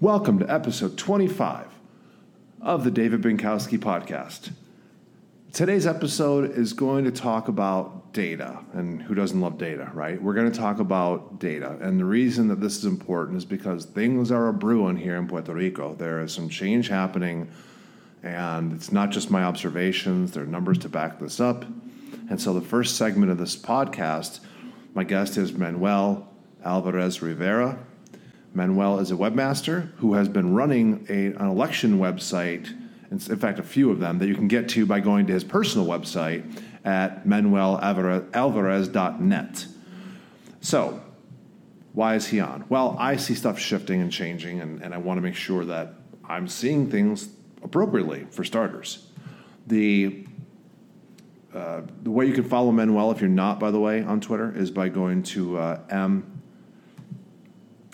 Welcome 0.00 0.38
to 0.38 0.50
episode 0.50 0.96
25 0.96 1.66
of 2.62 2.84
the 2.84 2.90
David 2.90 3.20
Binkowski 3.20 3.78
podcast. 3.78 4.50
Today's 5.52 5.86
episode 5.86 6.56
is 6.56 6.72
going 6.72 7.04
to 7.04 7.10
talk 7.10 7.48
about 7.48 8.14
data, 8.14 8.60
and 8.72 9.02
who 9.02 9.14
doesn't 9.14 9.38
love 9.38 9.58
data, 9.58 9.90
right? 9.92 10.20
We're 10.20 10.32
going 10.32 10.50
to 10.50 10.58
talk 10.58 10.78
about 10.78 11.38
data, 11.38 11.76
and 11.82 12.00
the 12.00 12.06
reason 12.06 12.48
that 12.48 12.62
this 12.62 12.78
is 12.78 12.86
important 12.86 13.36
is 13.36 13.44
because 13.44 13.84
things 13.84 14.32
are 14.32 14.48
a 14.48 14.54
brewing 14.54 14.96
here 14.96 15.16
in 15.16 15.28
Puerto 15.28 15.52
Rico. 15.52 15.92
There 15.92 16.22
is 16.22 16.32
some 16.32 16.48
change 16.48 16.88
happening, 16.88 17.50
and 18.22 18.72
it's 18.72 18.90
not 18.90 19.10
just 19.10 19.30
my 19.30 19.44
observations, 19.44 20.32
there 20.32 20.44
are 20.44 20.46
numbers 20.46 20.78
to 20.78 20.88
back 20.88 21.18
this 21.18 21.40
up. 21.40 21.66
And 22.30 22.40
so, 22.40 22.54
the 22.54 22.62
first 22.62 22.96
segment 22.96 23.30
of 23.30 23.36
this 23.36 23.54
podcast, 23.54 24.40
my 24.94 25.04
guest 25.04 25.36
is 25.36 25.52
Manuel 25.52 26.26
Alvarez 26.64 27.20
Rivera. 27.20 27.78
Manuel 28.52 28.98
is 28.98 29.10
a 29.10 29.14
webmaster 29.14 29.90
who 29.96 30.12
has 30.14 30.28
been 30.28 30.54
running 30.54 31.06
a, 31.08 31.26
an 31.26 31.46
election 31.46 31.98
website, 31.98 32.68
in 33.10 33.18
fact, 33.18 33.58
a 33.58 33.62
few 33.62 33.90
of 33.90 34.00
them 34.00 34.18
that 34.18 34.28
you 34.28 34.34
can 34.34 34.48
get 34.48 34.68
to 34.70 34.86
by 34.86 35.00
going 35.00 35.26
to 35.26 35.32
his 35.32 35.44
personal 35.44 35.86
website 35.86 36.60
at 36.84 37.26
manuelalvarez.net. 37.26 39.66
So, 40.60 41.00
why 41.92 42.14
is 42.14 42.28
he 42.28 42.38
on? 42.40 42.64
Well, 42.68 42.96
I 42.98 43.16
see 43.16 43.34
stuff 43.34 43.58
shifting 43.58 44.00
and 44.00 44.12
changing, 44.12 44.60
and, 44.60 44.80
and 44.82 44.94
I 44.94 44.98
want 44.98 45.18
to 45.18 45.22
make 45.22 45.34
sure 45.34 45.64
that 45.64 45.94
I'm 46.24 46.46
seeing 46.46 46.88
things 46.90 47.28
appropriately 47.62 48.26
for 48.30 48.44
starters. 48.44 49.08
The 49.66 50.26
uh, 51.52 51.82
the 52.02 52.10
way 52.10 52.26
you 52.26 52.32
can 52.32 52.44
follow 52.44 52.70
Manuel, 52.70 53.10
if 53.10 53.20
you're 53.20 53.28
not, 53.28 53.58
by 53.58 53.72
the 53.72 53.80
way, 53.80 54.04
on 54.04 54.20
Twitter, 54.20 54.56
is 54.56 54.70
by 54.70 54.88
going 54.88 55.24
to 55.24 55.58
uh, 55.58 55.80
M 55.90 56.39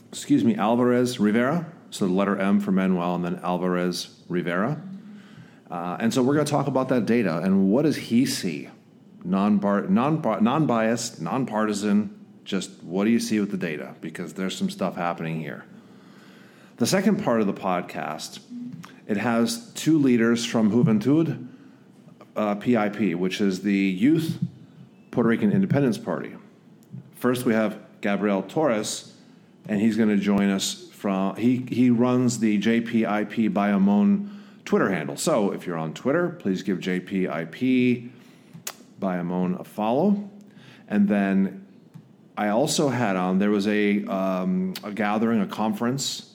excuse 0.09 0.45
me, 0.45 0.57
Alvarez 0.57 1.19
Rivera. 1.21 1.67
So 1.91 2.07
the 2.07 2.13
letter 2.13 2.39
M 2.39 2.61
for 2.61 2.73
Manuel 2.73 3.15
and 3.15 3.25
then 3.25 3.41
Alvarez 3.43 4.23
Rivera. 4.29 4.81
Uh, 5.71 5.97
and 5.99 6.13
so 6.13 6.23
we're 6.23 6.35
going 6.35 6.47
to 6.47 6.51
talk 6.51 6.67
about 6.67 6.89
that 6.91 7.07
data 7.07 7.39
and 7.39 7.71
what 7.71 7.83
does 7.83 7.97
he 7.97 8.27
see? 8.27 8.69
Non 9.25 9.59
non 9.59 10.67
biased, 10.67 11.21
non 11.21 11.47
partisan. 11.47 12.13
Just 12.45 12.71
what 12.85 13.05
do 13.05 13.11
you 13.11 13.19
see 13.19 13.41
with 13.41 13.51
the 13.51 13.57
data? 13.57 13.95
Because 14.01 14.35
there's 14.35 14.57
some 14.57 14.71
stuff 14.71 14.95
happening 14.95 15.41
here. 15.41 15.65
The 16.77 16.87
second 16.87 17.25
part 17.25 17.41
of 17.41 17.47
the 17.47 17.55
podcast, 17.55 18.39
it 19.07 19.17
has 19.17 19.73
two 19.73 19.99
leaders 19.99 20.45
from 20.45 20.71
Juventud 20.71 21.49
uh, 22.37 22.55
PIP, 22.57 23.15
which 23.15 23.41
is 23.41 23.63
the 23.63 23.75
Youth 23.75 24.39
Puerto 25.11 25.29
Rican 25.29 25.53
Independence 25.53 25.99
Party. 25.99 26.35
First, 27.15 27.47
we 27.47 27.55
have 27.55 27.79
Gabriel 28.03 28.43
Torres, 28.43 29.15
and 29.69 29.81
he's 29.81 29.97
going 29.97 30.09
to 30.09 30.17
join 30.17 30.51
us 30.51 30.89
from 30.93 31.37
he 31.37 31.65
he 31.69 31.91
runs 31.91 32.39
the 32.39 32.59
JPIP 32.59 33.53
Bayamon 33.53 34.31
Twitter 34.65 34.91
handle. 34.91 35.17
So 35.17 35.53
if 35.53 35.67
you're 35.67 35.77
on 35.77 35.95
Twitter, 35.95 36.31
please 36.31 36.63
give 36.63 36.79
JPIP 36.79 38.11
Bayamon 39.01 39.61
a 39.61 39.65
follow, 39.65 40.29
and 40.89 41.09
then 41.09 41.67
I 42.37 42.49
also 42.49 42.89
had 42.89 43.17
on 43.17 43.39
there 43.39 43.51
was 43.51 43.67
a 43.67 44.05
um, 44.05 44.75
a 44.83 44.93
gathering, 44.93 45.41
a 45.41 45.47
conference 45.47 46.35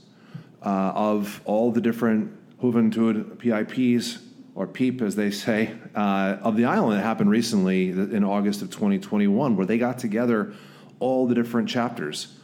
uh, 0.63 0.91
of 0.95 1.41
all 1.45 1.71
the 1.71 1.81
different 1.81 2.37
Juventud 2.61 3.39
PIPs 3.39 4.19
or 4.53 4.67
PEEP 4.67 5.01
as 5.01 5.15
they 5.15 5.31
say 5.31 5.73
uh, 5.95 6.37
of 6.41 6.57
the 6.57 6.65
island. 6.65 6.97
That 6.97 7.03
happened 7.03 7.29
recently 7.29 7.89
in 7.89 8.23
August 8.23 8.61
of 8.61 8.69
2021, 8.69 9.55
where 9.55 9.65
they 9.65 9.77
got 9.77 9.97
together 9.97 10.53
all 10.99 11.25
the 11.25 11.33
different 11.33 11.67
chapters 11.67 12.37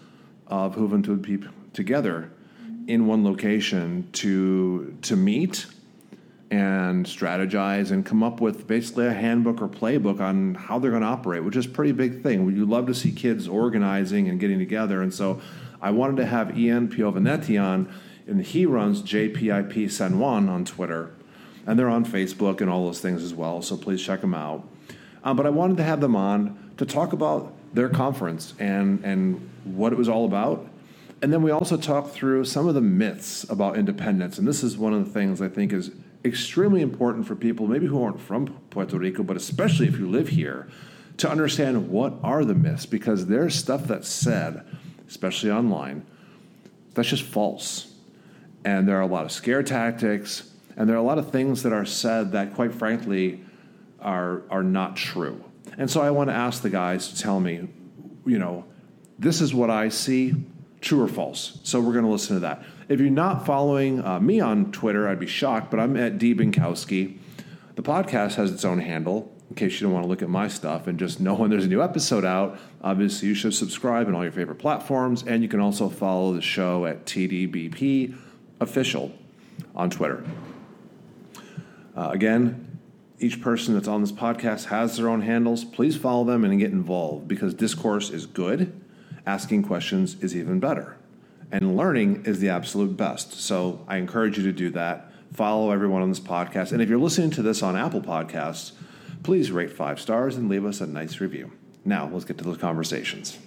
of 0.48 0.76
Juventud 0.76 1.24
people 1.24 1.52
together 1.74 2.32
in 2.88 3.06
one 3.06 3.24
location 3.24 4.08
to 4.14 4.98
to 5.02 5.16
meet 5.16 5.66
and 6.50 7.06
strategize 7.06 7.92
and 7.92 8.06
come 8.06 8.24
up 8.24 8.40
with 8.40 8.68
basically 8.68 9.06
a 9.06 9.12
handbook 9.12 9.62
or 9.62 9.68
playbook 9.68 10.22
on 10.22 10.56
how 10.56 10.80
they're 10.80 10.92
going 10.92 11.02
to 11.02 11.08
operate, 11.08 11.44
which 11.44 11.58
is 11.58 11.66
a 11.66 11.70
pretty 11.70 11.92
big 11.92 12.24
thing. 12.24 12.50
You 12.56 12.66
love 12.66 12.88
to 12.88 12.94
see 12.94 13.12
kids 13.12 13.50
organizing 13.50 14.30
and 14.30 14.40
getting 14.40 14.58
together, 14.58 15.02
and 15.02 15.14
so 15.14 15.42
I 15.82 15.92
wanted 15.92 16.18
to 16.18 16.26
have 16.26 16.58
Ian 16.58 16.88
Piovanetti 16.88 17.62
on, 17.62 17.92
and 18.26 18.42
he 18.46 18.66
runs 18.66 19.02
JPIP 19.02 19.92
San 19.92 20.20
Juan 20.20 20.48
on 20.48 20.64
Twitter, 20.64 21.12
and 21.66 21.78
they're 21.78 21.90
on 21.90 22.06
Facebook 22.06 22.62
and 22.62 22.70
all 22.70 22.86
those 22.86 23.02
things 23.02 23.24
as 23.24 23.34
well. 23.34 23.62
So 23.62 23.76
please 23.76 24.02
check 24.02 24.22
them 24.22 24.34
out. 24.34 24.68
Um, 25.24 25.36
but 25.36 25.46
I 25.46 25.50
wanted 25.50 25.78
to 25.78 25.84
have 25.84 26.00
them 26.00 26.16
on 26.16 26.74
to 26.78 26.86
talk 26.86 27.12
about 27.12 27.54
their 27.74 27.90
conference 27.90 28.54
and 28.60 29.04
and 29.04 29.50
what 29.76 29.92
it 29.94 29.98
was 29.98 30.10
all 30.10 30.26
about. 30.26 30.68
And 31.22 31.34
then 31.34 31.42
we 31.42 31.52
also 31.52 31.78
talked 31.78 32.12
through 32.12 32.46
some 32.46 32.68
of 32.68 32.76
the 32.76 32.82
myths 32.82 33.44
about 33.50 33.78
independence. 33.78 34.38
And 34.38 34.48
this 34.48 34.64
is 34.64 34.78
one 34.78 34.94
of 34.94 35.06
the 35.06 35.12
things 35.12 35.42
I 35.42 35.48
think 35.48 35.74
is 35.74 35.92
extremely 36.24 36.82
important 36.82 37.26
for 37.26 37.36
people, 37.36 37.68
maybe 37.68 37.88
who 37.88 38.04
aren't 38.04 38.20
from 38.20 38.48
Puerto 38.70 38.98
Rico, 38.98 39.24
but 39.24 39.38
especially 39.38 39.88
if 39.88 39.98
you 39.98 40.08
live 40.08 40.30
here, 40.30 40.68
to 41.18 41.30
understand 41.30 41.90
what 41.90 42.14
are 42.22 42.46
the 42.46 42.54
myths, 42.54 42.86
because 42.86 43.26
there's 43.26 43.56
stuff 43.56 43.86
that's 43.86 44.08
said, 44.08 44.64
especially 45.08 45.50
online, 45.50 46.06
that's 46.94 47.10
just 47.10 47.24
false. 47.24 47.94
And 48.64 48.88
there 48.88 48.98
are 48.98 49.02
a 49.02 49.08
lot 49.08 49.26
of 49.26 49.32
scare 49.32 49.64
tactics, 49.64 50.52
and 50.76 50.88
there 50.88 50.96
are 50.96 51.00
a 51.00 51.04
lot 51.04 51.18
of 51.18 51.32
things 51.32 51.64
that 51.64 51.74
are 51.74 51.86
said 51.86 52.34
that, 52.34 52.54
quite 52.54 52.74
frankly, 52.74 53.44
are, 54.00 54.44
are 54.52 54.62
not 54.64 54.96
true. 54.96 55.44
And 55.78 55.90
so 55.90 56.02
I 56.02 56.12
want 56.12 56.30
to 56.30 56.36
ask 56.36 56.62
the 56.62 56.70
guys 56.70 57.08
to 57.10 57.18
tell 57.18 57.40
me, 57.40 57.68
you 58.26 58.38
know, 58.38 58.66
this 59.20 59.42
is 59.42 59.54
what 59.54 59.70
I 59.70 59.90
see, 59.90 60.36
true 60.82 61.02
or 61.02 61.08
false. 61.08 61.60
So 61.64 61.82
we're 61.82 61.94
going 61.94 62.06
to 62.06 62.12
listen 62.12 62.36
to 62.36 62.40
that. 62.42 62.64
If 62.88 63.00
you're 63.00 63.10
not 63.10 63.46
following 63.46 64.04
uh, 64.04 64.20
me 64.20 64.40
on 64.40 64.72
Twitter, 64.72 65.08
I'd 65.08 65.20
be 65.20 65.28
shocked, 65.28 65.72
but 65.72 65.80
I'm 65.80 65.98
at 65.98 66.18
D. 66.18 66.34
Binkowski. 66.36 67.18
The 67.76 67.82
podcast 67.82 68.36
has 68.36 68.52
its 68.52 68.64
own 68.64 68.80
handle. 68.80 69.34
In 69.50 69.56
case 69.56 69.80
you 69.80 69.88
don't 69.88 69.94
want 69.94 70.04
to 70.04 70.10
look 70.10 70.22
at 70.22 70.30
my 70.30 70.48
stuff 70.48 70.88
and 70.88 71.00
just 71.00 71.20
know 71.20 71.34
when 71.36 71.50
there's 71.50 71.66
a 71.66 71.70
new 71.70 71.82
episode 71.82 72.26
out, 72.26 72.60
obviously 72.82 73.28
you 73.28 73.34
should 73.34 73.54
subscribe 73.54 74.08
on 74.08 74.16
all 74.16 74.24
your 74.24 74.32
favorite 74.32 74.60
platforms, 74.60 75.24
and 75.26 75.42
you 75.42 75.50
can 75.50 75.60
also 75.60 75.90
follow 75.90 76.34
the 76.34 76.42
show 76.42 76.86
at 76.86 77.06
TDBP 77.06 78.16
official 78.60 79.12
on 79.76 79.90
Twitter. 79.90 80.24
Uh, 81.96 82.10
again, 82.12 82.80
each 83.20 83.42
person 83.42 83.74
that's 83.74 83.88
on 83.88 84.02
this 84.02 84.12
podcast 84.12 84.66
has 84.66 84.98
their 84.98 85.10
own 85.10 85.22
handles. 85.22 85.66
Please 85.66 85.98
follow 85.98 86.24
them 86.24 86.44
and 86.44 86.60
get 86.60 86.72
involved 86.72 87.28
because 87.28 87.56
discourse 87.56 88.12
is 88.12 88.28
good 88.28 88.80
asking 89.28 89.62
questions 89.62 90.16
is 90.24 90.36
even 90.36 90.60
better. 90.60 90.98
And 91.52 91.78
learning 91.78 92.24
is 92.26 92.40
the 92.40 92.50
absolute 92.50 92.98
best. 92.98 93.34
So 93.34 93.86
I 93.88 93.98
encourage 93.98 94.38
you 94.38 94.44
to 94.46 94.54
do 94.54 94.70
that. 94.72 95.12
Follow 95.34 95.72
everyone 95.72 96.02
on 96.02 96.10
this 96.10 96.20
podcast. 96.20 96.72
And 96.72 96.82
if 96.82 96.90
you're 96.90 96.98
listening 96.98 97.30
to 97.32 97.42
this 97.42 97.62
on 97.62 97.76
Apple 97.76 98.02
Podcasts, 98.02 98.72
please 99.24 99.52
rate 99.52 99.72
five 99.72 100.00
stars 100.00 100.38
and 100.38 100.50
leave 100.50 100.66
us 100.66 100.82
a 100.82 100.88
nice 100.88 101.20
review. 101.20 101.52
Now, 101.84 102.10
let's 102.12 102.26
get 102.26 102.38
to 102.40 102.44
those 102.46 102.58
conversations. 102.58 103.38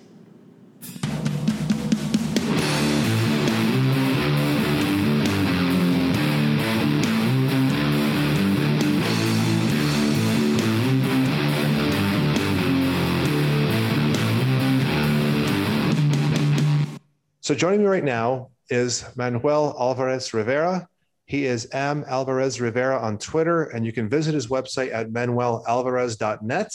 So 17.50 17.56
joining 17.56 17.80
me 17.80 17.86
right 17.86 18.04
now 18.04 18.50
is 18.68 19.04
Manuel 19.16 19.74
Alvarez 19.76 20.32
Rivera. 20.32 20.86
He 21.24 21.46
is 21.46 21.66
M. 21.72 22.04
Alvarez 22.06 22.60
Rivera 22.60 22.96
on 22.96 23.18
Twitter, 23.18 23.64
and 23.64 23.84
you 23.84 23.92
can 23.92 24.08
visit 24.08 24.34
his 24.34 24.46
website 24.46 24.94
at 24.94 25.10
manuelalvarez.net. 25.10 26.72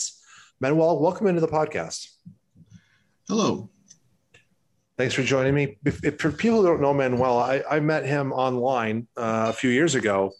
Manuel, 0.60 1.00
welcome 1.00 1.28
into 1.28 1.40
the 1.40 1.48
podcast. 1.48 2.10
Hello. 3.26 3.70
Thanks 4.98 5.14
for 5.14 5.22
joining 5.22 5.54
me. 5.54 5.78
If, 5.86 6.04
if 6.04 6.20
for 6.20 6.30
people 6.30 6.60
who 6.60 6.66
don't 6.66 6.82
know 6.82 6.92
Manuel, 6.92 7.38
I, 7.38 7.62
I 7.70 7.80
met 7.80 8.04
him 8.04 8.34
online 8.34 9.08
uh, 9.16 9.46
a 9.48 9.54
few 9.54 9.70
years 9.70 9.94
ago. 9.94 10.32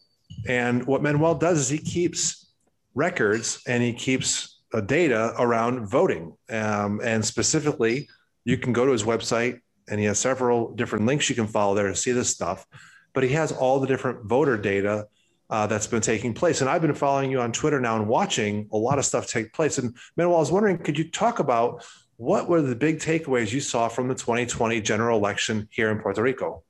And 0.46 0.86
what 0.86 1.02
Manuel 1.02 1.36
does 1.36 1.60
is 1.60 1.70
he 1.70 1.78
keeps 1.78 2.50
records 2.94 3.62
and 3.66 3.82
he 3.82 3.94
keeps 3.94 4.60
uh, 4.74 4.82
data 4.82 5.32
around 5.38 5.86
voting. 5.86 6.36
Um, 6.50 7.00
and 7.02 7.24
specifically, 7.24 8.10
you 8.44 8.58
can 8.58 8.74
go 8.74 8.84
to 8.84 8.92
his 8.92 9.04
website, 9.04 9.60
and 9.88 10.00
he 10.00 10.06
has 10.06 10.18
several 10.18 10.74
different 10.74 11.06
links 11.06 11.28
you 11.28 11.34
can 11.34 11.46
follow 11.46 11.74
there 11.74 11.88
to 11.88 11.96
see 11.96 12.12
this 12.12 12.30
stuff. 12.30 12.66
But 13.12 13.22
he 13.22 13.30
has 13.30 13.52
all 13.52 13.80
the 13.80 13.86
different 13.86 14.26
voter 14.26 14.56
data 14.56 15.06
uh, 15.48 15.66
that's 15.66 15.86
been 15.86 16.00
taking 16.00 16.34
place. 16.34 16.60
And 16.60 16.68
I've 16.68 16.82
been 16.82 16.94
following 16.94 17.30
you 17.30 17.40
on 17.40 17.52
Twitter 17.52 17.80
now 17.80 17.96
and 17.96 18.08
watching 18.08 18.68
a 18.72 18.76
lot 18.76 18.98
of 18.98 19.04
stuff 19.04 19.26
take 19.26 19.52
place. 19.52 19.78
And 19.78 19.96
Manuel, 20.16 20.36
I 20.36 20.40
was 20.40 20.52
wondering, 20.52 20.78
could 20.78 20.98
you 20.98 21.10
talk 21.10 21.38
about 21.38 21.84
what 22.16 22.48
were 22.48 22.62
the 22.62 22.74
big 22.74 22.98
takeaways 22.98 23.52
you 23.52 23.60
saw 23.60 23.88
from 23.88 24.08
the 24.08 24.14
2020 24.14 24.80
general 24.80 25.18
election 25.18 25.68
here 25.70 25.90
in 25.90 25.98
Puerto 26.00 26.22
Rico? 26.22 26.62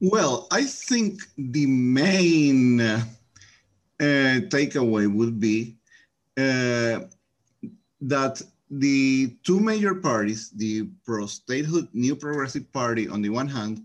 Well, 0.00 0.48
I 0.50 0.64
think 0.64 1.20
the 1.36 1.66
main 1.66 2.80
uh, 2.80 3.04
takeaway 4.00 5.12
would 5.12 5.40
be 5.40 5.76
uh, 6.36 7.00
that 8.00 8.42
the 8.78 9.36
two 9.44 9.60
major 9.60 9.94
parties, 9.94 10.50
the 10.50 10.88
pro 11.06 11.26
statehood 11.26 11.88
New 11.92 12.16
Progressive 12.16 12.72
Party 12.72 13.08
on 13.08 13.22
the 13.22 13.28
one 13.28 13.48
hand, 13.48 13.82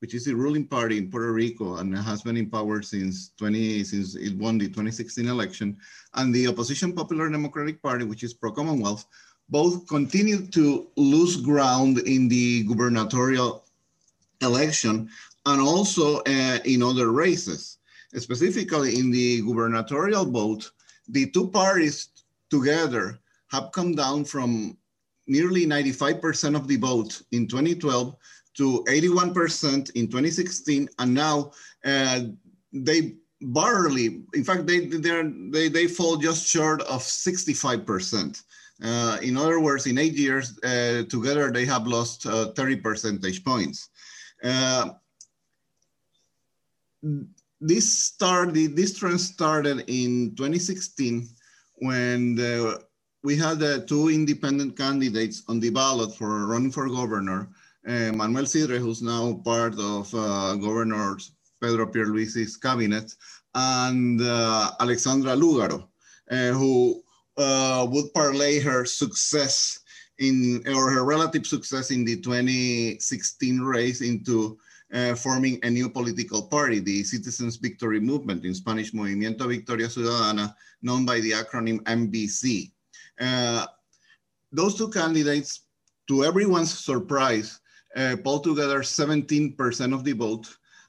which 0.00 0.14
is 0.14 0.24
the 0.24 0.34
ruling 0.34 0.66
party 0.66 0.96
in 0.96 1.10
Puerto 1.10 1.32
Rico 1.32 1.76
and 1.76 1.96
has 1.96 2.22
been 2.22 2.36
in 2.36 2.48
power 2.48 2.80
since 2.82 3.32
20 3.36 3.84
since 3.84 4.14
it 4.16 4.36
won 4.38 4.58
the 4.58 4.68
2016 4.68 5.28
election, 5.28 5.76
and 6.14 6.34
the 6.34 6.48
opposition 6.48 6.92
Popular 6.92 7.28
Democratic 7.28 7.82
Party, 7.82 8.04
which 8.04 8.22
is 8.22 8.32
pro-Commonwealth, 8.32 9.06
both 9.50 9.86
continue 9.86 10.46
to 10.46 10.88
lose 10.96 11.36
ground 11.36 11.98
in 11.98 12.28
the 12.28 12.64
gubernatorial 12.64 13.64
election 14.40 15.10
and 15.44 15.60
also 15.60 16.20
uh, 16.20 16.58
in 16.64 16.82
other 16.82 17.12
races. 17.12 17.78
Specifically 18.14 18.98
in 18.98 19.10
the 19.10 19.42
gubernatorial 19.42 20.24
vote, 20.24 20.70
the 21.08 21.30
two 21.30 21.48
parties 21.48 22.08
together 22.50 23.21
have 23.52 23.70
come 23.72 23.94
down 23.94 24.24
from 24.24 24.76
nearly 25.26 25.66
95% 25.66 26.56
of 26.56 26.66
the 26.66 26.76
vote 26.76 27.22
in 27.32 27.46
2012 27.46 28.16
to 28.54 28.84
81% 28.88 29.90
in 29.92 30.06
2016, 30.06 30.88
and 30.98 31.14
now 31.14 31.52
uh, 31.84 32.20
they 32.72 33.14
barely, 33.40 34.22
in 34.34 34.44
fact, 34.44 34.66
they, 34.66 34.86
they, 34.86 35.68
they 35.68 35.86
fall 35.86 36.16
just 36.16 36.46
short 36.46 36.80
of 36.82 37.00
65%. 37.00 38.42
Uh, 38.82 39.18
in 39.22 39.36
other 39.36 39.60
words, 39.60 39.86
in 39.86 39.98
eight 39.98 40.14
years 40.14 40.58
uh, 40.64 41.02
together, 41.08 41.50
they 41.50 41.64
have 41.64 41.86
lost 41.86 42.26
uh, 42.26 42.52
30 42.52 42.76
percentage 42.76 43.44
points. 43.44 43.90
Uh, 44.42 44.90
this 47.60 47.98
started, 47.98 48.76
this 48.76 48.98
trend 48.98 49.20
started 49.20 49.84
in 49.86 50.34
2016 50.36 51.28
when 51.76 52.34
the, 52.34 52.82
we 53.22 53.36
had 53.36 53.62
uh, 53.62 53.80
two 53.80 54.08
independent 54.08 54.76
candidates 54.76 55.42
on 55.48 55.60
the 55.60 55.70
ballot 55.70 56.14
for 56.14 56.46
running 56.46 56.72
for 56.72 56.88
governor 56.88 57.48
uh, 57.86 58.12
Manuel 58.12 58.44
Cidre, 58.44 58.78
who's 58.78 59.02
now 59.02 59.40
part 59.44 59.74
of 59.78 60.12
uh, 60.14 60.54
Governor 60.56 61.18
Pedro 61.60 61.86
Pierluisi's 61.86 62.56
cabinet, 62.56 63.14
and 63.54 64.20
uh, 64.20 64.70
Alexandra 64.80 65.34
Lugaro, 65.34 65.88
who 66.28 67.02
would 67.36 68.14
parlay 68.14 68.60
her 68.60 68.84
success 68.84 69.80
in 70.18 70.62
or 70.68 70.90
her 70.90 71.04
relative 71.04 71.46
success 71.46 71.90
in 71.90 72.04
the 72.04 72.20
2016 72.20 73.60
race 73.60 74.00
into 74.00 74.58
uh, 74.92 75.14
forming 75.14 75.58
a 75.62 75.70
new 75.70 75.88
political 75.88 76.42
party, 76.42 76.78
the 76.78 77.02
Citizens 77.02 77.56
Victory 77.56 77.98
Movement, 77.98 78.44
in 78.44 78.54
Spanish, 78.54 78.92
Movimiento 78.92 79.48
Victoria 79.48 79.88
Ciudadana, 79.88 80.54
known 80.82 81.04
by 81.04 81.18
the 81.20 81.32
acronym 81.32 81.80
MVC. 81.84 82.70
Uh, 83.22 83.66
those 84.50 84.74
two 84.74 84.88
candidates, 84.88 85.60
to 86.08 86.24
everyone's 86.24 86.76
surprise, 86.76 87.60
uh, 87.94 88.16
together 88.16 88.80
17% 88.80 89.94
of 89.94 90.04
the 90.04 90.12
vote. 90.12 90.48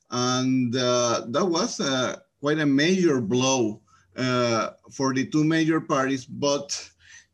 And 0.09 0.75
uh, 0.75 1.25
that 1.29 1.45
was 1.45 1.79
uh, 1.79 2.17
quite 2.39 2.59
a 2.59 2.65
major 2.65 3.21
blow 3.21 3.81
uh, 4.17 4.71
for 4.91 5.13
the 5.13 5.27
two 5.27 5.43
major 5.43 5.79
parties. 5.79 6.25
But 6.25 6.89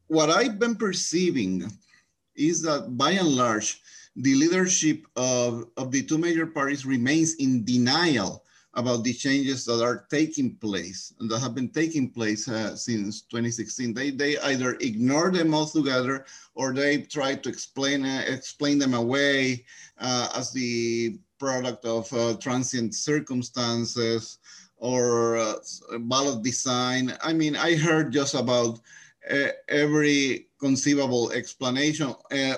what 0.07 0.30
I've 0.30 0.60
been 0.60 0.75
perceiving 0.75 1.72
is 2.36 2.62
that 2.63 2.98
by 2.98 3.12
and 3.12 3.30
large, 3.30 3.81
the 4.16 4.36
leadership 4.36 5.06
of, 5.16 5.66
of 5.78 5.92
the 5.92 6.04
two 6.04 6.18
major 6.18 6.46
parties 6.46 6.86
remains 6.86 7.36
in 7.36 7.63
denial 7.63 8.44
about 8.75 9.04
the 9.04 9.13
changes 9.13 9.66
that 9.66 9.83
are 9.83 10.06
taking 10.10 10.56
place 10.56 11.13
and 11.19 11.30
that 11.30 11.39
have 11.39 11.56
been 11.56 11.69
taking 11.69 12.10
place 12.10 12.48
uh, 12.48 12.75
since 12.75 13.21
2016. 13.21 13.94
They, 13.94 14.12
they 14.12 14.38
either 14.39 14.77
ignore 14.80 15.31
them 15.31 15.54
altogether 15.54 16.25
or 16.54 16.74
they 16.74 17.01
try 17.01 17.36
to 17.36 17.50
explain, 17.50 18.06
uh, 18.06 18.24
explain 18.27 18.77
them 18.77 18.94
away 18.94 19.66
uh, 19.98 20.30
as 20.36 20.51
the 20.51 21.18
product 21.39 21.86
of 21.86 22.12
uh, 22.13 22.36
transient 22.36 22.94
circumstances 22.94 24.38
or 24.77 25.38
uh, 25.38 25.56
ballot 26.01 26.44
design. 26.44 27.18
I 27.24 27.33
mean, 27.33 27.56
I 27.56 27.75
heard 27.75 28.13
just 28.13 28.36
about 28.36 28.80
uh, 29.30 29.48
every 29.68 30.48
conceivable 30.60 31.31
explanation 31.31 32.13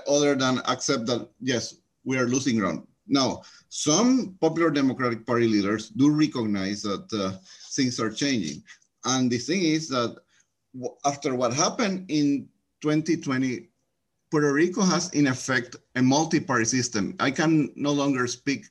other 0.08 0.36
than 0.36 0.60
accept 0.68 1.06
that, 1.06 1.30
yes, 1.40 1.76
we 2.04 2.18
are 2.18 2.28
losing 2.28 2.58
ground. 2.58 2.86
Now, 3.08 3.42
some 3.70 4.38
popular 4.40 4.70
Democratic 4.70 5.26
Party 5.26 5.48
leaders 5.48 5.90
do 5.90 6.10
recognize 6.12 6.82
that 6.84 7.08
uh, 7.14 7.38
things 7.72 8.00
are 8.00 8.12
changing. 8.12 8.64
And 9.06 9.30
the 9.30 9.38
thing 9.38 9.64
is 9.64 9.88
that 9.90 10.18
after 11.06 11.36
what 11.36 11.54
happened 11.54 12.06
in 12.10 12.48
2020, 12.82 13.68
Puerto 14.30 14.54
Rico 14.54 14.82
has 14.82 15.10
in 15.10 15.28
effect 15.28 15.76
a 15.96 16.02
multi-party 16.02 16.66
system. 16.66 17.16
I 17.20 17.32
can 17.32 17.72
no 17.76 17.92
longer 17.92 18.28
speak 18.28 18.66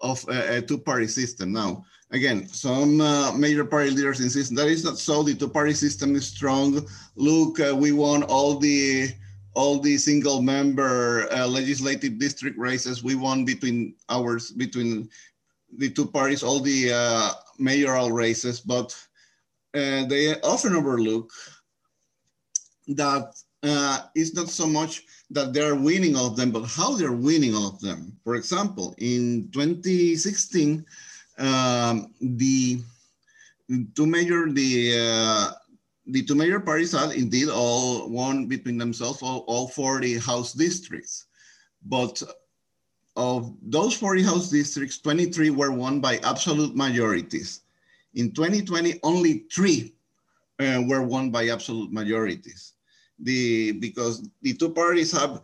of 0.00 0.24
a, 0.28 0.58
a 0.58 0.62
two-party 0.62 1.06
system 1.06 1.52
now. 1.52 1.84
Again, 2.10 2.48
some 2.48 3.00
uh, 3.00 3.32
major 3.32 3.64
party 3.64 3.90
leaders 3.90 4.20
insist 4.20 4.54
that 4.56 4.68
is 4.68 4.84
not 4.84 4.98
so. 4.98 5.22
The 5.22 5.34
two-party 5.34 5.74
system 5.74 6.14
is 6.16 6.26
strong. 6.26 6.86
Look, 7.16 7.60
uh, 7.60 7.74
we 7.74 7.92
won 7.92 8.24
all 8.24 8.58
the 8.58 9.08
all 9.54 9.78
the 9.78 9.96
single 9.96 10.42
member 10.42 11.28
uh, 11.32 11.46
legislative 11.46 12.18
district 12.18 12.58
races 12.58 13.04
we 13.04 13.14
won 13.14 13.44
between 13.44 13.94
ours 14.08 14.50
between 14.50 15.08
the 15.78 15.90
two 15.90 16.06
parties 16.06 16.42
all 16.42 16.60
the 16.60 16.92
uh, 16.92 17.30
mayoral 17.58 18.12
races. 18.12 18.60
But 18.60 18.94
uh, 19.74 20.04
they 20.06 20.40
often 20.42 20.74
overlook 20.74 21.30
that 22.88 23.34
uh, 23.62 24.00
it's 24.14 24.34
not 24.34 24.48
so 24.48 24.66
much 24.66 25.02
that 25.30 25.52
they're 25.52 25.74
winning 25.74 26.16
all 26.16 26.26
of 26.26 26.36
them 26.36 26.50
but 26.50 26.64
how 26.64 26.94
they're 26.94 27.12
winning 27.12 27.54
all 27.54 27.68
of 27.68 27.80
them. 27.80 28.16
For 28.24 28.34
example 28.34 28.94
in 28.98 29.48
2016 29.52 30.84
um, 31.38 32.14
the 32.20 32.80
two 33.94 34.06
major 34.06 34.50
the 34.50 35.00
uh, 35.00 35.52
the 36.06 36.22
two 36.22 36.34
major 36.34 36.60
parties 36.60 36.92
had 36.92 37.12
indeed 37.12 37.48
all 37.48 38.08
won 38.08 38.46
between 38.46 38.78
themselves 38.78 39.22
all, 39.22 39.44
all 39.46 39.68
40 39.68 40.18
house 40.18 40.52
districts. 40.52 41.26
But 41.84 42.22
of 43.16 43.54
those 43.62 43.94
40 43.94 44.22
house 44.22 44.50
districts, 44.50 44.98
23 44.98 45.50
were 45.50 45.70
won 45.70 46.00
by 46.00 46.18
absolute 46.18 46.76
majorities. 46.76 47.60
In 48.14 48.32
2020, 48.32 49.00
only 49.02 49.44
three 49.52 49.94
uh, 50.60 50.82
were 50.86 51.02
won 51.02 51.30
by 51.30 51.48
absolute 51.48 51.92
majorities. 51.92 52.72
The, 53.20 53.72
because 53.72 54.28
the 54.42 54.54
two 54.54 54.70
parties 54.70 55.12
have 55.12 55.40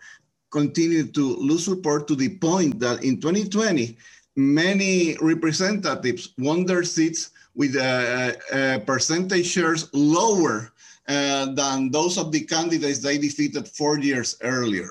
continued 0.51 1.15
to 1.15 1.37
lose 1.37 1.65
support 1.65 2.09
to 2.09 2.17
the 2.17 2.37
point 2.39 2.81
that 2.81 3.05
in 3.05 3.21
2020, 3.21 3.97
many 4.37 5.17
representatives 5.21 6.35
won 6.39 6.65
their 6.65 6.83
seats 6.83 7.31
with 7.61 7.77
uh, 7.77 8.33
uh, 8.53 8.79
percentage 8.87 9.47
shares 9.47 9.93
lower 9.93 10.73
uh, 11.09 11.45
than 11.53 11.91
those 11.91 12.17
of 12.17 12.33
the 12.33 12.41
candidates 12.41 13.01
they 13.01 13.19
defeated 13.19 13.69
four 13.69 13.99
years 13.99 14.39
earlier. 14.41 14.89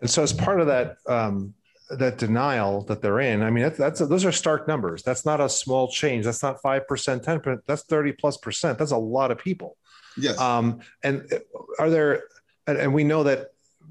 And 0.00 0.10
so, 0.10 0.24
as 0.24 0.32
part 0.32 0.60
of 0.60 0.66
that 0.66 0.96
um, 1.06 1.54
that 2.02 2.18
denial 2.18 2.82
that 2.88 3.00
they're 3.00 3.20
in, 3.20 3.42
I 3.42 3.50
mean, 3.50 3.62
that's, 3.62 3.78
that's 3.78 4.00
a, 4.00 4.06
those 4.06 4.24
are 4.24 4.32
stark 4.32 4.66
numbers. 4.66 5.04
That's 5.04 5.24
not 5.24 5.40
a 5.40 5.48
small 5.48 5.86
change. 5.88 6.24
That's 6.24 6.42
not 6.42 6.60
five 6.60 6.88
percent, 6.88 7.22
ten 7.22 7.38
percent. 7.38 7.62
That's 7.68 7.84
thirty 7.84 8.12
plus 8.12 8.36
percent. 8.38 8.76
That's 8.76 8.96
a 9.00 9.04
lot 9.18 9.30
of 9.30 9.38
people. 9.38 9.76
Yes. 10.16 10.36
Um, 10.40 10.80
and 11.04 11.32
are 11.78 11.90
there? 11.90 12.24
And, 12.66 12.76
and 12.76 12.92
we 12.92 13.04
know 13.04 13.22
that 13.22 13.40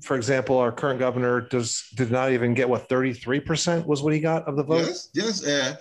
for 0.02 0.16
example, 0.16 0.58
our 0.58 0.72
current 0.72 1.00
governor 1.00 1.42
does 1.42 1.90
did 1.96 2.12
not 2.12 2.32
even 2.32 2.54
get 2.54 2.70
what 2.70 2.90
33% 2.90 3.86
was 3.86 4.04
what 4.04 4.14
he 4.14 4.20
got 4.20 4.48
of 4.48 4.56
the 4.56 4.64
vote. 4.64 4.86
Yes, 4.86 5.10
yes. 5.14 5.46
Uh, 5.46 5.76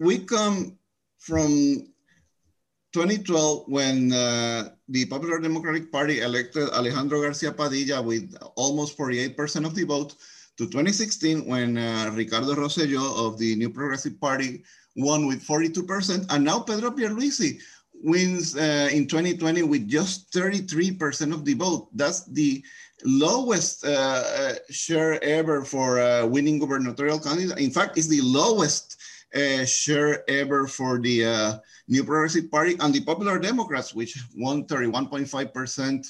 we 0.00 0.18
come 0.18 0.76
from 1.18 1.86
2012 2.92 3.64
when 3.66 4.12
uh, 4.12 4.68
the 4.88 5.06
Popular 5.06 5.40
Democratic 5.40 5.90
Party 5.90 6.20
elected 6.20 6.68
Alejandro 6.70 7.22
Garcia 7.22 7.52
Padilla 7.52 8.02
with 8.02 8.34
almost 8.56 8.96
48% 8.96 9.66
of 9.66 9.74
the 9.74 9.84
vote 9.84 10.14
to 10.58 10.66
2016 10.66 11.46
when 11.46 11.76
uh, 11.76 12.10
Ricardo 12.14 12.54
Rosselló 12.54 13.26
of 13.26 13.38
the 13.38 13.56
New 13.56 13.70
Progressive 13.70 14.20
Party 14.20 14.62
won 14.96 15.26
with 15.26 15.44
42%, 15.44 16.26
and 16.30 16.44
now 16.44 16.60
Pedro 16.60 16.90
Pierluisi 16.90 17.58
wins 18.04 18.56
uh, 18.56 18.88
in 18.92 19.06
2020 19.06 19.62
with 19.62 19.88
just 19.88 20.32
33% 20.32 21.32
of 21.32 21.44
the 21.44 21.54
vote. 21.54 21.88
That's 21.94 22.24
the 22.26 22.62
lowest 23.04 23.84
uh, 23.84 24.24
uh, 24.38 24.54
share 24.70 25.22
ever 25.22 25.64
for 25.64 25.98
a 25.98 26.26
winning 26.26 26.58
gubernatorial 26.58 27.20
candidate. 27.20 27.58
In 27.58 27.70
fact, 27.70 27.98
it's 27.98 28.08
the 28.08 28.22
lowest 28.22 28.96
uh, 29.34 29.64
share 29.64 30.28
ever 30.28 30.66
for 30.66 30.98
the 30.98 31.24
uh, 31.24 31.58
New 31.88 32.04
Progressive 32.04 32.50
Party 32.50 32.76
and 32.80 32.94
the 32.94 33.00
Popular 33.00 33.38
Democrats, 33.38 33.94
which 33.94 34.16
won 34.36 34.64
31.5% 34.64 36.06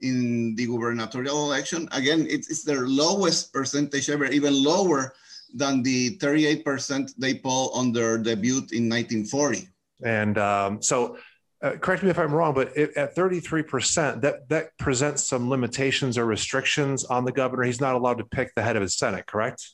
in 0.00 0.54
the 0.54 0.66
gubernatorial 0.66 1.44
election. 1.44 1.88
Again, 1.92 2.26
it's, 2.28 2.48
it's, 2.48 2.62
their 2.62 2.86
lowest 2.86 3.52
percentage 3.52 4.08
ever, 4.08 4.26
even 4.26 4.62
lower 4.62 5.12
than 5.54 5.82
the 5.82 6.16
38% 6.18 7.10
they 7.18 7.34
poll 7.34 7.70
on 7.74 7.92
their 7.92 8.16
debut 8.16 8.58
in 8.72 8.88
1940. 8.88 9.68
And 10.04 10.38
um, 10.38 10.80
so 10.80 11.18
uh, 11.60 11.72
correct 11.72 12.02
me 12.02 12.10
if 12.10 12.18
I'm 12.18 12.32
wrong, 12.32 12.54
but 12.54 12.76
it, 12.76 12.96
at 12.96 13.16
33%, 13.16 14.20
that, 14.20 14.48
that 14.48 14.78
presents 14.78 15.24
some 15.24 15.50
limitations 15.50 16.16
or 16.16 16.24
restrictions 16.24 17.04
on 17.04 17.24
the 17.24 17.32
governor. 17.32 17.64
He's 17.64 17.80
not 17.80 17.94
allowed 17.94 18.18
to 18.18 18.24
pick 18.24 18.54
the 18.54 18.62
head 18.62 18.76
of 18.76 18.82
his 18.82 18.96
Senate, 18.96 19.26
correct? 19.26 19.68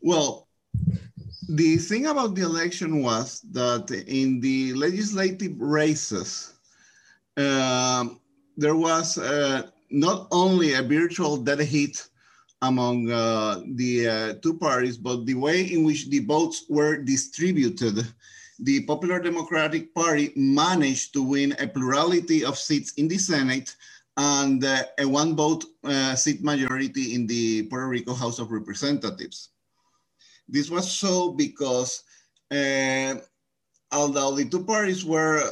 Well, 0.00 0.48
the 1.48 1.76
thing 1.76 2.06
about 2.06 2.34
the 2.34 2.42
election 2.42 3.02
was 3.02 3.40
that 3.52 3.90
in 3.90 4.40
the 4.40 4.74
legislative 4.74 5.60
races, 5.60 6.54
um, 7.36 8.20
there 8.56 8.74
was 8.74 9.16
uh, 9.18 9.62
not 9.90 10.26
only 10.32 10.74
a 10.74 10.82
virtual 10.82 11.36
dead 11.36 11.60
heat 11.60 12.08
among 12.62 13.10
uh, 13.10 13.60
the 13.74 14.08
uh, 14.08 14.34
two 14.42 14.58
parties, 14.58 14.96
but 14.96 15.24
the 15.24 15.34
way 15.34 15.62
in 15.62 15.84
which 15.84 16.08
the 16.08 16.20
votes 16.20 16.64
were 16.68 16.96
distributed 16.96 18.06
the 18.58 18.82
Popular 18.84 19.20
Democratic 19.20 19.94
Party 19.94 20.32
managed 20.34 21.12
to 21.12 21.22
win 21.22 21.54
a 21.58 21.66
plurality 21.66 22.44
of 22.44 22.58
seats 22.58 22.92
in 22.94 23.08
the 23.08 23.18
Senate 23.18 23.76
and 24.16 24.64
uh, 24.64 24.82
a 24.98 25.06
one 25.06 25.36
vote 25.36 25.64
uh, 25.84 26.14
seat 26.14 26.42
majority 26.42 27.14
in 27.14 27.26
the 27.26 27.64
Puerto 27.64 27.88
Rico 27.88 28.14
House 28.14 28.38
of 28.38 28.50
Representatives. 28.50 29.50
This 30.48 30.70
was 30.70 30.90
so 30.90 31.32
because 31.32 32.04
uh, 32.50 33.16
although 33.92 34.34
the 34.34 34.48
two 34.48 34.64
parties 34.64 35.04
were 35.04 35.42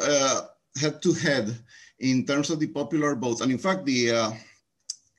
head 0.80 1.02
to 1.02 1.12
head 1.12 1.56
in 1.98 2.24
terms 2.24 2.50
of 2.50 2.58
the 2.58 2.68
popular 2.68 3.14
votes, 3.14 3.40
and 3.40 3.52
in 3.52 3.58
fact, 3.58 3.84
the 3.84 4.10
uh, 4.10 4.30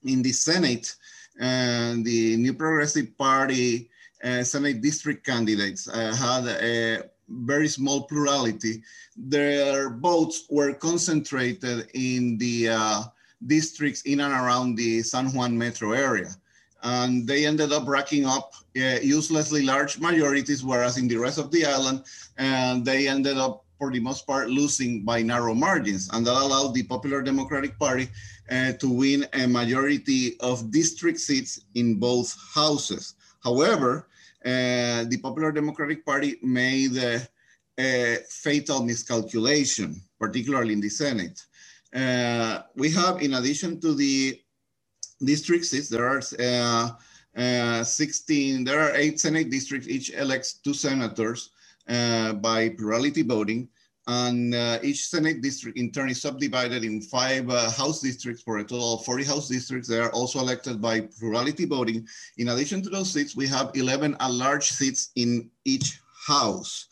in 0.03 0.21
the 0.21 0.31
Senate, 0.31 0.95
uh, 1.39 1.95
the 2.01 2.35
New 2.37 2.53
Progressive 2.53 3.17
Party 3.17 3.89
uh, 4.23 4.43
Senate 4.43 4.81
district 4.81 5.25
candidates 5.25 5.85
had 5.91 6.47
a 6.47 7.03
very 7.27 7.67
small 7.67 8.03
plurality, 8.03 8.83
their 9.15 9.89
votes 9.89 10.45
were 10.49 10.73
concentrated 10.73 11.87
in 11.93 12.37
the 12.37 12.69
uh, 12.69 13.03
districts 13.47 14.01
in 14.03 14.19
and 14.21 14.33
around 14.33 14.75
the 14.75 15.01
San 15.01 15.33
Juan 15.33 15.57
metro 15.57 15.91
area. 15.91 16.31
And 16.83 17.27
they 17.27 17.45
ended 17.45 17.71
up 17.71 17.87
racking 17.87 18.25
up 18.25 18.53
uh, 18.77 18.99
uselessly 19.01 19.63
large 19.63 19.99
majorities, 19.99 20.63
whereas 20.63 20.97
in 20.97 21.07
the 21.07 21.17
rest 21.17 21.39
of 21.39 21.49
the 21.51 21.65
island, 21.65 22.03
and 22.37 22.85
they 22.85 23.07
ended 23.07 23.37
up, 23.37 23.65
for 23.79 23.91
the 23.91 23.99
most 23.99 24.27
part, 24.27 24.49
losing 24.49 25.03
by 25.03 25.21
narrow 25.21 25.55
margins. 25.55 26.09
And 26.13 26.25
that 26.27 26.33
allowed 26.33 26.73
the 26.73 26.83
Popular 26.83 27.21
Democratic 27.23 27.79
Party 27.79 28.09
uh, 28.51 28.73
to 28.73 28.89
win 28.89 29.25
a 29.33 29.47
majority 29.47 30.37
of 30.41 30.71
district 30.71 31.19
seats 31.19 31.61
in 31.73 31.95
both 31.95 32.35
houses. 32.53 33.15
However, 33.43 34.07
the 34.45 35.19
Popular 35.21 35.51
Democratic 35.51 36.05
Party 36.05 36.37
made 36.43 36.95
a, 36.97 37.27
fatal 38.29 38.83
miscalculation, 38.83 40.01
particularly 40.19 40.73
in 40.73 40.79
the 40.79 40.89
Senate. 40.89 41.45
Uh, 41.93 42.61
we 42.75 42.89
have, 42.91 43.21
in 43.21 43.33
addition 43.33 43.79
to 43.81 43.93
the 43.93 44.39
districts, 45.23 45.89
there 45.89 46.07
are 46.07 46.21
uh, 47.37 47.83
16, 47.83 48.63
there 48.63 48.79
are 48.79 48.95
eight 48.95 49.19
Senate 49.19 49.49
districts, 49.49 49.87
each 49.87 50.09
elects 50.11 50.53
two 50.53 50.73
senators 50.73 51.49
uh, 51.89 52.33
by 52.33 52.69
plurality 52.69 53.23
voting. 53.23 53.67
And 54.07 54.53
uh, 54.53 54.79
each 54.83 55.07
Senate 55.07 55.41
district 55.41 55.79
in 55.79 55.91
turn 55.91 56.09
is 56.09 56.21
subdivided 56.21 56.83
in 56.83 57.01
five 57.01 57.49
uh, 57.49 57.71
House 57.71 58.01
districts 58.01 58.43
for 58.43 58.59
a 58.59 58.63
total 58.63 58.95
of 58.95 59.05
40 59.05 59.23
House 59.23 59.47
districts. 59.47 59.87
They 59.87 59.99
are 59.99 60.11
also 60.11 60.39
elected 60.39 60.79
by 60.79 61.01
plurality 61.01 61.65
voting. 61.65 62.07
In 62.37 62.49
addition 62.49 62.83
to 62.83 62.89
those 62.89 63.11
seats, 63.11 63.35
we 63.35 63.47
have 63.47 63.71
11 63.73 64.15
at-large 64.19 64.67
seats 64.67 65.11
in 65.15 65.49
each 65.63 65.99
House. 66.27 66.87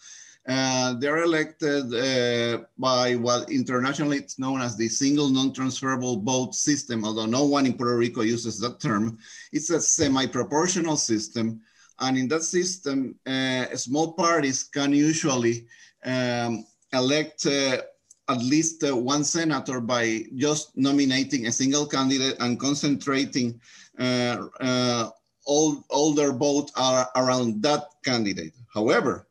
Uh, 0.48 0.94
they're 0.96 1.24
elected 1.24 1.94
uh, 1.94 2.64
by 2.78 3.16
what 3.16 3.50
internationally 3.50 4.18
it's 4.18 4.38
known 4.38 4.62
as 4.62 4.76
the 4.76 4.90
single 4.90 5.30
non-transferable 5.30 6.20
vote 6.22 6.54
system, 6.54 7.06
although 7.06 7.26
no 7.26 7.46
one 7.46 7.66
in 7.66 7.74
Puerto 7.74 7.96
Rico 7.96 8.22
uses 8.22 8.60
that 8.60 8.80
term. 8.82 9.18
It's 9.54 9.70
a 9.70 9.80
semi-proportional 9.80 10.98
system. 10.98 11.62
And 12.00 12.18
in 12.18 12.28
that 12.30 12.44
system, 12.44 13.16
uh, 13.26 13.68
small 13.76 14.14
parties 14.14 14.64
can 14.64 14.92
usually 14.92 15.66
um, 16.04 16.66
elect 16.94 17.46
uh, 17.46 17.82
at 18.30 18.38
least 18.38 18.84
uh, 18.84 18.96
one 18.96 19.24
senator 19.24 19.82
by 19.82 20.24
just 20.36 20.76
nominating 20.78 21.48
a 21.48 21.52
single 21.52 21.86
candidate 21.86 22.38
and 22.40 22.60
concentrating 22.60 23.60
uh, 24.00 24.48
uh 24.60 25.10
all, 25.46 25.84
all 25.90 26.14
their 26.14 26.32
votes 26.32 26.72
are 26.78 27.10
around 27.18 27.62
that 27.62 27.84
candidate. 28.06 28.54
However, 28.74 29.28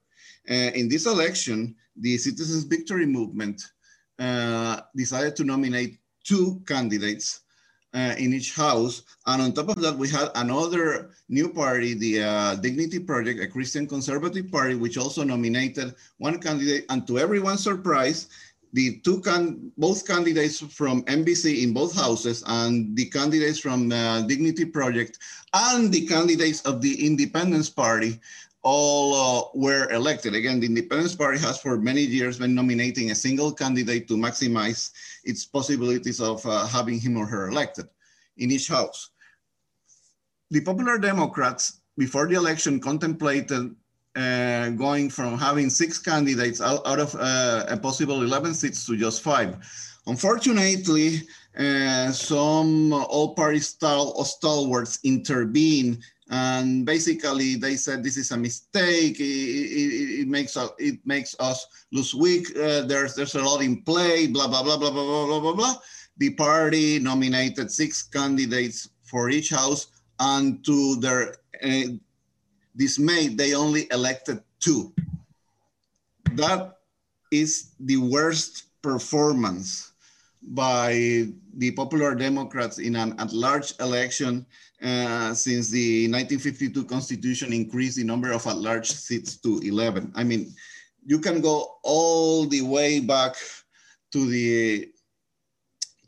uh, 0.51 0.71
in 0.75 0.89
this 0.89 1.07
election, 1.07 1.75
the 1.97 2.19
Citizens 2.19 2.65
Victory 2.65 3.07
Movement 3.07 3.63
uh, 4.19 4.81
decided 4.95 5.37
to 5.37 5.45
nominate 5.45 5.99
two 6.25 6.63
candidates 6.67 7.42
uh, 7.95 8.15
in 8.19 8.33
each 8.33 8.55
house. 8.55 9.03
And 9.27 9.43
on 9.43 9.53
top 9.53 9.69
of 9.69 9.81
that, 9.83 9.97
we 9.97 10.09
had 10.09 10.29
another 10.35 11.11
new 11.29 11.49
party, 11.49 11.95
the 11.95 12.23
uh, 12.23 12.55
Dignity 12.57 12.99
Project, 12.99 13.41
a 13.41 13.47
Christian 13.47 13.87
conservative 13.87 14.51
party, 14.51 14.75
which 14.75 14.99
also 14.99 15.23
nominated 15.23 15.95
one 16.19 16.39
candidate. 16.39 16.87
And 16.89 17.07
to 17.07 17.19
everyone's 17.19 17.63
surprise, 17.63 18.29
the 18.73 18.99
two 19.01 19.21
can 19.21 19.71
both 19.77 20.07
candidates 20.07 20.61
from 20.61 21.03
MVC 21.05 21.63
in 21.63 21.75
both 21.75 21.95
houses 21.95 22.43
and 22.47 22.97
the 22.97 23.07
candidates 23.07 23.59
from 23.59 23.93
uh, 23.93 24.23
Dignity 24.23 24.65
Project 24.65 25.19
and 25.53 25.93
the 25.93 26.07
candidates 26.07 26.63
of 26.63 26.81
the 26.81 27.07
Independence 27.07 27.69
Party 27.69 28.19
all 28.63 29.15
uh, 29.15 29.43
were 29.55 29.91
elected. 29.91 30.35
Again, 30.35 30.61
the 30.61 30.67
Independence 30.67 31.15
Party 31.15 31.39
has 31.41 31.59
for 31.59 31.79
many 31.79 32.03
years 32.03 32.39
been 32.39 32.55
nominating 32.55 33.11
a 33.11 33.15
single 33.15 33.53
candidate 33.53 34.07
to 34.09 34.15
maximize 34.15 34.93
its 35.25 35.45
possibilities 35.45 36.21
of 36.21 36.45
uh, 36.47 36.67
having 36.67 37.01
him 37.01 37.17
or 37.17 37.27
her 37.27 37.49
elected 37.49 37.87
in 38.37 38.51
each 38.51 38.69
house. 38.69 39.11
The 40.51 40.61
Popular 40.61 40.99
Democrats, 40.99 41.81
before 41.97 42.29
the 42.29 42.37
election, 42.37 42.79
contemplated 42.79 43.75
uh, 44.15 44.69
going 44.71 45.11
from 45.11 45.39
having 45.39 45.71
six 45.71 45.99
candidates 45.99 46.61
out, 46.61 46.87
out 46.87 47.01
of 47.01 47.15
uh, 47.15 47.65
a 47.69 47.77
possible 47.77 48.23
11 48.23 48.55
seats 48.55 48.87
to 48.87 48.97
just 48.97 49.23
five. 49.23 49.57
Unfortunately, 50.07 51.23
uh, 51.59 52.11
some 52.13 52.93
all-party 52.93 53.61
style 53.61 54.23
stalwarts 54.25 54.99
intervened 55.05 56.03
and 56.31 56.87
basically 56.87 57.57
they 57.57 57.77
said 57.77 58.03
this 58.03 58.17
is 58.17 58.31
a 58.31 58.37
mistake. 58.37 59.19
It, 59.19 59.25
it, 59.25 60.21
it 60.23 60.29
makes 60.29 60.57
us 60.57 60.71
it 60.79 60.99
makes 61.05 61.35
us 61.41 61.67
lose 61.93 62.15
weak. 62.15 62.49
Uh, 62.57 62.83
there's 62.83 63.15
there's 63.15 63.35
a 63.35 63.43
lot 63.43 63.63
in 63.63 63.83
play. 63.83 64.27
Blah 64.27 64.49
blah 64.49 64.63
blah 64.63 64.77
blah 64.77 64.91
blah 64.91 65.05
blah 65.05 65.27
blah 65.27 65.41
blah 65.41 65.55
blah. 65.55 65.75
The 66.19 66.31
party 66.35 66.99
nominated 66.99 67.71
six 67.71 68.03
candidates 68.03 68.89
for 69.03 69.31
each 69.31 69.51
house, 69.51 69.89
and 70.21 70.65
to 70.65 70.97
their 70.97 71.37
uh, 71.63 71.99
dismay, 72.77 73.29
they 73.29 73.55
only 73.55 73.89
elected 73.91 74.43
two. 74.61 74.93
That 76.35 76.79
is 77.31 77.73
the 77.81 77.97
worst 77.97 78.65
performance 78.83 79.93
by 80.43 81.29
the 81.57 81.71
Popular 81.73 82.15
Democrats 82.15 82.79
in 82.79 82.97
an 82.97 83.15
at-large 83.19 83.75
election 83.81 84.47
uh, 84.83 85.33
since 85.33 85.71
the 85.71 86.09
1952 86.09 86.85
Constitution 86.85 87.53
increased 87.53 87.97
the 87.97 88.05
number 88.05 88.33
of 88.33 88.47
at-large 88.47 88.91
seats 88.91 89.37
to 89.39 89.59
11. 89.59 90.13
I 90.15 90.25
mean, 90.25 90.53
you 91.07 91.21
can 91.21 91.41
go 91.41 91.79
all 91.83 92.47
the 92.47 92.63
way 92.63 93.01
back 93.01 93.37
to 94.13 94.27
the 94.27 94.91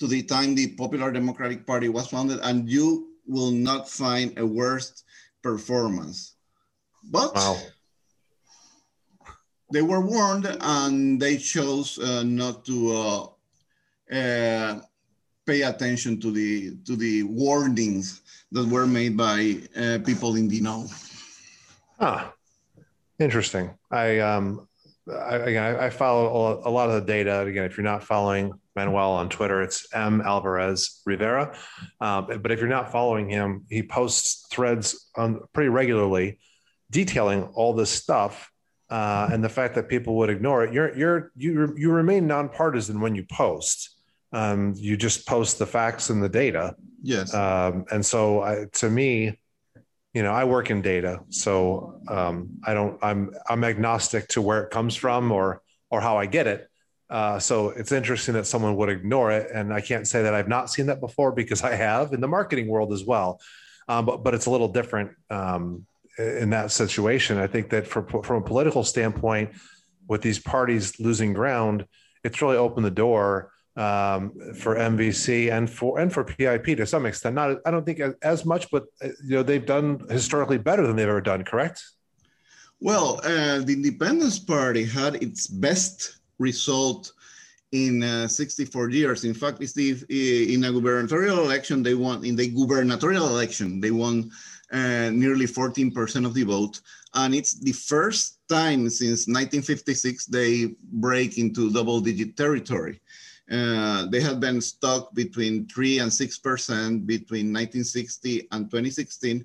to 0.01 0.07
the 0.09 0.23
time 0.23 0.55
the 0.55 0.75
Popular 0.75 1.13
Democratic 1.13 1.67
Party 1.67 1.89
was 1.89 2.09
founded, 2.09 2.41
and 2.43 2.69
you 2.69 3.15
will 3.27 3.53
not 3.53 3.89
find 3.89 4.37
a 4.39 4.47
worse 4.47 5.05
performance. 5.43 6.35
But 7.11 7.35
wow. 7.35 7.57
they 9.73 9.83
were 9.83 10.01
warned, 10.01 10.47
and 10.61 11.21
they 11.21 11.37
chose 11.37 11.99
uh, 11.99 12.25
not 12.25 12.65
to 12.67 12.77
uh, 12.93 13.27
uh 14.13 14.81
pay 15.47 15.63
attention 15.63 16.21
to 16.21 16.31
the 16.31 16.77
to 16.85 16.97
the 16.97 17.23
warnings 17.25 18.23
that 18.53 18.67
were 18.69 18.87
made 18.87 19.17
by 19.17 19.61
uh, 19.77 19.99
people 20.05 20.37
in 20.37 20.49
the 20.49 20.61
know. 20.61 20.87
Ah, 22.01 22.33
interesting. 23.19 23.71
I 23.91 24.21
um, 24.21 24.67
I, 25.11 25.37
again, 25.37 25.77
I 25.77 25.91
follow 25.91 26.63
a 26.65 26.71
lot 26.71 26.89
of 26.89 26.95
the 26.95 27.13
data. 27.13 27.41
Again, 27.41 27.65
if 27.65 27.77
you're 27.77 27.85
not 27.85 28.05
following 28.05 28.53
Manuel 28.75 29.13
on 29.13 29.29
Twitter, 29.29 29.63
it's 29.63 29.87
M 29.93 30.21
Alvarez 30.23 31.03
Rivera. 31.05 31.57
Um, 32.01 32.27
but 32.41 32.51
if 32.51 32.59
you're 32.59 32.69
not 32.69 32.91
following 32.91 33.29
him, 33.29 33.67
he 33.69 33.83
posts 33.83 34.47
threads 34.51 35.11
on 35.17 35.41
pretty 35.53 35.69
regularly, 35.69 36.39
detailing 36.91 37.45
all 37.55 37.75
this 37.75 37.91
stuff. 37.91 38.51
Uh, 38.91 39.29
and 39.33 39.43
the 39.43 39.49
fact 39.49 39.75
that 39.75 39.89
people 39.89 40.17
would 40.17 40.31
ignore 40.31 40.65
it, 40.65 40.73
you're 40.73 40.97
you're 40.97 41.33
you 41.37 41.75
you 41.77 41.91
remain 41.91 42.27
nonpartisan 42.27 43.01
when 43.01 43.15
you 43.15 43.25
post. 43.25 43.94
Um, 44.35 44.75
you 44.77 44.97
just 44.97 45.27
post 45.27 45.59
the 45.59 45.67
facts 45.67 46.11
and 46.11 46.23
the 46.23 46.29
data. 46.29 46.75
Yes. 47.03 47.33
Um, 47.33 47.85
and 47.91 48.05
so 48.05 48.43
I, 48.43 48.67
to 48.75 48.91
me, 48.91 49.39
you 50.13 50.23
know, 50.23 50.33
I 50.33 50.45
work 50.45 50.71
in 50.71 50.83
data, 50.83 51.21
so 51.29 52.01
um, 52.09 52.51
I 52.65 52.75
don't. 52.75 52.99
I'm 53.03 53.31
I'm 53.49 53.65
agnostic 53.65 54.29
to 54.29 54.43
where 54.43 54.63
it 54.63 54.71
comes 54.71 54.95
from 54.95 55.33
or 55.33 55.63
or 55.91 56.01
how 56.01 56.17
I 56.17 56.27
get 56.27 56.47
it. 56.47 56.69
Uh, 57.11 57.39
so 57.39 57.69
it's 57.71 57.93
interesting 57.93 58.35
that 58.35 58.47
someone 58.47 58.77
would 58.77 58.89
ignore 58.89 59.31
it. 59.31 59.51
And 59.53 59.73
I 59.73 59.81
can't 59.81 60.07
say 60.07 60.23
that 60.23 60.35
I've 60.35 60.49
not 60.49 60.71
seen 60.71 60.87
that 60.87 61.01
before 61.01 61.33
because 61.33 61.63
I 61.63 61.75
have 61.75 62.13
in 62.13 62.21
the 62.21 62.29
marketing 62.29 62.67
world 62.67 62.93
as 62.93 63.05
well. 63.05 63.41
Um, 63.89 64.07
but, 64.07 64.25
but 64.25 64.35
it's 64.35 64.47
a 64.47 64.51
little 64.51 64.69
different 64.69 65.13
um, 65.31 65.87
in 66.19 66.51
that 66.51 66.73
situation. 66.73 67.39
I 67.39 67.47
think 67.47 67.71
that 67.71 67.87
for, 67.87 68.03
from 68.23 68.43
a 68.43 68.45
political 68.45 68.83
standpoint, 68.83 69.51
with 70.09 70.23
these 70.23 70.39
parties 70.39 70.99
losing 70.99 71.35
ground, 71.35 71.87
it's 72.25 72.41
really 72.43 72.57
opened 72.57 72.87
the 72.87 72.91
door 72.91 73.53
um, 73.77 74.33
for 74.55 74.77
MVC 74.77 75.53
and 75.53 75.69
for 75.69 75.99
and 75.99 76.13
for 76.13 76.25
PIP 76.25 76.77
to 76.77 76.87
some 76.87 77.07
extent. 77.07 77.35
Not 77.35 77.59
I 77.67 77.71
don't 77.71 77.85
think 77.85 78.01
as 78.23 78.45
much, 78.45 78.71
but 78.71 78.85
uh, 79.03 79.09
you 79.25 79.37
know 79.37 79.43
they've 79.43 79.65
done 79.65 80.01
historically 80.09 80.59
better 80.59 80.87
than 80.87 80.97
they've 80.97 81.09
ever 81.09 81.21
done. 81.21 81.45
Correct? 81.45 81.83
Well, 82.81 83.21
uh, 83.25 83.61
the 83.61 83.73
Independence 83.73 84.39
Party 84.39 84.85
had 84.85 85.17
its 85.17 85.47
best 85.47 86.19
result 86.39 87.13
in 87.73 88.03
uh, 88.03 88.29
64 88.29 88.91
years. 88.91 89.25
In 89.25 89.35
fact, 89.35 89.61
it's 89.61 89.73
the, 89.73 89.97
in 90.53 90.65
a 90.65 90.73
gubernatorial 90.73 91.41
election, 91.41 91.83
they 91.83 91.95
won, 91.95 92.25
in 92.25 92.37
the 92.37 92.49
gubernatorial 92.49 93.29
election, 93.29 93.81
they 93.81 93.91
won 93.91 94.31
uh, 94.73 95.11
nearly 95.11 95.47
14% 95.47 96.25
of 96.25 96.35
the 96.35 96.45
vote. 96.45 96.81
And 97.15 97.35
it's 97.35 97.55
the 97.55 97.73
first 97.73 98.39
time 98.49 98.89
since 98.91 99.27
1956 99.27 100.27
they 100.27 100.75
break 100.93 101.39
into 101.39 101.73
double 101.73 102.01
digit 102.01 102.37
territory. 102.37 103.01
Uh, 103.51 104.07
they 104.07 104.21
had 104.21 104.41
been 104.41 104.61
stuck 104.61 105.15
between 105.15 105.67
3 105.69 105.99
and 105.99 106.11
6% 106.11 107.07
between 107.07 107.53
1960 107.53 108.49
and 108.53 108.71
2016. 108.71 109.45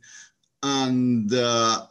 And 0.64 1.34
uh, 1.34 1.88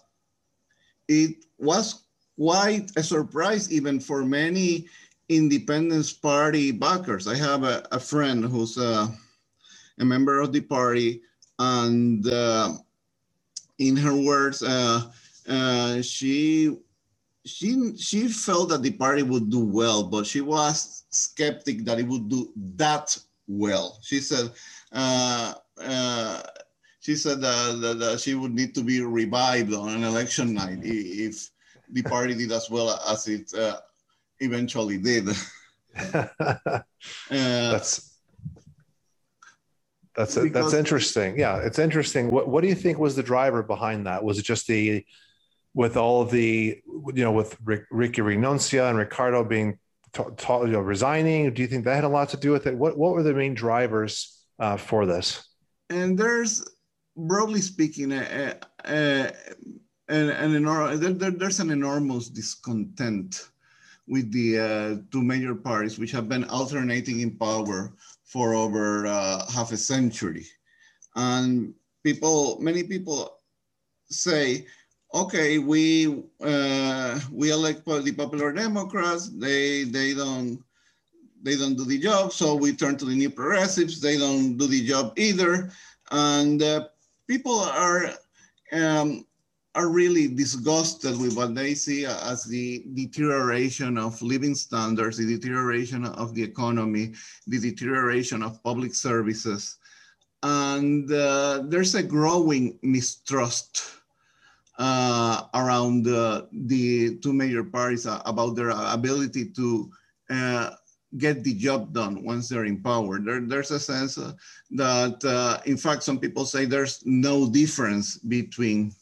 it 1.06 1.44
was 1.58 2.04
quite 2.38 2.90
a 2.96 3.02
surprise 3.02 3.70
even 3.72 4.00
for 4.00 4.24
many 4.24 4.86
Independence 5.28 6.12
Party 6.12 6.72
backers. 6.72 7.28
I 7.28 7.36
have 7.36 7.64
a, 7.64 7.86
a 7.92 8.00
friend 8.00 8.44
who's 8.44 8.78
a, 8.78 9.08
a, 9.98 10.04
member 10.04 10.40
of 10.40 10.52
the 10.52 10.60
party, 10.62 11.20
and 11.58 12.26
uh, 12.26 12.72
in 13.78 13.96
her 13.96 14.14
words, 14.16 14.62
uh, 14.62 15.02
uh, 15.48 16.00
she 16.00 16.78
she 17.48 17.96
she 17.96 18.28
felt 18.28 18.68
that 18.70 18.82
the 18.82 18.92
party 18.92 19.22
would 19.22 19.50
do 19.50 19.64
well, 19.64 20.04
but 20.04 20.26
she 20.26 20.40
was 20.40 21.04
skeptic 21.10 21.84
that 21.84 21.98
it 21.98 22.06
would 22.06 22.28
do 22.28 22.52
that 22.76 23.16
well. 23.46 23.98
She 24.02 24.20
said. 24.20 24.50
Uh, 24.92 25.54
uh, 25.80 26.42
she 27.00 27.14
said 27.14 27.40
that, 27.40 27.96
that, 27.98 28.20
she 28.20 28.34
would 28.34 28.52
need 28.52 28.74
to 28.74 28.82
be 28.82 29.00
revived 29.00 29.72
on 29.72 29.88
an 29.88 30.04
election 30.04 30.52
night 30.52 30.80
if 30.82 31.48
the 31.90 32.02
party 32.02 32.34
did 32.34 32.52
as 32.52 32.68
well 32.68 33.00
as 33.08 33.26
it 33.28 33.50
uh, 33.54 33.78
eventually 34.40 34.98
did. 34.98 35.28
uh, 36.14 36.32
that's 37.30 38.18
that's 40.14 40.34
that's 40.34 40.74
interesting. 40.74 41.38
Yeah, 41.38 41.58
it's 41.58 41.78
interesting. 41.78 42.28
What 42.28 42.48
what 42.48 42.62
do 42.62 42.68
you 42.68 42.74
think 42.74 42.98
was 42.98 43.16
the 43.16 43.22
driver 43.22 43.62
behind 43.62 44.06
that? 44.06 44.22
Was 44.22 44.38
it 44.38 44.44
just 44.44 44.66
the 44.66 45.04
with 45.74 45.96
all 45.96 46.24
the 46.24 46.80
you 47.14 47.24
know 47.24 47.32
with 47.32 47.56
Rick, 47.64 47.84
Ricky 47.90 48.22
Renuncia 48.22 48.88
and 48.88 48.98
Ricardo 48.98 49.44
being 49.44 49.78
t- 50.12 50.22
t- 50.36 50.52
you 50.52 50.68
know, 50.68 50.80
resigning? 50.80 51.52
Do 51.52 51.62
you 51.62 51.68
think 51.68 51.84
that 51.84 51.94
had 51.94 52.04
a 52.04 52.08
lot 52.08 52.28
to 52.30 52.36
do 52.36 52.50
with 52.50 52.66
it? 52.66 52.76
What 52.76 52.98
what 52.98 53.12
were 53.12 53.22
the 53.22 53.34
main 53.34 53.54
drivers 53.54 54.44
uh, 54.58 54.76
for 54.76 55.06
this? 55.06 55.48
And 55.90 56.18
there's 56.18 56.64
broadly 57.16 57.60
speaking, 57.60 58.12
uh, 58.12 58.54
uh, 58.84 59.30
an, 60.08 60.30
an 60.30 60.54
enormous, 60.54 61.00
there, 61.00 61.30
there's 61.30 61.60
an 61.60 61.70
enormous 61.70 62.28
discontent 62.28 63.48
with 64.06 64.32
the 64.32 64.58
uh, 64.58 64.96
two 65.10 65.22
major 65.22 65.54
parties, 65.54 65.98
which 65.98 66.12
have 66.12 66.28
been 66.28 66.44
alternating 66.44 67.20
in 67.20 67.36
power 67.36 67.92
for 68.24 68.54
over 68.54 69.06
uh, 69.06 69.50
half 69.50 69.72
a 69.72 69.76
century. 69.76 70.46
And 71.16 71.74
people, 72.04 72.58
many 72.60 72.84
people 72.84 73.38
say, 74.10 74.66
okay, 75.14 75.58
we 75.58 76.22
uh, 76.40 77.20
we 77.32 77.50
elect 77.50 77.84
the 77.84 78.14
Popular 78.16 78.52
Democrats. 78.52 79.28
They 79.28 79.84
they 79.84 80.14
don't 80.14 80.62
they 81.42 81.56
don't 81.56 81.76
do 81.76 81.84
the 81.84 81.98
job, 81.98 82.32
so 82.32 82.54
we 82.54 82.72
turn 82.72 82.96
to 82.98 83.04
the 83.04 83.14
New 83.14 83.30
Progressives. 83.30 84.00
They 84.00 84.18
don't 84.18 84.56
do 84.56 84.66
the 84.66 84.84
job 84.84 85.12
either, 85.16 85.70
and 86.10 86.62
uh, 86.62 86.88
people 87.26 87.58
are 87.58 88.10
um, 88.72 89.24
are 89.74 89.88
really 89.88 90.26
disgusted 90.26 91.18
with 91.20 91.36
what 91.36 91.54
they 91.54 91.74
see 91.74 92.04
as 92.04 92.44
the 92.44 92.84
deterioration 92.94 93.96
of 93.96 94.20
living 94.20 94.54
standards, 94.54 95.18
the 95.18 95.26
deterioration 95.26 96.04
of 96.04 96.34
the 96.34 96.42
economy, 96.42 97.12
the 97.46 97.60
deterioration 97.60 98.42
of 98.42 98.62
public 98.64 98.94
services. 98.94 99.76
And 100.42 101.10
uh, 101.12 101.62
there's 101.66 101.94
a 101.94 102.02
growing 102.02 102.78
mistrust 102.82 103.97
uh, 104.78 105.42
around 105.54 106.06
uh, 106.06 106.42
the 106.52 107.18
two 107.18 107.32
major 107.32 107.64
parties 107.64 108.06
about 108.06 108.54
their 108.54 108.70
ability 108.70 109.50
to 109.50 109.90
uh, 110.30 110.70
get 111.16 111.42
the 111.42 111.54
job 111.54 111.92
done 111.92 112.22
once 112.24 112.48
they're 112.48 112.64
in 112.64 112.82
power. 112.82 113.18
There, 113.18 113.40
there's 113.40 113.70
a 113.70 113.80
sense 113.80 114.18
uh, 114.18 114.32
that, 114.72 115.24
uh, 115.24 115.60
in 115.66 115.76
fact, 115.76 116.02
some 116.02 116.18
people 116.18 116.44
say 116.44 116.64
there's 116.64 117.02
no 117.04 117.48
difference 117.48 118.18
between 118.18 118.92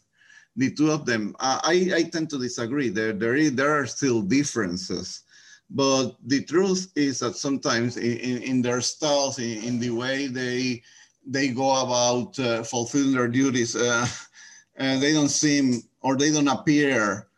the 0.56 0.70
two 0.72 0.90
of 0.90 1.04
them. 1.04 1.34
I, 1.40 1.90
I 1.94 2.02
tend 2.04 2.30
to 2.30 2.38
disagree. 2.38 2.88
There, 2.88 3.12
there, 3.12 3.36
is, 3.36 3.54
there 3.54 3.72
are 3.78 3.86
still 3.86 4.22
differences. 4.22 5.22
But 5.68 6.12
the 6.24 6.44
truth 6.44 6.92
is 6.94 7.18
that 7.18 7.36
sometimes 7.36 7.96
in, 7.96 8.16
in, 8.18 8.42
in 8.42 8.62
their 8.62 8.80
styles, 8.80 9.38
in, 9.38 9.62
in, 9.64 9.80
the 9.80 9.90
way 9.90 10.28
they, 10.28 10.82
they 11.26 11.48
go 11.48 11.82
about 11.82 12.38
uh, 12.38 12.62
fulfilling 12.62 13.12
their 13.12 13.26
duties, 13.26 13.74
uh, 13.74 14.06
uh, 14.78 14.98
they 14.98 15.12
don't 15.12 15.28
seem 15.28 15.82
or 16.02 16.16
they 16.16 16.30
don't 16.30 16.48
appear 16.48 17.28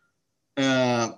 uh, 0.56 1.10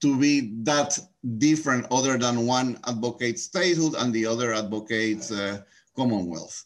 to 0.00 0.18
be 0.18 0.52
that 0.62 0.98
different 1.38 1.86
other 1.90 2.18
than 2.18 2.46
one 2.46 2.78
advocates 2.86 3.44
statehood 3.44 3.94
and 3.98 4.12
the 4.12 4.26
other 4.26 4.52
advocates 4.52 5.30
uh, 5.30 5.60
commonwealth. 5.94 6.64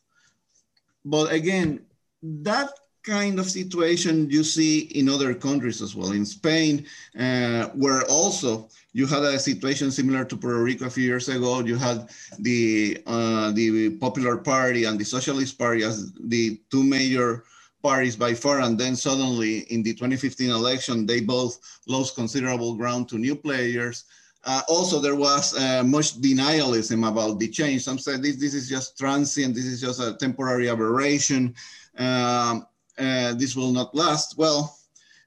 But 1.04 1.32
again, 1.32 1.84
that 2.22 2.70
kind 3.06 3.38
of 3.38 3.48
situation 3.48 4.28
you 4.28 4.42
see 4.42 4.80
in 4.98 5.08
other 5.08 5.32
countries 5.32 5.80
as 5.80 5.94
well. 5.94 6.10
In 6.10 6.26
Spain, 6.26 6.86
uh, 7.18 7.66
where 7.68 8.02
also 8.06 8.68
you 8.92 9.06
had 9.06 9.22
a 9.22 9.38
situation 9.38 9.90
similar 9.90 10.24
to 10.24 10.36
Puerto 10.36 10.62
Rico 10.62 10.86
a 10.86 10.90
few 10.90 11.04
years 11.04 11.28
ago. 11.28 11.60
You 11.60 11.76
had 11.76 12.08
the 12.40 12.98
uh, 13.06 13.52
the 13.52 13.90
Popular 13.90 14.36
Party 14.38 14.84
and 14.84 14.98
the 14.98 15.04
Socialist 15.04 15.56
Party 15.56 15.84
as 15.84 16.12
the 16.14 16.60
two 16.70 16.82
major 16.82 17.44
parties 17.82 18.16
by 18.16 18.34
far, 18.34 18.60
and 18.60 18.78
then 18.78 18.96
suddenly 18.96 19.60
in 19.72 19.82
the 19.82 19.92
2015 19.94 20.50
election, 20.50 21.06
they 21.06 21.20
both 21.20 21.58
lost 21.86 22.16
considerable 22.16 22.74
ground 22.74 23.08
to 23.08 23.18
new 23.18 23.36
players. 23.36 24.04
Uh, 24.44 24.62
also, 24.68 25.00
there 25.00 25.16
was 25.16 25.58
uh, 25.58 25.82
much 25.84 26.20
denialism 26.20 27.06
about 27.08 27.38
the 27.38 27.48
change. 27.48 27.82
Some 27.82 27.98
said 27.98 28.22
this, 28.22 28.36
this 28.36 28.54
is 28.54 28.68
just 28.68 28.96
transient, 28.96 29.54
this 29.54 29.64
is 29.64 29.80
just 29.80 30.00
a 30.00 30.14
temporary 30.14 30.68
aberration, 30.68 31.54
uh, 31.98 32.60
uh 32.98 33.34
this 33.34 33.56
will 33.56 33.72
not 33.72 33.94
last. 33.94 34.38
Well, 34.38 34.78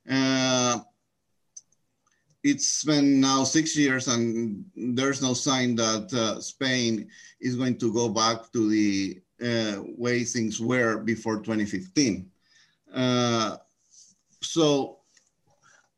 uh, 0.10 0.80
it's 2.44 2.86
been 2.86 3.20
now 3.20 3.44
six 3.44 3.76
years 3.76 4.08
and 4.08 4.64
there's 4.76 5.22
no 5.22 5.34
sign 5.34 5.76
that 5.76 6.14
uh, 6.14 6.40
Spain 6.40 7.10
is 7.42 7.58
going 7.58 7.78
to 7.78 7.94
go 7.94 8.08
back 8.08 8.50
to 8.54 8.70
the 8.70 9.22
way 9.98 10.24
things 10.24 10.60
were 10.60 10.98
before 10.98 11.38
2015. 11.38 12.30
Uh, 12.94 13.58
so 14.42 15.00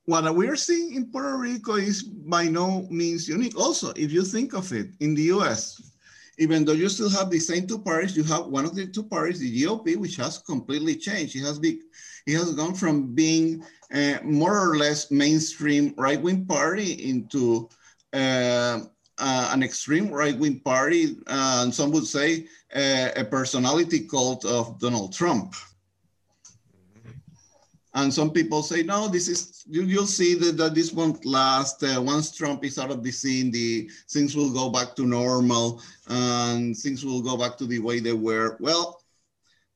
what 0.06 0.36
we're 0.36 0.56
seeing 0.56 0.96
in 0.96 1.12
Puerto 1.12 1.38
Rico 1.38 1.76
is 1.76 2.04
by 2.04 2.46
no 2.48 2.88
means 2.90 3.28
unique. 3.28 3.58
Also, 3.58 3.92
if 3.96 4.12
you 4.12 4.24
think 4.24 4.54
of 4.54 4.72
it, 4.74 4.90
in 5.00 5.16
the 5.16 5.24
US, 5.36 5.82
even 6.38 6.66
though 6.66 6.74
you 6.74 6.90
still 6.90 7.10
have 7.10 7.30
the 7.30 7.40
same 7.40 7.68
two 7.68 7.80
parties, 7.80 8.18
you 8.18 8.24
have 8.24 8.48
one 8.48 8.66
of 8.66 8.76
the 8.76 8.88
two 8.88 9.04
parties, 9.04 9.40
the 9.40 9.64
GOP, 9.64 9.96
which 9.96 10.16
has 10.16 10.40
completely 10.40 10.96
changed. 10.96 11.36
It 11.36 11.42
has 11.42 11.60
been, 11.60 11.80
it 12.26 12.34
has 12.34 12.54
gone 12.56 12.74
from 12.74 13.14
being 13.14 13.64
uh, 13.94 14.18
more 14.24 14.58
or 14.58 14.78
less 14.78 15.12
mainstream 15.12 15.94
right-wing 15.98 16.46
party 16.46 16.94
into 17.10 17.70
uh, 18.14 18.80
uh, 19.18 19.50
an 19.54 19.62
extreme 19.62 20.10
right-wing 20.10 20.62
party, 20.62 21.18
and 21.28 21.74
some 21.74 21.92
would 21.92 22.08
say 22.08 22.48
uh, 22.76 23.10
a 23.16 23.24
personality 23.24 24.08
cult 24.08 24.44
of 24.46 24.80
Donald 24.80 25.14
Trump. 25.14 25.54
And 27.94 28.14
some 28.14 28.32
people 28.32 28.64
say, 28.64 28.84
no, 28.84 29.10
this 29.10 29.28
is, 29.28 29.66
you, 29.68 29.86
will 29.86 30.08
see 30.08 30.34
that, 30.36 30.56
that 30.58 30.76
this 30.76 30.94
won't 30.94 31.26
last. 31.26 31.84
Uh, 31.84 32.02
once 32.02 32.32
Trump 32.32 32.64
is 32.64 32.80
out 32.80 32.90
of 32.90 33.04
the 33.04 33.12
scene, 33.12 33.52
the 33.52 33.90
things 34.10 34.36
will 34.36 34.52
go 34.52 34.70
back 34.70 34.96
to 34.96 35.06
normal 35.06 35.82
and 36.08 36.78
things 36.78 37.04
will 37.04 37.22
go 37.22 37.36
back 37.36 37.58
to 37.58 37.66
the 37.66 37.80
way 37.80 38.00
they 38.00 38.14
were. 38.14 38.56
Well, 38.62 39.02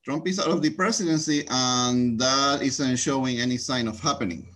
Trump 0.06 0.28
is 0.28 0.40
out 0.40 0.48
of 0.48 0.62
the 0.62 0.70
presidency 0.70 1.46
and 1.50 2.18
that 2.20 2.62
isn't 2.62 2.96
showing 2.96 3.40
any 3.40 3.58
sign 3.58 3.88
of 3.88 4.00
happening. 4.00 4.48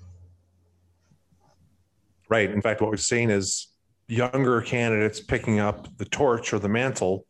Right. 2.29 2.49
In 2.49 2.61
fact, 2.61 2.79
what 2.79 2.91
we're 2.91 2.97
seeing 2.97 3.29
is 3.29 3.67
younger 4.07 4.61
candidates 4.61 5.19
picking 5.19 5.59
up 5.59 5.97
the 5.97 6.05
torch 6.05 6.53
or 6.53 6.59
the 6.59 6.69
mantle 6.69 7.25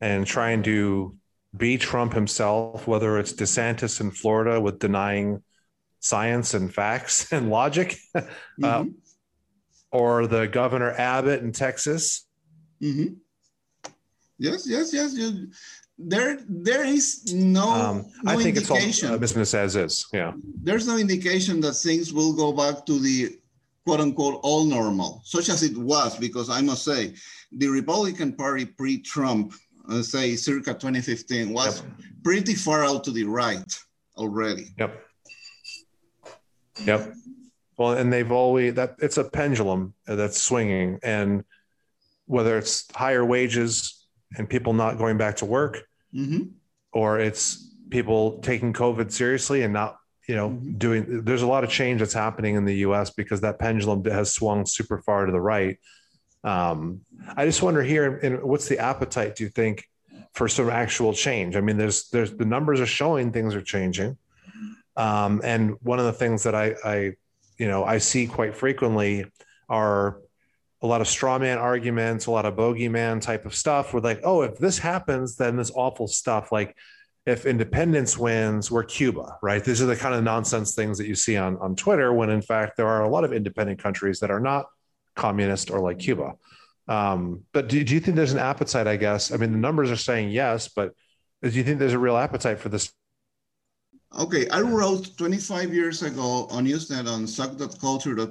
and 0.00 0.26
trying 0.26 0.62
to 0.62 1.16
be 1.56 1.76
Trump 1.76 2.12
himself, 2.12 2.86
whether 2.86 3.18
it's 3.18 3.32
DeSantis 3.32 4.00
in 4.00 4.10
Florida 4.10 4.60
with 4.60 4.78
denying 4.78 5.42
science 6.02 6.52
and 6.52 6.74
facts 6.74 7.32
and 7.32 7.48
logic, 7.48 7.96
uh, 8.14 8.20
mm-hmm. 8.60 8.64
uh, 8.64 8.84
or 9.90 10.26
the 10.26 10.46
governor 10.48 10.92
Abbott 10.92 11.42
in 11.42 11.52
Texas. 11.52 12.26
Mm-hmm. 12.82 13.14
Yes, 14.38 14.66
yes, 14.68 14.92
yes. 14.92 15.14
You, 15.14 15.48
there, 15.98 16.38
there 16.48 16.84
is 16.84 17.32
no. 17.32 17.68
Um, 17.70 18.06
no 18.24 18.32
I 18.32 18.36
think 18.36 18.56
it's 18.56 18.70
all 18.70 19.14
uh, 19.14 19.18
business 19.18 19.54
as 19.54 19.76
is. 19.76 20.06
Yeah. 20.12 20.32
There's 20.62 20.86
no 20.86 20.96
indication 20.96 21.60
that 21.60 21.74
things 21.74 22.12
will 22.12 22.34
go 22.34 22.52
back 22.52 22.84
to 22.86 22.98
the 22.98 23.38
quote 23.84 24.00
unquote 24.00 24.40
all 24.42 24.64
normal, 24.64 25.22
such 25.24 25.48
as 25.48 25.62
it 25.62 25.76
was, 25.76 26.18
because 26.18 26.50
I 26.50 26.60
must 26.60 26.84
say, 26.84 27.14
the 27.52 27.68
Republican 27.68 28.32
Party 28.32 28.64
pre-Trump, 28.64 29.54
uh, 29.88 30.02
say 30.02 30.34
circa 30.34 30.72
2015, 30.72 31.52
was 31.52 31.82
yep. 31.82 31.92
pretty 32.24 32.54
far 32.54 32.84
out 32.84 33.04
to 33.04 33.10
the 33.12 33.24
right 33.24 33.78
already. 34.16 34.74
Yep. 34.78 35.04
Yep. 36.84 37.14
Well, 37.76 37.92
and 37.94 38.12
they've 38.12 38.30
always 38.30 38.74
that 38.74 38.96
it's 38.98 39.16
a 39.16 39.24
pendulum 39.24 39.94
that's 40.06 40.40
swinging, 40.40 40.98
and 41.02 41.44
whether 42.26 42.58
it's 42.58 42.90
higher 42.94 43.24
wages 43.24 44.06
and 44.36 44.48
people 44.48 44.72
not 44.72 44.98
going 44.98 45.18
back 45.18 45.36
to 45.36 45.46
work, 45.46 45.82
mm-hmm. 46.14 46.44
or 46.92 47.18
it's 47.18 47.74
people 47.90 48.38
taking 48.38 48.72
COVID 48.72 49.10
seriously 49.10 49.62
and 49.62 49.72
not, 49.72 49.98
you 50.28 50.36
know, 50.36 50.50
mm-hmm. 50.50 50.72
doing. 50.78 51.24
There's 51.24 51.42
a 51.42 51.46
lot 51.46 51.64
of 51.64 51.70
change 51.70 52.00
that's 52.00 52.12
happening 52.12 52.56
in 52.56 52.64
the 52.64 52.76
U.S. 52.76 53.10
because 53.10 53.40
that 53.40 53.58
pendulum 53.58 54.04
has 54.04 54.32
swung 54.32 54.66
super 54.66 54.98
far 54.98 55.26
to 55.26 55.32
the 55.32 55.40
right. 55.40 55.78
Um, 56.44 57.02
I 57.36 57.46
just 57.46 57.62
wonder 57.62 57.82
here, 57.82 58.18
and 58.18 58.42
what's 58.42 58.68
the 58.68 58.78
appetite? 58.78 59.36
Do 59.36 59.44
you 59.44 59.50
think 59.50 59.84
for 60.34 60.48
some 60.48 60.70
actual 60.70 61.12
change? 61.12 61.56
I 61.56 61.60
mean, 61.60 61.76
there's 61.76 62.08
there's 62.10 62.34
the 62.34 62.44
numbers 62.44 62.80
are 62.80 62.86
showing 62.86 63.32
things 63.32 63.54
are 63.54 63.62
changing. 63.62 64.16
Um, 64.96 65.40
and 65.44 65.76
one 65.82 65.98
of 65.98 66.04
the 66.04 66.12
things 66.12 66.42
that 66.42 66.54
I, 66.54 66.74
I, 66.84 67.12
you 67.58 67.68
know, 67.68 67.84
I 67.84 67.98
see 67.98 68.26
quite 68.26 68.54
frequently 68.54 69.24
are 69.68 70.18
a 70.82 70.86
lot 70.86 71.00
of 71.00 71.08
straw 71.08 71.38
man 71.38 71.58
arguments, 71.58 72.26
a 72.26 72.30
lot 72.30 72.44
of 72.44 72.54
bogeyman 72.54 73.20
type 73.20 73.46
of 73.46 73.54
stuff. 73.54 73.92
Where 73.92 74.02
like, 74.02 74.20
oh, 74.24 74.42
if 74.42 74.58
this 74.58 74.78
happens, 74.78 75.36
then 75.36 75.56
this 75.56 75.70
awful 75.74 76.08
stuff. 76.08 76.52
Like, 76.52 76.76
if 77.24 77.46
independence 77.46 78.18
wins, 78.18 78.70
we're 78.70 78.82
Cuba, 78.82 79.38
right? 79.42 79.62
These 79.62 79.80
are 79.80 79.86
the 79.86 79.96
kind 79.96 80.14
of 80.14 80.24
nonsense 80.24 80.74
things 80.74 80.98
that 80.98 81.06
you 81.06 81.14
see 81.14 81.36
on 81.36 81.56
on 81.58 81.76
Twitter. 81.76 82.12
When 82.12 82.30
in 82.30 82.42
fact, 82.42 82.76
there 82.76 82.88
are 82.88 83.04
a 83.04 83.08
lot 83.08 83.24
of 83.24 83.32
independent 83.32 83.80
countries 83.80 84.20
that 84.20 84.30
are 84.30 84.40
not 84.40 84.66
communist 85.14 85.70
or 85.70 85.80
like 85.80 86.00
Cuba. 86.00 86.34
Um, 86.88 87.44
but 87.52 87.68
do, 87.68 87.84
do 87.84 87.94
you 87.94 88.00
think 88.00 88.16
there's 88.16 88.32
an 88.32 88.40
appetite? 88.40 88.88
I 88.88 88.96
guess. 88.96 89.30
I 89.30 89.36
mean, 89.36 89.52
the 89.52 89.58
numbers 89.58 89.90
are 89.90 89.96
saying 89.96 90.30
yes, 90.30 90.68
but 90.68 90.94
do 91.42 91.50
you 91.50 91.62
think 91.62 91.78
there's 91.78 91.92
a 91.92 91.98
real 91.98 92.16
appetite 92.16 92.58
for 92.58 92.68
this 92.68 92.92
Okay, 94.18 94.46
I 94.48 94.60
wrote 94.60 95.16
25 95.16 95.72
years 95.72 96.02
ago 96.02 96.46
on 96.50 96.66
Usenet 96.66 97.08
on 97.08 97.26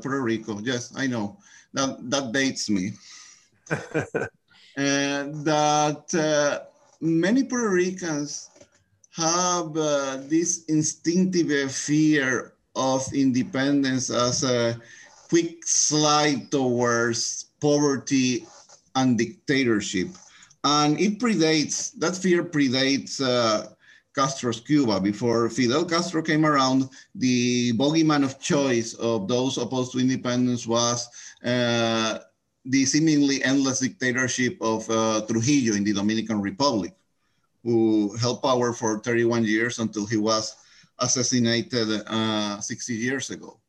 Puerto 0.01 0.21
Rico. 0.21 0.59
Yes, 0.59 0.93
I 0.95 1.07
know 1.07 1.37
that 1.73 1.97
that 2.09 2.31
dates 2.31 2.69
me. 2.69 2.91
and 4.77 5.43
that 5.43 6.13
uh, 6.13 6.65
many 7.01 7.43
Puerto 7.43 7.69
Ricans 7.69 8.51
have 9.15 9.75
uh, 9.75 10.17
this 10.27 10.65
instinctive 10.65 11.71
fear 11.71 12.53
of 12.75 13.01
independence 13.13 14.11
as 14.11 14.43
a 14.43 14.79
quick 15.29 15.65
slide 15.65 16.51
towards 16.51 17.45
poverty 17.59 18.45
and 18.95 19.17
dictatorship. 19.17 20.09
And 20.63 20.99
it 20.99 21.19
predates, 21.19 21.97
that 21.97 22.15
fear 22.15 22.43
predates 22.43 23.19
uh, 23.19 23.67
Castro's 24.13 24.59
Cuba. 24.59 24.99
Before 24.99 25.49
Fidel 25.49 25.85
Castro 25.85 26.21
came 26.21 26.45
around, 26.45 26.89
the 27.15 27.73
bogeyman 27.73 28.23
of 28.23 28.39
choice 28.39 28.93
of 28.95 29.27
those 29.27 29.57
opposed 29.57 29.93
to 29.93 29.99
independence 29.99 30.67
was 30.67 31.07
uh, 31.43 32.19
the 32.65 32.85
seemingly 32.85 33.43
endless 33.43 33.79
dictatorship 33.79 34.57
of 34.61 34.89
uh, 34.89 35.21
Trujillo 35.27 35.75
in 35.75 35.83
the 35.83 35.93
Dominican 35.93 36.41
Republic, 36.41 36.93
who 37.63 38.15
held 38.17 38.41
power 38.41 38.73
for 38.73 38.99
31 38.99 39.45
years 39.45 39.79
until 39.79 40.05
he 40.05 40.17
was 40.17 40.55
assassinated 40.99 42.03
uh, 42.07 42.59
60 42.59 42.93
years 42.93 43.29
ago. 43.29 43.60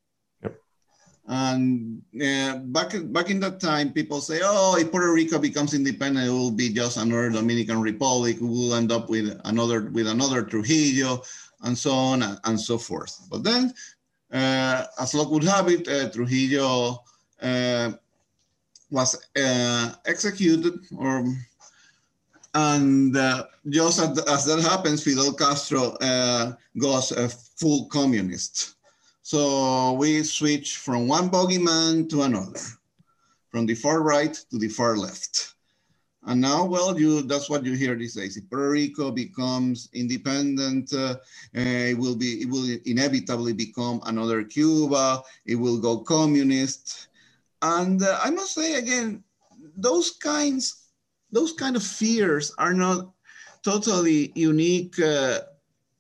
And 1.32 2.02
uh, 2.20 2.58
back 2.58 2.92
back 3.04 3.30
in 3.30 3.40
that 3.40 3.58
time, 3.58 3.90
people 3.90 4.20
say, 4.20 4.40
"Oh, 4.44 4.76
if 4.76 4.90
Puerto 4.90 5.10
Rico 5.10 5.38
becomes 5.38 5.72
independent, 5.72 6.28
it 6.28 6.30
will 6.30 6.50
be 6.50 6.68
just 6.68 6.98
another 6.98 7.30
Dominican 7.30 7.80
Republic. 7.80 8.36
We 8.38 8.48
will 8.48 8.74
end 8.74 8.92
up 8.92 9.08
with 9.08 9.40
another 9.46 9.88
with 9.96 10.08
another 10.08 10.42
Trujillo, 10.42 11.22
and 11.62 11.78
so 11.78 11.90
on 11.90 12.22
and 12.44 12.60
so 12.60 12.76
forth." 12.76 13.16
But 13.30 13.44
then, 13.44 13.72
uh, 14.30 14.84
as 15.00 15.14
luck 15.14 15.30
would 15.30 15.44
have 15.44 15.70
it, 15.70 15.88
uh, 15.88 16.10
Trujillo 16.10 17.02
was 18.90 19.16
executed, 20.04 20.80
or 20.94 21.24
and 22.52 23.14
just 23.70 24.00
as, 24.00 24.18
as, 24.28 24.44
that 24.44 24.60
happens, 24.60 25.02
Fidel 25.02 25.32
Castro 25.32 25.96
goes 26.76 27.10
a 27.12 27.30
full 27.30 27.86
communist. 27.86 28.74
So 29.32 29.92
we 29.92 30.22
switch 30.24 30.76
from 30.76 31.08
one 31.08 31.30
bogeyman 31.30 32.06
to 32.10 32.20
another, 32.20 32.60
from 33.48 33.64
the 33.64 33.74
far 33.74 34.02
right 34.02 34.34
to 34.50 34.58
the 34.58 34.68
far 34.68 34.98
left. 34.98 35.54
And 36.26 36.38
now, 36.38 36.66
well, 36.66 37.00
you 37.00 37.22
that's 37.22 37.48
what 37.48 37.64
you 37.64 37.72
hear 37.72 37.96
these 37.96 38.12
days. 38.12 38.36
If 38.36 38.50
Puerto 38.50 38.68
Rico 38.68 39.10
becomes 39.10 39.88
independent, 39.94 40.92
uh, 40.92 41.16
it 41.54 41.96
will 41.96 42.14
be 42.14 42.42
it 42.42 42.50
will 42.50 42.76
inevitably 42.84 43.54
become 43.54 44.02
another 44.04 44.44
Cuba. 44.44 45.22
It 45.46 45.56
will 45.56 45.78
go 45.78 46.04
communist. 46.04 47.08
And 47.62 48.02
uh, 48.02 48.20
I 48.22 48.28
must 48.28 48.52
say 48.52 48.74
again, 48.74 49.24
those 49.74 50.10
kinds 50.10 50.92
those 51.30 51.54
kind 51.54 51.74
of 51.74 51.82
fears 51.82 52.52
are 52.58 52.74
not 52.74 53.08
totally 53.64 54.30
unique 54.34 55.00
uh, 55.00 55.40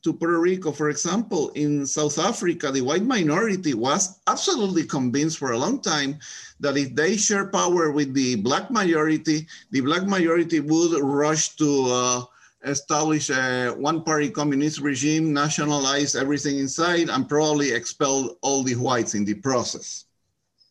to 0.02 0.12
Puerto 0.12 0.40
Rico, 0.40 0.72
for 0.72 0.90
example, 0.90 1.50
in 1.50 1.86
South 1.86 2.18
Africa, 2.18 2.70
the 2.70 2.80
white 2.80 3.04
minority 3.04 3.74
was 3.74 4.18
absolutely 4.26 4.84
convinced 4.84 5.38
for 5.38 5.52
a 5.52 5.58
long 5.58 5.80
time 5.80 6.18
that 6.60 6.76
if 6.76 6.94
they 6.94 7.16
share 7.16 7.46
power 7.46 7.90
with 7.92 8.12
the 8.14 8.36
black 8.36 8.70
majority, 8.70 9.46
the 9.70 9.80
black 9.80 10.06
majority 10.06 10.60
would 10.60 11.00
rush 11.00 11.54
to 11.56 11.86
uh, 11.86 12.22
establish 12.64 13.30
a 13.30 13.70
one-party 13.78 14.30
communist 14.30 14.80
regime, 14.80 15.32
nationalize 15.32 16.14
everything 16.16 16.58
inside, 16.58 17.08
and 17.08 17.28
probably 17.28 17.72
expel 17.72 18.36
all 18.42 18.62
the 18.62 18.74
whites 18.74 19.14
in 19.14 19.24
the 19.24 19.34
process. 19.34 20.06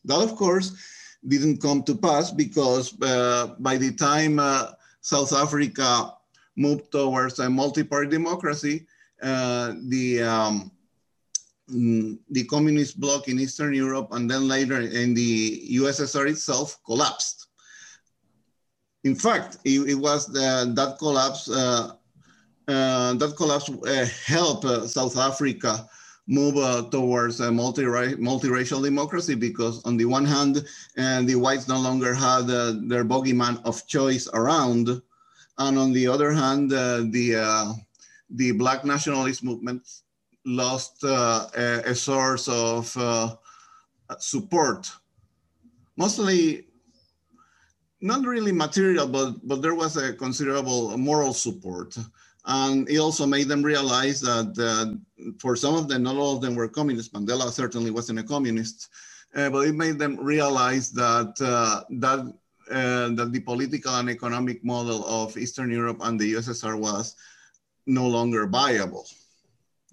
That, 0.06 0.20
of 0.20 0.36
course, 0.36 0.76
didn't 1.28 1.62
come 1.62 1.84
to 1.84 1.96
pass 1.96 2.32
because 2.32 3.00
uh, 3.02 3.56
by 3.60 3.78
the 3.78 3.94
time 3.94 4.40
uh, 4.40 4.72
South 5.02 5.32
Africa 5.34 6.16
moved 6.56 6.92
towards 6.92 7.40
a 7.40 7.50
multi-party 7.50 8.10
democracy, 8.10 8.88
uh, 9.22 9.74
the 9.88 10.24
um, 10.24 10.72
mm, 11.70 12.18
the 12.30 12.44
communist 12.46 13.00
bloc 13.00 13.28
in 13.28 13.40
Eastern 13.40 13.74
Europe 13.74 14.10
and 14.12 14.30
then 14.30 14.48
later 14.48 14.80
in 14.82 15.14
the 15.14 15.68
USSR 15.78 16.30
itself 16.30 16.80
collapsed. 16.86 17.48
In 19.04 19.16
fact, 19.16 19.58
it, 19.66 19.90
it 19.90 19.96
was 19.96 20.28
the, 20.28 20.72
that 20.76 21.00
collapse 21.00 21.50
uh, 21.50 21.94
uh, 22.68 23.14
that 23.16 23.36
collapse 23.36 23.70
uh, 23.70 24.08
helped 24.26 24.66
uh, 24.66 24.88
South 24.88 25.18
Africa 25.18 25.88
move 26.28 26.56
uh, 26.58 26.84
towards 26.90 27.40
a 27.40 27.52
multi 27.52 27.84
multiracial 27.84 28.84
democracy 28.84 29.36
because 29.36 29.84
on 29.84 29.98
the 29.98 30.06
one 30.06 30.26
hand, 30.26 30.64
and 30.96 31.28
the 31.28 31.36
whites 31.36 31.68
no 31.68 31.80
longer 31.80 32.14
had 32.14 32.48
their 32.48 33.04
bogeyman 33.04 33.60
of 33.66 33.86
choice 33.88 34.30
around, 34.34 35.02
and 35.58 35.78
on 35.78 35.92
the 35.92 36.08
other 36.08 36.32
hand, 36.32 36.70
the 36.70 37.76
the 38.36 38.52
Black 38.52 38.86
nationalist 38.86 39.44
movement 39.44 39.88
lost 40.46 41.04
uh, 41.04 41.48
a, 41.56 41.92
a, 41.92 41.96
source 41.96 42.48
of 42.48 42.96
uh, 42.98 43.36
support, 44.20 44.90
mostly 45.98 46.66
not 48.02 48.26
really 48.26 48.52
material, 48.52 49.08
but, 49.08 49.36
but 49.48 49.62
there 49.62 49.76
was 49.76 49.98
a 49.98 50.14
considerable 50.14 50.98
moral 50.98 51.34
support. 51.34 51.96
And 52.46 52.90
it 52.90 52.98
also 52.98 53.28
made 53.28 53.48
them 53.48 53.62
realize 53.62 54.20
that 54.22 54.58
uh, 54.58 55.32
for 55.40 55.56
some 55.56 55.76
of 55.76 55.88
them, 55.88 56.04
not 56.04 56.16
all 56.16 56.36
of 56.36 56.42
them 56.42 56.56
were 56.56 56.68
communists. 56.68 57.14
Mandela 57.14 57.52
certainly 57.52 57.92
wasn't 57.92 58.18
a 58.18 58.24
communist, 58.24 58.90
uh, 59.36 59.52
but 59.52 59.68
it 59.68 59.76
made 59.76 60.00
them 60.00 60.18
realize 60.20 60.92
that 60.92 61.36
uh, 61.40 61.84
that 62.00 62.34
uh, 62.72 63.10
that 63.10 63.30
the 63.32 63.40
political 63.42 63.94
and 63.96 64.10
economic 64.10 64.64
model 64.64 65.06
of 65.06 65.38
Eastern 65.38 65.70
Europe 65.70 65.98
and 66.02 66.20
the 66.20 66.34
USSR 66.34 66.80
was 66.80 67.16
no 67.86 68.08
longer 68.08 68.48
viable, 68.48 69.06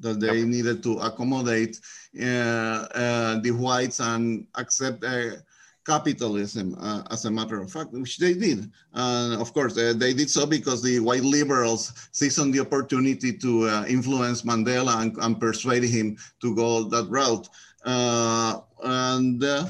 that 0.00 0.20
they 0.20 0.38
yep. 0.38 0.46
needed 0.46 0.82
to 0.82 0.98
accommodate 0.98 1.80
uh, 2.20 2.24
uh, 2.24 3.40
the 3.40 3.50
whites 3.50 4.00
and 4.00 4.46
accept 4.54 5.04
a 5.04 5.42
capitalism, 5.88 6.76
uh, 6.78 7.02
as 7.10 7.24
a 7.24 7.30
matter 7.30 7.60
of 7.60 7.72
fact, 7.72 7.92
which 7.92 8.18
they 8.18 8.34
did. 8.34 8.70
And 8.92 9.40
of 9.40 9.54
course, 9.54 9.76
uh, 9.78 9.94
they 9.96 10.12
did 10.12 10.28
so 10.28 10.44
because 10.44 10.82
the 10.82 11.00
white 11.00 11.24
liberals 11.24 11.92
seized 12.12 12.38
on 12.38 12.50
the 12.50 12.60
opportunity 12.60 13.32
to 13.38 13.68
uh, 13.68 13.84
influence 13.88 14.42
Mandela 14.42 15.00
and, 15.00 15.16
and, 15.16 15.40
persuade 15.40 15.84
him 15.84 16.18
to 16.42 16.54
go 16.54 16.84
that 16.84 17.06
route. 17.08 17.48
Uh, 17.84 18.60
and 18.84 19.42
uh, 19.42 19.64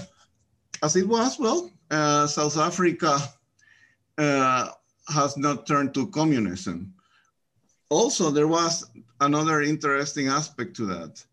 as 0.82 0.96
it 0.96 1.06
was, 1.06 1.38
well, 1.38 1.70
uh, 1.90 2.26
South 2.26 2.58
Africa 2.58 3.16
has 4.18 5.36
not 5.36 5.66
turned 5.66 5.94
to 5.94 6.08
communism. 6.08 6.92
Also, 7.90 8.30
there 8.30 8.48
was 8.48 8.90
another 9.20 9.62
interesting 9.62 10.28
aspect 10.28 10.76
to 10.76 10.86
that. 10.86 11.24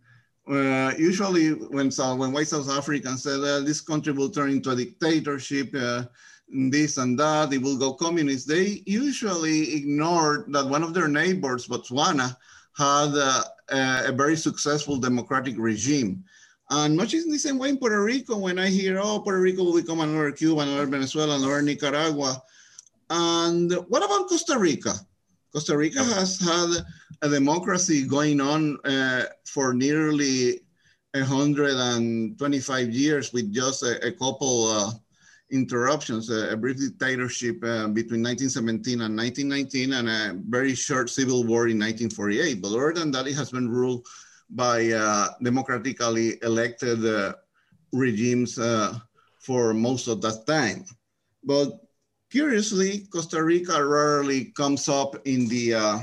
Uh, 0.48 0.94
usually 0.98 1.54
when, 1.54 1.90
when 1.90 2.32
white 2.32 2.48
South 2.48 2.70
Africans 2.70 3.24
said 3.24 3.40
uh, 3.40 3.62
this 3.62 3.82
country 3.82 4.14
will 4.14 4.30
turn 4.30 4.52
into 4.52 4.70
a 4.70 4.76
dictatorship, 4.76 5.74
uh, 5.76 6.04
this 6.48 6.98
and 6.98 7.18
that, 7.20 7.52
it 7.52 7.62
will 7.62 7.78
go 7.78 7.94
communist, 7.94 8.48
they 8.48 8.84
usually 8.86 9.74
ignored 9.76 10.46
that 10.54 10.68
one 10.68 10.84
of 10.84 10.94
their 10.94 11.08
neighbors, 11.08 11.68
Botswana, 11.68 12.38
had 12.78 13.16
a 13.70 14.12
very 14.12 14.36
successful 14.38 14.98
democratic 14.98 15.56
regime. 15.58 16.24
And 16.70 16.96
much 16.96 17.14
in 17.14 17.30
the 17.30 17.38
same 17.38 17.58
way 17.58 17.70
in 17.70 17.78
Puerto 17.78 18.04
Rico, 18.04 18.38
when 18.38 18.60
I 18.60 18.68
hear, 18.68 19.00
oh, 19.00 19.20
Puerto 19.20 19.40
Rico 19.40 19.64
will 19.64 19.76
become 19.76 20.02
another 20.02 20.32
Cuba, 20.32 20.62
another 20.62 20.86
Venezuela, 20.86 21.36
another 21.36 21.62
Nicaragua. 21.62 22.42
And 23.10 23.72
what 23.88 24.04
about 24.04 24.28
Costa 24.28 24.58
Rica? 24.58 24.94
Costa 25.56 25.78
Rica 25.78 26.04
has 26.04 26.38
had 26.38 26.86
a 27.22 27.30
democracy 27.30 28.06
going 28.06 28.42
on 28.42 28.78
uh, 28.84 29.24
for 29.46 29.74
nearly 29.74 30.60
125 31.14 32.90
years 32.90 33.32
with 33.32 33.54
just 33.54 33.82
a, 33.82 34.06
a 34.06 34.12
couple 34.12 34.68
uh, 34.68 34.92
interruptions, 35.52 36.30
a, 36.30 36.52
a, 36.52 36.58
brief 36.58 36.78
dictatorship 36.78 37.56
uh, 37.64 37.88
between 37.88 38.22
1917 38.22 39.00
and 39.00 39.16
1919 39.16 39.94
and 39.94 40.10
a 40.10 40.38
very 40.50 40.76
short 40.76 41.10
civil 41.10 41.46
war 41.46 41.70
in 41.70 41.80
1948. 41.80 42.62
But 42.62 42.74
other 42.74 42.92
than 42.92 43.12
that, 43.12 43.26
it 43.26 43.36
has 43.36 43.52
been 43.52 43.70
ruled 43.70 44.06
by 44.50 44.92
uh, 44.92 45.30
democratically 45.42 46.38
elected 46.44 47.06
uh, 47.06 47.32
regimes 47.94 48.60
uh, 48.60 49.00
for 49.40 49.74
most 49.74 50.10
of 50.10 50.20
that 50.20 50.46
time. 50.46 50.84
But 51.46 51.85
Curiously, 52.36 53.08
Costa 53.14 53.42
Rica 53.42 53.80
rarely 53.80 54.52
comes 54.52 54.90
up 54.90 55.16
in 55.24 55.48
the 55.48 55.74
uh, 55.74 56.00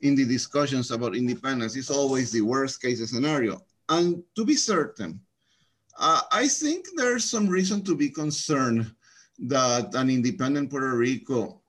in 0.00 0.14
the 0.14 0.24
discussions 0.24 0.90
about 0.90 1.14
independence. 1.14 1.76
It's 1.76 1.90
always 1.90 2.32
the 2.32 2.40
worst 2.40 2.80
case 2.80 3.04
scenario. 3.10 3.60
And 3.90 4.24
to 4.36 4.46
be 4.46 4.54
certain, 4.54 5.20
uh, 5.98 6.22
I 6.32 6.48
think 6.48 6.86
there's 6.96 7.28
some 7.28 7.46
reason 7.46 7.84
to 7.84 7.94
be 7.94 8.08
concerned 8.08 8.90
that 9.52 9.94
an 9.94 10.08
independent 10.08 10.70
Puerto 10.70 10.96
Rico 10.96 11.60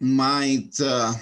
might 0.00 0.74
uh, 0.82 1.12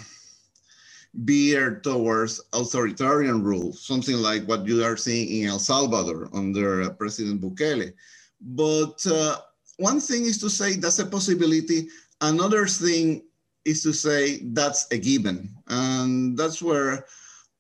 veer 1.12 1.80
towards 1.84 2.40
authoritarian 2.54 3.44
rule, 3.44 3.74
something 3.74 4.16
like 4.16 4.48
what 4.48 4.64
you 4.66 4.82
are 4.82 4.96
seeing 4.96 5.42
in 5.42 5.50
El 5.50 5.58
Salvador 5.58 6.30
under 6.32 6.88
President 6.96 7.42
Bukele. 7.42 7.92
But 8.40 9.04
uh, 9.04 9.36
one 9.80 10.00
thing 10.00 10.24
is 10.24 10.38
to 10.38 10.50
say 10.50 10.76
that's 10.76 10.98
a 10.98 11.06
possibility. 11.06 11.88
Another 12.20 12.66
thing 12.66 13.22
is 13.64 13.82
to 13.82 13.92
say 13.92 14.40
that's 14.52 14.86
a 14.92 14.98
given. 14.98 15.48
And 15.68 16.36
that's 16.36 16.62
where 16.62 17.06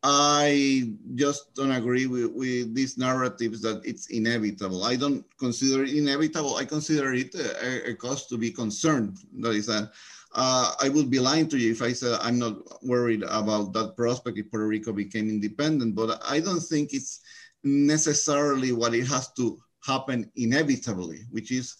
I 0.02 0.92
just 1.14 1.54
don't 1.54 1.72
agree 1.72 2.06
with, 2.06 2.32
with 2.32 2.74
these 2.74 2.96
narratives 2.96 3.60
that 3.62 3.82
it's 3.84 4.08
inevitable. 4.08 4.84
I 4.84 4.96
don't 4.96 5.24
consider 5.38 5.84
it 5.84 5.94
inevitable. 5.94 6.56
I 6.56 6.64
consider 6.64 7.12
it 7.14 7.34
a, 7.34 7.90
a 7.90 7.94
cause 7.94 8.26
to 8.28 8.38
be 8.38 8.50
concerned. 8.50 9.18
That 9.40 9.52
is, 9.52 9.68
a, 9.68 9.90
uh, 10.34 10.72
I 10.80 10.88
would 10.88 11.10
be 11.10 11.20
lying 11.20 11.48
to 11.48 11.58
you 11.58 11.72
if 11.72 11.82
I 11.82 11.92
said 11.92 12.18
I'm 12.22 12.38
not 12.38 12.56
worried 12.82 13.24
about 13.24 13.72
that 13.74 13.96
prospect 13.96 14.38
if 14.38 14.50
Puerto 14.50 14.66
Rico 14.66 14.92
became 14.92 15.28
independent, 15.28 15.94
but 15.94 16.22
I 16.24 16.40
don't 16.40 16.60
think 16.60 16.92
it's 16.92 17.20
necessarily 17.62 18.72
what 18.72 18.94
it 18.94 19.06
has 19.06 19.32
to 19.34 19.58
happen 19.84 20.30
inevitably, 20.36 21.26
which 21.30 21.50
is 21.50 21.76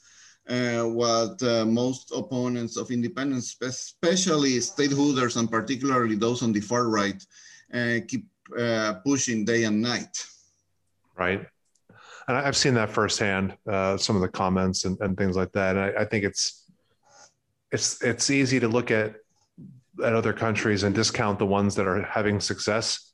uh, 0.49 0.83
what 0.83 1.43
uh, 1.43 1.65
most 1.65 2.13
opponents 2.15 2.77
of 2.77 2.91
independence, 2.91 3.57
especially 3.61 4.53
stateholders 4.59 5.37
and 5.37 5.51
particularly 5.51 6.17
those 6.17 6.43
on 6.43 6.53
the 6.53 6.61
far 6.61 6.89
right, 6.89 7.25
uh, 7.73 7.99
keep 8.09 8.27
uh, 8.59 8.95
pushing 9.05 9.45
day 9.45 9.65
and 9.65 9.81
night. 9.81 10.27
Right. 11.17 11.47
And 12.27 12.37
I've 12.37 12.57
seen 12.57 12.75
that 12.75 12.91
firsthand, 12.91 13.57
uh, 13.69 13.97
some 13.97 14.17
of 14.17 14.23
the 14.23 14.29
comments 14.29 14.85
and, 14.85 14.97
and 15.01 15.17
things 15.17 15.37
like 15.37 15.53
that. 15.53 15.77
I, 15.77 16.03
I, 16.03 16.05
think 16.05 16.25
it's 16.25 16.71
it's 17.73 18.03
it's 18.03 18.31
easy 18.31 18.61
to 18.61 18.69
look 18.69 18.91
at 18.91 19.17
at 20.05 20.15
other 20.15 20.33
countries 20.33 20.83
and 20.83 20.95
discount 20.95 21.39
the 21.39 21.47
ones 21.47 21.75
that 21.75 21.87
are 21.87 22.03
having 22.03 22.41
success, 22.41 23.13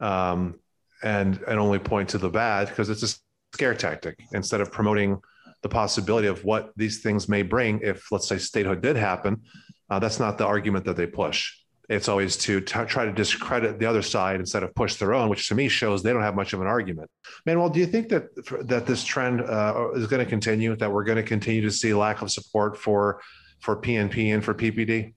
um, 0.00 0.58
and 1.02 1.40
and 1.46 1.58
only 1.58 1.78
point 1.78 2.08
to 2.10 2.18
the 2.18 2.28
bad 2.28 2.68
because 2.68 2.90
it's 2.90 3.02
a 3.02 3.16
scare 3.54 3.74
tactic 3.74 4.18
instead 4.32 4.60
of 4.60 4.70
promoting 4.70 5.20
the 5.62 5.68
possibility 5.68 6.28
of 6.28 6.44
what 6.44 6.72
these 6.76 7.02
things 7.02 7.28
may 7.28 7.42
bring 7.42 7.80
if, 7.82 8.10
let's 8.12 8.28
say, 8.28 8.38
statehood 8.38 8.82
did 8.82 8.96
happen. 8.96 9.42
Uh, 9.88 9.98
that's 9.98 10.20
not 10.20 10.38
the 10.38 10.46
argument 10.46 10.84
that 10.84 10.96
they 10.96 11.06
push. 11.06 11.52
It's 11.88 12.08
always 12.08 12.36
to 12.38 12.60
t- 12.60 12.84
try 12.86 13.04
to 13.04 13.12
discredit 13.12 13.78
the 13.78 13.86
other 13.86 14.02
side 14.02 14.40
instead 14.40 14.64
of 14.64 14.74
push 14.74 14.96
their 14.96 15.14
own, 15.14 15.28
which 15.28 15.48
to 15.48 15.54
me 15.54 15.68
shows 15.68 16.02
they 16.02 16.12
don't 16.12 16.22
have 16.22 16.34
much 16.34 16.52
of 16.52 16.60
an 16.60 16.66
argument. 16.66 17.08
Manuel, 17.44 17.70
do 17.70 17.78
you 17.78 17.86
think 17.86 18.08
that 18.08 18.24
that 18.66 18.86
this 18.86 19.04
trend 19.04 19.40
uh, 19.40 19.90
is 19.94 20.08
going 20.08 20.24
to 20.24 20.28
continue? 20.28 20.74
That 20.74 20.90
we're 20.90 21.04
going 21.04 21.16
to 21.16 21.22
continue 21.22 21.62
to 21.62 21.70
see 21.70 21.94
lack 21.94 22.22
of 22.22 22.32
support 22.32 22.76
for 22.76 23.20
for 23.60 23.76
PNP 23.76 24.34
and 24.34 24.44
for 24.44 24.52
PPD? 24.52 25.14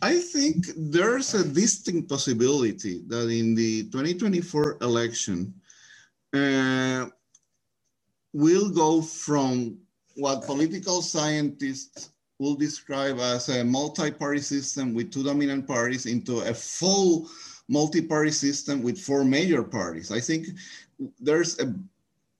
I 0.00 0.18
think 0.18 0.66
there's 0.76 1.34
a 1.34 1.46
distinct 1.46 2.08
possibility 2.08 3.02
that 3.06 3.28
in 3.28 3.54
the 3.54 3.84
2024 3.84 4.78
election, 4.80 5.54
uh, 6.32 7.06
will 8.32 8.70
go 8.70 9.02
from 9.02 9.78
what 10.16 10.44
political 10.46 11.02
scientists 11.02 12.10
will 12.38 12.54
describe 12.54 13.18
as 13.18 13.48
a 13.48 13.64
multi-party 13.64 14.40
system 14.40 14.94
with 14.94 15.12
two 15.12 15.22
dominant 15.22 15.66
parties 15.66 16.06
into 16.06 16.40
a 16.40 16.54
full 16.54 17.28
multi-party 17.68 18.30
system 18.30 18.82
with 18.82 18.98
four 18.98 19.24
major 19.24 19.62
parties. 19.62 20.10
I 20.10 20.20
think 20.20 20.48
there's 21.20 21.58
a, 21.60 21.72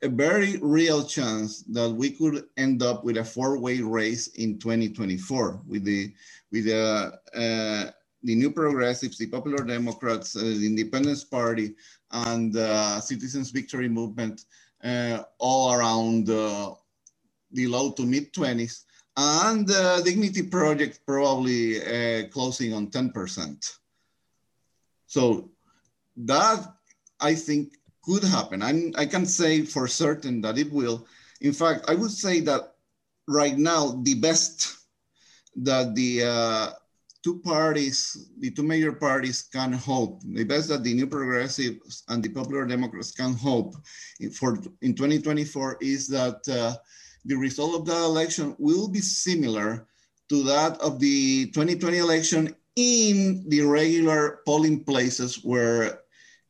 a 0.03 0.09
very 0.09 0.59
real 0.61 1.05
chance 1.05 1.63
that 1.71 1.91
we 1.91 2.11
could 2.11 2.45
end 2.57 2.83
up 2.83 3.05
with 3.05 3.17
a 3.17 3.25
four-way 3.25 3.81
race 3.81 4.27
in 4.29 4.59
2024 4.59 5.61
with 5.67 5.85
the 5.85 6.13
with 6.51 6.65
the 6.67 7.19
uh, 7.35 7.91
the 8.25 8.35
New 8.37 8.53
Progressives, 8.53 9.19
the 9.19 9.27
Popular 9.27 9.65
Democrats, 9.65 10.37
uh, 10.37 10.41
the 10.41 10.67
Independence 10.67 11.25
Party, 11.25 11.75
and 12.13 12.53
the 12.53 12.69
uh, 12.69 13.01
Citizens 13.01 13.51
Victory 13.51 13.89
Movement 13.89 14.45
all 15.39 15.73
around 15.73 16.29
uh, 16.29 16.75
the 17.53 17.67
low 17.67 17.93
to 17.93 18.03
mid 18.05 18.33
20s, 18.33 18.85
and 19.17 19.67
the 19.67 20.03
Dignity 20.05 20.43
Project 20.43 21.01
probably 21.07 21.81
uh, 21.81 22.29
closing 22.29 22.73
on 22.73 22.89
10%. 22.89 23.79
So 25.07 25.51
that 26.17 26.67
I 27.21 27.35
think 27.35 27.75
could 28.03 28.25
happen. 28.25 28.63
I'm, 28.63 28.93
I 28.97 29.07
can 29.07 29.27
say 29.27 29.63
for 29.63 29.87
certain 29.87 30.41
that 30.41 30.59
it 30.59 30.73
will. 30.73 31.07
In 31.41 31.53
fact, 31.53 31.85
I 31.89 31.95
would 31.95 32.11
say 32.11 32.41
that 32.41 32.75
right 33.29 33.57
now, 33.57 34.01
the 34.03 34.15
best 34.15 34.77
that 35.57 35.95
the 35.95 36.25
uh, 36.25 36.71
two 37.23 37.39
parties, 37.41 38.29
the 38.39 38.51
two 38.51 38.63
major 38.63 38.93
parties 38.93 39.43
can 39.43 39.73
hope, 39.73 40.21
the 40.25 40.45
best 40.45 40.69
that 40.69 40.83
the 40.83 40.93
New 40.93 41.07
Progressives 41.07 42.03
and 42.09 42.23
the 42.23 42.29
Popular 42.29 42.67
Democrats 42.67 43.13
can 43.13 43.35
hope 43.35 43.75
in, 44.21 44.31
for 44.31 44.59
in 44.83 44.95
2024 44.95 45.79
is 45.81 46.09
that 46.09 46.41
uh, 46.49 46.75
the 47.25 47.37
result 47.37 47.75
of 47.79 47.87
the 47.87 47.95
election 47.95 48.57
will 48.59 48.89
be 48.89 49.01
similar 49.01 49.87
to 50.29 50.43
that 50.43 50.81
of 50.81 50.99
the 50.99 51.47
2020 51.47 51.99
election 51.99 52.57
in 52.77 53.45
the 53.49 53.63
regular 53.63 54.41
polling 54.47 54.83
places 54.83 55.45
where 55.45 56.01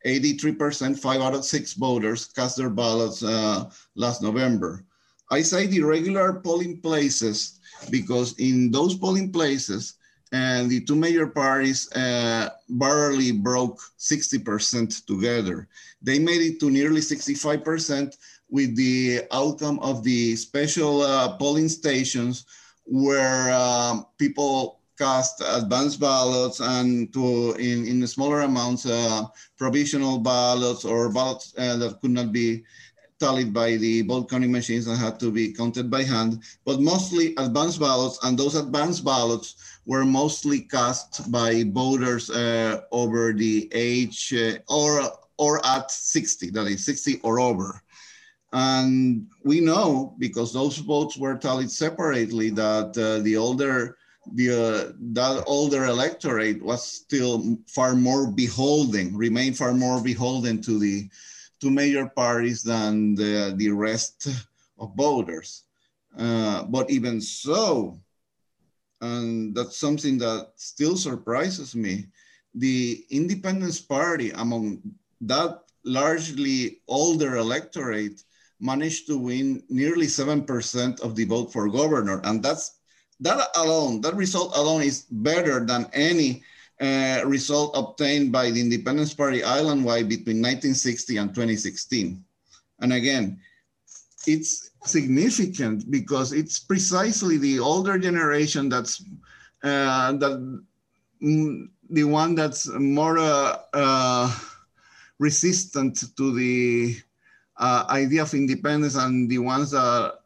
83%, 0.07 0.99
five 0.99 1.21
out 1.21 1.35
of 1.35 1.45
six 1.45 1.75
voters 1.75 2.27
cast 2.27 2.57
their 2.57 2.71
ballots 2.71 3.23
uh, 3.23 3.71
last 3.95 4.23
November. 4.23 4.85
I 5.31 5.43
say 5.43 5.67
the 5.67 5.81
regular 5.83 6.35
polling 6.41 6.81
places 6.81 7.61
because 7.91 8.39
in 8.39 8.71
those 8.71 8.95
polling 8.95 9.33
places, 9.33 9.95
and 10.33 10.71
the 10.71 10.81
two 10.81 10.97
major 10.97 11.27
parties 11.27 11.93
uh, 11.93 12.49
barely 12.69 13.33
broke 13.33 13.79
60% 13.99 15.05
together. 15.07 15.69
They 16.01 16.19
made 16.19 16.41
it 16.41 16.61
to 16.61 16.71
nearly 16.71 17.01
65% 17.01 18.17
with 18.49 18.75
the 18.75 19.23
outcome 19.31 19.79
of 19.81 20.03
the 20.03 20.35
special 20.37 21.03
uh, 21.03 21.37
polling 21.37 21.69
stations 21.69 22.47
where 22.85 23.53
um, 23.53 24.07
people 24.19 24.81
cast 24.99 25.43
advanced 25.47 26.01
ballots 26.01 26.61
and 26.61 27.13
to 27.13 27.53
in, 27.55 27.87
in 27.87 28.07
smaller 28.07 28.43
amounts 28.43 28.87
uh, 28.87 29.25
provisional 29.57 30.19
ballots 30.19 30.85
or 30.85 31.11
ballots 31.11 31.55
uh, 31.59 31.77
that 31.77 32.01
could 32.01 32.11
not 32.11 32.31
be 32.33 32.63
tallied 33.23 33.53
by 33.55 33.77
the 33.77 34.03
vote 34.03 34.29
counting 34.29 34.51
machines 34.51 34.89
and 34.89 34.99
had 34.99 35.21
to 35.21 35.31
be 35.31 35.53
counted 35.53 35.89
by 35.89 36.03
hand, 36.03 36.43
but 36.67 36.81
mostly 36.81 37.35
advanced 37.39 37.79
ballots. 37.79 38.19
And 38.25 38.37
those 38.37 38.57
advanced 38.57 39.05
ballots 39.05 39.79
were 39.87 40.05
mostly 40.05 40.59
cast 40.61 41.31
by 41.31 41.65
voters 41.69 42.31
uh, 42.31 42.81
over 42.91 43.33
the 43.33 43.71
age 43.73 44.35
uh, 44.35 44.59
or, 44.69 44.91
or 45.39 45.65
at 45.65 45.91
60, 45.91 46.51
that 46.51 46.67
is 46.67 46.85
60 46.85 47.21
or 47.23 47.39
over. 47.39 47.81
And 48.53 49.29
we 49.45 49.61
know 49.61 50.15
because 50.19 50.53
those 50.53 50.79
votes 50.79 51.17
were 51.17 51.37
tallied 51.37 51.71
separately 51.71 52.51
that 52.51 52.91
uh, 52.99 53.23
the 53.23 53.37
older 53.37 53.97
the 54.35 54.51
uh, 54.51 54.93
that 55.15 55.43
older 55.47 55.87
electorate 55.87 56.63
was 56.63 56.83
still 56.87 57.59
far 57.67 57.95
more 57.95 58.31
beholden, 58.31 59.17
remained 59.17 59.57
far 59.57 59.75
more 59.75 60.01
beholden 60.03 60.63
to 60.63 60.79
the 60.79 61.09
to 61.63 61.71
major 61.71 62.07
parties 62.07 62.63
than 62.63 63.15
the, 63.15 63.55
the 63.57 63.71
rest 63.71 64.27
of 64.79 64.95
voters. 64.97 65.65
Uh, 66.19 66.65
but 66.65 66.91
even 66.91 67.21
so, 67.21 67.97
and 69.01 69.55
that's 69.55 69.79
something 69.79 70.19
that 70.19 70.51
still 70.57 70.97
surprises 70.97 71.75
me, 71.75 72.07
the 72.55 73.05
Independence 73.11 73.81
Party 73.81 74.31
among 74.33 74.83
that 75.23 75.63
largely 75.85 76.83
older 76.89 77.37
electorate 77.37 78.23
managed 78.61 79.07
to 79.07 79.17
win 79.19 79.63
nearly 79.69 80.07
7% 80.07 81.01
of 81.01 81.15
the 81.15 81.25
vote 81.25 81.53
for 81.53 81.71
governor. 81.71 82.21
And 82.25 82.43
that's 82.43 82.79
that 83.21 83.39
alone, 83.55 84.01
that 84.01 84.15
result 84.15 84.57
alone 84.57 84.83
is 84.83 85.07
better 85.11 85.65
than 85.65 85.87
any 85.93 86.43
uh, 86.83 87.23
result 87.25 87.71
obtained 87.77 88.33
by 88.33 88.51
the 88.51 88.61
Independence 88.61 89.15
Party 89.15 89.45
island-wide 89.45 90.09
between 90.09 90.43
1960 90.43 91.17
and 91.19 91.35
2016. 91.35 92.23
And 92.81 92.93
again, 92.93 93.39
it's 94.27 94.71
significant 94.85 95.91
because 95.91 96.33
it's 96.33 96.59
precisely 96.59 97.39
the 97.39 97.61
older 97.61 97.99
generation 97.99 98.69
that's 98.69 99.05
uh, 99.63 100.13
that 100.13 100.61
mm, 101.23 101.69
the 101.91 102.05
one 102.05 102.35
that's 102.35 102.67
more 102.69 103.19
uh, 103.19 103.59
uh 103.73 104.39
resistant 105.19 106.03
to 106.17 106.35
the 106.35 106.97
uh, 107.59 107.85
idea 107.91 108.23
of 108.23 108.35
independence 108.35 108.97
and 108.97 109.31
the 109.31 109.39
ones 109.39 109.71
that 109.71 110.19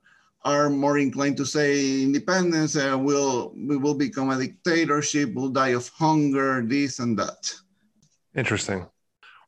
are 0.47 0.71
more 0.71 0.97
inclined 0.97 1.37
to 1.37 1.45
say 1.45 2.03
independence 2.03 2.77
uh, 2.77 2.97
will 2.97 3.53
we 3.57 3.77
will 3.77 3.95
become 3.95 4.31
a 4.31 4.39
dictatorship 4.39 5.35
we'll 5.35 5.51
die 5.51 5.75
of 5.75 5.89
hunger 5.89 6.63
this 6.65 7.01
and 7.01 7.19
that. 7.19 7.53
Interesting. 8.37 8.87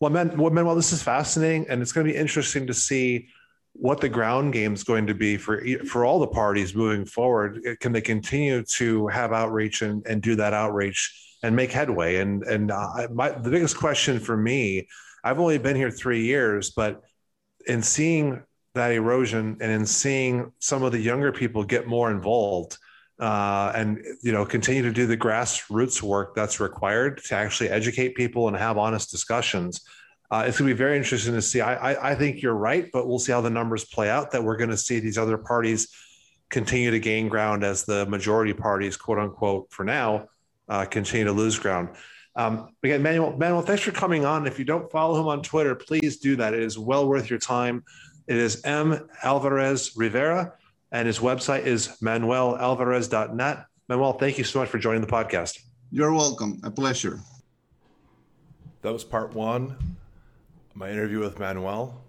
Well 0.01 0.11
men 0.11 0.37
well, 0.37 0.53
well 0.53 0.75
this 0.75 0.93
is 0.93 1.03
fascinating 1.03 1.67
and 1.69 1.81
it's 1.81 1.93
going 1.93 2.07
to 2.07 2.13
be 2.13 2.19
interesting 2.19 2.67
to 2.67 2.75
see 2.75 3.29
what 3.75 4.01
the 4.01 4.09
ground 4.09 4.53
game 4.53 4.75
is 4.75 4.83
going 4.83 5.07
to 5.07 5.15
be 5.15 5.37
for 5.37 5.63
for 5.87 6.05
all 6.05 6.19
the 6.19 6.27
parties 6.27 6.75
moving 6.75 7.07
forward. 7.07 7.65
Can 7.81 7.93
they 7.93 8.01
continue 8.01 8.65
to 8.65 9.07
have 9.07 9.33
outreach 9.33 9.83
and, 9.83 10.05
and 10.05 10.21
do 10.21 10.35
that 10.35 10.53
outreach 10.53 11.37
and 11.45 11.55
make 11.55 11.71
headway? 11.71 12.17
And 12.17 12.43
and 12.43 12.73
uh, 12.73 13.07
my, 13.13 13.31
the 13.31 13.51
biggest 13.51 13.79
question 13.79 14.19
for 14.19 14.37
me 14.37 14.89
i've 15.25 15.41
only 15.41 15.59
been 15.59 15.77
here 15.77 15.91
three 15.91 16.25
years 16.25 16.71
but 16.71 17.03
in 17.67 17.83
seeing 17.83 18.43
that 18.79 18.93
erosion 18.93 19.57
and 19.61 19.71
in 19.71 19.85
seeing 19.85 20.53
some 20.59 20.83
of 20.83 20.93
the 20.93 20.99
younger 20.99 21.33
people 21.33 21.63
get 21.65 21.87
more 21.87 22.11
involved 22.11 22.79
uh, 23.21 23.73
and 23.75 24.03
you 24.23 24.33
know 24.33 24.45
continue 24.45 24.83
to 24.83 24.93
do 24.93 25.07
the 25.07 25.17
grassroots 25.17 26.03
work 26.03 26.35
that's 26.35 26.61
required 26.61 27.21
to 27.25 27.35
actually 27.35 27.69
educate 27.69 28.15
people 28.15 28.49
and 28.49 28.57
have 28.57 28.79
honest 28.79 29.11
discussions 29.11 29.83
uh, 30.31 30.45
it's 30.47 30.59
going 30.59 30.69
to 30.69 30.75
be 30.75 30.79
very 30.79 30.99
interesting 30.99 31.33
to 31.33 31.41
see. 31.41 31.63
I, 31.63 31.93
I, 31.93 32.11
I 32.11 32.15
think 32.15 32.43
you're 32.43 32.55
right 32.55 32.89
but 32.93 33.09
we'll 33.09 33.19
see 33.19 33.33
how 33.33 33.41
the 33.41 33.51
numbers 33.51 33.85
play 33.85 34.09
out 34.09 34.31
that 34.33 34.43
we're 34.43 34.57
going 34.57 34.71
to 34.71 34.77
see 34.77 35.01
these 35.01 35.19
other 35.19 35.39
parties 35.39 35.89
continue 36.51 36.91
to 36.91 37.01
gain 37.01 37.29
ground 37.29 37.65
as 37.65 37.85
the 37.85 38.07
majority 38.07 38.53
parties 38.53 38.97
quote 38.97 39.19
unquote 39.19 39.71
for 39.71 39.85
now 39.85 40.29
uh, 40.69 40.85
continue 40.85 41.25
to 41.25 41.33
lose 41.33 41.59
ground. 41.59 41.89
Um, 42.37 42.69
again 42.85 43.03
manuel 43.03 43.37
manuel 43.37 43.63
thanks 43.63 43.83
for 43.83 43.91
coming 43.91 44.25
on. 44.25 44.47
If 44.47 44.61
you 44.61 44.65
don't 44.65 44.91
follow 44.93 45.21
him 45.21 45.27
on 45.27 45.43
twitter 45.43 45.75
please 45.75 46.19
do 46.19 46.37
that. 46.37 46.55
It 46.55 46.63
is 46.63 46.79
well 46.79 47.09
worth 47.09 47.29
your 47.29 47.41
time 47.41 47.83
it 48.29 48.37
is 48.37 48.63
M. 48.65 49.09
Alvarez 49.23 49.97
Rivera, 49.97 50.53
and 50.93 51.07
his 51.07 51.19
website 51.19 51.65
is 51.65 51.97
manuelalvarez.net. 52.03 53.65
Manuel, 53.89 54.13
thank 54.13 54.37
you 54.37 54.45
so 54.45 54.59
much 54.59 54.69
for 54.69 54.79
joining 54.79 55.01
the 55.01 55.07
podcast. 55.07 55.59
You're 55.91 56.13
welcome. 56.13 56.61
A 56.63 56.71
pleasure. 56.71 57.21
That 58.83 58.93
was 58.93 59.03
part 59.03 59.33
one. 59.33 59.97
My 60.75 60.91
interview 60.91 61.21
with 61.21 61.39
Manuel. 61.39 62.03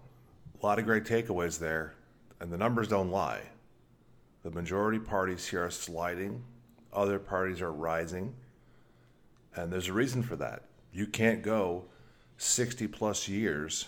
A 0.62 0.66
lot 0.66 0.78
of 0.78 0.84
great 0.84 1.04
takeaways 1.04 1.58
there, 1.58 1.94
and 2.38 2.52
the 2.52 2.58
numbers 2.58 2.88
don't 2.88 3.10
lie. 3.10 3.40
The 4.42 4.50
majority 4.50 4.98
parties 4.98 5.46
here 5.48 5.64
are 5.64 5.70
sliding, 5.70 6.44
other 6.92 7.18
parties 7.18 7.62
are 7.62 7.72
rising, 7.72 8.34
and 9.56 9.72
there's 9.72 9.88
a 9.88 9.94
reason 9.94 10.22
for 10.22 10.36
that. 10.36 10.64
You 10.92 11.06
can't 11.06 11.42
go 11.42 11.86
60 12.36 12.88
plus 12.88 13.26
years 13.26 13.86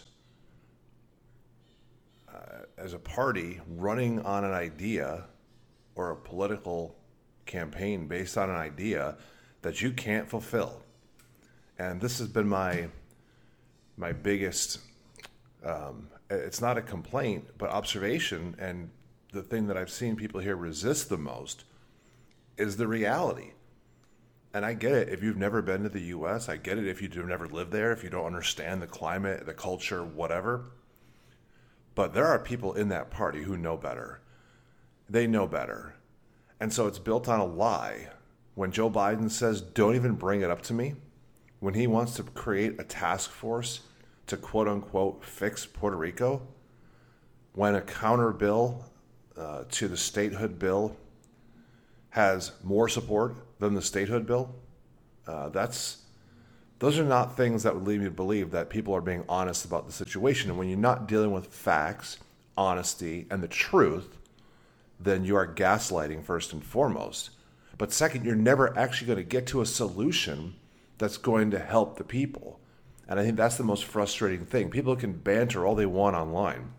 as 2.83 2.95
a 2.95 2.99
party 2.99 3.61
running 3.77 4.21
on 4.23 4.45
an 4.45 4.53
idea 4.53 5.25
or 5.95 6.11
a 6.11 6.17
political 6.17 6.97
campaign 7.47 8.09
based 8.09 8.37
on 8.37 8.51
an 8.51 8.57
idea 8.57 9.17
that 9.63 9.81
you 9.81 9.93
can't 9.93 10.29
fulfill. 10.29 10.83
And 11.79 12.01
this 12.01 12.19
has 12.19 12.29
been 12.29 12.49
my 12.49 12.89
my 13.97 14.13
biggest 14.13 14.81
um, 15.65 16.09
it's 16.29 16.61
not 16.61 16.77
a 16.77 16.83
complaint, 16.83 17.47
but 17.59 17.71
observation 17.71 18.57
and 18.59 18.91
the 19.33 19.43
thing 19.43 19.67
that 19.69 19.77
I've 19.77 19.91
seen 19.91 20.17
people 20.17 20.41
here 20.41 20.57
resist 20.57 21.09
the 21.09 21.19
most 21.19 21.65
is 22.57 22.77
the 22.77 22.89
reality. 22.89 23.53
And 24.55 24.67
I 24.67 24.75
get 24.75 24.93
it 24.93 25.09
if 25.09 25.23
you've 25.23 25.37
never 25.37 25.63
been 25.63 25.85
to 25.85 25.89
the 25.89 26.01
US, 26.17 26.49
I 26.49 26.57
get 26.57 26.79
it 26.79 26.87
if 26.87 27.01
you've 27.01 27.17
never 27.17 27.47
lived 27.47 27.71
there, 27.71 27.93
if 27.93 28.03
you 28.03 28.11
don't 28.11 28.27
understand 28.27 28.83
the 28.83 28.87
climate, 28.87 29.47
the 29.47 29.55
culture, 29.55 30.05
whatever. 30.05 30.65
But 31.95 32.15
there 32.15 32.27
are 32.27 32.39
people 32.39 32.73
in 32.75 32.89
that 32.89 33.11
party 33.11 33.43
who 33.43 33.57
know 33.57 33.77
better. 33.77 34.21
They 35.09 35.27
know 35.27 35.47
better. 35.47 35.95
And 36.61 36.73
so 36.73 36.87
it's 36.87 36.99
built 36.99 37.29
on 37.29 37.41
a 37.41 37.45
lie. 37.45 38.09
When 38.55 38.71
Joe 38.71 38.91
Biden 38.91 39.31
says, 39.31 39.61
don't 39.61 39.97
even 39.97 40.15
bring 40.15 40.43
it 40.43 40.51
up 40.51 40.63
to 40.63 40.75
me, 40.75 40.95
when 41.61 41.75
he 41.75 41.87
wants 41.87 42.15
to 42.17 42.23
create 42.23 42.81
a 42.81 42.85
task 42.85 43.31
force 43.31 43.81
to 44.27 44.37
quote 44.37 44.69
unquote 44.69 45.25
fix 45.25 45.67
Puerto 45.67 45.97
Rico, 45.97 46.43
when 47.55 47.75
a 47.75 47.81
counter 47.81 48.33
bill 48.33 48.85
uh, 49.37 49.65
to 49.71 49.89
the 49.89 49.97
statehood 49.97 50.59
bill 50.59 50.97
has 52.11 52.53
more 52.63 52.89
support 52.89 53.37
than 53.59 53.75
the 53.75 53.83
statehood 53.83 54.27
bill, 54.27 54.55
uh, 55.27 55.49
that's 55.49 56.02
those 56.83 56.99
are 56.99 57.05
not 57.05 57.37
things 57.37 57.63
that 57.63 57.77
would 57.77 57.87
lead 57.87 58.01
me 58.01 58.07
to 58.07 58.11
believe 58.11 58.51
that 58.51 58.69
people 58.69 58.93
are 58.93 59.01
being 59.01 59.23
honest 59.29 59.65
about 59.65 59.87
the 59.87 59.93
situation. 59.93 60.51
And 60.51 60.59
when 60.59 60.69
you're 60.69 60.77
not 60.77 61.07
dealing 61.07 61.31
with 61.31 61.47
facts, 61.47 62.19
honesty, 62.57 63.25
and 63.31 63.41
the 63.41 63.47
truth, 63.47 64.19
then 64.99 65.25
you 65.25 65.37
are 65.37 65.47
gaslighting 65.47 66.25
first 66.25 66.53
and 66.53 66.65
foremost. 66.65 67.31
But 67.79 67.93
second, 67.93 68.25
you're 68.25 68.35
never 68.35 68.77
actually 68.77 69.07
going 69.07 69.19
to 69.19 69.23
get 69.23 69.47
to 69.47 69.61
a 69.61 69.67
solution 69.67 70.57
that's 70.99 71.19
going 71.19 71.53
to 71.53 71.61
help 71.61 71.99
the 71.99 72.05
people. 72.05 72.59
And 73.07 73.21
I 73.21 73.23
think 73.23 73.37
that's 73.37 73.59
the 73.59 73.63
most 73.63 73.85
frustrating 73.85 74.45
thing. 74.45 74.69
People 74.69 74.97
can 74.97 75.13
banter 75.13 75.65
all 75.65 75.77
they 75.77 75.87
want 75.87 76.17
online 76.17 76.73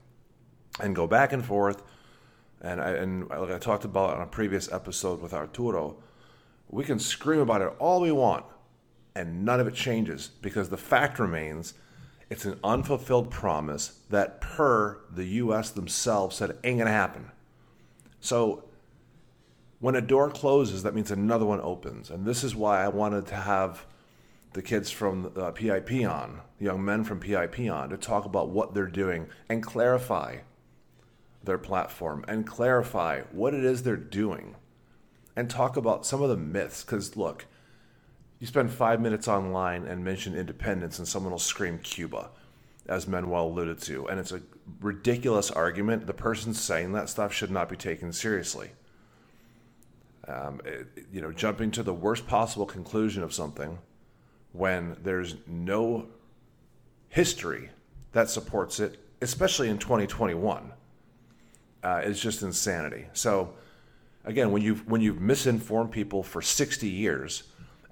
and 0.82 0.94
go 0.94 1.08
back 1.08 1.32
and 1.32 1.46
forth. 1.46 1.82
And, 2.60 2.82
I, 2.82 2.90
and 2.90 3.30
like 3.30 3.52
I 3.52 3.58
talked 3.58 3.86
about 3.86 4.18
on 4.18 4.22
a 4.24 4.28
previous 4.28 4.70
episode 4.70 5.22
with 5.22 5.34
Arturo, 5.34 5.96
we 6.70 6.84
can 6.84 7.00
scream 7.00 7.40
about 7.40 7.62
it 7.62 7.72
all 7.80 8.02
we 8.02 8.12
want 8.12 8.44
and 9.16 9.46
none 9.46 9.60
of 9.60 9.68
it 9.68 9.76
changes 9.76 10.30
because 10.42 10.70
the 10.70 10.78
fact 10.78 11.20
remains 11.20 11.74
it's 12.30 12.46
an 12.46 12.60
unfulfilled 12.64 13.30
promise 13.30 14.00
that, 14.10 14.42
per 14.42 15.00
the 15.12 15.26
U.S. 15.26 15.70
themselves, 15.70 16.38
said 16.38 16.58
ain't 16.64 16.80
to 16.80 16.88
happen. 16.88 17.32
So, 18.20 18.64
when 19.80 19.96
a 19.96 20.02
door 20.02 20.32
closes, 20.32 20.82
that 20.82 20.96
means 20.96 21.12
another 21.12 21.46
one 21.46 21.62
opens. 21.62 22.10
And 22.10 22.26
this 22.26 22.44
is 22.44 22.56
why 22.56 22.84
I 22.84 22.88
wanted 22.88 23.28
to 23.28 23.36
have 23.36 23.86
the 24.54 24.62
kids 24.62 24.90
from 24.90 25.32
uh, 25.36 25.52
PIP 25.52 25.92
on, 26.08 26.42
the 26.58 26.66
young 26.66 26.84
men 26.84 27.04
from 27.04 27.20
PIP 27.20 27.60
on, 27.70 27.90
to 27.90 27.98
talk 27.98 28.26
about 28.26 28.50
what 28.50 28.74
they're 28.74 28.88
doing 28.88 29.28
and 29.50 29.62
clarify 29.62 30.38
their 31.44 31.58
platform 31.58 32.26
and 32.28 32.48
clarify 32.48 33.22
what 33.32 33.54
it 33.54 33.64
is 33.64 33.84
they're 33.84 33.98
doing 33.98 34.56
and 35.36 35.50
talk 35.50 35.76
about 35.76 36.06
some 36.06 36.22
of 36.22 36.30
the 36.30 36.38
myths. 36.38 36.84
Because, 36.84 37.18
look, 37.18 37.46
you 38.44 38.48
spend 38.48 38.70
five 38.70 39.00
minutes 39.00 39.30
online 39.30 39.86
and 39.86 40.04
mention 40.04 40.36
independence, 40.36 41.00
and 41.00 41.08
someone 41.08 41.32
will 41.32 41.40
scream 41.40 41.80
Cuba, 41.80 42.30
as 42.88 43.08
Manuel 43.08 43.48
alluded 43.48 43.80
to. 43.84 44.06
And 44.10 44.20
it's 44.20 44.34
a 44.34 44.42
ridiculous 44.82 45.50
argument. 45.50 46.08
The 46.08 46.14
person 46.14 46.54
saying 46.54 46.92
that 46.92 47.08
stuff 47.08 47.32
should 47.32 47.52
not 47.52 47.70
be 47.70 47.78
taken 47.78 48.12
seriously. 48.12 48.72
Um, 50.28 50.60
it, 50.66 51.08
you 51.10 51.22
know, 51.22 51.32
jumping 51.32 51.72
to 51.72 51.84
the 51.84 51.94
worst 51.94 52.28
possible 52.28 52.66
conclusion 52.66 53.24
of 53.24 53.34
something 53.34 53.80
when 54.52 54.98
there's 55.02 55.38
no 55.48 56.08
history 57.08 57.70
that 58.12 58.30
supports 58.30 58.82
it 58.82 59.00
especially 59.22 59.70
in 59.70 59.78
2021, 59.78 60.70
uh, 61.82 62.02
is 62.04 62.20
just 62.20 62.42
insanity. 62.42 63.06
So, 63.14 63.54
again, 64.26 64.52
when 64.52 64.62
you've 64.62 64.86
when 64.86 65.00
you've 65.00 65.22
misinformed 65.22 65.92
people 65.92 66.24
for 66.24 66.42
60 66.42 66.90
years 66.90 67.44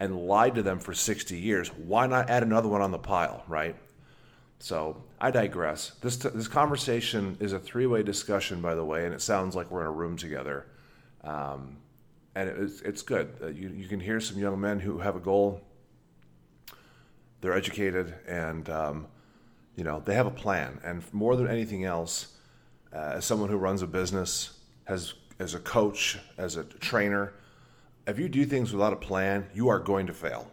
and 0.01 0.17
lied 0.27 0.55
to 0.55 0.63
them 0.63 0.79
for 0.79 0.95
60 0.95 1.37
years, 1.37 1.69
why 1.69 2.07
not 2.07 2.27
add 2.27 2.41
another 2.41 2.67
one 2.67 2.81
on 2.81 2.89
the 2.89 2.97
pile, 2.97 3.43
right? 3.47 3.75
So 4.57 5.03
I 5.19 5.29
digress. 5.29 5.91
This 6.01 6.17
this 6.17 6.47
conversation 6.47 7.37
is 7.39 7.53
a 7.53 7.59
three 7.59 7.85
way 7.85 8.01
discussion, 8.01 8.61
by 8.61 8.73
the 8.73 8.83
way, 8.83 9.05
and 9.05 9.13
it 9.13 9.21
sounds 9.21 9.55
like 9.55 9.69
we're 9.69 9.81
in 9.81 9.87
a 9.87 9.91
room 9.91 10.17
together, 10.17 10.65
um, 11.23 11.77
and 12.35 12.49
it's 12.49 12.81
it's 12.81 13.01
good. 13.03 13.29
Uh, 13.41 13.47
you 13.47 13.69
you 13.69 13.87
can 13.87 13.99
hear 13.99 14.19
some 14.19 14.39
young 14.39 14.59
men 14.59 14.79
who 14.79 14.99
have 14.99 15.15
a 15.15 15.19
goal. 15.19 15.61
They're 17.41 17.57
educated, 17.57 18.13
and 18.27 18.69
um, 18.69 19.07
you 19.75 19.83
know 19.83 20.01
they 20.03 20.13
have 20.13 20.27
a 20.27 20.31
plan. 20.31 20.79
And 20.83 21.03
more 21.11 21.35
than 21.35 21.47
anything 21.47 21.85
else, 21.85 22.35
uh, 22.93 23.13
as 23.17 23.25
someone 23.25 23.49
who 23.49 23.57
runs 23.57 23.81
a 23.81 23.87
business, 23.87 24.59
has 24.85 25.13
as 25.39 25.55
a 25.55 25.59
coach, 25.59 26.19
as 26.37 26.55
a 26.55 26.63
trainer, 26.63 27.33
if 28.11 28.19
you 28.19 28.29
do 28.29 28.45
things 28.45 28.71
without 28.71 28.93
a 28.93 28.97
plan, 28.97 29.47
you 29.53 29.69
are 29.69 29.79
going 29.79 30.07
to 30.07 30.13
fail. 30.13 30.51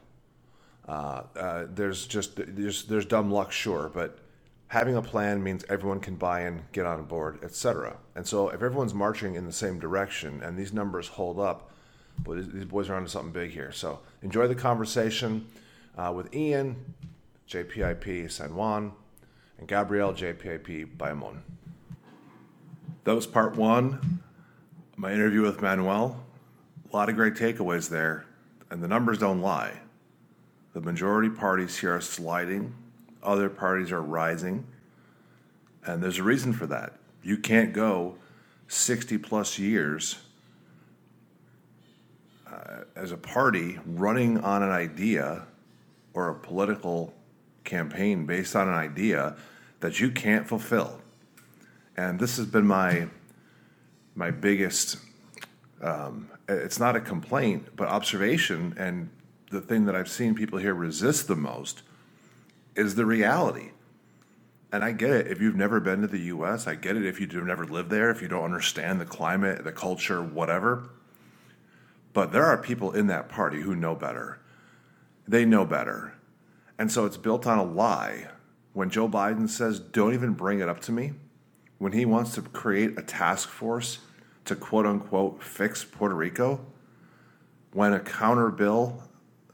Uh, 0.88 1.22
uh, 1.36 1.66
there's 1.68 2.06
just 2.06 2.36
there's 2.36 2.84
there's 2.84 3.04
dumb 3.04 3.30
luck, 3.30 3.52
sure, 3.52 3.90
but 3.92 4.20
having 4.68 4.96
a 4.96 5.02
plan 5.02 5.42
means 5.42 5.64
everyone 5.68 6.00
can 6.00 6.14
buy 6.14 6.46
in, 6.46 6.62
get 6.72 6.86
on 6.86 7.04
board, 7.04 7.38
etc. 7.42 7.96
And 8.14 8.26
so 8.26 8.48
if 8.48 8.62
everyone's 8.62 8.94
marching 8.94 9.34
in 9.34 9.44
the 9.44 9.52
same 9.52 9.78
direction 9.78 10.42
and 10.42 10.56
these 10.56 10.72
numbers 10.72 11.08
hold 11.08 11.38
up, 11.38 11.70
boy, 12.20 12.36
these 12.36 12.64
boys 12.64 12.88
are 12.88 12.94
onto 12.94 13.08
something 13.08 13.32
big 13.32 13.50
here. 13.50 13.72
So 13.72 14.00
enjoy 14.22 14.46
the 14.46 14.54
conversation 14.54 15.46
uh, 15.96 16.12
with 16.14 16.34
Ian, 16.34 16.94
JPIP 17.48 18.30
San 18.30 18.54
Juan, 18.54 18.92
and 19.58 19.68
Gabriel, 19.68 20.12
JPIP 20.12 20.96
Bayamon. 20.96 21.40
That 23.04 23.14
was 23.14 23.26
part 23.26 23.56
one. 23.56 24.22
My 24.96 25.12
interview 25.12 25.42
with 25.42 25.60
Manuel. 25.60 26.24
A 26.90 26.96
lot 26.96 27.08
of 27.10 27.16
great 27.16 27.34
takeaways 27.34 27.90
there, 27.90 28.24
and 28.70 28.82
the 28.82 28.88
numbers 28.88 29.18
don't 29.18 29.42
lie. 29.42 29.80
The 30.72 30.80
majority 30.80 31.28
parties 31.28 31.76
here 31.76 31.94
are 31.94 32.00
sliding, 32.00 32.74
other 33.22 33.50
parties 33.50 33.92
are 33.92 34.00
rising, 34.00 34.66
and 35.84 36.02
there's 36.02 36.18
a 36.18 36.22
reason 36.22 36.52
for 36.52 36.66
that. 36.66 36.94
You 37.22 37.36
can't 37.36 37.74
go 37.74 38.16
60 38.68 39.18
plus 39.18 39.58
years 39.58 40.16
uh, 42.50 42.84
as 42.96 43.12
a 43.12 43.16
party 43.16 43.78
running 43.84 44.38
on 44.40 44.62
an 44.62 44.70
idea 44.70 45.46
or 46.14 46.28
a 46.30 46.34
political 46.34 47.12
campaign 47.64 48.24
based 48.24 48.56
on 48.56 48.66
an 48.66 48.74
idea 48.74 49.36
that 49.80 50.00
you 50.00 50.10
can't 50.10 50.48
fulfill. 50.48 51.00
And 51.96 52.18
this 52.18 52.36
has 52.38 52.46
been 52.46 52.66
my 52.66 53.08
my 54.14 54.30
biggest 54.32 54.96
um, 55.80 56.28
it's 56.48 56.80
not 56.80 56.96
a 56.96 57.00
complaint, 57.00 57.76
but 57.76 57.88
observation 57.88 58.74
and 58.78 59.10
the 59.50 59.60
thing 59.60 59.86
that 59.86 59.94
I've 59.96 60.08
seen 60.08 60.34
people 60.34 60.58
here 60.58 60.74
resist 60.74 61.28
the 61.28 61.36
most 61.36 61.82
is 62.74 62.94
the 62.94 63.06
reality. 63.06 63.70
And 64.70 64.84
I 64.84 64.92
get 64.92 65.10
it 65.10 65.28
if 65.28 65.40
you've 65.40 65.56
never 65.56 65.80
been 65.80 66.02
to 66.02 66.06
the 66.06 66.20
US, 66.20 66.66
I 66.66 66.74
get 66.74 66.96
it 66.96 67.06
if 67.06 67.20
you've 67.20 67.32
never 67.34 67.64
lived 67.64 67.90
there, 67.90 68.10
if 68.10 68.20
you 68.20 68.28
don't 68.28 68.44
understand 68.44 69.00
the 69.00 69.06
climate, 69.06 69.64
the 69.64 69.72
culture, 69.72 70.22
whatever. 70.22 70.90
But 72.12 72.32
there 72.32 72.44
are 72.44 72.58
people 72.58 72.92
in 72.92 73.06
that 73.06 73.28
party 73.28 73.60
who 73.60 73.74
know 73.74 73.94
better. 73.94 74.40
They 75.26 75.44
know 75.44 75.64
better. 75.64 76.14
And 76.78 76.92
so 76.92 77.06
it's 77.06 77.16
built 77.16 77.46
on 77.46 77.58
a 77.58 77.64
lie. 77.64 78.28
When 78.72 78.90
Joe 78.90 79.08
Biden 79.08 79.48
says, 79.48 79.80
don't 79.80 80.14
even 80.14 80.34
bring 80.34 80.60
it 80.60 80.68
up 80.68 80.80
to 80.80 80.92
me, 80.92 81.12
when 81.78 81.92
he 81.92 82.04
wants 82.04 82.34
to 82.34 82.42
create 82.42 82.98
a 82.98 83.02
task 83.02 83.48
force 83.48 83.98
to 84.48 84.56
quote 84.56 84.86
unquote 84.86 85.42
fix 85.42 85.84
Puerto 85.84 86.14
Rico, 86.14 86.60
when 87.72 87.92
a 87.92 88.00
counter 88.00 88.50
bill 88.50 89.02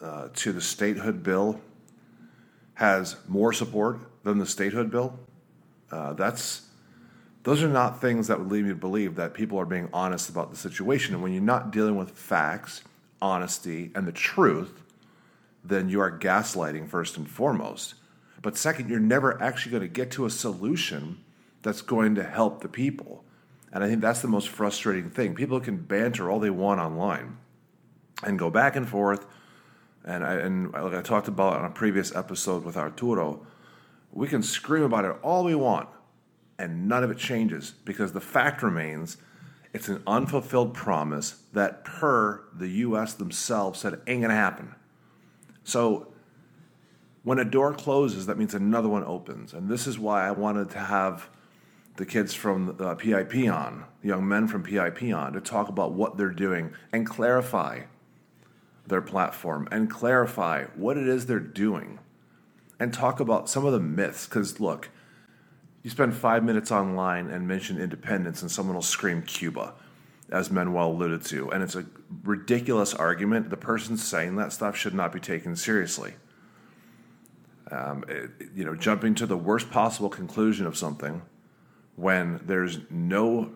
uh, 0.01 0.29
to 0.35 0.53
the 0.53 0.61
statehood 0.61 1.23
bill 1.23 1.61
has 2.75 3.17
more 3.29 3.53
support 3.53 3.99
than 4.25 4.39
the 4.39 4.47
statehood 4.47 4.91
bill, 4.91 5.19
uh, 5.91 6.13
that's 6.15 6.69
those 7.43 7.63
are 7.63 7.69
not 7.69 8.01
things 8.01 8.29
that 8.29 8.39
would 8.39 8.51
lead 8.51 8.65
me 8.65 8.71
to 8.71 8.75
believe 8.75 9.17
that 9.17 9.35
people 9.35 9.59
are 9.61 9.67
being 9.67 9.89
honest 9.93 10.31
about 10.31 10.51
the 10.51 10.57
situation. 10.57 11.15
And 11.15 11.23
when 11.23 11.33
you're 11.33 11.43
not 11.43 11.71
dealing 11.71 11.97
with 11.97 12.11
facts, 12.11 12.83
honesty, 13.21 13.91
and 13.95 14.07
the 14.07 14.13
truth, 14.13 14.83
then 15.63 15.91
you 15.91 16.01
are 16.01 16.19
gaslighting 16.19 16.89
first 16.89 17.19
and 17.19 17.29
foremost. 17.29 17.95
But 18.41 18.57
second, 18.57 18.89
you're 18.89 18.99
never 18.99 19.41
actually 19.43 19.73
going 19.73 19.83
to 19.83 19.89
get 19.89 20.11
to 20.13 20.25
a 20.25 20.31
solution 20.31 21.19
that's 21.63 21.83
going 21.83 22.15
to 22.15 22.25
help 22.25 22.61
the 22.61 22.69
people. 22.69 23.24
And 23.75 23.85
I 23.85 23.89
think 23.89 24.01
that's 24.01 24.23
the 24.23 24.29
most 24.29 24.49
frustrating 24.49 25.11
thing. 25.11 25.35
People 25.35 25.61
can 25.61 25.77
banter 25.77 26.31
all 26.31 26.41
they 26.41 26.49
want 26.49 26.81
online 26.81 27.37
and 28.23 28.39
go 28.39 28.49
back 28.49 28.77
and 28.77 28.89
forth 28.89 29.27
and 30.05 30.25
I, 30.25 30.35
and 30.35 30.73
like 30.73 30.95
I 30.95 31.03
talked 31.03 31.29
about 31.29 31.59
on 31.59 31.65
a 31.65 31.71
previous 31.71 32.15
episode 32.15 32.65
with 32.65 32.77
Arturo, 32.77 33.47
we 34.13 34.29
can 34.29 34.43
scream 34.43 34.83
about 34.83 35.05
it 35.05 35.17
all 35.23 35.45
we 35.45 35.55
want, 35.55 35.89
and 36.59 36.89
none 36.89 37.03
of 37.03 37.11
it 37.11 37.19
changes 37.19 37.75
because 37.85 38.13
the 38.13 38.21
fact 38.21 38.63
remains 38.63 39.17
it's 39.73 39.89
an 39.89 40.03
unfulfilled 40.07 40.73
promise 40.73 41.43
that, 41.53 41.85
per 41.85 42.45
the 42.55 42.69
U.S. 42.69 43.15
themselves, 43.15 43.81
said 43.81 44.01
ain't 44.07 44.23
gonna 44.23 44.35
happen. 44.35 44.75
So 45.65 46.13
when 47.25 47.39
a 47.39 47.45
door 47.45 47.73
closes, 47.73 48.27
that 48.27 48.39
means 48.39 48.55
another 48.55 48.89
one 48.89 49.05
opens, 49.05 49.53
and 49.55 49.69
this 49.69 49.87
is 49.87 49.99
why 49.99 50.29
I 50.29 50.31
wanted 50.31 50.71
to 50.71 50.79
have 50.79 51.29
the 51.97 52.07
kids 52.07 52.35
from 52.35 52.77
uh, 52.81 52.95
PIP 52.95 53.49
on, 53.49 53.85
young 54.03 54.27
men 54.27 54.49
from 54.49 54.63
PIP 54.63 55.15
on, 55.15 55.33
to 55.33 55.41
talk 55.41 55.69
about 55.69 55.93
what 55.93 56.17
they're 56.17 56.31
doing 56.31 56.73
and 56.93 57.07
clarify 57.07 57.83
their 58.87 59.01
platform 59.01 59.69
and 59.71 59.89
clarify 59.89 60.65
what 60.75 60.97
it 60.97 61.07
is 61.07 61.27
they're 61.27 61.39
doing 61.39 61.99
and 62.81 62.93
talk 62.93 63.21
about 63.21 63.49
some 63.49 63.65
of 63.65 63.73
the 63.73 63.81
myths. 63.81 64.27
Because, 64.27 64.59
look, 64.59 64.91
you 65.83 65.91
spend 65.91 66.15
five 66.15 66.43
minutes 66.43 66.73
online 66.73 67.31
and 67.31 67.47
mention 67.47 67.81
independence, 67.81 68.43
and 68.43 68.51
someone 68.51 68.75
will 68.75 68.83
scream 68.83 69.23
Cuba, 69.23 69.75
as 70.31 70.51
Manuel 70.51 70.91
alluded 70.91 71.25
to. 71.27 71.51
And 71.51 71.63
it's 71.63 71.77
a 71.77 71.87
ridiculous 72.25 72.93
argument. 72.93 73.51
The 73.51 73.57
person 73.57 73.97
saying 73.97 74.35
that 74.37 74.53
stuff 74.53 74.77
should 74.77 74.95
not 74.95 75.13
be 75.13 75.21
taken 75.21 75.55
seriously. 75.55 76.15
Um, 77.71 78.05
it, 78.09 78.31
you 78.55 78.65
know, 78.65 78.75
jumping 78.75 79.15
to 79.17 79.27
the 79.27 79.37
worst 79.37 79.71
possible 79.71 80.09
conclusion 80.11 80.67
of 80.67 80.77
something 80.77 81.23
when 81.97 82.41
there's 82.45 82.79
no 82.91 83.53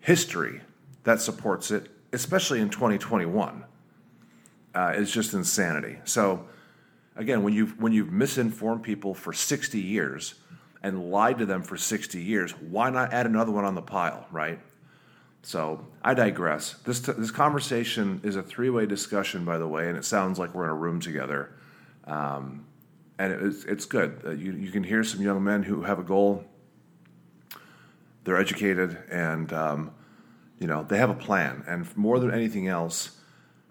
history 0.00 0.60
that 1.04 1.20
supports 1.20 1.70
it, 1.70 1.88
especially 2.12 2.60
in 2.60 2.70
2021 2.70 3.64
uh, 4.74 5.02
just 5.02 5.34
insanity. 5.34 5.98
So, 6.04 6.46
again, 7.16 7.42
when 7.42 7.52
you've 7.52 7.80
when 7.80 7.92
you've 7.92 8.12
misinformed 8.12 8.82
people 8.82 9.14
for 9.14 9.32
60 9.32 9.78
years 9.78 10.34
and 10.82 11.10
lied 11.10 11.38
to 11.38 11.46
them 11.46 11.62
for 11.62 11.76
60 11.76 12.20
years, 12.20 12.52
why 12.52 12.90
not 12.90 13.12
add 13.12 13.26
another 13.26 13.52
one 13.52 13.64
on 13.64 13.74
the 13.74 13.82
pile, 13.82 14.26
right? 14.30 14.58
So 15.42 15.86
I 16.02 16.14
digress. 16.14 16.74
This 16.84 17.00
t- 17.00 17.12
this 17.12 17.30
conversation 17.30 18.20
is 18.22 18.36
a 18.36 18.42
three 18.42 18.70
way 18.70 18.86
discussion, 18.86 19.44
by 19.44 19.58
the 19.58 19.66
way, 19.66 19.88
and 19.88 19.98
it 19.98 20.04
sounds 20.04 20.38
like 20.38 20.54
we're 20.54 20.64
in 20.64 20.70
a 20.70 20.74
room 20.74 21.00
together, 21.00 21.52
um, 22.04 22.64
and 23.18 23.32
it's 23.32 23.64
it's 23.64 23.84
good. 23.84 24.22
Uh, 24.24 24.30
you 24.30 24.52
you 24.52 24.70
can 24.70 24.84
hear 24.84 25.02
some 25.02 25.20
young 25.20 25.42
men 25.42 25.62
who 25.62 25.82
have 25.82 25.98
a 25.98 26.04
goal. 26.04 26.44
They're 28.24 28.38
educated, 28.38 28.98
and 29.10 29.52
um, 29.52 29.92
you 30.58 30.66
know 30.66 30.84
they 30.84 30.98
have 30.98 31.10
a 31.10 31.14
plan. 31.14 31.64
And 31.66 31.94
more 31.96 32.18
than 32.18 32.30
anything 32.30 32.68
else, 32.68 33.18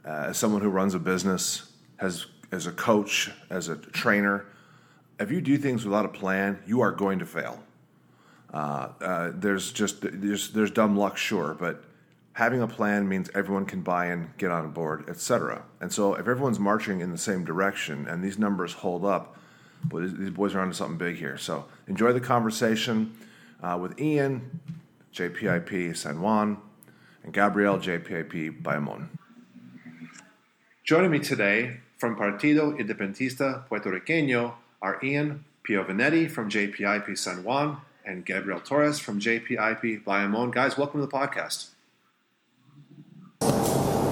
uh, 0.05 0.27
as 0.29 0.37
someone 0.37 0.61
who 0.61 0.69
runs 0.69 0.93
a 0.93 0.99
business, 0.99 1.71
has 1.97 2.25
as 2.51 2.67
a 2.67 2.71
coach, 2.71 3.31
as 3.49 3.69
a 3.69 3.75
trainer, 3.77 4.45
if 5.19 5.31
you 5.31 5.39
do 5.39 5.57
things 5.57 5.85
without 5.85 6.05
a 6.05 6.09
plan, 6.09 6.59
you 6.65 6.81
are 6.81 6.91
going 6.91 7.19
to 7.19 7.25
fail. 7.25 7.63
Uh, 8.53 8.89
uh, 8.99 9.31
there's 9.33 9.71
just 9.71 10.01
there's 10.01 10.51
there's 10.51 10.71
dumb 10.71 10.97
luck, 10.97 11.17
sure, 11.17 11.55
but 11.57 11.83
having 12.33 12.61
a 12.61 12.67
plan 12.67 13.07
means 13.07 13.29
everyone 13.33 13.65
can 13.65 13.81
buy 13.81 14.11
in, 14.11 14.29
get 14.37 14.51
on 14.51 14.69
board, 14.71 15.05
etc. 15.07 15.63
And 15.79 15.91
so 15.91 16.15
if 16.15 16.27
everyone's 16.27 16.59
marching 16.59 17.01
in 17.01 17.11
the 17.11 17.17
same 17.17 17.45
direction 17.45 18.07
and 18.07 18.23
these 18.23 18.37
numbers 18.37 18.73
hold 18.73 19.05
up, 19.05 19.37
boy, 19.83 20.07
these 20.07 20.29
boys 20.31 20.55
are 20.55 20.61
onto 20.61 20.73
something 20.73 20.97
big 20.97 21.17
here. 21.17 21.37
So 21.37 21.65
enjoy 21.87 22.13
the 22.13 22.19
conversation 22.19 23.15
uh, 23.61 23.77
with 23.79 23.99
Ian, 23.99 24.59
JPIP 25.13 25.95
San 25.95 26.21
Juan, 26.21 26.57
and 27.23 27.33
Gabriel, 27.33 27.77
JPIP 27.77 28.61
Bayamon. 28.61 29.09
Joining 30.83 31.11
me 31.11 31.19
today 31.19 31.77
from 31.97 32.15
Partido 32.15 32.77
Independentista 32.77 33.67
Puertorriqueño 33.69 34.53
are 34.81 34.99
Ian 35.03 35.45
Piovanetti 35.67 36.29
from 36.29 36.49
JPIP 36.49 37.17
San 37.17 37.43
Juan 37.43 37.77
and 38.03 38.25
Gabriel 38.25 38.59
Torres 38.59 38.99
from 38.99 39.19
JPIP 39.19 40.03
Bayamon. 40.03 40.51
Guys, 40.51 40.77
welcome 40.77 40.99
to 40.99 41.05
the 41.05 41.11
podcast. 41.11 41.69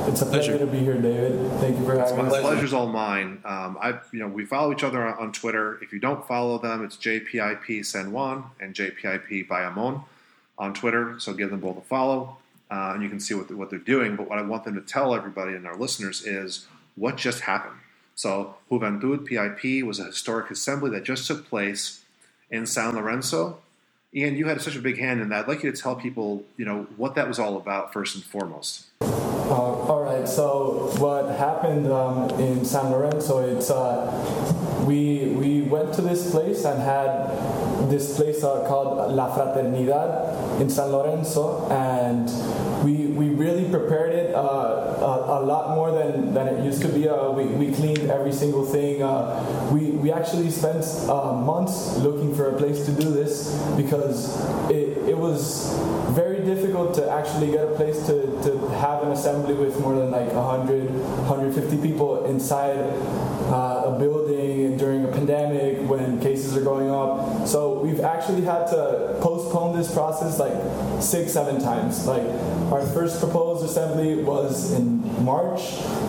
It's 0.10 0.24
a 0.24 0.26
pleasure, 0.26 0.57
pleasure 0.57 0.66
to 0.66 0.72
be 0.72 0.80
here, 0.80 0.99
David. 0.99 1.51
Thank 1.60 1.78
you 1.78 1.86
for 1.86 1.95
having 1.95 2.18
me. 2.18 2.24
My 2.24 2.41
pleasure's 2.41 2.74
all 2.74 2.88
mine. 2.88 3.41
Um, 3.45 3.78
I, 3.80 3.99
you 4.12 4.20
know, 4.20 4.28
we 4.28 4.43
follow 4.43 4.72
each 4.72 4.84
other 4.84 5.05
on, 5.05 5.20
on, 5.20 5.32
Twitter. 5.32 5.78
If 5.84 5.93
you 5.93 5.99
don't 5.99 6.28
follow 6.28 6.57
them, 6.57 6.84
it's 6.84 6.97
JPIP 6.97 7.86
San 7.86 8.12
Juan 8.12 8.49
and 8.60 8.74
JPIP 8.74 9.47
Bayamon 9.47 10.03
on 10.57 10.74
Twitter. 10.74 11.20
So 11.20 11.34
give 11.34 11.51
them 11.51 11.60
both 11.60 11.78
a 11.78 11.82
follow, 11.82 12.38
uh, 12.72 12.93
and 12.95 13.03
you 13.03 13.10
can 13.10 13.20
see 13.20 13.36
what, 13.36 13.51
what 13.51 13.70
they're 13.70 13.78
doing. 13.78 14.16
But 14.16 14.28
what 14.28 14.39
I 14.39 14.41
want 14.41 14.64
them 14.64 14.74
to 14.74 14.82
tell 14.82 15.14
everybody 15.14 15.53
and 15.53 15.68
our 15.68 15.78
listeners 15.78 16.26
is 16.26 16.66
what 16.95 17.16
just 17.16 17.41
happened. 17.41 17.78
So 18.16 18.55
Juventud 18.72 19.28
PIP 19.28 19.86
was 19.86 19.99
a 19.99 20.05
historic 20.05 20.49
assembly 20.49 20.89
that 20.89 21.03
just 21.03 21.28
took 21.28 21.47
place 21.47 22.03
in 22.49 22.66
San 22.66 22.95
Lorenzo. 22.95 23.60
Ian, 24.16 24.36
you 24.38 24.47
had 24.47 24.60
such 24.60 24.76
a 24.76 24.82
big 24.82 24.97
hand 24.97 25.22
in 25.22 25.30
that. 25.30 25.41
I'd 25.41 25.47
like 25.47 25.62
you 25.62 25.72
to 25.72 25.80
tell 25.80 25.95
people, 25.95 26.45
you 26.57 26.66
know, 26.66 26.88
what 26.97 27.14
that 27.14 27.28
was 27.28 27.38
all 27.38 27.57
about 27.57 27.93
first 27.93 28.16
and 28.16 28.24
foremost. 28.24 28.88
Uh, 29.50 29.82
all 29.89 30.04
right. 30.04 30.28
So 30.28 30.91
what 31.00 31.36
happened 31.36 31.91
um, 31.91 32.30
in 32.39 32.64
San 32.64 32.91
Lorenzo? 32.91 33.39
It's 33.39 33.72
uh, 33.72 34.06
we 34.86 35.34
we 35.41 35.62
went 35.62 35.91
to 35.95 36.04
this 36.04 36.30
place 36.30 36.66
and 36.66 36.80
had 36.80 37.89
this 37.89 38.16
place 38.16 38.43
uh, 38.43 38.64
called 38.68 39.12
La 39.12 39.34
Fraternidad 39.34 40.62
in 40.62 40.70
San 40.70 40.91
Lorenzo, 40.91 41.68
and 41.72 42.30
we 42.86 43.08
we 43.08 43.30
really 43.30 43.68
prepared 43.72 44.14
it 44.14 44.36
uh, 44.36 44.39
a, 44.39 45.39
a, 45.39 45.41
lot 45.41 45.74
more 45.74 45.89
than, 45.97 46.32
than 46.32 46.47
it 46.47 46.64
used 46.64 46.84
to 46.84 46.88
be. 46.88 47.10
Uh, 47.10 47.32
we, 47.32 47.45
we 47.45 47.74
cleaned 47.74 48.12
every 48.12 48.32
single 48.32 48.64
thing. 48.64 49.02
Uh, 49.02 49.41
we 49.74 49.89
we 49.97 50.12
actually 50.12 50.52
spent 50.52 50.86
months 51.41 51.97
looking 51.97 52.36
for 52.36 52.50
a 52.50 52.56
place 52.56 52.86
to 52.86 52.91
do 52.91 53.10
this 53.10 53.50
because 53.76 54.38
it, 54.70 55.10
it 55.10 55.18
was 55.18 55.74
very 56.14 56.29
difficult 56.56 56.95
to 56.95 57.04
actually 57.12 57.52
get 57.52 57.64
a 57.68 57.74
place 57.76 58.00
to, 58.08 58.16
to 58.41 58.52
have 58.84 59.04
an 59.04 59.12
assembly 59.12 59.54
with 59.54 59.80
more 59.80 59.95
than 59.95 60.10
like 60.10 60.32
100 60.34 60.89
150 60.89 61.78
people 61.88 62.26
inside 62.26 62.80
uh, 63.54 63.89
a 63.89 64.00
building 64.00 64.76
during 64.78 65.06
a 65.06 65.12
pandemic 65.12 65.78
when 65.89 66.20
cases 66.20 66.39
are 66.60 66.64
going 66.64 66.89
up. 66.89 67.47
So 67.47 67.80
we've 67.80 68.01
actually 68.01 68.41
had 68.41 68.68
to 68.68 69.18
postpone 69.22 69.78
this 69.78 69.91
process 69.93 70.39
like 70.39 70.53
six, 71.01 71.32
seven 71.32 71.62
times. 71.62 72.05
Like 72.05 72.24
our 72.72 72.86
first 72.93 73.20
proposed 73.20 73.66
assembly 73.66 74.24
was 74.24 74.74
in 74.74 74.99
March, 75.24 75.62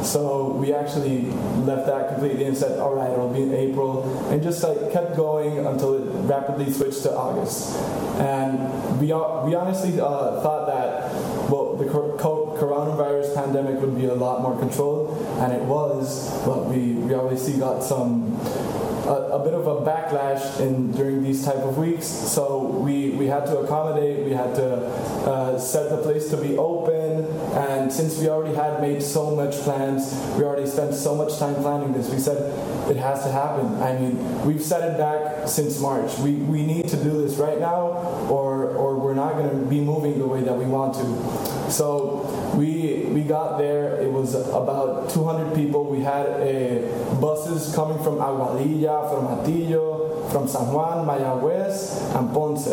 so 0.05 0.53
we 0.53 0.72
actually 0.72 1.22
left 1.64 1.86
that 1.86 2.09
completely 2.09 2.44
and 2.44 2.57
said, 2.57 2.78
all 2.78 2.94
right, 2.94 3.11
it'll 3.11 3.32
be 3.32 3.42
in 3.42 3.55
April, 3.55 4.05
and 4.30 4.42
just 4.42 4.62
like 4.62 4.92
kept 4.92 5.16
going 5.16 5.66
until 5.66 5.94
it 5.94 6.07
rapidly 6.28 6.70
switched 6.72 7.03
to 7.03 7.12
August. 7.12 7.76
And 8.20 9.01
we, 9.01 9.07
we 9.07 9.55
honestly 9.55 10.01
uh, 10.01 10.40
thought 10.42 10.66
that, 10.66 11.12
well, 11.51 11.76
the 11.76 11.86
coronavirus 11.86 13.34
pandemic 13.34 13.80
would 13.80 13.96
be 13.96 14.07
a 14.07 14.14
lot 14.14 14.42
more 14.42 14.59
controlled, 14.59 15.20
and 15.40 15.53
it 15.53 15.62
was, 15.62 16.30
but 16.44 16.66
we, 16.66 16.92
we 16.92 17.14
obviously 17.14 17.59
got 17.59 17.82
some 17.82 18.38
a, 19.11 19.41
a, 19.41 19.45
bit 19.45 19.55
of 19.55 19.67
a 19.67 19.81
backlash 19.85 20.61
in 20.61 20.93
during 20.93 21.23
these 21.23 21.45
type 21.45 21.57
of 21.57 21.77
weeks. 21.77 22.07
So 22.07 22.63
we, 22.63 23.11
we 23.11 23.27
had 23.27 23.45
to 23.47 23.59
accommodate. 23.59 24.25
We 24.25 24.33
had 24.33 24.55
to 24.55 24.87
uh, 25.27 25.59
set 25.59 25.91
the 25.91 25.99
place 25.99 26.31
to 26.31 26.37
be 26.37 26.57
open. 26.57 27.27
And 27.53 27.93
since 27.93 28.19
we 28.19 28.29
already 28.29 28.55
had 28.55 28.81
made 28.81 29.03
so 29.03 29.35
much 29.35 29.55
plans, 29.63 30.15
we 30.37 30.45
already 30.45 30.69
spent 30.69 30.95
so 30.95 31.17
much 31.17 31.39
time 31.39 31.57
planning 31.57 31.93
this. 31.93 32.09
We 32.09 32.21
said 32.21 32.39
it 32.89 32.97
has 32.97 33.25
to 33.25 33.33
happen. 33.33 33.83
I 33.83 33.99
mean, 33.99 34.47
we've 34.47 34.63
set 34.63 34.89
it 34.89 34.97
back 34.97 35.49
since 35.49 35.81
March. 35.81 36.17
We 36.19 36.35
we 36.35 36.65
need 36.65 36.89
to 36.89 36.97
do 36.97 37.23
this 37.23 37.37
right 37.37 37.59
now, 37.59 37.89
or 38.31 38.71
or 38.71 38.99
we're 38.99 39.15
not 39.15 39.35
going 39.35 39.51
to 39.51 39.57
be 39.67 39.81
moving 39.81 40.19
the 40.19 40.27
way 40.27 40.43
that 40.43 40.57
we 40.57 40.65
want 40.65 40.95
to. 40.95 41.71
So 41.71 42.20
we 42.55 43.05
we 43.09 43.22
got 43.22 43.59
there. 43.59 44.01
It 44.01 44.11
was 44.11 44.34
about 44.34 45.11
200 45.11 45.55
people. 45.55 45.84
We 45.84 46.01
had 46.01 46.26
a, 46.40 46.82
buses 47.20 47.74
coming 47.74 48.03
from 48.03 48.16
Aguadilla, 48.16 49.11
from 49.11 49.26
Hatillo, 49.26 50.30
from 50.32 50.48
San 50.48 50.72
Juan, 50.72 51.07
Mayagüez, 51.07 52.14
and 52.16 52.32
Ponce. 52.32 52.64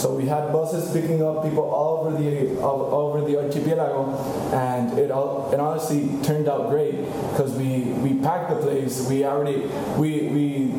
So 0.00 0.14
we 0.14 0.26
had 0.26 0.52
buses 0.52 0.92
picking 0.92 1.22
up 1.22 1.42
people 1.42 1.64
all 1.64 2.06
over 2.06 2.22
the 2.22 2.60
all 2.60 3.14
over 3.14 3.26
the 3.26 3.42
archipelago, 3.42 4.14
and 4.52 4.98
it 4.98 5.10
all 5.10 5.50
it 5.52 5.60
honestly 5.60 6.08
turned 6.22 6.48
out 6.48 6.70
great 6.70 6.96
because 7.30 7.52
we 7.54 7.80
we 8.04 8.14
packed 8.20 8.50
the 8.50 8.56
place. 8.56 9.06
We 9.08 9.24
already 9.24 9.58
we 9.96 10.28
we 10.28 10.72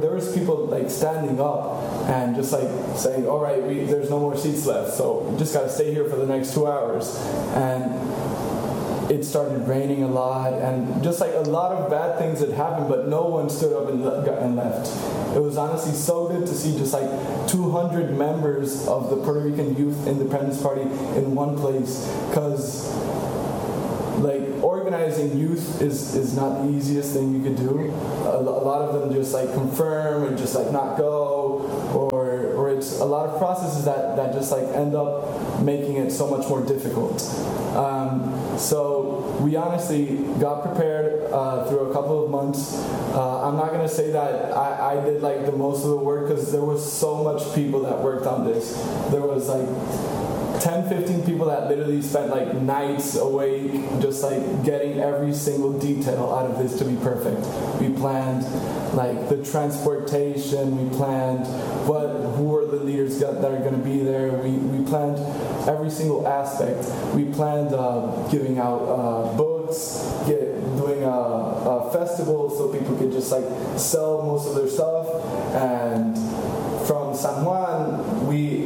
there 0.00 0.12
was 0.12 0.34
people 0.34 0.66
like 0.66 0.90
standing 0.90 1.40
up 1.40 1.82
and 2.08 2.34
just 2.36 2.52
like 2.52 2.68
saying, 2.96 3.26
all 3.26 3.40
right, 3.40 3.62
we, 3.62 3.80
there's 3.84 4.10
no 4.10 4.18
more 4.18 4.36
seats 4.36 4.66
left, 4.66 4.94
so 4.94 5.34
just 5.38 5.54
got 5.54 5.62
to 5.62 5.68
stay 5.68 5.92
here 5.92 6.08
for 6.08 6.16
the 6.16 6.26
next 6.26 6.54
two 6.54 6.66
hours. 6.66 7.16
And 7.54 9.10
it 9.10 9.24
started 9.24 9.66
raining 9.66 10.02
a 10.02 10.08
lot, 10.08 10.52
and 10.52 11.02
just 11.02 11.20
like 11.20 11.32
a 11.32 11.40
lot 11.40 11.72
of 11.72 11.90
bad 11.90 12.18
things 12.18 12.40
had 12.40 12.50
happened, 12.50 12.88
but 12.88 13.08
no 13.08 13.22
one 13.22 13.48
stood 13.48 13.72
up 13.72 13.88
and, 13.88 14.04
and 14.04 14.56
left. 14.56 14.86
It 15.34 15.40
was 15.40 15.56
honestly 15.56 15.92
so 15.92 16.28
good 16.28 16.46
to 16.46 16.54
see 16.54 16.76
just 16.76 16.92
like 16.92 17.08
200 17.48 18.16
members 18.16 18.86
of 18.86 19.08
the 19.08 19.16
Puerto 19.16 19.40
Rican 19.40 19.76
Youth 19.76 20.06
Independence 20.06 20.60
Party 20.60 20.82
in 20.82 21.34
one 21.34 21.56
place, 21.56 22.06
because 22.28 22.92
like 24.18 24.42
organizing 24.62 25.38
youth 25.38 25.80
is, 25.80 26.14
is 26.14 26.34
not 26.34 26.62
the 26.62 26.70
easiest 26.70 27.14
thing 27.14 27.34
you 27.34 27.42
could 27.42 27.56
do. 27.56 27.90
A, 28.24 28.38
a 28.38 28.40
lot 28.40 28.82
of 28.82 29.00
them 29.00 29.12
just 29.12 29.32
like 29.32 29.52
confirm 29.54 30.24
and 30.24 30.38
just 30.38 30.54
like 30.54 30.70
not 30.72 30.96
go, 30.98 31.90
or 31.94 32.52
or 32.58 32.70
it's 32.70 32.98
a 33.00 33.04
lot 33.04 33.28
of 33.28 33.38
processes 33.38 33.84
that, 33.84 34.16
that 34.16 34.32
just 34.32 34.50
like 34.50 34.64
end 34.74 34.94
up 34.94 35.60
making 35.62 35.96
it 35.96 36.10
so 36.10 36.28
much 36.28 36.48
more 36.48 36.64
difficult. 36.64 37.22
Um, 37.76 38.58
so 38.58 39.38
we 39.40 39.54
honestly 39.56 40.16
got 40.40 40.62
prepared 40.62 41.30
uh, 41.32 41.68
through 41.68 41.90
a 41.90 41.92
couple 41.92 42.24
of 42.24 42.30
months. 42.30 42.74
Uh, 43.14 43.48
I'm 43.48 43.56
not 43.56 43.70
gonna 43.72 43.88
say 43.88 44.10
that 44.10 44.56
I, 44.56 44.96
I 44.98 45.04
did 45.04 45.22
like 45.22 45.46
the 45.46 45.52
most 45.52 45.84
of 45.84 45.90
the 45.90 45.96
work 45.96 46.28
because 46.28 46.50
there 46.50 46.64
was 46.64 46.80
so 46.90 47.22
much 47.22 47.54
people 47.54 47.82
that 47.82 47.98
worked 47.98 48.26
on 48.26 48.44
this. 48.44 48.74
There 49.10 49.22
was 49.22 49.48
like 49.48 49.68
10, 50.60 50.88
15 50.88 51.24
people 51.24 51.46
that 51.46 51.68
literally 51.68 52.02
spent 52.02 52.30
like 52.30 52.54
nights 52.54 53.16
awake 53.16 53.72
just 54.00 54.22
like 54.22 54.64
getting 54.64 54.98
every 54.98 55.32
single 55.32 55.78
detail 55.78 56.32
out 56.32 56.50
of 56.50 56.58
this 56.58 56.78
to 56.78 56.84
be 56.84 56.96
perfect. 56.96 57.40
We 57.80 57.90
planned 57.90 58.44
like 58.94 59.28
the 59.28 59.44
transportation, 59.44 60.90
we 60.90 60.96
planned 60.96 61.46
what 61.86 62.08
who 62.36 62.56
are 62.56 62.66
the 62.66 62.76
leaders 62.76 63.18
that 63.20 63.44
are 63.44 63.58
going 63.58 63.76
to 63.76 63.84
be 63.84 63.98
there. 64.00 64.32
We, 64.32 64.50
we 64.50 64.84
planned 64.84 65.18
every 65.68 65.90
single 65.90 66.26
aspect. 66.26 66.88
We 67.14 67.24
planned 67.26 67.74
uh, 67.74 68.28
giving 68.30 68.58
out 68.58 68.82
uh, 68.82 69.36
books, 69.36 70.12
get, 70.26 70.38
doing 70.76 71.04
a, 71.04 71.08
a 71.08 71.92
festival 71.92 72.50
so 72.50 72.72
people 72.72 72.96
could 72.96 73.12
just 73.12 73.30
like 73.30 73.44
sell 73.78 74.22
most 74.22 74.48
of 74.48 74.54
their 74.54 74.68
stuff 74.68 75.06
and 75.54 76.16
from 76.88 77.14
San 77.14 77.44
Juan, 77.44 78.26
we 78.26 78.64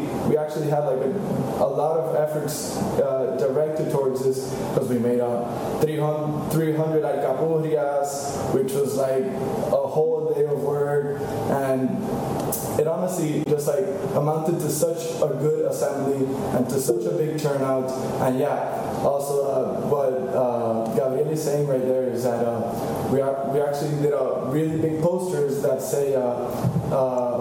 actually 0.62 0.70
had 0.70 0.84
like 0.84 1.00
a, 1.00 1.64
a 1.64 1.68
lot 1.68 1.98
of 1.98 2.16
efforts 2.16 2.76
uh, 3.00 3.36
directed 3.38 3.90
towards 3.90 4.24
this 4.24 4.52
because 4.70 4.88
we 4.88 4.98
made 4.98 5.20
a 5.20 5.78
300, 5.80 6.50
300 6.52 7.02
alcapurrias, 7.02 8.54
which 8.54 8.72
was 8.72 8.96
like 8.96 9.24
a 9.24 9.86
whole 9.86 10.32
day 10.34 10.44
of 10.44 10.62
work, 10.62 11.20
and 11.50 11.90
it 12.78 12.86
honestly 12.86 13.44
just 13.48 13.66
like 13.66 13.84
amounted 14.14 14.60
to 14.60 14.70
such 14.70 15.02
a 15.22 15.28
good 15.40 15.66
assembly 15.66 16.26
and 16.56 16.68
to 16.68 16.80
such 16.80 17.04
a 17.04 17.16
big 17.16 17.38
turnout. 17.38 17.90
And 18.22 18.38
yeah, 18.38 19.00
also 19.02 19.44
uh, 19.44 19.80
what 19.88 20.12
uh, 20.34 20.94
Gabriel 20.94 21.30
is 21.30 21.42
saying 21.42 21.66
right 21.66 21.80
there 21.80 22.04
is 22.04 22.24
that 22.24 22.44
uh, 22.44 23.08
we 23.10 23.20
are, 23.20 23.50
we 23.50 23.60
actually 23.60 24.00
did 24.02 24.12
a 24.12 24.46
really 24.46 24.80
big 24.80 25.02
posters 25.02 25.62
that 25.62 25.82
say 25.82 26.14
uh, 26.14 26.20
uh, 26.20 27.32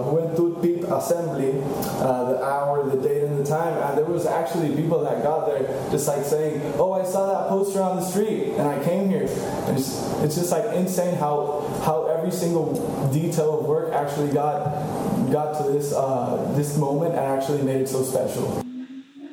Assembly, 0.91 1.61
uh, 1.99 2.31
the 2.31 2.43
hour, 2.43 2.89
the 2.89 3.01
date, 3.01 3.23
and 3.23 3.39
the 3.39 3.45
time. 3.45 3.73
And 3.77 3.97
there 3.97 4.05
was 4.05 4.25
actually 4.25 4.75
people 4.75 5.03
that 5.03 5.23
got 5.23 5.47
there 5.47 5.63
just 5.91 6.07
like 6.07 6.25
saying, 6.25 6.61
"Oh, 6.77 6.93
I 6.93 7.03
saw 7.03 7.27
that 7.33 7.49
poster 7.49 7.81
on 7.81 7.97
the 7.97 8.03
street, 8.03 8.53
and 8.57 8.67
I 8.67 8.83
came 8.83 9.09
here." 9.09 9.27
And 9.67 9.77
it's, 9.77 10.01
it's 10.23 10.35
just 10.35 10.51
like 10.51 10.65
insane 10.75 11.15
how 11.15 11.61
how 11.85 12.07
every 12.07 12.31
single 12.31 12.73
detail 13.11 13.59
of 13.59 13.65
work 13.65 13.93
actually 13.93 14.31
got 14.31 14.63
got 15.31 15.57
to 15.63 15.71
this 15.71 15.93
uh, 15.93 16.53
this 16.55 16.77
moment 16.77 17.15
and 17.15 17.25
actually 17.25 17.61
made 17.63 17.81
it 17.81 17.89
so 17.89 18.03
special. 18.03 18.63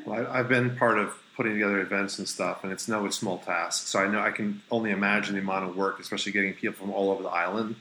Well, 0.06 0.26
I've 0.30 0.48
been 0.48 0.76
part 0.76 0.98
of 0.98 1.14
putting 1.36 1.52
together 1.52 1.80
events 1.80 2.18
and 2.18 2.26
stuff, 2.26 2.64
and 2.64 2.72
it's 2.72 2.88
no 2.88 3.08
small 3.10 3.38
task. 3.38 3.86
So 3.86 4.00
I 4.00 4.08
know 4.08 4.20
I 4.20 4.32
can 4.32 4.60
only 4.70 4.90
imagine 4.90 5.36
the 5.36 5.40
amount 5.40 5.68
of 5.68 5.76
work, 5.76 6.00
especially 6.00 6.32
getting 6.32 6.52
people 6.54 6.74
from 6.74 6.90
all 6.90 7.10
over 7.10 7.22
the 7.22 7.28
island 7.28 7.76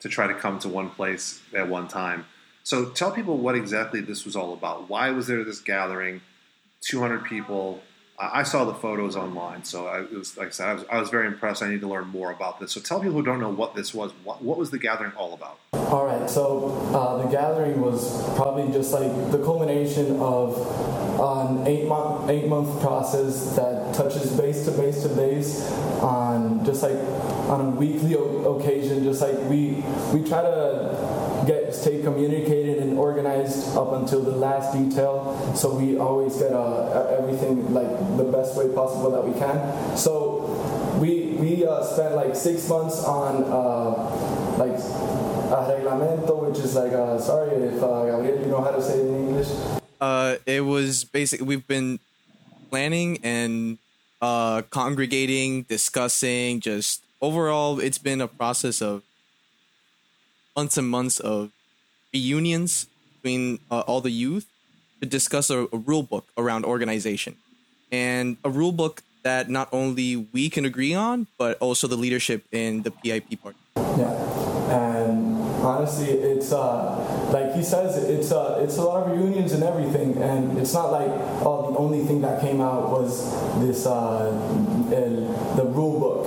to 0.00 0.08
try 0.08 0.26
to 0.26 0.34
come 0.34 0.58
to 0.60 0.68
one 0.68 0.90
place 0.90 1.40
at 1.54 1.68
one 1.68 1.88
time. 1.88 2.24
So 2.64 2.86
tell 2.86 3.10
people 3.10 3.36
what 3.38 3.54
exactly 3.54 4.00
this 4.00 4.24
was 4.24 4.36
all 4.36 4.52
about. 4.52 4.88
Why 4.88 5.10
was 5.10 5.26
there 5.26 5.44
this 5.44 5.60
gathering? 5.60 6.20
200 6.82 7.24
people. 7.24 7.82
I 8.18 8.44
saw 8.44 8.64
the 8.64 8.74
photos 8.74 9.16
online, 9.16 9.64
so 9.64 9.86
I 9.88 10.02
was 10.02 10.36
like 10.36 10.48
I 10.48 10.50
said, 10.50 10.68
I 10.68 10.74
was, 10.74 10.84
I 10.92 11.00
was, 11.00 11.10
very 11.10 11.26
impressed. 11.26 11.62
I 11.62 11.70
need 11.70 11.80
to 11.80 11.88
learn 11.88 12.06
more 12.08 12.30
about 12.30 12.60
this. 12.60 12.70
So 12.70 12.80
tell 12.80 13.00
people 13.00 13.14
who 13.14 13.22
don't 13.24 13.40
know 13.40 13.48
what 13.48 13.74
this 13.74 13.92
was. 13.92 14.12
What, 14.22 14.42
what 14.42 14.58
was 14.58 14.70
the 14.70 14.78
gathering 14.78 15.12
all 15.16 15.32
about? 15.32 15.58
All 15.72 16.06
right, 16.06 16.30
so 16.30 16.68
uh, 16.94 17.22
the 17.22 17.28
gathering 17.28 17.80
was 17.80 18.22
probably 18.36 18.72
just 18.72 18.92
like 18.92 19.10
the 19.32 19.42
culmination 19.42 20.20
of 20.20 20.56
an 21.20 21.66
eight 21.66 21.86
month 21.86 22.30
eight 22.30 22.46
month 22.46 22.80
process 22.80 23.56
that 23.56 23.94
touches 23.94 24.30
base 24.32 24.64
to 24.66 24.70
base 24.72 25.02
to 25.02 25.08
base 25.08 25.68
on 26.00 26.64
just 26.64 26.82
like 26.82 26.98
on 27.48 27.60
a 27.60 27.70
weekly 27.70 28.14
o- 28.14 28.56
occasion. 28.56 29.02
Just 29.02 29.20
like 29.20 29.36
we 29.50 29.82
we 30.12 30.26
try 30.28 30.42
to 30.42 31.21
get 31.46 31.74
stay 31.74 32.02
communicated 32.02 32.78
and 32.78 32.98
organized 32.98 33.76
up 33.76 33.92
until 33.92 34.22
the 34.22 34.30
last 34.30 34.72
detail. 34.72 35.54
So 35.56 35.74
we 35.74 35.98
always 35.98 36.36
get 36.36 36.52
uh, 36.52 37.16
everything 37.18 37.72
like 37.72 37.90
the 38.16 38.24
best 38.24 38.56
way 38.56 38.68
possible 38.74 39.10
that 39.10 39.26
we 39.26 39.38
can. 39.38 39.96
So 39.96 40.54
we 41.00 41.36
we 41.38 41.66
uh, 41.66 41.82
spent 41.84 42.14
like 42.14 42.36
six 42.36 42.68
months 42.68 43.02
on 43.04 43.44
uh, 43.44 44.58
like 44.58 44.78
a 45.52 45.60
reglamento, 45.68 46.48
which 46.48 46.58
is 46.58 46.74
like 46.74 46.92
uh, 46.92 47.18
sorry 47.18 47.56
if 47.56 47.82
uh, 47.82 48.06
Gabriel, 48.06 48.40
you 48.40 48.46
know 48.46 48.62
how 48.62 48.70
to 48.70 48.82
say 48.82 48.98
it 48.98 49.06
in 49.06 49.28
English. 49.28 49.48
Uh, 50.00 50.36
it 50.46 50.64
was 50.64 51.04
basically 51.04 51.46
we've 51.46 51.66
been 51.66 51.98
planning 52.70 53.18
and 53.22 53.78
uh, 54.20 54.62
congregating, 54.70 55.62
discussing. 55.62 56.60
Just 56.60 57.02
overall, 57.20 57.80
it's 57.80 57.98
been 57.98 58.20
a 58.20 58.28
process 58.28 58.80
of 58.82 59.02
months 60.56 60.76
and 60.76 60.88
months 60.88 61.20
of 61.20 61.50
reunions 62.12 62.86
between 63.14 63.58
uh, 63.70 63.80
all 63.80 64.00
the 64.00 64.10
youth 64.10 64.46
to 65.00 65.06
discuss 65.06 65.50
a, 65.50 65.66
a, 65.72 65.76
rule 65.76 66.02
book 66.02 66.26
around 66.36 66.64
organization. 66.64 67.36
And 67.90 68.36
a 68.44 68.50
rule 68.50 68.72
book 68.72 69.02
that 69.22 69.48
not 69.48 69.68
only 69.72 70.16
we 70.16 70.50
can 70.50 70.64
agree 70.64 70.94
on 70.94 71.26
but 71.38 71.58
also 71.58 71.86
the 71.86 71.96
leadership 71.96 72.44
in 72.52 72.82
the 72.82 72.90
PIP 72.90 73.42
part. 73.42 73.56
Yeah, 73.76 74.12
and 74.70 75.36
honestly, 75.62 76.08
it's 76.08 76.52
uh, 76.52 77.30
like 77.32 77.54
he 77.54 77.62
says, 77.62 78.02
it's 78.04 78.32
uh, 78.32 78.60
it's 78.62 78.76
a 78.78 78.82
lot 78.82 79.04
of 79.04 79.12
reunions 79.12 79.52
and 79.52 79.62
everything, 79.62 80.16
and 80.22 80.58
it's 80.58 80.74
not 80.74 80.90
like 80.90 81.10
oh, 81.44 81.72
the 81.72 81.78
only 81.78 82.04
thing 82.04 82.20
that 82.22 82.40
came 82.40 82.60
out 82.60 82.90
was 82.90 83.30
this 83.60 83.86
uh, 83.86 84.32
el, 84.92 85.56
the 85.56 85.64
rule 85.64 86.00
book 86.00 86.21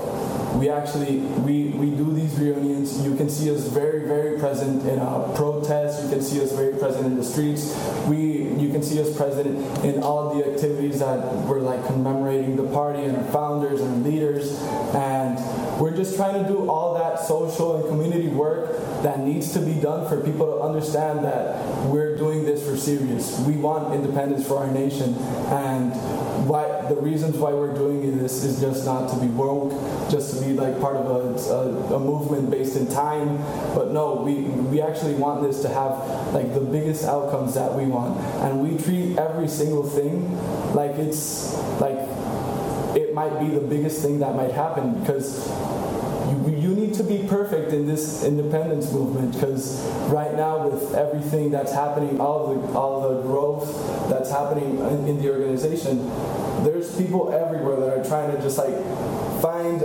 we 0.65 0.71
actually 0.71 1.17
we, 1.45 1.65
we 1.77 1.91
do 1.91 2.11
these 2.11 2.39
reunions. 2.39 3.05
You 3.05 3.15
can 3.15 3.29
see 3.29 3.53
us 3.53 3.67
very 3.67 4.07
very 4.07 4.39
present 4.39 4.83
in 4.87 4.97
our 4.97 5.31
protests. 5.35 6.03
You 6.03 6.09
can 6.09 6.21
see 6.23 6.41
us 6.41 6.51
very 6.53 6.75
present 6.79 7.05
in 7.05 7.15
the 7.15 7.23
streets. 7.23 7.77
We 8.07 8.49
you 8.55 8.69
can 8.71 8.81
see 8.81 8.99
us 8.99 9.15
present 9.15 9.47
in 9.85 10.01
all 10.01 10.33
the 10.33 10.51
activities 10.51 10.99
that 10.99 11.19
we're 11.45 11.59
like 11.59 11.85
commemorating 11.85 12.55
the 12.55 12.67
party 12.69 13.03
and 13.03 13.15
our 13.15 13.31
founders 13.31 13.79
and 13.79 14.03
leaders. 14.03 14.59
And 14.95 15.37
we're 15.79 15.95
just 15.95 16.15
trying 16.15 16.41
to 16.41 16.49
do 16.49 16.69
all 16.69 16.93
that 16.95 17.19
social 17.19 17.75
and 17.75 17.87
community 17.87 18.27
work 18.27 18.77
that 19.03 19.19
needs 19.19 19.53
to 19.53 19.59
be 19.59 19.73
done 19.73 20.07
for 20.07 20.21
people 20.21 20.45
to 20.47 20.61
understand 20.61 21.23
that 21.25 21.85
we're 21.85 22.17
doing 22.17 22.45
this 22.45 22.67
for 22.67 22.77
serious. 22.77 23.39
We 23.41 23.53
want 23.57 23.93
independence 23.93 24.47
for 24.47 24.57
our 24.57 24.71
nation. 24.71 25.15
And 25.51 25.91
why 26.47 26.85
the 26.89 26.95
reasons 26.95 27.37
why 27.37 27.51
we're 27.51 27.73
doing 27.73 27.95
this 28.25 28.43
is 28.43 28.59
just 28.59 28.85
not 28.85 29.09
to 29.11 29.19
be 29.19 29.27
woke, 29.27 29.71
just 30.09 30.35
to 30.35 30.45
be 30.45 30.53
like 30.53 30.79
part 30.79 30.95
of 30.95 31.05
a, 31.07 31.53
a, 31.53 31.95
a, 31.95 31.99
movement 31.99 32.49
based 32.49 32.75
in 32.75 32.87
time. 32.87 33.37
But 33.75 33.91
no, 33.91 34.15
we 34.15 34.41
we 34.43 34.81
actually 34.81 35.13
want 35.15 35.43
this 35.43 35.61
to 35.61 35.69
have 35.69 36.33
like 36.33 36.53
the 36.53 36.61
biggest 36.61 37.05
outcomes 37.05 37.53
that 37.55 37.73
we 37.73 37.85
want, 37.85 38.19
and 38.43 38.61
we 38.61 38.77
treat 38.83 39.17
every 39.17 39.47
single 39.47 39.83
thing 39.83 40.35
like 40.73 40.91
it's 40.91 41.55
like 41.79 42.04
might 43.15 43.39
be 43.39 43.47
the 43.47 43.61
biggest 43.61 44.01
thing 44.01 44.19
that 44.19 44.35
might 44.35 44.51
happen 44.51 44.99
because 44.99 45.47
you, 46.29 46.53
you 46.53 46.75
need 46.75 46.93
to 46.93 47.03
be 47.03 47.25
perfect 47.27 47.71
in 47.71 47.87
this 47.87 48.25
independence 48.25 48.91
movement 48.91 49.33
because 49.33 49.81
right 50.09 50.35
now 50.35 50.67
with 50.67 50.93
everything 50.93 51.49
that's 51.49 51.71
happening 51.71 52.19
all 52.19 52.53
the 52.53 52.77
all 52.77 53.09
the 53.09 53.21
growth 53.21 54.09
that's 54.09 54.29
happening 54.29 54.77
in, 54.79 55.07
in 55.07 55.21
the 55.21 55.31
organization 55.31 56.05
there's 56.65 56.93
people 56.97 57.31
everywhere 57.31 57.79
that 57.79 57.97
are 57.97 58.03
trying 58.05 58.35
to 58.35 58.41
just 58.41 58.57
like 58.57 58.75
find 59.41 59.81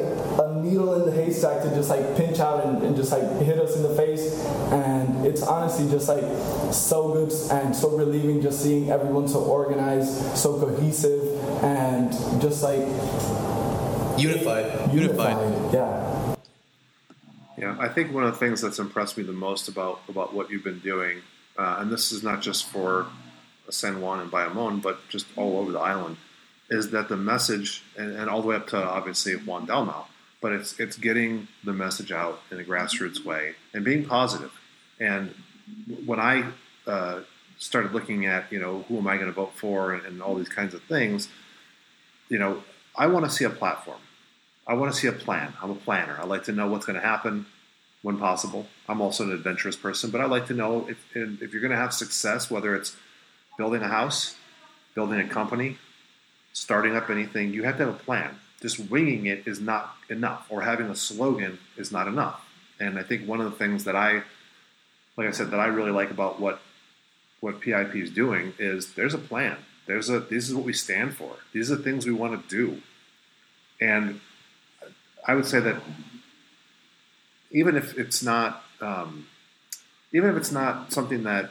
needle 0.71 0.95
in 0.95 1.11
the 1.11 1.12
haystack 1.12 1.62
to 1.62 1.68
just 1.75 1.91
like 1.91 2.16
pinch 2.16 2.39
out 2.39 2.64
and, 2.64 2.83
and, 2.83 2.97
just 2.97 3.12
like 3.12 3.23
hit 3.43 3.59
us 3.59 3.77
in 3.77 3.83
the 3.83 3.95
face. 3.95 4.45
And 4.73 5.27
it's 5.27 5.43
honestly 5.43 5.91
just 5.91 6.09
like 6.09 6.25
so 6.73 7.12
good 7.12 7.33
and 7.51 7.75
so 7.75 7.97
relieving 7.97 8.41
just 8.41 8.62
seeing 8.62 8.91
everyone 8.91 9.29
so 9.29 9.41
organized 9.41 10.37
so 10.37 10.59
cohesive 10.59 11.23
and 11.62 12.12
just 12.41 12.62
like 12.62 12.87
unified. 14.18 14.93
Unified, 14.93 14.95
unified. 14.95 15.75
yeah. 15.75 16.37
Yeah, 17.59 17.77
I 17.79 17.89
think 17.89 18.14
one 18.14 18.25
of 18.25 18.33
the 18.33 18.39
things 18.39 18.62
that's 18.62 18.79
impressed 18.79 19.18
me 19.18 19.23
the 19.23 19.33
most 19.33 19.68
about 19.68 20.01
about 20.09 20.33
what 20.33 20.51
you've 20.51 20.64
been 20.64 20.79
doing, 20.79 21.18
uh, 21.59 21.77
and 21.81 21.93
this 21.93 22.11
is 22.11 22.23
not 22.23 22.41
just 22.41 22.66
for 22.66 23.07
San 23.68 24.01
Juan 24.01 24.21
and 24.21 24.31
Bayamon, 24.31 24.81
but 24.81 25.07
just 25.11 25.27
all 25.37 25.59
over 25.59 25.71
the 25.71 25.79
island, 25.79 26.16
is 26.71 26.91
that 26.93 27.11
the 27.11 27.18
message, 27.18 27.83
and, 27.99 28.16
and 28.16 28.31
all 28.31 28.41
the 28.41 28.49
way 28.49 28.57
up 28.57 28.68
to 28.68 28.83
obviously 28.83 29.35
Juan 29.35 29.66
Dalmau, 29.66 30.07
but 30.41 30.53
it's 30.53 30.78
it's 30.80 30.97
getting 30.97 31.49
the 31.64 31.72
message 31.72 32.12
out 32.12 32.43
in 32.51 32.61
a 32.61 32.64
grassroots 32.64 33.24
way 33.24 33.55
and 33.74 33.84
being 33.84 34.05
positive. 34.05 34.53
And 34.99 35.34
when 36.05 36.20
I 36.20 36.45
uh, 36.86 37.20
started 37.59 37.93
looking 37.93 38.26
at, 38.26 38.51
you 38.51 38.59
know, 38.59 38.84
who 38.88 38.99
am 38.99 39.07
I 39.07 39.16
going 39.16 39.28
to 39.28 39.32
vote 39.32 39.53
for 39.55 39.93
and, 39.93 40.05
and 40.07 40.22
all 40.22 40.34
these 40.34 40.49
kinds 40.49 40.74
of 40.74 40.82
things, 40.84 41.28
you 42.28 42.38
know, 42.38 42.62
I 42.97 43.07
want 43.07 43.24
to 43.26 43.30
see 43.30 43.45
a 43.45 43.51
platform. 43.51 44.01
I 44.66 44.74
want 44.74 44.93
to 44.93 44.99
see 44.99 45.09
a 45.09 45.12
plan. 45.12 45.55
I'm 45.62 45.70
a 45.70 45.74
planner. 45.74 46.18
I 46.20 46.24
like 46.24 46.45
to 46.45 46.53
know 46.53 46.68
what's 46.68 46.86
going 46.86 47.01
to 47.01 47.07
happen 47.07 47.47
when 48.03 48.18
possible. 48.18 48.66
I'm 48.88 49.01
also 49.01 49.24
an 49.24 49.32
adventurous 49.32 49.76
person, 49.76 50.11
but 50.11 50.20
I 50.20 50.26
like 50.26 50.47
to 50.47 50.55
know 50.55 50.88
if, 50.88 51.05
if 51.14 51.53
you're 51.53 51.61
going 51.61 51.72
to 51.72 51.76
have 51.76 51.93
success, 51.93 52.51
whether 52.51 52.74
it's 52.74 52.97
building 53.59 53.82
a 53.82 53.88
house, 53.88 54.36
building 54.95 55.20
a 55.20 55.28
company, 55.28 55.78
starting 56.53 56.97
up 56.97 57.11
anything, 57.11 57.53
you 57.53 57.64
have 57.64 57.76
to 57.78 57.86
have 57.86 57.95
a 57.95 57.99
plan. 57.99 58.38
Just 58.61 58.79
winging 58.91 59.27
it 59.27 59.47
is 59.47 59.61
not 59.61 59.95
enough, 60.09 60.47
or 60.51 60.63
having 60.63 60.87
a 60.87 60.95
slogan 60.95 61.59
is 61.77 61.91
not 61.91 62.07
enough. 62.07 62.45
And 62.79 62.99
I 62.99 63.03
think 63.03 63.27
one 63.27 63.41
of 63.41 63.51
the 63.51 63.57
things 63.57 63.85
that 63.85 63.97
I, 63.97 64.23
like 65.17 65.29
I 65.29 65.31
said, 65.31 65.51
that 65.51 65.61
I 65.61 65.67
really 65.67 65.93
like 65.93 66.11
about 66.11 66.41
what 66.41 66.61
what 67.41 67.61
PIP 67.61 67.97
is 67.97 68.11
doing 68.11 68.53
is 68.59 68.93
there's 68.95 69.15
a 69.15 69.19
plan. 69.19 69.57
There's 69.87 70.11
a 70.11 70.21
this 70.21 70.49
is 70.49 70.55
what 70.55 70.65
we 70.65 70.73
stand 70.73 71.17
for. 71.17 71.37
These 71.53 71.71
are 71.71 71.77
the 71.77 71.83
things 71.83 72.07
we 72.07 72.13
want 72.13 72.49
to 72.49 72.57
do. 72.57 72.83
And 73.81 74.21
I 75.27 75.35
would 75.35 75.47
say 75.47 75.61
that 75.61 75.83
even 77.51 77.77
if 77.77 77.99
it's 77.99 78.23
not, 78.23 78.63
um, 78.81 79.27
even 80.13 80.31
if 80.31 80.37
it's 80.37 80.53
not 80.53 80.93
something 80.93 81.25
that, 81.25 81.51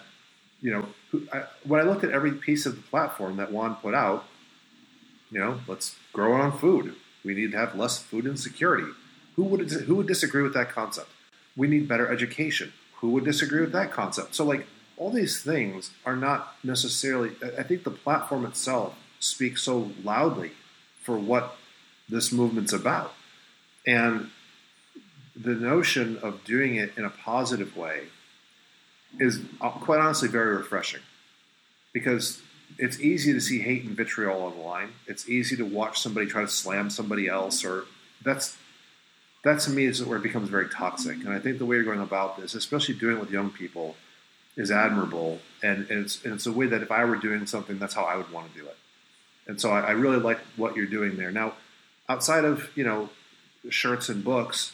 you 0.62 0.72
know, 0.72 0.86
I, 1.34 1.44
when 1.64 1.80
I 1.80 1.84
looked 1.84 2.04
at 2.04 2.12
every 2.12 2.32
piece 2.32 2.66
of 2.66 2.76
the 2.76 2.82
platform 2.84 3.38
that 3.38 3.52
Juan 3.52 3.76
put 3.76 3.94
out, 3.94 4.26
you 5.32 5.40
know, 5.40 5.60
let's 5.68 5.96
grow 6.14 6.34
our 6.34 6.42
own 6.42 6.52
food. 6.52 6.96
We 7.24 7.34
need 7.34 7.52
to 7.52 7.58
have 7.58 7.76
less 7.76 8.00
food 8.00 8.26
insecurity. 8.26 8.92
Who 9.36 9.44
would 9.44 9.70
who 9.72 9.96
would 9.96 10.08
disagree 10.08 10.42
with 10.42 10.54
that 10.54 10.70
concept? 10.70 11.10
We 11.56 11.68
need 11.68 11.88
better 11.88 12.12
education. 12.12 12.74
Who 12.96 13.12
would 13.12 13.26
disagree 13.26 13.62
with 13.62 13.72
that 13.72 13.92
concept? 13.92 14.36
So 14.36 14.44
like 14.46 14.66
all 14.98 15.12
these 15.12 15.42
things 15.42 15.92
are 16.06 16.16
not 16.16 16.56
necessarily. 16.64 17.32
I 17.58 17.64
think 17.64 17.84
the 17.84 17.92
platform 17.92 18.46
itself 18.46 18.96
speaks 19.20 19.64
so 19.64 19.92
loudly 20.04 20.52
for 21.02 21.18
what 21.18 21.58
this 22.08 22.32
movement's 22.32 22.74
about, 22.74 23.14
and 23.86 24.30
the 25.36 25.54
notion 25.54 26.18
of 26.18 26.44
doing 26.44 26.76
it 26.76 26.92
in 26.98 27.06
a 27.06 27.10
positive 27.10 27.78
way 27.78 28.08
is 29.20 29.42
uh, 29.62 29.70
quite 29.70 30.00
honestly 30.00 30.28
very 30.28 30.56
refreshing 30.56 31.02
because 31.94 32.42
it's 32.78 33.00
easy 33.00 33.34
to 33.34 33.42
see 33.42 33.60
hate 33.60 33.84
and 33.84 33.96
vitriol 33.96 34.42
online. 34.42 34.90
It's 35.08 35.28
easy 35.28 35.56
to 35.58 35.64
watch 35.64 36.00
somebody 36.00 36.28
try 36.28 36.42
to 36.42 36.48
slam 36.48 36.90
somebody 36.90 37.28
else, 37.28 37.66
or 37.66 37.86
that's 38.24 38.58
that 39.44 39.60
to 39.62 39.72
me 39.72 39.86
is 39.86 40.04
where 40.04 40.18
it 40.18 40.24
becomes 40.24 40.50
very 40.50 40.70
toxic. 40.70 41.18
And 41.18 41.30
I 41.30 41.40
think 41.40 41.60
the 41.60 41.66
way 41.66 41.78
you're 41.78 41.86
going 41.86 42.02
about 42.02 42.38
this, 42.38 42.54
especially 42.54 42.96
doing 42.96 43.18
it 43.18 43.20
with 43.20 43.32
young 43.32 43.50
people, 43.50 43.96
is 44.58 44.72
admirable. 44.72 45.40
And, 45.64 45.90
and 45.90 46.06
it's 46.06 46.24
and 46.24 46.34
it's 46.34 46.46
a 46.46 46.52
way 46.52 46.68
that 46.68 46.82
if 46.82 46.92
I 46.92 47.06
were 47.06 47.16
doing 47.16 47.46
something, 47.48 47.80
that's 47.80 47.94
how 47.94 48.04
I 48.04 48.16
would 48.16 48.32
want 48.32 48.52
to 48.54 48.60
do 48.60 48.66
it. 48.66 48.78
And 49.48 49.60
so 49.60 49.72
I, 49.72 49.82
I 49.82 49.92
really 49.92 50.18
like 50.18 50.40
what 50.56 50.76
you're 50.76 50.86
doing 50.86 51.18
there. 51.18 51.32
Now, 51.32 51.54
outside 52.08 52.46
of 52.46 52.70
you 52.76 52.84
know 52.84 53.10
shirts 53.70 54.10
and 54.10 54.24
books, 54.24 54.74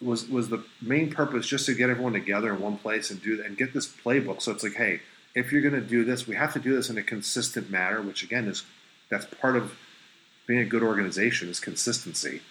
was 0.00 0.28
was 0.28 0.48
the 0.48 0.64
main 0.80 1.10
purpose 1.10 1.46
just 1.46 1.66
to 1.66 1.74
get 1.74 1.90
everyone 1.90 2.12
together 2.12 2.54
in 2.54 2.60
one 2.60 2.78
place 2.78 3.10
and 3.10 3.20
do 3.20 3.42
and 3.44 3.56
get 3.56 3.74
this 3.74 3.88
playbook. 3.88 4.40
So 4.40 4.52
it's 4.52 4.62
like, 4.62 4.74
hey 4.74 5.00
if 5.34 5.52
you're 5.52 5.62
going 5.62 5.74
to 5.74 5.80
do 5.80 6.04
this, 6.04 6.26
we 6.26 6.36
have 6.36 6.52
to 6.52 6.60
do 6.60 6.74
this 6.74 6.90
in 6.90 6.98
a 6.98 7.02
consistent 7.02 7.70
manner, 7.70 8.02
which 8.02 8.22
again 8.22 8.48
is 8.48 8.64
that's 9.10 9.26
part 9.26 9.56
of 9.56 9.74
being 10.46 10.60
a 10.60 10.64
good 10.64 10.82
organization 10.82 11.48
is 11.48 11.60
consistency. 11.60 12.42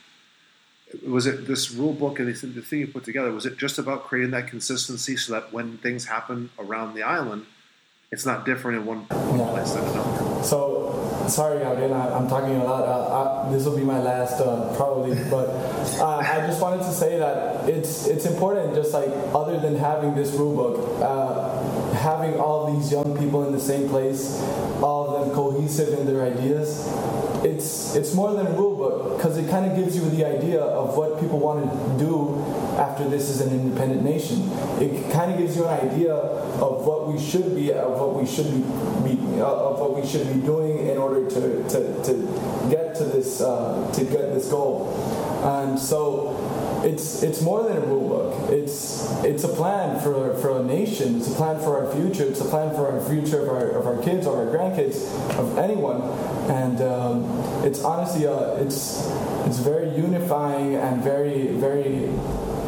Was 1.07 1.25
it 1.25 1.47
this 1.47 1.71
rule 1.71 1.93
book 1.93 2.19
and 2.19 2.27
the 2.27 2.61
thing 2.61 2.79
you 2.79 2.87
put 2.87 3.03
together? 3.03 3.31
Was 3.31 3.45
it 3.45 3.57
just 3.57 3.77
about 3.77 4.05
creating 4.05 4.31
that 4.31 4.47
consistency 4.47 5.15
so 5.15 5.33
that 5.33 5.53
when 5.53 5.77
things 5.77 6.05
happen 6.05 6.49
around 6.59 6.95
the 6.95 7.03
island, 7.03 7.45
it's 8.11 8.25
not 8.25 8.45
different 8.45 8.79
in 8.79 8.85
one, 8.85 8.99
one 9.07 9.39
yeah. 9.39 9.49
place 9.51 9.71
than 9.71 9.83
another? 9.85 10.43
So 10.43 11.25
sorry, 11.27 11.59
Gabriel, 11.59 11.93
I'm 11.93 12.27
talking 12.27 12.57
a 12.57 12.63
lot. 12.63 12.83
Uh, 12.83 13.47
I, 13.47 13.51
this 13.53 13.65
will 13.65 13.77
be 13.77 13.83
my 13.83 14.01
last, 14.01 14.41
uh, 14.41 14.73
probably. 14.75 15.15
But 15.29 15.47
uh, 15.99 16.17
I 16.17 16.45
just 16.45 16.61
wanted 16.61 16.83
to 16.83 16.91
say 16.91 17.17
that 17.19 17.69
it's 17.69 18.07
it's 18.07 18.25
important, 18.25 18.75
just 18.75 18.93
like 18.93 19.09
other 19.33 19.59
than 19.59 19.75
having 19.75 20.13
this 20.13 20.31
rule 20.33 20.55
book, 20.55 21.01
uh, 21.01 21.50
having 22.01 22.39
all 22.39 22.75
these 22.75 22.91
young 22.91 23.15
people 23.17 23.45
in 23.47 23.53
the 23.53 23.59
same 23.59 23.87
place, 23.87 24.41
all 24.81 25.15
of 25.15 25.25
them 25.25 25.35
cohesive 25.35 25.97
in 25.99 26.05
their 26.05 26.25
ideas. 26.25 26.87
It's 27.43 27.95
it's 27.95 28.13
more 28.13 28.33
than 28.33 28.47
a 28.47 28.51
rule 28.51 28.75
book 28.75 29.17
because 29.17 29.37
it 29.37 29.49
kind 29.49 29.69
of 29.69 29.75
gives 29.75 29.95
you 29.95 30.07
the 30.09 30.25
idea 30.25 30.61
of 30.61 30.97
what 30.97 31.19
people 31.19 31.39
want 31.39 31.63
to 31.63 32.03
do 32.03 32.37
after 32.77 33.07
this 33.09 33.29
is 33.29 33.41
an 33.41 33.51
independent 33.51 34.03
nation. 34.03 34.49
It 34.79 35.11
kind 35.11 35.31
of 35.31 35.37
gives 35.37 35.55
you 35.55 35.65
an 35.65 35.89
idea 35.89 36.13
of 36.13 36.85
what 36.85 37.07
we 37.11 37.19
should 37.19 37.55
be, 37.55 37.73
of 37.73 37.99
what 37.99 38.15
we 38.15 38.27
should 38.27 38.51
be, 39.03 39.41
uh, 39.41 39.45
of 39.45 39.79
what 39.79 39.95
we 39.99 40.07
should 40.07 40.27
be 40.27 40.39
doing 40.41 40.87
in 40.87 40.97
order 40.97 41.27
to, 41.29 41.69
to, 41.69 42.03
to 42.03 42.67
get 42.69 42.95
to 42.95 43.05
this 43.05 43.41
uh, 43.41 43.91
to 43.93 44.03
get 44.03 44.33
this 44.33 44.47
goal. 44.49 44.93
And 45.43 45.79
so 45.79 46.40
it's 46.83 47.23
it's 47.23 47.41
more 47.41 47.63
than 47.63 47.77
a 47.77 47.81
rule 47.81 48.09
book. 48.09 48.49
It's 48.51 49.11
it's 49.23 49.43
a 49.43 49.47
plan 49.47 49.99
for 50.01 50.35
for 50.37 50.59
a 50.59 50.63
nation. 50.63 51.17
It's 51.17 51.27
a 51.31 51.35
plan 51.35 51.59
for 51.59 51.77
our 51.85 51.93
future. 51.93 52.23
It's 52.23 52.41
a 52.41 52.45
plan 52.45 52.73
for 52.75 52.91
our 52.91 53.01
future 53.01 53.41
of 53.41 53.49
our, 53.49 53.69
of 53.69 53.85
our 53.85 54.01
kids 54.03 54.25
or 54.25 54.37
our 54.37 54.53
grandkids, 54.53 54.97
of 55.37 55.57
anyone. 55.57 56.01
And 56.49 56.81
um, 56.81 57.23
it's 57.63 57.83
honestly 57.83 58.27
uh, 58.27 58.55
it's 58.55 59.07
it's 59.45 59.59
very 59.59 59.89
unifying 59.95 60.75
and 60.75 61.03
very 61.03 61.47
very 61.47 62.09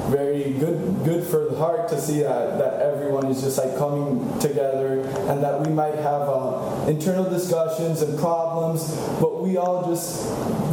very 0.10 0.54
good 0.54 1.04
good 1.04 1.26
for 1.26 1.46
the 1.50 1.58
heart 1.58 1.88
to 1.90 2.00
see 2.00 2.22
that, 2.22 2.58
that 2.58 2.82
everyone 2.82 3.26
is 3.28 3.42
just 3.42 3.58
like 3.58 3.78
coming 3.78 4.20
together 4.40 5.02
and 5.30 5.42
that 5.42 5.66
we 5.66 5.72
might 5.72 5.96
have 5.96 6.28
uh, 6.28 6.86
internal 6.88 7.28
discussions 7.30 8.02
and 8.02 8.20
problems 8.20 8.96
but 9.22 9.42
we 9.42 9.56
all 9.58 9.90
just 9.90 10.28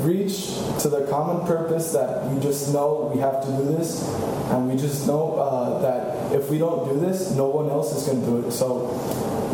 reach 0.05 0.55
to 0.81 0.89
the 0.89 1.07
common 1.11 1.47
purpose 1.47 1.93
that 1.93 2.25
we 2.27 2.41
just 2.41 2.73
know 2.73 3.11
we 3.15 3.21
have 3.21 3.43
to 3.45 3.49
do 3.49 3.65
this 3.77 4.03
and 4.51 4.69
we 4.69 4.77
just 4.77 5.07
know 5.07 5.35
uh, 5.35 5.81
that 5.81 6.33
if 6.33 6.51
we 6.51 6.59
don't 6.59 6.89
do 6.89 7.01
this 7.01 7.31
no 7.33 7.49
one 7.49 7.69
else 7.69 7.95
is 7.97 8.07
going 8.07 8.21
to 8.21 8.27
do 8.27 8.49
it. 8.49 8.53
So 8.53 8.89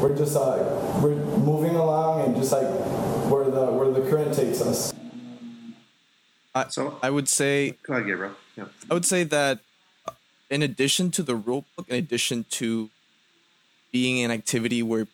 we're 0.01 0.17
just 0.17 0.37
uh, 0.37 0.63
we're 1.03 1.17
moving 1.39 1.77
along 1.77 2.25
and 2.25 2.37
just 2.37 2.53
like 2.53 2.69
where 3.31 3.51
the 3.51 3.67
where 3.73 3.91
the 3.91 4.09
current 4.09 4.35
takes 4.35 4.61
us. 4.61 4.93
I, 6.55 6.69
so 6.69 6.99
I 7.03 7.11
would 7.11 7.29
say 7.29 7.77
go 7.83 7.95
ahead 7.95 8.07
Gabriel 8.07 8.35
yeah. 8.57 8.67
I 8.91 8.95
would 8.95 9.05
say 9.05 9.25
that 9.25 9.61
in 10.49 10.63
addition 10.63 11.11
to 11.13 11.23
the 11.23 11.35
rule 11.35 11.65
book, 11.77 11.89
in 11.89 11.97
addition 11.97 12.45
to 12.51 12.91
being 13.93 14.25
an 14.25 14.31
activity 14.31 14.83
where 14.83 15.07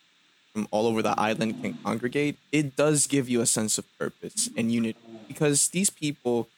from 0.53 0.69
all 0.71 0.87
over 0.87 1.01
the 1.01 1.19
island 1.19 1.63
can 1.63 1.75
congregate, 1.83 2.37
it 2.53 2.77
does 2.77 3.07
give 3.07 3.29
you 3.29 3.41
a 3.41 3.47
sense 3.47 3.79
of 3.79 3.87
purpose 3.99 4.51
and 4.57 4.71
unity 4.71 4.99
because 5.33 5.69
these 5.69 5.91
people, 5.91 6.49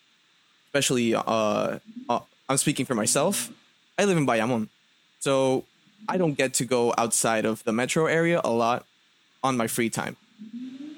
especially, 0.69 1.15
uh, 1.15 1.79
uh, 2.09 2.21
I'm 2.49 2.57
speaking 2.57 2.87
for 2.87 2.95
myself. 2.95 3.51
I 3.99 4.05
live 4.05 4.19
in 4.19 4.27
Bayamon, 4.27 4.69
so 5.21 5.65
I 6.09 6.17
don't 6.17 6.35
get 6.35 6.55
to 6.55 6.65
go 6.65 6.93
outside 6.99 7.45
of 7.45 7.65
the 7.65 7.73
metro 7.73 8.07
area 8.07 8.41
a 8.45 8.51
lot 8.51 8.85
on 9.43 9.57
my 9.57 9.67
free 9.67 9.91
time. 9.91 10.17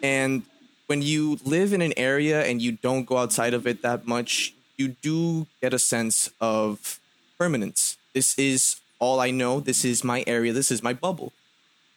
And 0.02 0.42
when 0.86 1.02
you 1.02 1.38
live 1.44 1.72
in 1.72 1.82
an 1.82 1.92
area 1.96 2.44
and 2.44 2.62
you 2.62 2.72
don't 2.72 3.04
go 3.04 3.18
outside 3.18 3.54
of 3.54 3.66
it 3.66 3.82
that 3.82 4.06
much, 4.06 4.54
you 4.76 4.88
do 5.02 5.46
get 5.60 5.74
a 5.74 5.78
sense 5.78 6.30
of 6.40 7.00
permanence. 7.38 7.96
This 8.14 8.38
is 8.38 8.80
all 8.98 9.20
I 9.20 9.30
know. 9.30 9.60
This 9.60 9.84
is 9.84 10.04
my 10.04 10.24
area. 10.26 10.52
This 10.52 10.70
is 10.70 10.82
my 10.82 10.92
bubble. 10.94 11.32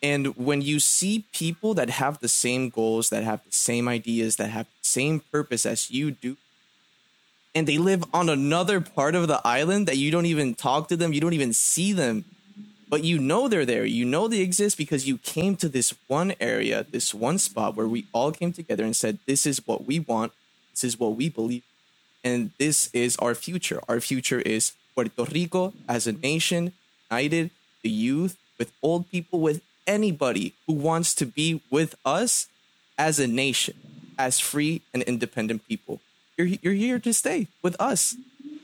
And 0.01 0.27
when 0.37 0.61
you 0.61 0.79
see 0.79 1.25
people 1.33 1.73
that 1.73 1.89
have 1.89 2.19
the 2.19 2.29
same 2.29 2.69
goals, 2.69 3.09
that 3.09 3.23
have 3.23 3.43
the 3.43 3.51
same 3.51 3.87
ideas, 3.87 4.37
that 4.37 4.49
have 4.49 4.65
the 4.65 4.87
same 4.87 5.19
purpose 5.19 5.65
as 5.65 5.91
you 5.91 6.11
do, 6.11 6.37
and 7.53 7.67
they 7.67 7.77
live 7.77 8.03
on 8.13 8.29
another 8.29 8.79
part 8.79 9.15
of 9.15 9.27
the 9.27 9.41
island 9.43 9.87
that 9.87 9.97
you 9.97 10.11
don't 10.11 10.25
even 10.25 10.55
talk 10.55 10.87
to 10.87 10.95
them, 10.95 11.13
you 11.13 11.19
don't 11.19 11.33
even 11.33 11.51
see 11.51 11.91
them, 11.91 12.23
but 12.87 13.03
you 13.03 13.19
know 13.19 13.47
they're 13.47 13.65
there. 13.65 13.85
You 13.85 14.05
know 14.05 14.27
they 14.27 14.39
exist 14.39 14.77
because 14.77 15.07
you 15.07 15.17
came 15.17 15.55
to 15.57 15.67
this 15.67 15.93
one 16.07 16.33
area, 16.39 16.85
this 16.89 17.13
one 17.13 17.37
spot 17.37 17.75
where 17.75 17.87
we 17.87 18.05
all 18.13 18.31
came 18.31 18.53
together 18.53 18.83
and 18.83 18.95
said, 18.95 19.19
This 19.25 19.45
is 19.45 19.65
what 19.67 19.85
we 19.85 19.99
want, 19.99 20.31
this 20.73 20.83
is 20.83 20.99
what 20.99 21.15
we 21.15 21.29
believe, 21.29 21.63
and 22.23 22.51
this 22.57 22.89
is 22.93 23.17
our 23.17 23.35
future. 23.35 23.81
Our 23.89 23.99
future 23.99 24.39
is 24.39 24.73
Puerto 24.95 25.25
Rico 25.25 25.73
as 25.87 26.07
a 26.07 26.13
nation, 26.13 26.73
united, 27.11 27.51
the 27.83 27.89
youth, 27.89 28.37
with 28.57 28.71
old 28.81 29.09
people, 29.09 29.39
with 29.39 29.61
anybody 29.87 30.53
who 30.67 30.73
wants 30.73 31.13
to 31.15 31.25
be 31.25 31.61
with 31.69 31.95
us 32.05 32.47
as 32.97 33.19
a 33.19 33.27
nation, 33.27 33.75
as 34.17 34.39
free 34.39 34.81
and 34.93 35.03
independent 35.03 35.67
people. 35.67 35.99
You're, 36.37 36.47
you're 36.61 36.73
here 36.73 36.99
to 36.99 37.13
stay 37.13 37.47
with 37.61 37.75
us 37.79 38.15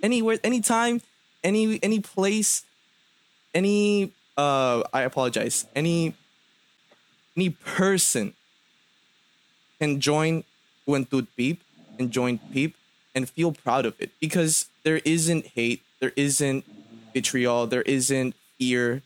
anywhere, 0.01 0.38
anytime, 0.43 1.01
any 1.43 1.80
any 1.84 1.99
place, 1.99 2.63
any 3.53 4.11
uh 4.38 4.84
I 4.93 5.01
apologize, 5.01 5.66
any 5.76 6.13
any 7.36 7.49
person 7.49 8.34
can 9.80 9.99
join 9.99 10.43
Juventud 10.88 11.28
Peep 11.36 11.61
and 11.99 12.11
join 12.11 12.39
Peep 12.51 12.76
and 13.13 13.30
feel 13.30 13.51
proud 13.51 13.86
of 13.86 13.95
it 13.99 14.11
because 14.20 14.68
there 14.84 15.01
isn't 15.05 15.47
hate, 15.47 15.82
there 15.99 16.13
isn't 16.16 16.66
vitriol, 17.13 17.68
there 17.68 17.84
isn't 17.84 18.36
fear 18.57 19.01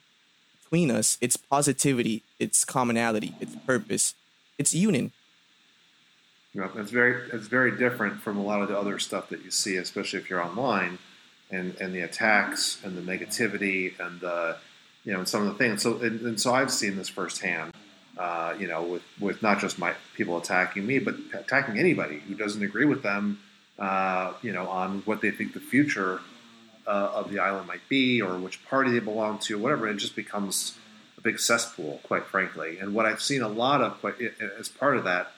between 0.70 0.92
us. 0.92 1.18
It's 1.20 1.36
positivity, 1.36 2.24
it's 2.38 2.64
commonality, 2.64 3.34
it's 3.40 3.56
purpose, 3.66 4.14
it's 4.60 4.74
union. 4.74 5.12
Yeah, 6.54 6.70
it's 6.76 6.92
very 6.92 7.30
it's 7.32 7.48
very 7.48 7.76
different 7.78 8.22
from 8.22 8.38
a 8.38 8.44
lot 8.44 8.62
of 8.62 8.70
the 8.70 8.78
other 8.78 9.00
stuff 9.00 9.30
that 9.30 9.44
you 9.44 9.52
see, 9.52 9.78
especially 9.78 10.20
if 10.20 10.30
you're 10.30 10.44
online, 10.44 11.00
and 11.52 11.76
and 11.80 11.94
the 11.94 12.02
attacks 12.02 12.80
and 12.84 12.98
the 12.98 13.02
negativity 13.02 14.00
and 14.00 14.20
the 14.20 14.58
you 15.06 15.14
know 15.14 15.20
and 15.20 15.28
some 15.28 15.46
of 15.46 15.48
the 15.48 15.58
things. 15.58 15.84
So 15.84 15.98
and, 15.98 16.22
and 16.22 16.40
so 16.40 16.54
I've 16.54 16.72
seen 16.72 16.96
this 16.96 17.10
firsthand. 17.10 17.74
Uh, 18.18 18.54
you 18.60 18.68
know, 18.68 18.84
with 18.84 19.04
with 19.20 19.42
not 19.42 19.60
just 19.60 19.80
my 19.80 19.94
people 20.16 20.38
attacking 20.38 20.86
me, 20.86 21.00
but 21.00 21.16
attacking 21.34 21.80
anybody 21.80 22.20
who 22.20 22.36
doesn't 22.36 22.64
agree 22.64 22.86
with 22.86 23.02
them. 23.02 23.40
Uh, 23.78 24.34
you 24.42 24.52
know, 24.52 24.68
on 24.68 25.02
what 25.06 25.22
they 25.22 25.32
think 25.32 25.54
the 25.54 25.60
future 25.60 26.20
uh, 26.90 27.12
of 27.14 27.30
the 27.32 27.40
island 27.40 27.68
might 27.68 27.88
be 27.88 28.22
or 28.22 28.38
which 28.38 28.66
party 28.66 28.92
they 28.92 29.00
belong 29.00 29.38
to, 29.38 29.60
whatever. 29.60 29.88
It 29.88 29.98
just 29.98 30.16
becomes 30.16 30.78
a 31.18 31.22
big 31.22 31.40
cesspool, 31.40 32.00
quite 32.04 32.26
frankly. 32.26 32.80
And 32.80 32.96
what 32.96 33.06
I've 33.06 33.22
seen 33.22 33.44
a 33.44 33.48
lot 33.48 33.82
of, 33.82 34.04
as 34.60 34.70
part 34.70 34.98
of 34.98 35.04
that, 35.04 35.32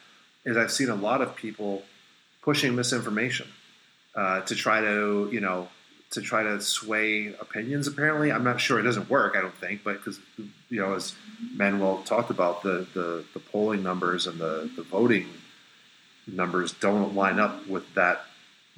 is 0.46 0.56
I've 0.56 0.72
seen 0.72 0.90
a 0.90 0.96
lot 0.96 1.22
of 1.22 1.36
people 1.36 1.84
pushing 2.42 2.74
misinformation 2.76 3.48
uh, 4.16 4.42
to 4.42 4.56
try 4.56 4.80
to, 4.80 5.30
you 5.32 5.42
know, 5.42 5.68
to 6.12 6.22
try 6.22 6.44
to 6.44 6.62
sway 6.62 7.34
opinions. 7.40 7.88
Apparently, 7.88 8.32
I'm 8.32 8.44
not 8.44 8.60
sure 8.60 8.80
it 8.80 8.84
doesn't 8.84 9.10
work. 9.10 9.36
I 9.36 9.42
don't 9.42 9.56
think, 9.56 9.84
but 9.84 9.94
because 9.94 10.20
you 10.70 10.82
know, 10.82 10.94
as 10.94 11.16
Manuel 11.54 12.02
talked 12.04 12.32
about, 12.32 12.64
the 12.64 12.88
the, 12.94 13.24
the 13.34 13.40
polling 13.40 13.84
numbers 13.84 14.28
and 14.28 14.40
the 14.40 14.70
the 14.76 14.84
voting 14.84 15.28
numbers 16.28 16.74
don't 16.74 17.16
line 17.16 17.40
up 17.40 17.68
with 17.68 17.94
that 17.94 18.26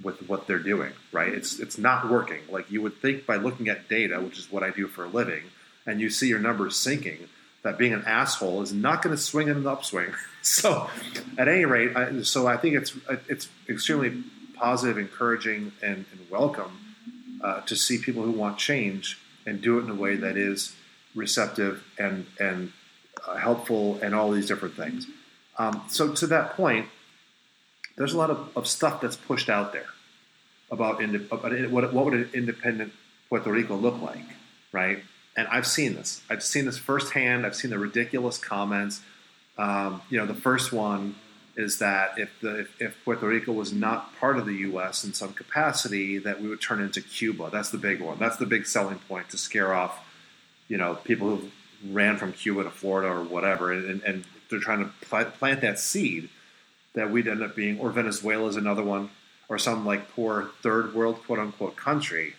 with 0.02 0.28
what 0.28 0.48
they're 0.48 0.60
doing, 0.60 0.92
right? 1.12 1.34
It's 1.34 1.60
it's 1.60 1.78
not 1.78 2.10
working. 2.10 2.40
Like 2.50 2.72
you 2.72 2.82
would 2.82 3.02
think 3.02 3.26
by 3.26 3.36
looking 3.36 3.70
at 3.70 3.90
data, 3.90 4.20
which 4.20 4.40
is 4.40 4.52
what 4.52 4.64
I 4.64 4.72
do 4.72 4.88
for 4.88 5.06
a 5.06 5.08
living, 5.08 5.44
and 5.86 6.02
you 6.02 6.10
see 6.10 6.28
your 6.28 6.40
numbers 6.40 6.78
sinking, 6.78 7.28
that 7.64 7.78
being 7.78 7.94
an 7.94 8.04
asshole 8.06 8.62
is 8.62 8.74
not 8.74 9.02
going 9.02 9.16
to 9.16 9.22
swing 9.22 9.48
in 9.48 9.58
an 9.58 9.68
upswing. 9.68 10.14
so, 10.42 10.90
at 11.38 11.48
any 11.48 11.66
rate, 11.66 11.96
I, 11.96 12.22
so 12.24 12.48
I 12.48 12.58
think 12.58 12.76
it's 12.76 12.96
it's 13.28 13.50
extremely 13.70 14.24
positive, 14.56 14.98
encouraging, 14.98 15.72
and, 15.82 16.06
and 16.12 16.30
welcome 16.30 16.72
uh, 17.44 17.62
to 17.62 17.76
see 17.76 17.98
people 17.98 18.24
who 18.24 18.32
want 18.32 18.58
change 18.58 19.20
and 19.46 19.62
do 19.62 19.80
it 19.80 19.84
in 19.84 19.90
a 19.90 19.96
way 19.96 20.16
that 20.16 20.38
is 20.38 20.76
receptive 21.16 21.84
and 21.98 22.26
and 22.40 22.72
uh, 23.28 23.36
helpful 23.36 24.00
and 24.02 24.16
all 24.16 24.32
these 24.32 24.48
different 24.48 24.76
things. 24.76 25.08
Um, 25.58 25.84
so 25.88 26.14
to 26.14 26.28
that 26.28 26.56
point, 26.56 26.88
there's 27.96 28.14
a 28.14 28.18
lot 28.18 28.30
of, 28.30 28.50
of 28.56 28.68
stuff 28.68 29.02
that's 29.02 29.16
pushed 29.16 29.50
out 29.50 29.74
there 29.74 29.86
about, 30.72 31.04
about 31.04 31.70
what, 31.70 31.94
what 31.94 32.06
would 32.06 32.14
an 32.14 32.30
independent 32.34 32.94
Puerto 33.30 33.52
Rico 33.52 33.76
look 33.76 34.02
like, 34.02 34.26
right? 34.72 35.04
And 35.36 35.48
I've 35.48 35.68
seen 35.68 35.96
this. 35.96 36.22
I've 36.30 36.44
seen 36.44 36.66
this 36.66 36.78
firsthand. 36.78 37.46
I've 37.46 37.56
seen 37.56 37.72
the 37.72 37.80
ridiculous 37.80 38.38
comments. 38.38 39.02
Um, 39.58 40.02
you 40.10 40.18
know, 40.18 40.26
the 40.26 40.34
first 40.34 40.72
one 40.72 41.16
is 41.56 41.80
that 41.80 42.18
if, 42.18 42.32
the, 42.42 42.62
if, 42.62 42.82
if, 42.82 43.06
Puerto 43.06 43.28
Rico 43.28 43.52
was 43.52 43.72
not 43.72 44.16
part 44.20 44.40
of 44.40 44.48
the 44.48 44.54
U.S. 44.54 45.04
in 45.04 45.14
some 45.14 45.34
capacity, 45.34 46.18
that 46.18 46.42
we 46.42 46.50
would 46.50 46.62
turn 46.62 46.82
into 46.82 47.02
Cuba. 47.02 47.50
That's 47.52 47.70
the 47.70 47.78
big 47.78 48.02
one. 48.02 48.18
That's 48.18 48.38
the 48.38 48.48
big 48.48 48.66
selling 48.66 48.98
point 49.08 49.30
to 49.30 49.38
scare 49.38 49.74
off, 49.74 50.04
you 50.68 50.78
know, 50.78 50.96
people 50.96 51.36
who 51.36 51.52
ran 51.92 52.18
from 52.18 52.34
Cuba 52.34 52.64
to 52.64 52.72
Florida 52.72 53.10
or 53.10 53.24
whatever, 53.24 53.72
and, 53.72 54.02
and 54.02 54.24
they're 54.50 54.60
trying 54.60 54.84
to 54.84 55.26
plant 55.26 55.62
that 55.62 55.78
seed 55.78 56.30
that 56.94 57.12
we'd 57.12 57.28
end 57.28 57.42
up 57.44 57.56
being, 57.56 57.80
or 57.80 57.90
Venezuela 57.92 58.48
is 58.48 58.56
another 58.56 58.84
one, 58.84 59.10
or 59.50 59.58
some 59.58 59.86
like 59.86 60.10
poor 60.12 60.52
third 60.62 60.94
world 60.94 61.24
quote 61.26 61.40
unquote 61.40 61.76
country, 61.76 62.36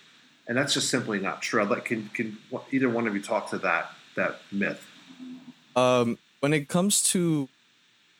and 0.46 0.56
that's 0.56 0.74
just 0.74 0.88
simply 0.90 1.18
not 1.18 1.42
true. 1.42 1.60
I'd 1.62 1.68
like 1.68 1.84
can 1.84 2.08
can 2.14 2.38
either 2.72 2.88
one 2.88 3.06
of 3.06 3.14
you 3.14 3.22
talk 3.22 3.50
to 3.50 3.58
that 3.58 3.90
that 4.16 4.40
myth? 4.52 4.86
Um, 5.76 6.18
when 6.40 6.52
it 6.52 6.68
comes 6.68 7.02
to 7.10 7.48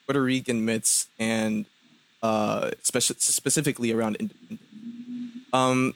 Puerto 0.07 0.23
Rican 0.23 0.65
myths 0.65 1.09
and 1.19 1.67
uh, 2.23 2.71
speci- 2.83 3.21
specifically 3.21 3.93
around 3.93 4.17
independence. 4.17 4.61
Um, 5.53 5.95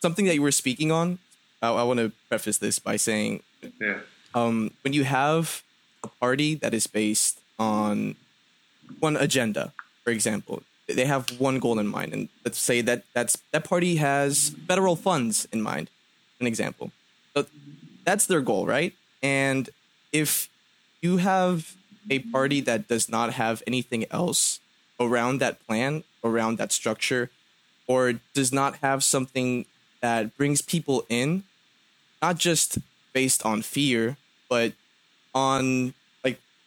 something 0.00 0.24
that 0.26 0.34
you 0.34 0.42
were 0.42 0.52
speaking 0.52 0.90
on, 0.90 1.18
I, 1.60 1.68
I 1.70 1.82
want 1.82 1.98
to 1.98 2.12
preface 2.28 2.58
this 2.58 2.78
by 2.78 2.96
saying, 2.96 3.42
Yeah. 3.80 3.98
um, 4.34 4.70
when 4.82 4.92
you 4.92 5.04
have 5.04 5.62
a 6.02 6.08
party 6.08 6.54
that 6.54 6.72
is 6.72 6.86
based 6.86 7.40
on 7.58 8.16
one 9.00 9.16
agenda, 9.16 9.72
for 10.04 10.10
example, 10.10 10.62
they 10.86 11.04
have 11.04 11.40
one 11.40 11.58
goal 11.58 11.78
in 11.78 11.88
mind, 11.88 12.12
and 12.12 12.28
let's 12.44 12.58
say 12.58 12.80
that 12.82 13.04
that's 13.12 13.38
that 13.52 13.64
party 13.64 13.96
has 13.96 14.54
federal 14.68 14.96
funds 14.96 15.46
in 15.52 15.60
mind. 15.60 15.90
An 16.40 16.46
example, 16.46 16.92
so 17.34 17.46
that's 18.04 18.26
their 18.26 18.42
goal, 18.42 18.66
right? 18.66 18.92
And 19.22 19.70
if 20.12 20.48
you 21.00 21.16
have 21.16 21.74
a 22.10 22.20
party 22.20 22.60
that 22.60 22.88
does 22.88 23.08
not 23.08 23.32
have 23.34 23.62
anything 23.66 24.04
else 24.10 24.60
around 25.00 25.40
that 25.40 25.64
plan, 25.66 26.04
around 26.22 26.58
that 26.58 26.72
structure, 26.72 27.30
or 27.86 28.20
does 28.34 28.52
not 28.52 28.76
have 28.76 29.02
something 29.02 29.66
that 30.00 30.36
brings 30.36 30.62
people 30.62 31.04
in, 31.08 31.44
not 32.22 32.38
just 32.38 32.78
based 33.12 33.44
on 33.44 33.62
fear, 33.62 34.16
but 34.48 34.72
on 35.34 35.94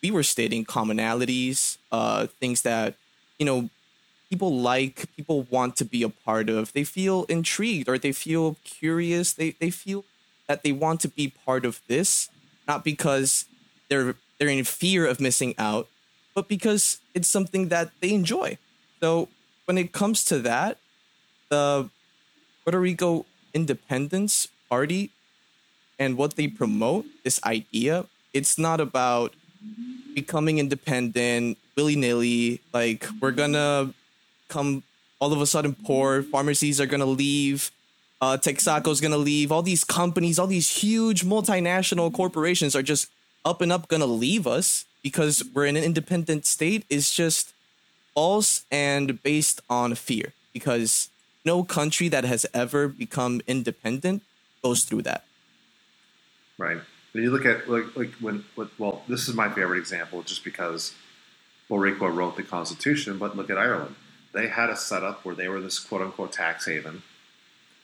we 0.02 0.12
were 0.12 0.24
stating 0.24 0.66
commonalities, 0.66 1.78
uh, 1.92 2.28
things 2.40 2.62
that 2.64 2.96
you 3.38 3.46
know 3.46 3.70
people 4.30 4.60
like, 4.60 5.06
people 5.16 5.44
want 5.50 5.76
to 5.78 5.86
be 5.86 6.04
a 6.04 6.10
part 6.10 6.50
of. 6.50 6.74
They 6.74 6.84
feel 6.84 7.26
intrigued 7.26 7.90
or 7.90 7.98
they 7.98 8.12
feel 8.12 8.58
curious. 8.64 9.34
They 9.34 9.52
they 9.60 9.70
feel 9.70 10.06
that 10.48 10.64
they 10.64 10.72
want 10.72 11.02
to 11.02 11.08
be 11.10 11.34
part 11.46 11.66
of 11.66 11.82
this, 11.88 12.30
not 12.68 12.84
because 12.84 13.46
they're 13.90 14.16
they're 14.40 14.50
in 14.50 14.64
fear 14.64 15.06
of 15.06 15.20
missing 15.20 15.54
out, 15.58 15.88
but 16.34 16.48
because 16.48 17.00
it's 17.14 17.28
something 17.28 17.70
that 17.70 17.92
they 18.02 18.14
enjoy. 18.14 18.58
So 19.02 19.30
when 19.66 19.78
it 19.78 19.92
comes 19.92 20.24
to 20.26 20.40
that, 20.40 20.78
the 21.50 21.90
Puerto 22.64 22.80
Rico 22.80 23.26
Independence 23.54 24.48
Party 24.70 25.12
and 25.98 26.18
what 26.18 26.36
they 26.36 26.48
promote, 26.48 27.06
this 27.24 27.44
idea, 27.44 28.06
it's 28.34 28.58
not 28.58 28.80
about 28.80 29.34
becoming 30.16 30.60
independent 30.60 31.58
willy 31.80 31.96
nilly. 31.96 32.60
Like 32.74 33.08
we're 33.22 33.32
gonna 33.32 33.94
come 34.50 34.84
all 35.20 35.32
of 35.32 35.42
a 35.42 35.48
sudden 35.48 35.76
poor. 35.86 36.24
Pharmacies 36.24 36.82
are 36.82 36.86
gonna 36.86 37.06
leave. 37.06 37.72
Uh, 38.22 38.38
Texaco's 38.38 39.00
gonna 39.00 39.18
leave. 39.18 39.52
All 39.52 39.62
these 39.62 39.86
companies, 39.86 40.38
all 40.38 40.48
these 40.48 40.70
huge 40.70 41.24
multinational 41.24 42.14
corporations 42.14 42.76
are 42.76 42.84
just 42.84 43.10
up 43.46 43.62
and 43.62 43.72
up 43.72 43.88
gonna 43.88 44.06
leave 44.06 44.46
us 44.46 44.86
because 45.02 45.44
we're 45.54 45.66
in 45.66 45.78
an 45.78 45.84
independent 45.84 46.46
state. 46.46 46.86
Is 46.90 47.14
just 47.14 47.54
false 48.14 48.66
and 48.70 49.24
based 49.24 49.62
on 49.70 49.96
fear. 49.96 50.34
Because 50.52 51.10
no 51.46 51.64
country 51.64 52.10
that 52.10 52.26
has 52.26 52.46
ever 52.54 52.90
become 52.90 53.40
independent 53.48 54.24
goes 54.62 54.84
through 54.84 55.04
that. 55.04 55.24
Right. 56.58 56.82
When 57.12 57.24
you 57.24 57.32
look 57.32 57.46
at 57.46 57.70
like 57.70 57.96
like 57.96 58.14
when 58.16 58.46
well, 58.78 59.02
this 59.08 59.28
is 59.28 59.36
my 59.36 59.50
favorite 59.50 59.80
example 59.80 60.22
just 60.24 60.44
because 60.44 60.94
Rico 61.70 62.08
wrote 62.08 62.36
the 62.36 62.44
Constitution, 62.44 63.18
but 63.18 63.36
look 63.36 63.50
at 63.50 63.58
Ireland. 63.58 63.96
They 64.34 64.48
had 64.48 64.70
a 64.70 64.78
setup 64.78 65.26
where 65.26 65.36
they 65.36 65.48
were 65.48 65.60
this 65.60 65.80
quote 65.80 66.02
unquote 66.02 66.32
tax 66.32 66.66
haven, 66.66 67.02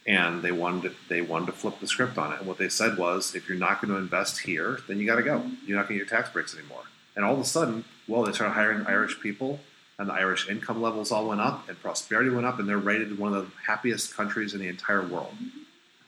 and 0.05 0.41
they 0.41 0.51
wanted 0.51 0.89
to, 0.89 0.95
they 1.09 1.21
wanted 1.21 1.47
to 1.47 1.51
flip 1.51 1.80
the 1.80 1.88
script 1.88 2.17
on 2.17 2.34
it. 2.34 2.39
And 2.39 2.47
what 2.47 2.57
they 2.57 2.69
said 2.69 2.97
was, 2.97 3.36
if 3.36 3.49
you're 3.49 3.57
not 3.57 3.82
going 3.82 3.93
to 3.93 3.99
invest 3.99 4.41
here, 4.41 4.80
then 4.88 4.99
you 4.99 5.07
got 5.07 5.15
to 5.15 5.23
go. 5.23 5.43
You're 5.65 5.78
not 5.78 5.88
going 5.88 5.99
to 5.99 6.05
get 6.05 6.11
your 6.11 6.21
tax 6.21 6.30
breaks 6.30 6.55
anymore. 6.55 6.84
And 7.15 7.26
all 7.26 7.34
of 7.34 7.39
a 7.39 7.45
sudden, 7.45 7.86
well, 8.07 8.23
they 8.23 8.32
started 8.32 8.53
hiring 8.53 8.86
Irish 8.86 9.19
people, 9.19 9.59
and 9.97 10.09
the 10.09 10.13
Irish 10.13 10.49
income 10.49 10.82
levels 10.82 11.11
all 11.11 11.28
went 11.28 11.41
up, 11.41 11.67
and 11.69 11.82
prosperity 11.82 12.30
went 12.30 12.45
up, 12.45 12.59
and 12.59 12.69
they're 12.69 12.78
rated 12.78 13.17
one 13.17 13.34
of 13.34 13.45
the 13.45 13.51
happiest 13.65 14.13
countries 14.15 14.53
in 14.53 14.59
the 14.59 14.67
entire 14.67 15.05
world 15.05 15.34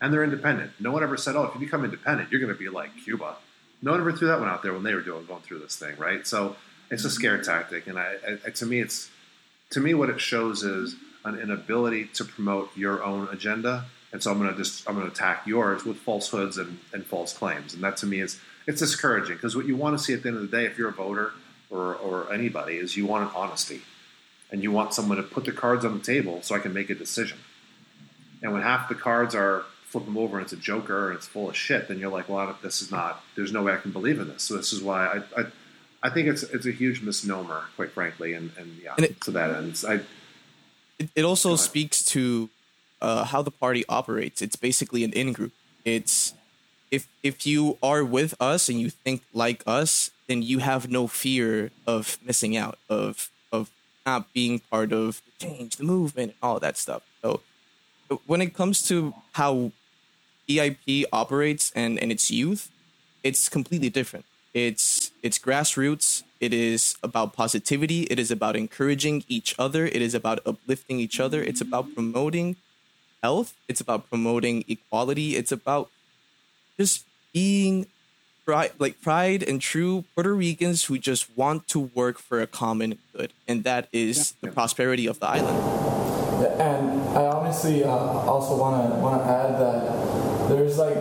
and 0.01 0.13
they're 0.13 0.23
independent. 0.23 0.71
No 0.79 0.91
one 0.91 1.03
ever 1.03 1.17
said, 1.17 1.35
"Oh, 1.35 1.43
if 1.43 1.53
you 1.53 1.59
become 1.59 1.83
independent, 1.83 2.31
you're 2.31 2.41
going 2.41 2.53
to 2.53 2.59
be 2.59 2.69
like 2.69 2.95
Cuba." 3.03 3.35
No 3.81 3.91
one 3.91 3.99
ever 3.99 4.11
threw 4.11 4.27
that 4.27 4.39
one 4.39 4.49
out 4.49 4.63
there 4.63 4.73
when 4.73 4.83
they 4.83 4.93
were 4.93 5.01
doing 5.01 5.25
going 5.25 5.41
through 5.41 5.59
this 5.59 5.75
thing, 5.75 5.95
right? 5.97 6.25
So 6.25 6.55
it's 6.89 7.05
a 7.05 7.09
scare 7.09 7.41
tactic, 7.41 7.87
and 7.87 7.99
I, 7.99 8.15
I, 8.45 8.49
to 8.49 8.65
me, 8.65 8.79
it's 8.79 9.09
to 9.71 9.79
me 9.79 9.93
what 9.93 10.09
it 10.09 10.19
shows 10.19 10.63
is 10.63 10.95
an 11.25 11.39
inability 11.39 12.05
to 12.13 12.25
promote 12.25 12.75
your 12.75 13.03
own 13.03 13.27
agenda, 13.31 13.85
and 14.11 14.23
so 14.23 14.31
I'm 14.31 14.39
going 14.39 14.51
to 14.51 14.57
just 14.57 14.87
I'm 14.87 14.95
going 14.95 15.05
to 15.05 15.11
attack 15.11 15.45
yours 15.45 15.83
with 15.83 15.97
falsehoods 15.97 16.57
and, 16.57 16.79
and 16.93 17.05
false 17.05 17.33
claims, 17.33 17.73
and 17.73 17.83
that 17.83 17.97
to 17.97 18.05
me 18.05 18.21
is 18.21 18.39
it's 18.65 18.79
discouraging 18.79 19.35
because 19.35 19.55
what 19.55 19.65
you 19.65 19.75
want 19.75 19.97
to 19.97 20.03
see 20.03 20.13
at 20.13 20.23
the 20.23 20.29
end 20.29 20.37
of 20.37 20.49
the 20.49 20.57
day, 20.57 20.65
if 20.65 20.77
you're 20.77 20.89
a 20.89 20.93
voter 20.93 21.33
or 21.69 21.95
or 21.95 22.31
anybody, 22.31 22.77
is 22.77 22.95
you 22.95 23.05
want 23.05 23.29
an 23.29 23.35
honesty, 23.35 23.81
and 24.51 24.63
you 24.63 24.71
want 24.71 24.93
someone 24.93 25.17
to 25.17 25.23
put 25.23 25.45
the 25.45 25.51
cards 25.51 25.85
on 25.85 25.97
the 25.97 26.03
table 26.03 26.41
so 26.41 26.55
I 26.55 26.59
can 26.59 26.73
make 26.73 26.89
a 26.89 26.95
decision. 26.95 27.37
And 28.41 28.53
when 28.53 28.61
half 28.61 28.87
the 28.87 28.95
cards 28.95 29.35
are 29.35 29.65
flip 29.89 30.05
them 30.05 30.17
over 30.17 30.37
and 30.37 30.43
it's 30.43 30.53
a 30.53 30.57
joker 30.57 31.09
and 31.09 31.17
it's 31.17 31.27
full 31.27 31.49
of 31.49 31.55
shit, 31.55 31.87
then 31.87 31.97
you're 31.99 32.11
like, 32.11 32.27
well, 32.29 32.57
this 32.61 32.81
is 32.81 32.91
not. 32.91 33.23
There's 33.35 33.51
no 33.53 33.63
way 33.63 33.73
I 33.73 33.77
can 33.77 33.91
believe 33.91 34.19
in 34.19 34.27
this. 34.27 34.43
So 34.43 34.57
this 34.57 34.73
is 34.73 34.81
why 34.81 35.05
I, 35.07 35.41
I, 35.41 35.45
I 36.03 36.09
think 36.09 36.27
it's 36.27 36.43
it's 36.43 36.65
a 36.65 36.71
huge 36.71 37.01
misnomer, 37.01 37.63
quite 37.75 37.91
frankly, 37.91 38.33
and 38.33 38.51
and 38.57 38.77
yeah, 38.83 38.93
And 38.97 39.05
it- 39.05 39.21
to 39.21 39.31
that 39.31 39.49
end, 39.51 39.83
I 39.87 40.01
it, 40.99 41.09
it 41.15 41.23
also 41.23 41.55
speaks 41.55 42.03
to 42.05 42.49
uh, 43.01 43.23
how 43.25 43.41
the 43.41 43.51
party 43.51 43.83
operates. 43.87 44.41
It's 44.41 44.55
basically 44.55 45.03
an 45.03 45.13
in 45.13 45.31
group. 45.33 45.53
It's 45.85 46.33
if 46.91 47.07
if 47.23 47.45
you 47.47 47.77
are 47.81 48.03
with 48.03 48.33
us 48.39 48.69
and 48.69 48.79
you 48.79 48.89
think 48.89 49.21
like 49.33 49.63
us, 49.67 50.11
then 50.27 50.41
you 50.41 50.59
have 50.59 50.89
no 50.89 51.07
fear 51.07 51.71
of 51.85 52.17
missing 52.25 52.57
out, 52.57 52.77
of 52.89 53.29
of 53.51 53.69
not 54.05 54.33
being 54.33 54.59
part 54.71 54.91
of 54.91 55.21
the 55.25 55.45
change, 55.47 55.75
the 55.77 55.83
movement, 55.83 56.33
all 56.41 56.59
that 56.59 56.77
stuff. 56.77 57.03
So 57.21 57.41
when 58.25 58.41
it 58.41 58.53
comes 58.53 58.81
to 58.87 59.13
how 59.33 59.71
EIP 60.49 61.05
operates 61.11 61.71
and, 61.75 61.99
and 61.99 62.11
its 62.11 62.31
youth, 62.31 62.69
it's 63.23 63.49
completely 63.49 63.89
different. 63.89 64.25
It's 64.53 65.11
it's 65.21 65.37
grassroots. 65.37 66.23
It 66.39 66.53
is 66.53 66.95
about 67.03 67.33
positivity. 67.33 68.03
It 68.03 68.19
is 68.19 68.31
about 68.31 68.55
encouraging 68.55 69.23
each 69.27 69.55
other. 69.59 69.85
It 69.85 70.01
is 70.01 70.13
about 70.13 70.39
uplifting 70.45 70.99
each 70.99 71.19
other. 71.19 71.43
It's 71.43 71.61
about 71.61 71.93
promoting 71.93 72.55
health. 73.21 73.55
It's 73.67 73.81
about 73.81 74.09
promoting 74.09 74.63
equality. 74.67 75.35
It's 75.35 75.51
about 75.51 75.89
just 76.79 77.05
being 77.33 77.87
pride, 78.45 78.71
like 78.79 79.01
pride 79.01 79.43
and 79.43 79.59
true 79.61 80.05
Puerto 80.15 80.33
Ricans 80.33 80.85
who 80.85 80.97
just 80.97 81.35
want 81.37 81.67
to 81.67 81.79
work 81.93 82.17
for 82.17 82.41
a 82.41 82.47
common 82.47 82.97
good, 83.13 83.33
and 83.47 83.63
that 83.63 83.89
is 83.91 84.33
the 84.41 84.49
prosperity 84.49 85.05
of 85.05 85.19
the 85.19 85.27
island. 85.27 85.57
And 86.61 87.06
I 87.17 87.25
honestly 87.25 87.83
uh, 87.83 87.89
also 87.89 88.55
want 88.55 88.93
to 88.93 88.95
want 88.99 89.23
to 89.23 89.27
add 89.27 89.57
that 89.57 90.49
there's 90.49 90.77
like, 90.77 90.97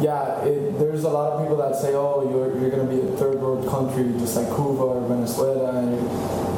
yeah, 0.00 0.44
it, 0.44 0.78
there's 0.78 1.02
a 1.02 1.08
lot 1.08 1.32
of 1.32 1.42
people 1.42 1.56
that 1.56 1.74
say, 1.74 1.94
oh, 1.94 2.22
you're, 2.30 2.60
you're 2.60 2.70
going 2.70 2.86
to 2.86 2.94
be 2.94 3.02
a 3.02 3.16
third 3.16 3.40
world 3.40 3.68
country 3.68 4.04
just 4.20 4.36
like 4.36 4.46
Cuba 4.54 4.86
or 4.86 5.00
Venezuela, 5.08 5.82
and, 5.82 5.98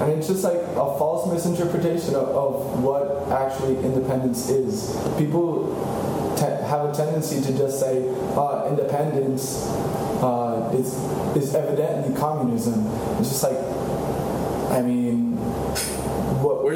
and 0.03 0.13
it's 0.13 0.29
just 0.29 0.45
like 0.45 0.61
a 0.77 0.89
false 1.01 1.33
misinterpretation 1.33 2.15
of, 2.15 2.29
of 2.29 2.83
what 2.85 3.33
actually 3.33 3.79
independence 3.79 4.51
is. 4.51 4.93
People 5.17 5.73
te- 6.37 6.61
have 6.69 6.91
a 6.91 6.93
tendency 6.93 7.41
to 7.41 7.57
just 7.57 7.81
say 7.81 8.05
uh, 8.37 8.69
independence 8.69 9.65
uh, 10.21 10.77
is 10.77 10.93
is 11.41 11.55
evidently 11.55 12.15
communism. 12.21 12.85
It's 13.19 13.31
just 13.31 13.43
like, 13.43 13.57
I 14.77 14.83
mean? 14.83 15.28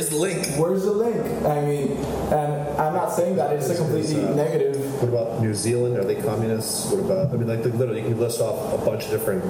Where's 0.02 0.10
the 0.10 0.16
link? 0.16 0.46
Where's 0.58 0.82
the 0.82 0.90
link? 0.90 1.46
I 1.46 1.60
mean, 1.60 1.92
and 2.32 2.76
I'm 2.76 2.92
not 2.92 3.12
saying 3.12 3.36
that 3.36 3.52
it's 3.52 3.68
a 3.70 3.76
completely 3.76 4.24
uh, 4.24 4.34
negative. 4.34 4.76
What 5.00 5.08
about 5.08 5.40
New 5.40 5.54
Zealand? 5.54 5.96
Are 5.96 6.02
they 6.02 6.16
communists? 6.16 6.90
What 6.90 7.04
about? 7.04 7.32
I 7.32 7.36
mean, 7.36 7.46
like 7.46 7.64
literally, 7.64 8.00
you 8.02 8.08
can 8.08 8.18
list 8.18 8.40
off 8.40 8.82
a 8.82 8.84
bunch 8.84 9.04
of 9.04 9.10
different, 9.10 9.44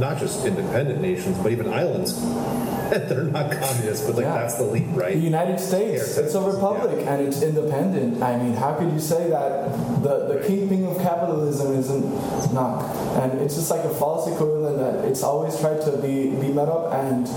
not 0.00 0.16
just 0.16 0.46
independent 0.46 1.02
nations, 1.02 1.36
but 1.42 1.52
even 1.52 1.68
islands 1.70 2.18
they're 2.88 3.24
not 3.24 3.52
communist. 3.52 4.06
But 4.06 4.16
like 4.16 4.24
Yeah. 4.24 4.32
that's 4.38 4.54
the 4.56 4.64
lead, 4.64 4.86
right? 4.96 5.12
The 5.12 5.20
United 5.20 5.60
States, 5.60 6.14
Here, 6.16 6.24
it's 6.24 6.34
a 6.34 6.40
republic 6.40 7.04
and 7.06 7.20
it's 7.28 7.42
independent. 7.42 8.22
I 8.22 8.38
mean, 8.38 8.54
how 8.54 8.76
could 8.76 8.90
you 8.90 9.00
say 9.00 9.28
that 9.28 9.70
the, 10.02 10.32
the 10.32 10.46
kingpin 10.46 10.86
of 10.86 10.96
capitalism 11.02 11.74
isn't 11.74 12.54
not? 12.54 12.82
And 13.22 13.40
it's 13.42 13.56
just 13.56 13.70
like 13.70 13.84
a 13.84 13.92
false 13.92 14.26
equivalent 14.26 14.78
that 14.78 15.04
it's 15.04 15.22
always 15.22 15.60
tried 15.60 15.82
to 15.82 15.98
be, 15.98 16.30
be 16.40 16.48
met 16.48 16.68
up 16.70 16.94
and 16.94 17.28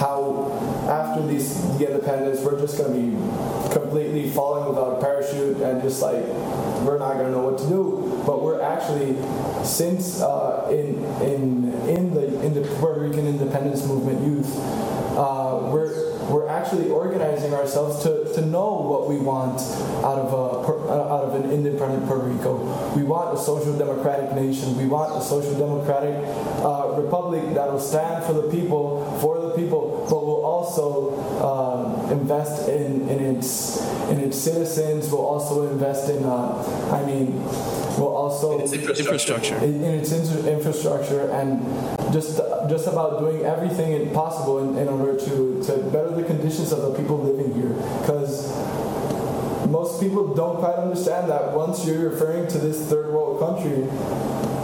how 0.00 0.43
after 0.88 1.26
these 1.26 1.54
the 1.78 1.86
independence 1.86 2.40
we're 2.40 2.58
just 2.60 2.78
going 2.78 2.92
to 2.92 3.00
be 3.00 3.72
completely 3.72 4.30
falling 4.30 4.68
without 4.68 4.98
a 4.98 5.00
parachute 5.00 5.56
and 5.58 5.82
just 5.82 6.02
like 6.02 6.22
we're 6.84 6.98
not 6.98 7.14
going 7.14 7.26
to 7.26 7.32
know 7.32 7.42
what 7.42 7.58
to 7.58 7.68
do. 7.68 8.22
But 8.26 8.42
we're 8.42 8.60
actually 8.60 9.16
since 9.64 10.20
uh, 10.20 10.68
in 10.70 11.02
in 11.22 11.72
in 11.88 12.14
the 12.14 12.40
in 12.42 12.54
the 12.54 12.62
Puerto 12.78 13.00
Rican 13.00 13.26
independence 13.26 13.86
movement 13.86 14.24
youth, 14.24 14.54
uh, 15.16 15.68
we're 15.72 16.14
we're 16.28 16.48
actually 16.48 16.88
organizing 16.88 17.52
ourselves 17.52 18.02
to, 18.02 18.32
to 18.34 18.46
know 18.46 18.80
what 18.80 19.08
we 19.08 19.16
want 19.18 19.60
out 20.04 20.18
of 20.18 20.32
a 20.32 20.64
out 20.90 21.24
of 21.24 21.44
an 21.44 21.50
independent 21.50 22.06
Puerto 22.06 22.26
Rico. 22.26 22.64
We 22.96 23.02
want 23.02 23.36
a 23.36 23.40
social 23.40 23.76
democratic 23.76 24.32
nation. 24.32 24.76
We 24.76 24.86
want 24.86 25.16
a 25.16 25.24
social 25.24 25.54
democratic 25.54 26.14
uh, 26.64 27.00
republic 27.00 27.54
that 27.54 27.70
will 27.70 27.80
stand 27.80 28.24
for 28.24 28.32
the 28.32 28.48
people, 28.50 29.18
for 29.20 29.40
the 29.40 29.50
people, 29.50 30.06
but 30.08 30.24
will 30.24 30.33
also 30.64 31.12
um, 31.44 32.10
invest 32.10 32.68
in, 32.68 33.08
in 33.08 33.36
its 33.36 33.80
in 34.10 34.20
its 34.20 34.38
citizens. 34.38 35.10
Will 35.10 35.26
also 35.26 35.68
invest 35.70 36.08
in. 36.10 36.24
Uh, 36.24 36.56
I 36.92 37.04
mean, 37.04 37.36
will 37.98 38.14
also 38.16 38.58
in 38.58 38.62
its 38.62 38.72
infrastructure. 38.72 39.56
In, 39.56 39.82
in 39.82 39.94
its 40.00 40.12
infrastructure 40.12 41.30
and 41.30 41.60
just 42.12 42.40
just 42.68 42.86
about 42.86 43.20
doing 43.20 43.44
everything 43.44 44.10
possible 44.12 44.58
in, 44.62 44.78
in 44.78 44.88
order 44.88 45.18
to, 45.18 45.62
to 45.66 45.72
better 45.90 46.10
the 46.10 46.24
conditions 46.24 46.72
of 46.72 46.80
the 46.82 46.92
people 46.98 47.18
living 47.18 47.52
here. 47.54 47.74
Because 48.00 48.50
people 50.08 50.34
don't 50.34 50.58
quite 50.58 50.74
understand 50.74 51.30
that 51.30 51.52
once 51.52 51.86
you're 51.86 52.10
referring 52.10 52.46
to 52.48 52.58
this 52.58 52.78
third 52.88 53.12
world 53.12 53.40
country, 53.40 53.88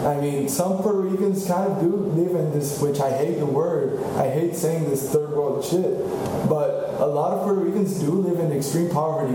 I 0.05 0.19
mean, 0.19 0.47
some 0.49 0.77
Puerto 0.77 0.99
Ricans 0.99 1.47
kind 1.47 1.71
of 1.71 1.79
do 1.79 1.95
live 1.95 2.35
in 2.35 2.51
this, 2.51 2.79
which 2.79 2.99
I 2.99 3.11
hate 3.11 3.39
the 3.39 3.45
word. 3.45 4.03
I 4.17 4.29
hate 4.29 4.55
saying 4.55 4.89
this 4.89 5.09
third 5.11 5.31
world 5.31 5.63
shit. 5.65 5.97
But 6.47 6.80
a 7.01 7.07
lot 7.07 7.33
of 7.33 7.43
Puerto 7.43 7.61
Ricans 7.61 7.99
do 7.99 8.11
live 8.11 8.39
in 8.39 8.55
extreme 8.55 8.87
poverty. 8.91 9.33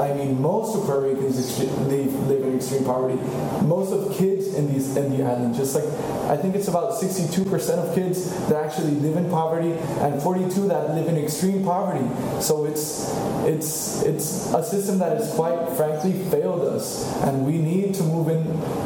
I 0.00 0.14
mean, 0.14 0.40
most 0.40 0.74
of 0.74 0.84
Puerto 0.86 1.08
Ricans 1.08 1.58
live, 1.58 2.42
in 2.42 2.56
extreme 2.56 2.84
poverty. 2.84 3.20
Most 3.66 3.92
of 3.92 4.16
kids 4.16 4.54
in 4.54 4.72
these 4.72 4.96
in 4.96 5.14
the 5.14 5.22
island, 5.22 5.54
just 5.54 5.74
like 5.74 5.84
I 6.30 6.36
think 6.38 6.54
it's 6.54 6.68
about 6.68 6.94
62% 6.94 7.44
of 7.78 7.94
kids 7.94 8.30
that 8.48 8.64
actually 8.64 8.92
live 8.92 9.16
in 9.16 9.28
poverty, 9.28 9.72
and 10.00 10.22
42 10.22 10.68
that 10.68 10.94
live 10.94 11.06
in 11.06 11.18
extreme 11.18 11.62
poverty. 11.62 12.08
So 12.40 12.64
it's 12.64 13.12
it's 13.44 14.02
it's 14.02 14.52
a 14.54 14.64
system 14.64 14.98
that 15.00 15.18
has 15.18 15.30
quite 15.34 15.76
frankly 15.76 16.12
failed 16.30 16.62
us, 16.62 17.04
and 17.24 17.44
we 17.44 17.58
need 17.58 17.94
to 17.96 18.02
move 18.04 18.28
in 18.28 18.44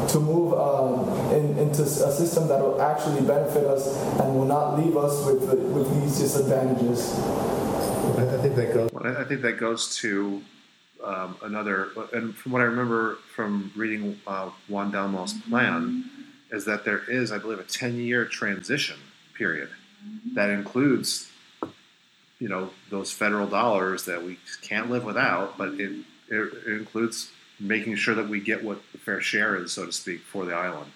to 0.09 0.19
move. 0.19 0.53
Um, 0.53 1.07
in, 1.31 1.57
into 1.57 1.83
a 1.83 2.11
system 2.11 2.47
that 2.47 2.59
will 2.59 2.81
actually 2.81 3.21
benefit 3.21 3.65
us 3.65 3.95
and 4.19 4.35
will 4.35 4.45
not 4.45 4.79
leave 4.79 4.95
us 4.97 5.25
with, 5.25 5.43
with 5.43 6.01
these 6.01 6.19
disadvantages. 6.19 7.13
I 8.15 8.41
think 8.41 8.55
that 8.55 8.73
goes. 8.73 8.91
I 9.03 9.23
think 9.23 9.41
that 9.41 9.59
goes 9.59 9.95
to 9.97 10.41
um, 11.03 11.37
another, 11.43 11.89
and 12.13 12.35
from 12.35 12.51
what 12.51 12.61
I 12.61 12.65
remember 12.65 13.15
from 13.35 13.71
reading 13.75 14.19
uh, 14.25 14.49
Juan 14.67 14.91
Dalmau's 14.91 15.33
plan, 15.49 16.09
is 16.51 16.65
that 16.65 16.85
there 16.85 17.01
is, 17.09 17.31
I 17.31 17.37
believe, 17.37 17.59
a 17.59 17.63
ten-year 17.63 18.25
transition 18.25 18.97
period 19.33 19.69
that 20.33 20.49
includes, 20.49 21.29
you 22.39 22.47
know, 22.47 22.69
those 22.89 23.11
federal 23.11 23.47
dollars 23.47 24.05
that 24.05 24.23
we 24.23 24.39
can't 24.61 24.89
live 24.89 25.03
without, 25.03 25.57
but 25.57 25.69
it, 25.79 25.91
it, 26.29 26.53
it 26.65 26.73
includes 26.73 27.31
making 27.59 27.95
sure 27.95 28.15
that 28.15 28.29
we 28.29 28.39
get 28.39 28.63
what 28.63 28.81
the 28.91 28.97
fair 28.97 29.19
share 29.19 29.55
is, 29.55 29.73
so 29.73 29.85
to 29.85 29.91
speak, 29.91 30.21
for 30.21 30.45
the 30.45 30.53
island. 30.53 30.91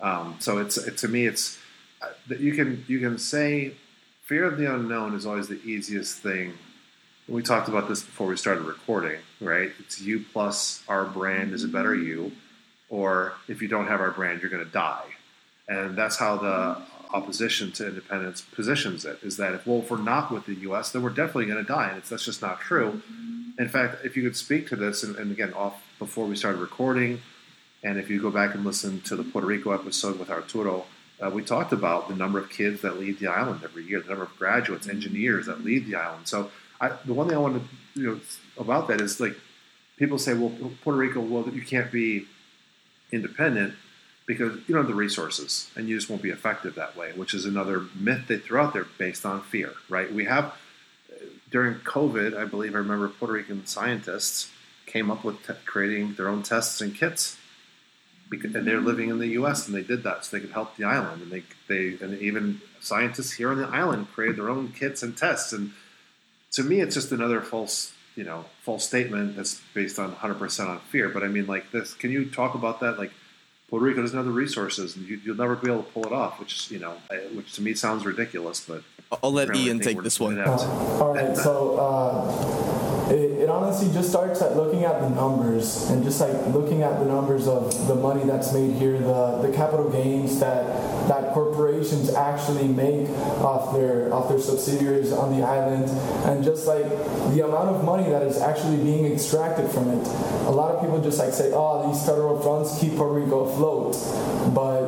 Um, 0.00 0.36
so 0.40 0.58
it's 0.58 0.76
it, 0.78 0.96
to 0.98 1.08
me, 1.08 1.26
it's 1.26 1.58
uh, 2.02 2.08
you 2.38 2.54
can 2.54 2.84
you 2.88 2.98
can 3.00 3.18
say 3.18 3.74
fear 4.26 4.44
of 4.44 4.58
the 4.58 4.72
unknown 4.72 5.14
is 5.14 5.24
always 5.24 5.46
the 5.46 5.62
easiest 5.62 6.18
thing. 6.18 6.52
We 7.28 7.42
talked 7.42 7.68
about 7.68 7.88
this 7.88 8.02
before 8.02 8.26
we 8.26 8.36
started 8.36 8.64
recording, 8.64 9.20
right? 9.40 9.70
It's 9.78 10.00
you 10.00 10.24
plus 10.32 10.82
our 10.88 11.04
brand 11.04 11.52
is 11.52 11.62
a 11.62 11.68
better 11.68 11.94
mm-hmm. 11.94 12.06
you, 12.06 12.32
or 12.88 13.34
if 13.48 13.62
you 13.62 13.68
don't 13.68 13.86
have 13.86 14.00
our 14.00 14.10
brand, 14.10 14.42
you're 14.42 14.50
going 14.50 14.64
to 14.64 14.70
die. 14.70 15.04
And 15.68 15.96
that's 15.96 16.16
how 16.16 16.36
the 16.36 16.82
opposition 17.12 17.70
to 17.70 17.86
independence 17.86 18.40
positions 18.40 19.04
it 19.04 19.20
is 19.22 19.36
that 19.36 19.54
if 19.54 19.64
well 19.64 19.78
if 19.78 19.90
we're 19.90 19.98
not 19.98 20.32
with 20.32 20.46
the 20.46 20.54
U.S., 20.54 20.90
then 20.90 21.02
we're 21.02 21.10
definitely 21.10 21.46
going 21.46 21.64
to 21.64 21.72
die, 21.72 21.90
and 21.92 22.02
that's 22.02 22.24
just 22.24 22.42
not 22.42 22.60
true. 22.60 23.00
Mm-hmm. 23.08 23.62
In 23.62 23.68
fact, 23.68 24.04
if 24.04 24.16
you 24.16 24.24
could 24.24 24.36
speak 24.36 24.68
to 24.68 24.76
this, 24.76 25.02
and, 25.02 25.16
and 25.16 25.30
again, 25.30 25.54
off 25.54 25.82
before 26.00 26.26
we 26.26 26.36
started 26.36 26.60
recording, 26.60 27.22
and 27.82 27.98
if 27.98 28.10
you 28.10 28.20
go 28.20 28.30
back 28.30 28.54
and 28.54 28.64
listen 28.64 29.00
to 29.02 29.14
the 29.14 29.22
Puerto 29.22 29.46
Rico 29.46 29.70
episode 29.70 30.18
with 30.18 30.30
Arturo, 30.30 30.84
uh, 31.20 31.30
we 31.30 31.42
talked 31.42 31.72
about 31.72 32.08
the 32.08 32.14
number 32.14 32.38
of 32.38 32.50
kids 32.50 32.82
that 32.82 32.98
leave 32.98 33.18
the 33.20 33.26
island 33.26 33.60
every 33.64 33.84
year, 33.84 34.00
the 34.00 34.08
number 34.08 34.24
of 34.24 34.36
graduates, 34.36 34.88
engineers 34.88 35.46
that 35.46 35.64
leave 35.64 35.86
the 35.86 35.96
island. 35.96 36.28
So 36.28 36.50
I, 36.80 36.92
the 37.04 37.14
one 37.14 37.28
thing 37.28 37.36
I 37.36 37.40
want 37.40 37.62
to 37.62 38.00
you 38.00 38.06
know 38.06 38.20
about 38.58 38.88
that 38.88 39.00
is 39.00 39.18
like 39.20 39.36
people 39.96 40.18
say, 40.18 40.34
well, 40.34 40.52
Puerto 40.82 40.98
Rico, 40.98 41.20
well, 41.20 41.48
you 41.48 41.62
can't 41.62 41.90
be 41.90 42.26
independent 43.10 43.74
because 44.26 44.56
you 44.66 44.74
don't 44.74 44.82
have 44.82 44.88
the 44.88 44.94
resources 44.94 45.70
and 45.76 45.88
you 45.88 45.96
just 45.96 46.10
won't 46.10 46.22
be 46.22 46.30
effective 46.30 46.74
that 46.74 46.96
way, 46.96 47.12
which 47.12 47.32
is 47.32 47.44
another 47.44 47.84
myth 47.94 48.26
they 48.28 48.38
throw 48.38 48.64
out 48.64 48.74
there 48.74 48.86
based 48.98 49.24
on 49.24 49.42
fear, 49.42 49.72
right? 49.88 50.12
We 50.12 50.24
have 50.24 50.54
during 51.50 51.76
COVID, 51.76 52.36
I 52.36 52.44
believe 52.44 52.74
I 52.74 52.78
remember 52.78 53.08
Puerto 53.08 53.34
Rican 53.34 53.66
scientists 53.66 54.50
came 54.84 55.10
up 55.10 55.24
with 55.24 55.46
t- 55.46 55.54
creating 55.64 56.14
their 56.14 56.28
own 56.28 56.42
tests 56.42 56.80
and 56.80 56.94
kits 56.94 57.35
because, 58.28 58.54
and 58.54 58.66
they're 58.66 58.80
living 58.80 59.08
in 59.08 59.18
the 59.18 59.28
U.S. 59.28 59.66
and 59.66 59.76
they 59.76 59.82
did 59.82 60.02
that 60.02 60.24
so 60.24 60.36
they 60.36 60.40
could 60.40 60.52
help 60.52 60.76
the 60.76 60.84
island. 60.84 61.22
And 61.22 61.30
they 61.30 61.42
they 61.68 62.04
and 62.04 62.18
even 62.20 62.60
scientists 62.80 63.32
here 63.32 63.50
on 63.50 63.58
the 63.58 63.68
island 63.68 64.08
created 64.12 64.36
their 64.36 64.50
own 64.50 64.72
kits 64.72 65.02
and 65.02 65.16
tests. 65.16 65.52
And 65.52 65.72
to 66.52 66.62
me, 66.62 66.80
it's 66.80 66.94
just 66.94 67.12
another 67.12 67.40
false 67.40 67.92
you 68.14 68.24
know 68.24 68.46
false 68.62 68.86
statement 68.86 69.36
that's 69.36 69.60
based 69.74 69.98
on 69.98 70.14
100% 70.14 70.68
on 70.68 70.78
fear. 70.80 71.08
But 71.08 71.22
I 71.22 71.28
mean, 71.28 71.46
like 71.46 71.70
this, 71.70 71.94
can 71.94 72.10
you 72.10 72.28
talk 72.30 72.54
about 72.54 72.80
that? 72.80 72.98
Like 72.98 73.12
Puerto 73.68 73.84
Rico 73.84 74.00
doesn't 74.00 74.16
have 74.16 74.26
the 74.26 74.32
resources, 74.32 74.96
and 74.96 75.08
you, 75.08 75.20
will 75.26 75.36
never 75.36 75.56
be 75.56 75.70
able 75.70 75.82
to 75.82 75.92
pull 75.92 76.06
it 76.06 76.12
off. 76.12 76.38
Which 76.40 76.70
you 76.70 76.78
know, 76.78 76.94
which 77.34 77.54
to 77.54 77.62
me 77.62 77.74
sounds 77.74 78.04
ridiculous. 78.04 78.60
But 78.60 78.82
I'll 79.22 79.32
let 79.32 79.54
Ian 79.54 79.80
take 79.80 80.02
this 80.02 80.18
one. 80.18 80.40
All 80.40 81.14
right, 81.14 81.36
so. 81.36 81.76
Uh, 81.78 82.62
it, 82.62 82.62
it, 82.62 82.65
honestly 83.56 83.92
just 83.92 84.10
starts 84.10 84.42
at 84.42 84.56
looking 84.56 84.84
at 84.84 85.00
the 85.00 85.08
numbers 85.08 85.88
and 85.90 86.04
just 86.04 86.20
like 86.20 86.34
looking 86.48 86.82
at 86.82 86.98
the 86.98 87.06
numbers 87.06 87.48
of 87.48 87.86
the 87.88 87.94
money 87.94 88.22
that's 88.24 88.52
made 88.52 88.74
here, 88.74 88.98
the, 88.98 89.38
the 89.42 89.52
capital 89.54 89.90
gains 89.90 90.38
that 90.40 91.08
that 91.08 91.32
corporations 91.32 92.12
actually 92.14 92.68
make 92.68 93.08
off 93.40 93.74
their 93.74 94.12
off 94.12 94.28
their 94.28 94.40
subsidiaries 94.40 95.12
on 95.12 95.38
the 95.38 95.44
island, 95.46 95.88
and 96.26 96.44
just 96.44 96.66
like 96.66 96.84
the 97.34 97.44
amount 97.44 97.74
of 97.74 97.84
money 97.84 98.08
that 98.10 98.22
is 98.22 98.38
actually 98.38 98.76
being 98.76 99.10
extracted 99.12 99.70
from 99.70 99.88
it. 99.90 100.06
A 100.46 100.50
lot 100.50 100.74
of 100.74 100.80
people 100.80 101.00
just 101.00 101.18
like 101.18 101.32
say, 101.32 101.50
"Oh, 101.54 101.90
these 101.90 102.04
federal 102.04 102.40
funds 102.40 102.78
keep 102.78 102.96
Puerto 102.96 103.14
Rico 103.14 103.48
afloat," 103.48 103.96
but 104.54 104.84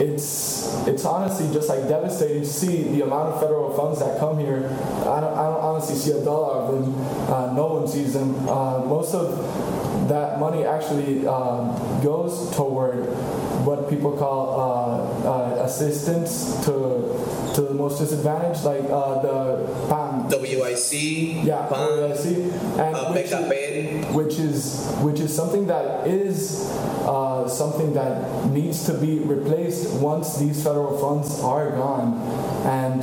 it's 0.00 0.56
it's 0.86 1.04
honestly 1.04 1.52
just 1.52 1.68
like 1.68 1.88
devastating 1.88 2.42
to 2.42 2.48
see 2.48 2.84
the 2.84 3.02
amount 3.02 3.34
of 3.34 3.40
federal 3.40 3.74
funds 3.76 3.98
that 4.00 4.18
come 4.18 4.38
here. 4.38 4.66
I 5.00 5.20
don't, 5.20 5.34
I 5.34 5.44
don't 5.50 5.62
honestly 5.76 5.96
see 5.96 6.18
a 6.18 6.24
dollar 6.24 6.62
of 6.62 6.72
them. 6.72 6.94
Uh, 7.30 7.52
no 7.52 7.66
one 7.66 7.86
sees 7.86 8.14
them. 8.14 8.34
Uh, 8.48 8.84
most 8.84 9.14
of 9.14 10.08
that 10.08 10.40
money 10.40 10.64
actually 10.64 11.26
um, 11.26 11.74
goes 12.02 12.54
toward 12.56 13.04
what 13.66 13.90
people 13.90 14.16
call 14.16 14.60
uh, 14.60 15.28
uh 15.28 15.64
assistance 15.64 16.64
to 16.64 16.72
to 17.54 17.62
the 17.62 17.74
most 17.74 17.98
disadvantaged, 17.98 18.64
like 18.64 18.84
uh, 18.84 19.20
the 19.22 19.66
PAN. 19.88 20.28
WIC. 20.28 21.44
Yeah, 21.44 21.66
PAN, 21.66 22.00
WIC, 22.00 22.52
and 22.78 23.14
which, 23.14 23.26
is, 23.26 24.06
which 24.12 24.38
is 24.38 24.86
which 25.02 25.20
is 25.20 25.34
something 25.34 25.66
that 25.66 26.06
is 26.06 26.70
uh, 27.04 27.48
something 27.48 27.92
that 27.94 28.46
needs 28.50 28.84
to 28.86 28.94
be 28.94 29.18
replaced 29.20 29.92
once 29.94 30.36
these 30.38 30.62
federal 30.62 30.98
funds 30.98 31.40
are 31.40 31.70
gone, 31.70 32.20
and 32.66 33.02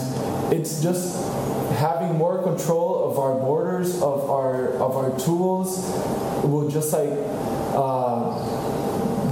it's 0.53 0.81
just 0.81 1.32
having 1.73 2.17
more 2.17 2.41
control 2.43 3.09
of 3.09 3.19
our 3.19 3.35
borders, 3.35 4.01
of 4.01 4.29
our 4.29 4.73
of 4.73 4.95
our 4.97 5.17
tools, 5.19 5.79
will 6.43 6.69
just 6.69 6.93
like. 6.93 7.11
Uh, 7.75 8.61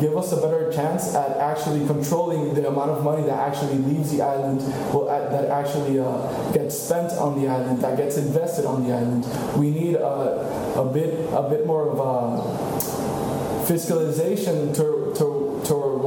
give 0.01 0.17
us 0.17 0.31
a 0.31 0.37
better 0.37 0.73
chance 0.73 1.13
at 1.13 1.37
actually 1.37 1.85
controlling 1.85 2.55
the 2.55 2.67
amount 2.67 2.89
of 2.89 3.03
money 3.03 3.21
that 3.23 3.37
actually 3.37 3.77
leaves 3.77 4.11
the 4.11 4.19
island, 4.19 4.59
that 4.59 5.45
actually 5.51 5.99
uh, 5.99 6.51
gets 6.53 6.75
spent 6.75 7.11
on 7.13 7.39
the 7.39 7.47
island, 7.47 7.79
that 7.83 7.95
gets 7.97 8.17
invested 8.17 8.65
on 8.65 8.83
the 8.83 8.91
island. 8.91 9.23
We 9.55 9.69
need 9.69 9.93
a, 9.93 10.73
a 10.75 10.85
bit 10.91 11.13
a 11.31 11.47
bit 11.47 11.67
more 11.67 11.87
of 11.87 11.99
a 11.99 12.41
fiscalization 13.71 14.73
to, 14.75 15.13
to, 15.19 15.19
to 15.19 15.40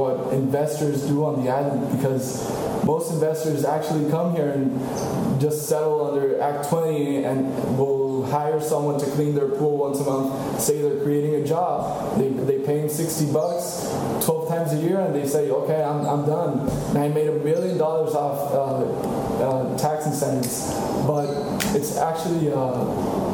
what 0.05 0.33
investors 0.33 1.01
do 1.07 1.25
on 1.25 1.43
the 1.43 1.49
island 1.49 1.97
because 1.97 2.45
most 2.85 3.11
investors 3.11 3.65
actually 3.65 4.09
come 4.11 4.35
here 4.35 4.51
and 4.51 5.41
just 5.41 5.67
settle 5.67 6.11
under 6.11 6.39
Act 6.39 6.69
20 6.69 7.23
and 7.23 7.77
will 7.77 8.25
hire 8.27 8.61
someone 8.61 8.99
to 8.99 9.05
clean 9.11 9.33
their 9.33 9.49
pool 9.49 9.77
once 9.77 9.99
a 9.99 10.03
month, 10.03 10.59
say 10.61 10.81
they're 10.81 11.01
creating 11.03 11.35
a 11.35 11.45
job. 11.45 12.17
They, 12.17 12.29
they 12.29 12.59
pay 12.59 12.81
them 12.81 12.89
60 12.89 13.31
bucks 13.33 13.89
12 14.23 14.47
times 14.47 14.73
a 14.73 14.77
year 14.77 14.99
and 14.99 15.15
they 15.15 15.27
say, 15.27 15.49
okay, 15.49 15.83
I'm, 15.83 16.05
I'm 16.05 16.25
done. 16.25 16.69
And 16.89 16.97
I 16.97 17.07
made 17.09 17.27
a 17.27 17.39
million 17.39 17.77
dollars 17.77 18.13
off 18.13 18.53
uh, 18.53 19.43
uh, 19.43 19.77
tax 19.77 20.05
incentives. 20.05 20.73
But 21.07 21.29
it's 21.75 21.97
actually, 21.97 22.51
uh, 22.51 23.24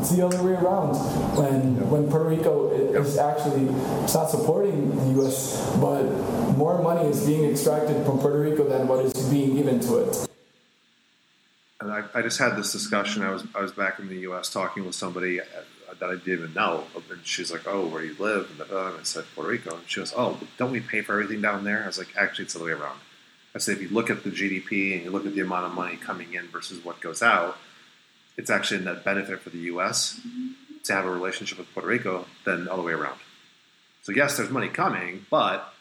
it's 0.00 0.10
the 0.10 0.24
other 0.24 0.42
way 0.42 0.52
around. 0.52 0.94
When, 1.36 1.90
when 1.90 2.08
Puerto 2.10 2.28
Rico 2.28 2.70
is 2.70 3.18
actually, 3.18 3.66
it's 4.02 4.14
not 4.14 4.30
supporting 4.30 4.96
the 4.96 5.20
U.S., 5.20 5.76
but 5.80 6.04
more 6.56 6.82
money 6.82 7.08
is 7.08 7.26
being 7.26 7.50
extracted 7.50 8.04
from 8.06 8.18
Puerto 8.18 8.40
Rico 8.40 8.64
than 8.64 8.88
what 8.88 9.04
is 9.04 9.12
being 9.28 9.56
given 9.56 9.78
to 9.80 9.98
it. 9.98 10.26
And 11.80 11.92
I, 11.92 12.04
I, 12.14 12.22
just 12.22 12.38
had 12.38 12.56
this 12.56 12.72
discussion. 12.72 13.22
I 13.22 13.30
was 13.30 13.42
I 13.54 13.62
was 13.62 13.72
back 13.72 13.98
in 13.98 14.08
the 14.08 14.18
U.S. 14.28 14.50
talking 14.50 14.84
with 14.84 14.94
somebody 14.94 15.40
uh, 15.40 15.44
that 15.98 16.10
I 16.10 16.16
didn't 16.16 16.32
even 16.32 16.54
know, 16.54 16.84
and 16.94 17.24
she's 17.24 17.50
like, 17.50 17.66
"Oh, 17.66 17.86
where 17.86 18.02
do 18.02 18.08
you 18.08 18.16
live?" 18.18 18.60
Uh, 18.60 18.88
and, 18.88 19.00
I 19.00 19.02
said 19.02 19.24
Puerto 19.34 19.50
Rico, 19.50 19.76
and 19.76 19.88
she 19.88 20.00
goes, 20.00 20.12
"Oh, 20.14 20.38
don't 20.58 20.72
we 20.72 20.80
pay 20.80 21.00
for 21.00 21.14
everything 21.14 21.40
down 21.40 21.64
there?" 21.64 21.82
I 21.84 21.86
was 21.86 21.96
like, 21.96 22.14
"Actually, 22.18 22.44
it's 22.44 22.52
the 22.52 22.60
other 22.60 22.66
way 22.66 22.78
around." 22.78 22.98
I 23.54 23.58
said, 23.58 23.76
if 23.76 23.82
you 23.82 23.88
look 23.88 24.10
at 24.10 24.22
the 24.22 24.30
GDP 24.30 24.94
and 24.94 25.04
you 25.04 25.10
look 25.10 25.26
at 25.26 25.34
the 25.34 25.40
amount 25.40 25.66
of 25.66 25.74
money 25.74 25.96
coming 25.96 26.34
in 26.34 26.46
versus 26.48 26.84
what 26.84 27.00
goes 27.00 27.20
out, 27.20 27.58
it's 28.40 28.48
actually 28.48 28.80
a 28.80 28.84
net 28.84 29.04
benefit 29.04 29.40
for 29.40 29.50
the 29.50 29.58
U.S. 29.72 30.18
Mm-hmm. 30.18 30.48
to 30.84 30.92
have 30.94 31.04
a 31.04 31.10
relationship 31.10 31.58
with 31.58 31.70
Puerto 31.74 31.86
Rico 31.86 32.24
than 32.46 32.68
all 32.68 32.78
the 32.78 32.82
way 32.82 32.94
around. 32.94 33.18
So 34.02 34.12
yes, 34.12 34.38
there's 34.38 34.48
money 34.48 34.68
coming, 34.68 35.26
but 35.30 35.74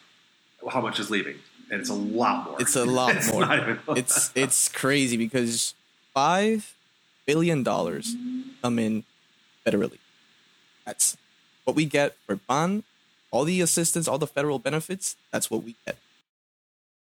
how 0.70 0.82
much 0.82 1.00
is 1.00 1.10
leaving? 1.10 1.38
And 1.72 1.80
it's 1.80 1.90
a 1.90 1.94
lot 1.94 2.44
more. 2.46 2.62
It's 2.62 2.76
a 2.76 2.84
lot 2.84 3.16
it's 3.16 3.32
more. 3.32 3.44
Even, 3.44 3.80
it's 3.96 4.32
it's 4.36 4.68
crazy 4.68 5.16
because 5.16 5.74
five 6.14 6.76
billion 7.26 7.64
dollars 7.64 8.14
mm-hmm. 8.14 8.50
come 8.62 8.78
in 8.78 9.06
federally. 9.66 10.00
That's 10.86 11.16
what 11.64 11.78
we 11.78 11.86
get 11.86 12.18
for 12.26 12.36
bond, 12.36 12.84
all 13.32 13.46
the 13.46 13.62
assistance, 13.62 14.06
all 14.06 14.18
the 14.18 14.28
federal 14.28 14.60
benefits. 14.60 15.16
That's 15.32 15.50
what 15.50 15.64
we 15.64 15.76
get. 15.86 15.98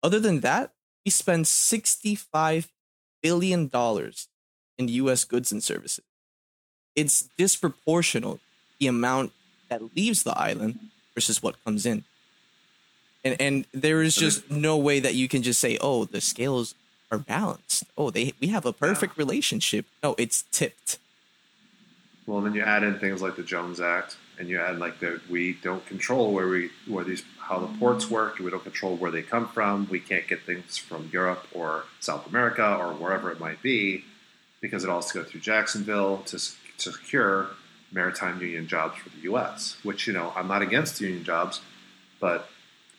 Other 0.01 0.19
than 0.19 0.39
that, 0.41 0.71
we 1.03 1.11
spend 1.11 1.45
$65 1.45 2.67
billion 3.21 3.69
in 4.77 4.87
US 4.87 5.23
goods 5.23 5.51
and 5.51 5.63
services. 5.63 6.03
It's 6.95 7.29
disproportional 7.37 8.39
the 8.79 8.87
amount 8.87 9.31
that 9.69 9.95
leaves 9.95 10.23
the 10.23 10.37
island 10.37 10.79
versus 11.15 11.41
what 11.41 11.63
comes 11.63 11.85
in. 11.85 12.03
And 13.23 13.35
and 13.39 13.65
there 13.71 14.01
is 14.01 14.15
just 14.15 14.49
no 14.49 14.77
way 14.77 14.99
that 14.99 15.13
you 15.13 15.27
can 15.27 15.43
just 15.43 15.61
say, 15.61 15.77
"Oh, 15.79 16.05
the 16.05 16.21
scales 16.21 16.73
are 17.11 17.19
balanced. 17.19 17.83
Oh, 17.97 18.09
they 18.09 18.33
we 18.41 18.47
have 18.47 18.65
a 18.65 18.73
perfect 18.73 19.13
yeah. 19.15 19.23
relationship." 19.23 19.85
No, 20.01 20.15
it's 20.17 20.43
tipped. 20.51 20.97
Well, 22.25 22.41
then 22.41 22.53
you 22.53 22.63
add 22.63 22.83
in 22.83 22.97
things 22.99 23.21
like 23.21 23.35
the 23.35 23.43
Jones 23.43 23.79
Act, 23.79 24.17
and 24.39 24.49
you 24.49 24.59
add 24.59 24.79
like 24.79 24.99
that 25.01 25.29
we 25.29 25.53
don't 25.53 25.85
control 25.85 26.33
where 26.33 26.47
we 26.47 26.71
where 26.87 27.03
these 27.03 27.23
how 27.37 27.59
the 27.59 27.67
ports 27.77 28.09
work. 28.09 28.39
We 28.39 28.49
don't 28.49 28.63
control 28.63 28.95
where 28.95 29.11
they 29.11 29.21
come 29.21 29.47
from. 29.47 29.87
We 29.91 29.99
can't 29.99 30.27
get 30.27 30.41
things 30.43 30.77
from 30.77 31.09
Europe 31.13 31.45
or 31.53 31.83
South 31.99 32.25
America 32.27 32.75
or 32.75 32.93
wherever 32.93 33.31
it 33.31 33.39
might 33.39 33.61
be 33.61 34.03
because 34.61 34.83
it 34.83 34.89
all 34.89 35.01
has 35.01 35.11
to 35.11 35.19
go 35.19 35.23
through 35.23 35.41
Jacksonville 35.41 36.19
to, 36.27 36.37
to 36.77 36.91
secure 36.91 37.47
maritime 37.91 38.39
union 38.41 38.67
jobs 38.67 38.97
for 38.97 39.09
the 39.09 39.21
U.S. 39.23 39.77
Which 39.83 40.07
you 40.07 40.13
know 40.13 40.31
I'm 40.35 40.47
not 40.47 40.61
against 40.61 41.01
union 41.01 41.23
jobs, 41.23 41.61
but 42.19 42.49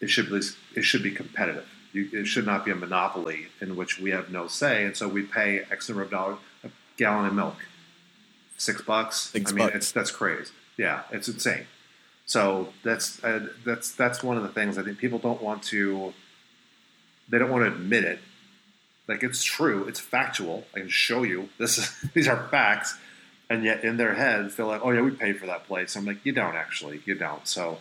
it 0.01 0.11
should 0.11 0.29
be 0.29 0.41
it 0.77 0.83
should 0.83 1.03
be 1.03 1.11
competitive. 1.11 1.67
You, 1.93 2.09
it 2.13 2.27
should 2.27 2.47
not 2.47 2.65
be 2.65 2.71
a 2.71 2.75
monopoly 2.75 3.47
in 3.61 3.77
which 3.77 3.99
we 3.99 4.11
have 4.11 4.31
no 4.31 4.47
say, 4.47 4.85
and 4.85 4.97
so 4.97 5.09
we 5.09 5.23
pay 5.23 5.63
X 5.71 5.89
number 5.89 6.03
of 6.03 6.11
dollars 6.11 6.39
a 6.65 6.69
gallon 6.97 7.27
of 7.27 7.35
milk, 7.35 7.57
six 8.57 8.83
bucks. 8.83 9.31
Six 9.33 9.53
I 9.53 9.55
mean, 9.55 9.67
bucks. 9.67 9.77
it's 9.77 9.93
that's 9.93 10.11
crazy. 10.11 10.51
Yeah, 10.77 11.03
it's 11.11 11.29
insane. 11.29 11.67
So 12.27 12.73
that's 12.83 13.23
uh, 13.23 13.49
that's 13.65 13.93
that's 13.93 14.23
one 14.23 14.37
of 14.37 14.43
the 14.43 14.49
things 14.49 14.79
I 14.79 14.83
think 14.83 14.99
people 14.99 15.19
don't 15.19 15.43
want 15.43 15.63
to. 15.65 16.13
They 17.29 17.39
don't 17.39 17.51
want 17.51 17.65
to 17.65 17.73
admit 17.73 18.05
it. 18.05 18.19
Like 19.13 19.23
it's 19.23 19.45
true, 19.45 19.87
it's 19.89 20.01
factual. 20.01 20.65
I 20.75 20.81
can 20.81 20.89
show 20.89 21.23
you 21.23 21.49
this. 21.59 21.79
Is, 21.79 22.11
these 22.15 22.29
are 22.29 22.49
facts, 22.49 22.97
and 23.51 23.63
yet 23.65 23.85
in 23.85 23.97
their 23.99 24.15
heads 24.15 24.57
they're 24.57 24.67
like, 24.67 24.81
"Oh 24.83 24.91
yeah, 24.91 25.03
we 25.03 25.11
paid 25.11 25.39
for 25.39 25.47
that 25.47 25.67
place." 25.67 25.97
I'm 25.97 26.07
like, 26.07 26.25
"You 26.25 26.33
don't 26.33 26.57
actually. 26.57 27.03
You 27.05 27.15
don't." 27.15 27.47
So 27.47 27.79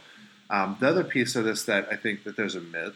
um, 0.49 0.77
the 0.79 0.89
other 0.89 1.03
piece 1.03 1.35
of 1.35 1.45
this 1.45 1.63
that 1.65 1.87
I 1.89 1.95
think 1.95 2.25
that 2.25 2.35
there's 2.35 2.55
a 2.55 2.61
myth 2.61 2.95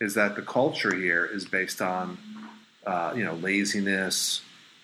is 0.00 0.14
that 0.14 0.34
the 0.34 0.42
culture 0.42 0.94
here 0.94 1.24
is 1.24 1.44
based 1.44 1.80
on 1.80 2.18
uh, 2.84 3.14
you 3.16 3.24
know 3.24 3.34
laziness, 3.34 4.42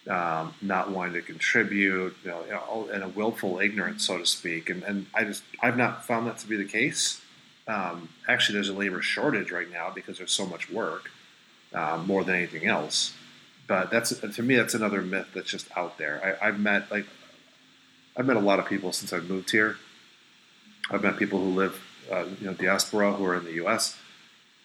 um, 0.08 0.54
not 0.62 0.90
wanting 0.92 1.14
to 1.14 1.22
contribute, 1.22 2.16
you 2.24 2.30
know, 2.30 2.88
and 2.92 3.02
a 3.02 3.08
willful 3.08 3.58
ignorance, 3.58 4.06
so 4.06 4.18
to 4.18 4.26
speak. 4.26 4.70
And, 4.70 4.84
and 4.84 5.06
I 5.12 5.24
just 5.24 5.42
I've 5.60 5.76
not 5.76 6.06
found 6.06 6.28
that 6.28 6.38
to 6.38 6.46
be 6.46 6.56
the 6.56 6.64
case. 6.64 7.20
Um, 7.66 8.08
actually, 8.28 8.54
there's 8.54 8.68
a 8.68 8.74
labor 8.74 9.02
shortage 9.02 9.50
right 9.50 9.70
now 9.70 9.90
because 9.94 10.18
there's 10.18 10.32
so 10.32 10.46
much 10.46 10.70
work, 10.70 11.10
uh, 11.74 12.02
more 12.06 12.24
than 12.24 12.36
anything 12.36 12.66
else. 12.66 13.14
But 13.66 13.90
that's 13.90 14.18
to 14.18 14.42
me, 14.42 14.56
that's 14.56 14.74
another 14.74 15.02
myth 15.02 15.28
that's 15.34 15.50
just 15.50 15.68
out 15.76 15.98
there. 15.98 16.38
I, 16.42 16.48
I've 16.48 16.58
met 16.58 16.90
like 16.90 17.06
I've 18.16 18.26
met 18.26 18.36
a 18.36 18.40
lot 18.40 18.58
of 18.58 18.66
people 18.66 18.92
since 18.92 19.12
I've 19.12 19.28
moved 19.28 19.50
here. 19.50 19.76
I've 20.90 21.02
met 21.02 21.18
people 21.18 21.38
who 21.38 21.50
live, 21.50 21.80
uh, 22.10 22.24
you 22.40 22.46
know, 22.46 22.54
diaspora 22.54 23.12
who 23.12 23.24
are 23.26 23.36
in 23.36 23.44
the 23.44 23.52
U.S. 23.54 23.96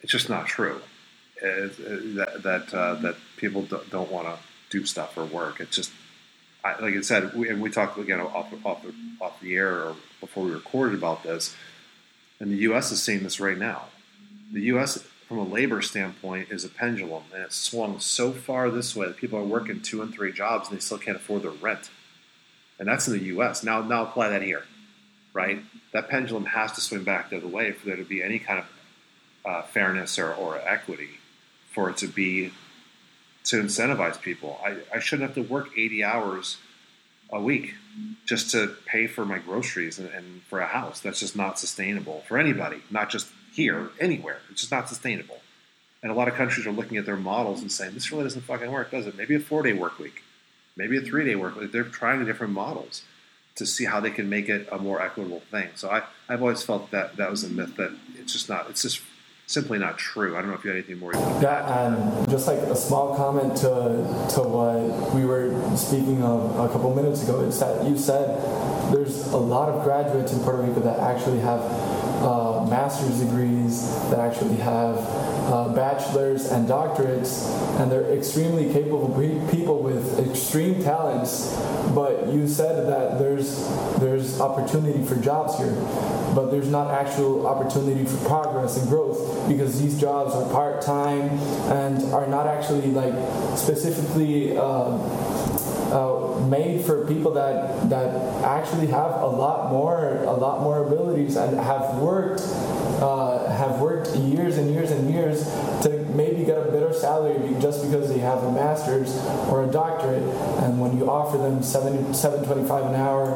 It's 0.02 0.12
just 0.12 0.30
not 0.30 0.48
true. 0.48 0.82
Uh, 1.42 1.68
that 2.16 2.40
that 2.44 2.74
uh, 2.74 2.96
that 2.96 3.16
people 3.36 3.64
don't, 3.64 3.90
don't 3.90 4.12
want 4.12 4.28
to 4.28 4.38
do 4.70 4.86
stuff 4.86 5.18
or 5.18 5.26
work. 5.26 5.60
It's 5.60 5.76
just, 5.76 5.92
I, 6.64 6.80
like 6.80 6.96
I 6.96 7.02
said, 7.02 7.34
we, 7.36 7.50
and 7.50 7.62
we 7.62 7.70
talked 7.70 7.98
again 8.00 8.20
off, 8.20 8.52
off, 8.66 8.86
off 9.22 9.40
the 9.40 9.56
air 9.56 9.84
or 9.84 9.96
before 10.20 10.46
we 10.46 10.52
recorded 10.52 10.98
about 10.98 11.24
this, 11.24 11.56
and 12.40 12.52
the 12.52 12.58
U.S. 12.58 12.92
is 12.92 13.04
seeing 13.04 13.22
this 13.24 13.40
right 13.40 13.58
now. 13.58 13.84
The 14.52 14.62
U.S. 14.62 15.06
from 15.28 15.38
a 15.38 15.44
labor 15.44 15.82
standpoint 15.82 16.50
is 16.52 16.64
a 16.64 16.70
pendulum, 16.70 17.24
and 17.34 17.44
it's 17.44 17.56
swung 17.56 18.00
so 18.00 18.32
far 18.32 18.70
this 18.70 18.96
way 18.96 19.08
that 19.08 19.18
people 19.18 19.40
are 19.40 19.44
working 19.44 19.82
two 19.82 20.02
and 20.02 20.14
three 20.14 20.32
jobs 20.32 20.70
and 20.70 20.78
they 20.78 20.82
still 20.82 20.98
can't 20.98 21.18
afford 21.18 21.44
their 21.44 21.52
rent, 21.52 21.90
and 22.80 22.88
that's 22.88 23.08
in 23.08 23.14
the 23.14 23.26
U.S. 23.26 23.64
Now, 23.64 23.82
now 23.82 24.04
apply 24.04 24.30
that 24.30 24.42
here, 24.42 24.64
right? 25.34 25.64
That 25.92 26.10
pendulum 26.10 26.46
has 26.46 26.72
to 26.74 26.82
swing 26.82 27.04
back 27.04 27.30
the 27.30 27.38
other 27.38 27.48
way 27.48 27.72
for 27.72 27.86
there 27.86 27.96
to 27.96 28.04
be 28.04 28.22
any 28.22 28.40
kind 28.40 28.60
of 28.60 28.66
uh, 29.46 29.62
fairness 29.64 30.18
or, 30.20 30.34
or 30.34 30.58
equity, 30.58 31.20
for 31.72 31.90
it 31.90 31.98
to 31.98 32.08
be 32.08 32.52
to 33.46 33.62
incentivize 33.62 34.22
people. 34.22 34.60
I, 34.66 34.78
I 34.94 35.00
shouldn't 35.00 35.28
have 35.28 35.36
to 35.36 35.52
work 35.52 35.70
80 35.78 36.04
hours 36.04 36.58
a 37.34 37.42
week 37.42 37.74
just 38.26 38.52
to 38.52 38.76
pay 38.86 39.08
for 39.08 39.26
my 39.26 39.40
groceries 39.40 40.00
and, 40.00 40.10
and, 40.10 40.42
for 40.44 40.60
a 40.60 40.66
house. 40.66 41.00
That's 41.00 41.20
just 41.20 41.36
not 41.36 41.60
sustainable 41.60 42.24
for 42.28 42.38
anybody, 42.38 42.82
not 42.90 43.10
just 43.10 43.28
here, 43.54 43.90
anywhere. 44.00 44.40
It's 44.50 44.62
just 44.62 44.72
not 44.72 44.88
sustainable. 44.88 45.40
And 46.02 46.12
a 46.12 46.16
lot 46.16 46.28
of 46.28 46.36
countries 46.36 46.66
are 46.68 46.72
looking 46.72 46.98
at 46.98 47.06
their 47.06 47.18
models 47.18 47.62
and 47.62 47.72
saying, 47.72 47.94
this 47.94 48.12
really 48.12 48.24
doesn't 48.24 48.42
fucking 48.42 48.72
work, 48.72 48.92
does 48.92 49.08
it? 49.08 49.18
Maybe 49.18 49.36
a 49.36 49.40
four 49.40 49.64
day 49.64 49.74
work 49.74 50.00
week, 50.00 50.24
maybe 50.76 50.98
a 50.98 51.02
three 51.02 51.26
day 51.26 51.36
work 51.36 51.56
week. 51.56 51.72
They're 51.72 51.84
trying 51.84 52.24
different 52.26 52.54
models 52.54 53.04
to 53.56 53.66
see 53.66 53.86
how 53.86 54.00
they 54.00 54.12
can 54.12 54.30
make 54.30 54.50
it 54.50 54.68
a 54.72 54.78
more 54.78 55.02
equitable 55.02 55.42
thing. 55.52 55.70
So 55.76 55.90
I, 55.90 56.04
I've 56.28 56.42
always 56.42 56.64
felt 56.64 56.92
that 56.92 57.18
that 57.18 57.30
was 57.30 57.44
a 57.44 57.50
myth 57.50 57.76
that 57.78 57.96
it's 58.16 58.34
just 58.34 58.50
not, 58.50 58.70
it's 58.70 58.82
just 58.82 59.02
simply 59.48 59.78
not 59.78 59.98
true. 59.98 60.36
I 60.36 60.42
don't 60.42 60.50
know 60.50 60.56
if 60.56 60.64
you 60.64 60.72
had 60.72 60.78
anything 60.78 61.00
more. 61.00 61.14
Yeah, 61.14 61.88
and 61.88 62.30
just 62.30 62.48
like 62.48 62.60
a 62.60 62.76
small 62.76 63.16
comment 63.16 63.58
to 63.58 63.70
to 64.36 64.42
what 64.42 65.14
we 65.14 65.26
were 65.26 65.54
speaking 65.76 66.24
of 66.24 66.60
a 66.60 66.70
couple 66.70 66.94
minutes 66.96 67.24
ago, 67.24 67.46
it's 67.46 67.60
that 67.60 67.86
you 67.86 67.98
said 67.98 68.40
there's 68.94 69.28
a 69.28 69.38
lot 69.38 69.70
of 69.70 69.84
graduates 69.84 70.34
in 70.34 70.40
Puerto 70.42 70.62
Rico 70.62 70.80
that 70.82 71.00
actually 71.00 71.40
have 71.40 71.62
uh, 72.24 72.66
master's 72.70 73.20
degrees, 73.20 73.90
that 74.10 74.20
actually 74.20 74.56
have 74.58 74.98
uh, 75.46 75.74
bachelors 75.74 76.52
and 76.52 76.68
doctorates, 76.68 77.50
and 77.80 77.92
they're 77.92 78.12
extremely 78.12 78.72
capable 78.72 79.10
people 79.52 79.82
with 79.82 80.20
extreme 80.30 80.82
talents. 80.82 81.54
But 81.94 82.28
you 82.28 82.48
said 82.48 82.88
that 82.88 83.20
there's 83.20 83.68
there's 84.00 84.40
opportunity 84.40 85.04
for 85.06 85.16
jobs 85.16 85.58
here, 85.58 85.74
but 86.34 86.52
there's 86.52 86.70
not 86.70 86.92
actual 86.92 87.46
opportunity 87.46 88.06
for 88.06 88.18
progress 88.26 88.78
and 88.78 88.88
growth 88.88 89.48
because 89.48 89.82
these 89.82 90.00
jobs 90.00 90.34
are 90.34 90.50
part 90.52 90.82
time 90.82 91.30
and 91.72 92.14
are 92.14 92.28
not 92.28 92.48
actually 92.48 92.88
like 92.92 93.14
specifically. 93.58 94.58
Uh, 94.58 95.00
uh, 95.94 96.40
made 96.50 96.84
for 96.84 97.06
people 97.06 97.32
that 97.32 97.88
that 97.90 98.16
actually 98.44 98.88
have 98.88 99.12
a 99.22 99.28
lot 99.28 99.70
more 99.70 100.24
a 100.24 100.34
lot 100.34 100.62
more 100.62 100.88
abilities 100.88 101.36
and 101.36 101.56
have 101.60 101.98
worked 102.00 102.42
uh, 103.04 103.52
have 103.52 103.82
worked 103.82 104.16
years 104.16 104.58
and 104.58 104.72
years 104.72 104.90
and 104.92 105.14
years 105.14 105.44
to 105.84 105.90
maybe 106.16 106.46
get 106.46 106.58
a 106.58 106.72
better 106.72 106.94
salary 106.94 107.54
just 107.60 107.84
because 107.84 108.08
they 108.08 108.20
have 108.20 108.44
a 108.44 108.52
master's 108.52 109.14
or 109.50 109.66
a 109.66 109.68
doctorate. 109.68 110.24
And 110.64 110.80
when 110.80 110.98
you 110.98 111.10
offer 111.10 111.38
them 111.38 111.62
seven 111.62 112.14
seven 112.14 112.46
twenty 112.46 112.66
five 112.66 112.86
an 112.86 112.96
hour, 112.96 113.28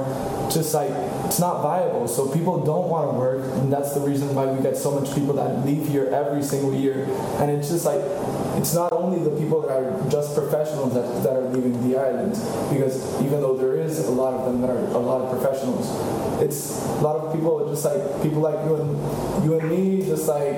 just 0.50 0.74
like 0.74 0.90
it's 1.26 1.40
not 1.40 1.62
viable. 1.62 2.08
So 2.08 2.32
people 2.32 2.64
don't 2.64 2.88
want 2.88 3.12
to 3.12 3.18
work, 3.18 3.44
and 3.60 3.72
that's 3.72 3.94
the 3.94 4.00
reason 4.00 4.34
why 4.34 4.46
we 4.46 4.64
get 4.64 4.78
so 4.78 4.92
much 4.98 5.14
people 5.14 5.34
that 5.34 5.66
leave 5.66 5.88
here 5.88 6.06
every 6.14 6.44
single 6.44 6.74
year. 6.74 7.04
And 7.40 7.52
it's 7.52 7.70
just 7.70 7.84
like 7.84 8.02
it's 8.58 8.74
not 8.74 8.92
only 8.92 9.24
the 9.24 9.36
people 9.40 9.62
that 9.62 9.72
are 9.72 10.10
just 10.10 10.36
professionals 10.36 10.94
that, 10.94 11.24
that 11.24 11.34
are 11.34 11.48
leaving 11.50 11.90
the 11.90 11.98
island, 11.98 12.32
because 12.74 13.22
even 13.22 13.40
though 13.42 13.56
there 13.56 13.78
is 13.78 14.00
a 14.08 14.12
lot 14.12 14.34
of 14.34 14.46
them 14.46 14.62
that 14.62 14.70
are 14.70 14.86
a 14.96 14.98
lot 14.98 15.22
of 15.22 15.30
professionals, 15.30 15.86
it's 16.42 16.82
a 16.86 17.02
lot 17.02 17.18
of 17.18 17.34
people 17.34 17.70
just 17.70 17.86
like 17.86 18.02
people 18.24 18.42
like 18.42 18.58
you 18.66 18.76
and 18.76 19.44
you 19.44 19.60
and 19.60 19.70
me, 19.70 20.06
just 20.06 20.28
like 20.28 20.58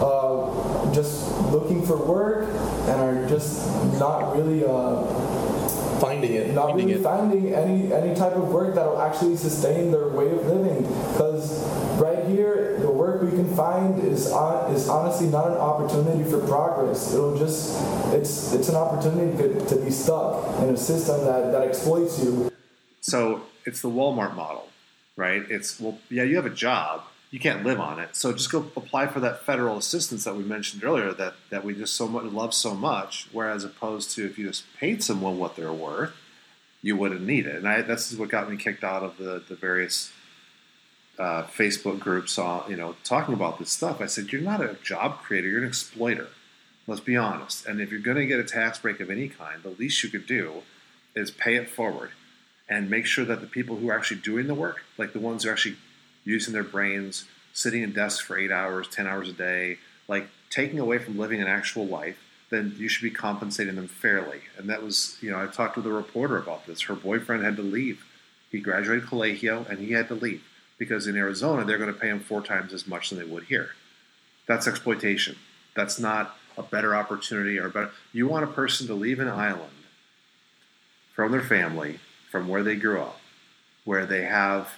uh, 0.00 0.92
just 0.92 1.30
looking 1.50 1.84
for 1.84 1.96
work 1.96 2.48
and 2.88 3.00
are 3.00 3.28
just 3.28 3.66
not 3.98 4.36
really. 4.36 4.64
Uh, 4.64 5.04
finding 6.00 6.32
it. 6.32 6.54
Not 6.54 6.68
finding 6.70 6.86
really 6.86 7.00
it. 7.00 7.04
finding 7.04 7.54
any 7.54 7.92
any 7.92 8.14
type 8.14 8.32
of 8.32 8.48
work 8.48 8.74
that'll 8.74 9.00
actually 9.00 9.36
sustain 9.36 9.90
their 9.90 10.08
way 10.08 10.30
of 10.30 10.46
living. 10.46 10.82
Because 11.12 11.62
right 12.00 12.26
here, 12.26 12.80
we 13.22 13.30
can 13.30 13.54
find 13.56 14.02
is 14.02 14.30
on, 14.30 14.72
is 14.74 14.88
honestly 14.88 15.28
not 15.28 15.48
an 15.48 15.56
opportunity 15.56 16.28
for 16.28 16.38
progress. 16.46 17.12
It'll 17.14 17.36
just 17.36 17.76
it's 18.12 18.52
it's 18.52 18.68
an 18.68 18.76
opportunity 18.76 19.36
to, 19.36 19.66
to 19.66 19.76
be 19.76 19.90
stuck 19.90 20.60
in 20.60 20.70
a 20.70 20.76
system 20.76 21.24
that, 21.24 21.52
that 21.52 21.62
exploits 21.62 22.22
you. 22.22 22.50
So 23.00 23.42
it's 23.64 23.80
the 23.80 23.88
Walmart 23.88 24.34
model, 24.34 24.68
right? 25.16 25.42
It's 25.48 25.80
well, 25.80 25.98
yeah, 26.08 26.22
you 26.22 26.36
have 26.36 26.46
a 26.46 26.50
job, 26.50 27.02
you 27.30 27.38
can't 27.38 27.64
live 27.64 27.80
on 27.80 27.98
it, 27.98 28.16
so 28.16 28.32
just 28.32 28.50
go 28.50 28.58
apply 28.76 29.06
for 29.06 29.20
that 29.20 29.44
federal 29.44 29.76
assistance 29.76 30.24
that 30.24 30.36
we 30.36 30.44
mentioned 30.44 30.84
earlier 30.84 31.12
that 31.12 31.34
that 31.50 31.64
we 31.64 31.74
just 31.74 31.96
so 31.96 32.06
much 32.08 32.24
love 32.24 32.54
so 32.54 32.74
much. 32.74 33.28
Whereas 33.32 33.64
opposed 33.64 34.12
to 34.12 34.26
if 34.26 34.38
you 34.38 34.48
just 34.48 34.64
paid 34.78 35.02
someone 35.02 35.38
what 35.38 35.56
they're 35.56 35.72
worth, 35.72 36.12
you 36.82 36.96
wouldn't 36.96 37.22
need 37.22 37.46
it. 37.46 37.56
And 37.56 37.68
I, 37.68 37.82
this 37.82 38.12
is 38.12 38.18
what 38.18 38.28
got 38.28 38.50
me 38.50 38.56
kicked 38.56 38.84
out 38.84 39.02
of 39.02 39.16
the 39.18 39.42
the 39.48 39.54
various 39.54 40.12
uh, 41.20 41.42
Facebook 41.44 42.00
groups, 42.00 42.38
uh, 42.38 42.62
you 42.66 42.76
know, 42.76 42.96
talking 43.04 43.34
about 43.34 43.58
this 43.58 43.70
stuff. 43.70 44.00
I 44.00 44.06
said, 44.06 44.32
you're 44.32 44.40
not 44.40 44.62
a 44.62 44.78
job 44.82 45.18
creator, 45.18 45.48
you're 45.48 45.62
an 45.62 45.68
exploiter. 45.68 46.28
Let's 46.86 47.02
be 47.02 47.16
honest. 47.16 47.66
And 47.66 47.78
if 47.80 47.90
you're 47.90 48.00
going 48.00 48.16
to 48.16 48.26
get 48.26 48.40
a 48.40 48.44
tax 48.44 48.78
break 48.78 49.00
of 49.00 49.10
any 49.10 49.28
kind, 49.28 49.62
the 49.62 49.68
least 49.68 50.02
you 50.02 50.08
could 50.08 50.26
do 50.26 50.62
is 51.14 51.30
pay 51.30 51.56
it 51.56 51.68
forward 51.68 52.12
and 52.70 52.88
make 52.88 53.04
sure 53.04 53.26
that 53.26 53.42
the 53.42 53.46
people 53.46 53.76
who 53.76 53.90
are 53.90 53.96
actually 53.96 54.20
doing 54.20 54.46
the 54.46 54.54
work, 54.54 54.82
like 54.96 55.12
the 55.12 55.20
ones 55.20 55.44
who 55.44 55.50
are 55.50 55.52
actually 55.52 55.76
using 56.24 56.54
their 56.54 56.64
brains, 56.64 57.26
sitting 57.52 57.82
in 57.82 57.92
desks 57.92 58.20
for 58.20 58.38
eight 58.38 58.50
hours, 58.50 58.88
10 58.88 59.06
hours 59.06 59.28
a 59.28 59.34
day, 59.34 59.76
like 60.08 60.28
taking 60.48 60.78
away 60.78 60.96
from 60.96 61.18
living 61.18 61.42
an 61.42 61.48
actual 61.48 61.86
life, 61.86 62.18
then 62.48 62.74
you 62.78 62.88
should 62.88 63.02
be 63.02 63.10
compensating 63.10 63.76
them 63.76 63.88
fairly. 63.88 64.40
And 64.56 64.70
that 64.70 64.82
was, 64.82 65.18
you 65.20 65.30
know, 65.30 65.40
I 65.40 65.46
talked 65.48 65.76
with 65.76 65.86
a 65.86 65.92
reporter 65.92 66.38
about 66.38 66.66
this. 66.66 66.82
Her 66.82 66.94
boyfriend 66.94 67.44
had 67.44 67.56
to 67.56 67.62
leave. 67.62 68.04
He 68.50 68.58
graduated 68.58 69.04
Colegio 69.04 69.68
and 69.68 69.80
he 69.80 69.92
had 69.92 70.08
to 70.08 70.14
leave 70.14 70.42
because 70.80 71.06
in 71.06 71.16
Arizona 71.16 71.64
they're 71.64 71.78
going 71.78 71.92
to 71.92 72.00
pay 72.00 72.08
them 72.08 72.18
four 72.18 72.40
times 72.40 72.72
as 72.72 72.88
much 72.88 73.10
than 73.10 73.18
they 73.18 73.24
would 73.24 73.44
here. 73.44 73.70
That's 74.48 74.66
exploitation. 74.66 75.36
That's 75.76 76.00
not 76.00 76.36
a 76.56 76.64
better 76.64 76.96
opportunity 76.96 77.58
or 77.58 77.68
better. 77.68 77.90
You 78.12 78.26
want 78.26 78.42
a 78.42 78.48
person 78.48 78.88
to 78.88 78.94
leave 78.94 79.20
an 79.20 79.28
island 79.28 79.70
from 81.14 81.30
their 81.30 81.42
family, 81.42 82.00
from 82.30 82.48
where 82.48 82.64
they 82.64 82.74
grew 82.74 83.00
up, 83.00 83.20
where 83.84 84.06
they 84.06 84.24
have 84.24 84.70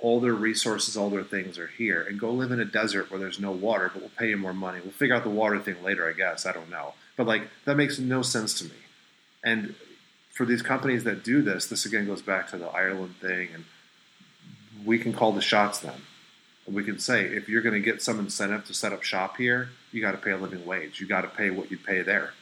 all 0.00 0.20
their 0.20 0.34
resources, 0.34 0.96
all 0.96 1.08
their 1.08 1.24
things 1.24 1.58
are 1.58 1.68
here, 1.68 2.02
and 2.02 2.20
go 2.20 2.30
live 2.30 2.52
in 2.52 2.60
a 2.60 2.64
desert 2.64 3.10
where 3.10 3.18
there's 3.18 3.40
no 3.40 3.50
water, 3.50 3.90
but 3.92 4.02
we'll 4.02 4.10
pay 4.18 4.28
you 4.28 4.36
more 4.36 4.52
money. 4.52 4.80
We'll 4.82 4.92
figure 4.92 5.16
out 5.16 5.24
the 5.24 5.30
water 5.30 5.58
thing 5.58 5.82
later, 5.82 6.08
I 6.08 6.12
guess. 6.12 6.44
I 6.44 6.52
don't 6.52 6.70
know. 6.70 6.92
But 7.16 7.26
like, 7.26 7.48
that 7.64 7.76
makes 7.76 7.98
no 7.98 8.20
sense 8.20 8.52
to 8.58 8.64
me. 8.64 8.76
And 9.42 9.74
for 10.30 10.44
these 10.44 10.60
companies 10.60 11.04
that 11.04 11.24
do 11.24 11.40
this, 11.40 11.66
this 11.66 11.86
again 11.86 12.06
goes 12.06 12.20
back 12.20 12.48
to 12.50 12.58
the 12.58 12.66
Ireland 12.66 13.14
thing 13.20 13.48
and 13.54 13.64
we 14.84 14.98
can 14.98 15.12
call 15.12 15.32
the 15.32 15.40
shots 15.40 15.80
then. 15.80 16.00
We 16.66 16.84
can 16.84 16.98
say 16.98 17.24
if 17.24 17.48
you're 17.48 17.62
going 17.62 17.74
to 17.74 17.80
get 17.80 18.02
some 18.02 18.18
incentive 18.18 18.64
to 18.66 18.74
set 18.74 18.92
up 18.92 19.02
shop 19.02 19.36
here, 19.36 19.68
you 19.92 20.00
got 20.00 20.12
to 20.12 20.18
pay 20.18 20.30
a 20.30 20.36
living 20.36 20.64
wage. 20.64 21.00
You 21.00 21.06
got 21.06 21.22
to 21.22 21.28
pay 21.28 21.50
what 21.50 21.70
you 21.70 21.78
pay 21.78 22.02
there. 22.02 22.32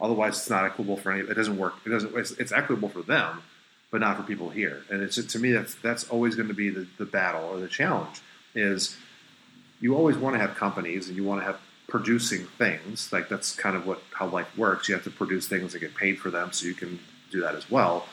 Otherwise, 0.00 0.38
it's 0.38 0.50
not 0.50 0.64
equitable 0.64 0.96
for 0.96 1.12
any. 1.12 1.28
It 1.28 1.34
doesn't 1.34 1.58
work. 1.58 1.74
It 1.84 1.90
doesn't. 1.90 2.16
It's, 2.16 2.30
it's 2.32 2.52
equitable 2.52 2.88
for 2.88 3.02
them, 3.02 3.42
but 3.90 4.00
not 4.00 4.16
for 4.16 4.22
people 4.22 4.50
here. 4.50 4.82
And 4.90 5.02
it's 5.02 5.22
to 5.22 5.38
me 5.38 5.52
that's 5.52 5.74
that's 5.76 6.08
always 6.08 6.36
going 6.36 6.48
to 6.48 6.54
be 6.54 6.70
the, 6.70 6.86
the 6.98 7.04
battle 7.04 7.44
or 7.44 7.58
the 7.58 7.68
challenge. 7.68 8.20
Is 8.54 8.96
you 9.80 9.96
always 9.96 10.16
want 10.16 10.34
to 10.34 10.40
have 10.40 10.54
companies 10.54 11.08
and 11.08 11.16
you 11.16 11.24
want 11.24 11.40
to 11.40 11.44
have 11.44 11.60
producing 11.88 12.46
things. 12.58 13.12
Like 13.12 13.28
that's 13.28 13.54
kind 13.54 13.76
of 13.76 13.86
what 13.86 14.00
how 14.12 14.26
life 14.26 14.56
works. 14.56 14.88
You 14.88 14.94
have 14.94 15.04
to 15.04 15.10
produce 15.10 15.48
things 15.48 15.74
and 15.74 15.80
get 15.80 15.94
paid 15.94 16.18
for 16.18 16.30
them, 16.30 16.52
so 16.52 16.66
you 16.66 16.74
can 16.74 17.00
do 17.30 17.40
that 17.40 17.54
as 17.54 17.70
well 17.70 18.06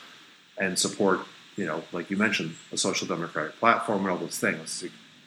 and 0.60 0.78
support 0.78 1.20
you 1.60 1.66
know, 1.66 1.82
like 1.92 2.10
you 2.10 2.16
mentioned, 2.16 2.54
a 2.72 2.78
social 2.78 3.06
democratic 3.06 3.60
platform 3.60 4.00
and 4.00 4.08
all 4.08 4.16
those 4.16 4.38
things. 4.38 4.82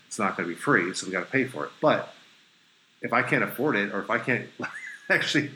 It's 0.08 0.18
not 0.18 0.36
going 0.36 0.50
to 0.50 0.56
be 0.56 0.60
free, 0.60 0.92
so 0.96 1.06
we 1.06 1.12
got 1.12 1.20
to 1.20 1.32
pay 1.32 1.46
for 1.46 1.66
it. 1.66 1.72
But 1.80 2.12
if 3.04 3.14
I 3.14 3.22
can't 3.22 3.44
afford 3.44 3.76
it, 3.76 3.94
or 3.94 4.02
if 4.02 4.10
I 4.10 4.18
can't 4.18 4.48
actually, 5.12 5.52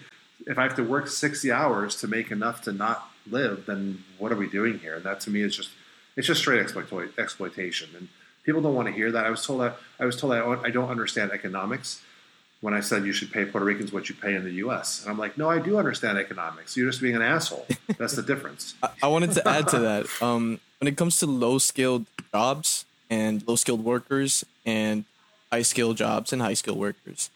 if 0.45 0.59
I 0.59 0.63
have 0.63 0.75
to 0.75 0.83
work 0.83 1.07
60 1.07 1.51
hours 1.51 1.95
to 2.01 2.07
make 2.07 2.29
enough 2.29 2.61
to 2.63 2.71
not 2.71 3.09
live, 3.27 3.65
then 3.65 4.03
what 4.19 4.31
are 4.31 4.35
we 4.35 4.47
doing 4.47 4.77
here? 4.77 4.93
And 4.93 5.03
that 5.03 5.19
to 5.21 5.31
me 5.31 5.41
is 5.41 5.57
just, 5.57 5.71
it's 6.15 6.27
just 6.27 6.41
straight 6.41 6.61
exploit, 6.61 7.11
exploitation. 7.17 7.89
And 7.97 8.07
people 8.43 8.61
don't 8.61 8.75
want 8.75 8.87
to 8.87 8.93
hear 8.93 9.11
that. 9.11 9.25
I 9.25 9.31
was 9.31 9.43
told 9.43 9.61
that 9.61 9.77
I 9.99 10.05
was 10.05 10.15
told 10.15 10.33
I 10.33 10.69
don't 10.69 10.89
understand 10.89 11.31
economics 11.31 12.03
when 12.61 12.73
I 12.73 12.79
said 12.79 13.05
you 13.05 13.13
should 13.13 13.31
pay 13.31 13.45
Puerto 13.45 13.65
Ricans 13.65 13.91
what 13.91 14.09
you 14.09 14.15
pay 14.15 14.35
in 14.35 14.43
the 14.43 14.53
U.S. 14.53 15.03
And 15.03 15.11
I'm 15.11 15.17
like, 15.17 15.37
no, 15.37 15.49
I 15.49 15.59
do 15.59 15.77
understand 15.77 16.17
economics. 16.17 16.75
You're 16.75 16.89
just 16.89 17.01
being 17.01 17.15
an 17.15 17.21
asshole. 17.21 17.67
That's 17.97 18.15
the 18.15 18.23
difference. 18.23 18.75
I, 18.83 18.89
I 19.03 19.07
wanted 19.07 19.31
to 19.33 19.47
add 19.47 19.67
to 19.69 19.79
that. 19.79 20.07
Um, 20.21 20.59
when 20.79 20.87
it 20.87 20.97
comes 20.97 21.19
to 21.19 21.27
low 21.27 21.57
skilled 21.59 22.05
jobs 22.33 22.85
and 23.09 23.47
low 23.47 23.55
skilled 23.55 23.83
workers 23.83 24.43
and 24.65 25.05
high 25.51 25.61
skilled 25.61 25.97
jobs 25.97 26.33
and 26.33 26.41
high 26.41 26.55
skilled 26.55 26.79
workers, 26.79 27.29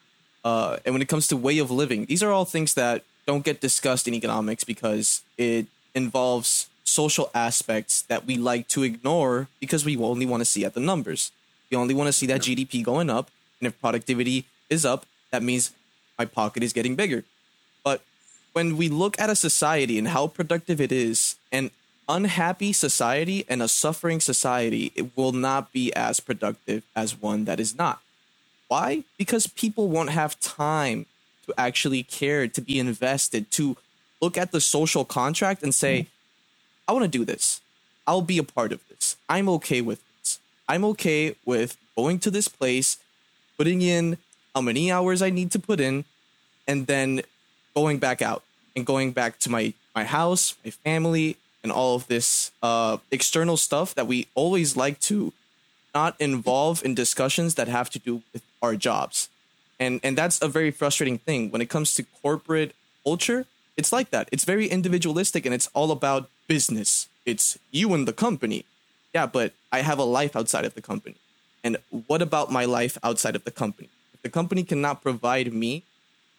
uh, 0.43 0.77
and 0.85 0.95
when 0.95 1.01
it 1.01 1.07
comes 1.07 1.27
to 1.27 1.37
way 1.37 1.59
of 1.59 1.69
living, 1.69 2.05
these 2.05 2.23
are 2.23 2.31
all 2.31 2.45
things 2.45 2.73
that 2.73 3.03
don't 3.27 3.45
get 3.45 3.61
discussed 3.61 4.07
in 4.07 4.13
economics 4.13 4.63
because 4.63 5.21
it 5.37 5.67
involves 5.93 6.67
social 6.83 7.29
aspects 7.33 8.01
that 8.03 8.25
we 8.25 8.37
like 8.37 8.67
to 8.69 8.83
ignore 8.83 9.47
because 9.59 9.85
we 9.85 9.95
only 9.97 10.25
want 10.25 10.41
to 10.41 10.45
see 10.45 10.65
at 10.65 10.73
the 10.73 10.79
numbers. 10.79 11.31
We 11.69 11.77
only 11.77 11.93
want 11.93 12.07
to 12.07 12.13
see 12.13 12.25
that 12.25 12.41
GDP 12.41 12.83
going 12.83 13.09
up, 13.09 13.29
and 13.59 13.67
if 13.67 13.79
productivity 13.79 14.45
is 14.69 14.85
up, 14.85 15.05
that 15.31 15.43
means 15.43 15.71
my 16.17 16.25
pocket 16.25 16.63
is 16.63 16.73
getting 16.73 16.95
bigger. 16.95 17.23
But 17.83 18.01
when 18.53 18.77
we 18.77 18.89
look 18.89 19.19
at 19.19 19.29
a 19.29 19.35
society 19.35 19.97
and 19.97 20.09
how 20.09 20.27
productive 20.27 20.79
it 20.79 20.91
is, 20.91 21.37
an 21.51 21.71
unhappy 22.07 22.73
society 22.73 23.45
and 23.47 23.61
a 23.61 23.67
suffering 23.67 24.19
society, 24.19 24.91
it 24.95 25.15
will 25.15 25.31
not 25.31 25.71
be 25.71 25.93
as 25.93 26.19
productive 26.19 26.83
as 26.95 27.19
one 27.19 27.45
that 27.45 27.59
is 27.59 27.77
not. 27.77 28.01
Why? 28.67 29.03
Because 29.17 29.47
people 29.47 29.87
won't 29.87 30.11
have 30.11 30.39
time 30.39 31.05
to 31.45 31.53
actually 31.57 32.03
care, 32.03 32.47
to 32.47 32.61
be 32.61 32.79
invested, 32.79 33.51
to 33.51 33.77
look 34.21 34.37
at 34.37 34.51
the 34.51 34.61
social 34.61 35.03
contract 35.03 35.63
and 35.63 35.73
say, 35.73 36.01
mm-hmm. 36.01 36.09
I 36.87 36.93
want 36.93 37.03
to 37.03 37.17
do 37.17 37.25
this. 37.25 37.61
I'll 38.05 38.21
be 38.21 38.37
a 38.37 38.43
part 38.43 38.71
of 38.71 38.81
this. 38.89 39.15
I'm 39.29 39.47
okay 39.49 39.81
with 39.81 40.01
this. 40.17 40.39
I'm 40.67 40.83
okay 40.85 41.35
with 41.45 41.77
going 41.95 42.19
to 42.19 42.31
this 42.31 42.47
place, 42.47 42.97
putting 43.57 43.81
in 43.81 44.17
how 44.53 44.61
many 44.61 44.91
hours 44.91 45.21
I 45.21 45.29
need 45.29 45.51
to 45.51 45.59
put 45.59 45.79
in, 45.79 46.05
and 46.67 46.87
then 46.87 47.21
going 47.73 47.99
back 47.99 48.21
out 48.21 48.43
and 48.75 48.85
going 48.85 49.11
back 49.11 49.39
to 49.39 49.49
my 49.49 49.73
my 49.95 50.03
house, 50.03 50.55
my 50.63 50.71
family, 50.71 51.37
and 51.63 51.71
all 51.71 51.95
of 51.95 52.07
this 52.07 52.51
uh, 52.63 52.97
external 53.11 53.57
stuff 53.57 53.93
that 53.95 54.07
we 54.07 54.27
always 54.35 54.75
like 54.77 54.99
to 55.01 55.33
not 55.93 56.15
involve 56.19 56.83
in 56.85 56.95
discussions 56.95 57.55
that 57.55 57.67
have 57.67 57.89
to 57.89 57.99
do 57.99 58.21
with 58.33 58.43
our 58.61 58.75
jobs. 58.75 59.29
And 59.79 59.99
and 60.03 60.17
that's 60.17 60.41
a 60.41 60.47
very 60.47 60.71
frustrating 60.71 61.17
thing 61.17 61.51
when 61.51 61.61
it 61.61 61.69
comes 61.69 61.95
to 61.95 62.03
corporate 62.21 62.73
culture. 63.03 63.45
It's 63.77 63.91
like 63.91 64.11
that. 64.11 64.29
It's 64.31 64.45
very 64.45 64.67
individualistic 64.67 65.45
and 65.45 65.55
it's 65.55 65.69
all 65.73 65.91
about 65.91 66.29
business. 66.47 67.07
It's 67.25 67.57
you 67.71 67.93
and 67.93 68.07
the 68.07 68.13
company. 68.13 68.65
Yeah, 69.13 69.25
but 69.25 69.53
I 69.71 69.81
have 69.81 69.99
a 69.99 70.03
life 70.03 70.35
outside 70.35 70.65
of 70.65 70.73
the 70.73 70.81
company. 70.81 71.15
And 71.63 71.77
what 72.07 72.21
about 72.21 72.51
my 72.51 72.65
life 72.65 72.97
outside 73.03 73.35
of 73.35 73.43
the 73.43 73.51
company? 73.51 73.89
The 74.23 74.29
company 74.29 74.63
cannot 74.63 75.01
provide 75.01 75.53
me 75.53 75.83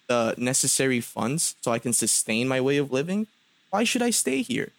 the 0.08 0.34
necessary 0.36 1.00
funds 1.00 1.56
so 1.60 1.72
I 1.72 1.78
can 1.78 1.92
sustain 1.92 2.48
my 2.48 2.60
way 2.60 2.76
of 2.76 2.92
living, 2.92 3.26
why 3.70 3.84
should 3.84 4.02
I 4.02 4.10
stay 4.10 4.42
here? 4.42 4.70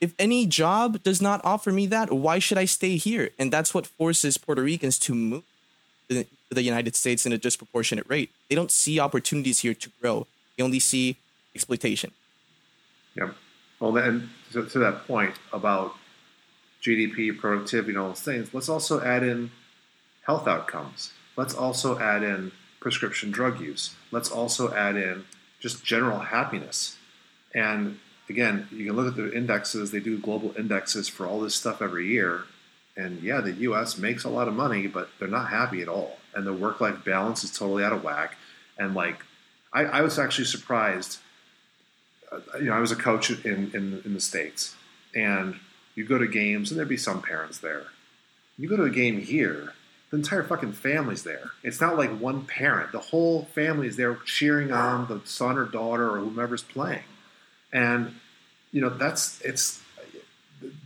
If 0.00 0.14
any 0.18 0.46
job 0.46 1.02
does 1.02 1.22
not 1.22 1.40
offer 1.44 1.70
me 1.70 1.86
that, 1.86 2.12
why 2.12 2.40
should 2.40 2.58
I 2.58 2.64
stay 2.64 2.96
here? 2.96 3.30
And 3.38 3.52
that's 3.52 3.72
what 3.72 3.86
forces 3.86 4.36
Puerto 4.36 4.62
Ricans 4.62 4.98
to 5.00 5.14
move 5.14 5.44
to 6.08 6.26
the 6.50 6.62
United 6.62 6.96
States 6.96 7.24
in 7.24 7.32
a 7.32 7.38
disproportionate 7.38 8.06
rate. 8.08 8.30
They 8.48 8.56
don't 8.56 8.70
see 8.70 8.98
opportunities 8.98 9.60
here 9.60 9.74
to 9.74 9.90
grow. 10.00 10.26
They 10.56 10.64
only 10.64 10.80
see 10.80 11.16
exploitation. 11.54 12.10
Yeah. 13.14 13.30
Well, 13.78 13.92
then 13.92 14.30
to, 14.52 14.66
to 14.66 14.78
that 14.80 15.06
point 15.06 15.34
about 15.52 15.94
GDP, 16.82 17.38
productivity, 17.38 17.92
and 17.92 17.98
all 17.98 18.08
those 18.08 18.22
things, 18.22 18.52
let's 18.52 18.68
also 18.68 19.00
add 19.00 19.22
in 19.22 19.52
health 20.22 20.48
outcomes 20.48 21.12
let's 21.36 21.54
also 21.54 21.98
add 21.98 22.22
in 22.22 22.52
prescription 22.80 23.30
drug 23.30 23.60
use. 23.60 23.94
Let's 24.10 24.30
also 24.30 24.72
add 24.74 24.96
in 24.96 25.24
just 25.60 25.84
general 25.84 26.18
happiness. 26.18 26.96
And 27.54 27.98
again, 28.28 28.68
you 28.72 28.86
can 28.86 28.96
look 28.96 29.06
at 29.06 29.16
the 29.16 29.32
indexes, 29.34 29.90
they 29.90 30.00
do 30.00 30.18
global 30.18 30.54
indexes 30.58 31.08
for 31.08 31.26
all 31.26 31.40
this 31.40 31.54
stuff 31.54 31.80
every 31.80 32.08
year. 32.08 32.44
And 32.96 33.22
yeah, 33.22 33.40
the 33.40 33.52
US 33.52 33.96
makes 33.96 34.24
a 34.24 34.28
lot 34.28 34.48
of 34.48 34.54
money, 34.54 34.86
but 34.86 35.08
they're 35.18 35.28
not 35.28 35.48
happy 35.48 35.80
at 35.80 35.88
all. 35.88 36.18
And 36.34 36.46
the 36.46 36.52
work 36.52 36.80
life 36.80 37.04
balance 37.04 37.44
is 37.44 37.56
totally 37.56 37.84
out 37.84 37.92
of 37.92 38.02
whack. 38.02 38.36
And 38.78 38.94
like, 38.94 39.24
I, 39.72 39.84
I 39.84 40.00
was 40.02 40.18
actually 40.18 40.44
surprised. 40.46 41.18
Uh, 42.30 42.58
you 42.58 42.66
know, 42.66 42.74
I 42.74 42.80
was 42.80 42.92
a 42.92 42.96
coach 42.96 43.30
in, 43.30 43.70
in, 43.74 44.02
in 44.04 44.14
the 44.14 44.20
States, 44.20 44.74
and 45.14 45.56
you 45.94 46.04
go 46.04 46.18
to 46.18 46.26
games, 46.26 46.70
and 46.70 46.78
there'd 46.78 46.88
be 46.88 46.96
some 46.96 47.22
parents 47.22 47.58
there. 47.58 47.86
You 48.58 48.68
go 48.68 48.76
to 48.76 48.84
a 48.84 48.90
game 48.90 49.20
here, 49.20 49.74
the 50.12 50.18
entire 50.18 50.44
fucking 50.44 50.72
family's 50.72 51.24
there. 51.24 51.52
It's 51.64 51.80
not 51.80 51.96
like 51.96 52.10
one 52.10 52.44
parent. 52.44 52.92
The 52.92 52.98
whole 52.98 53.46
family 53.46 53.88
is 53.88 53.96
there 53.96 54.14
cheering 54.26 54.70
on 54.70 55.08
the 55.08 55.22
son 55.24 55.56
or 55.56 55.64
daughter 55.64 56.08
or 56.10 56.18
whomever's 56.18 56.62
playing. 56.62 57.02
And 57.72 58.14
you 58.72 58.82
know, 58.82 58.90
that's 58.90 59.40
it's 59.40 59.82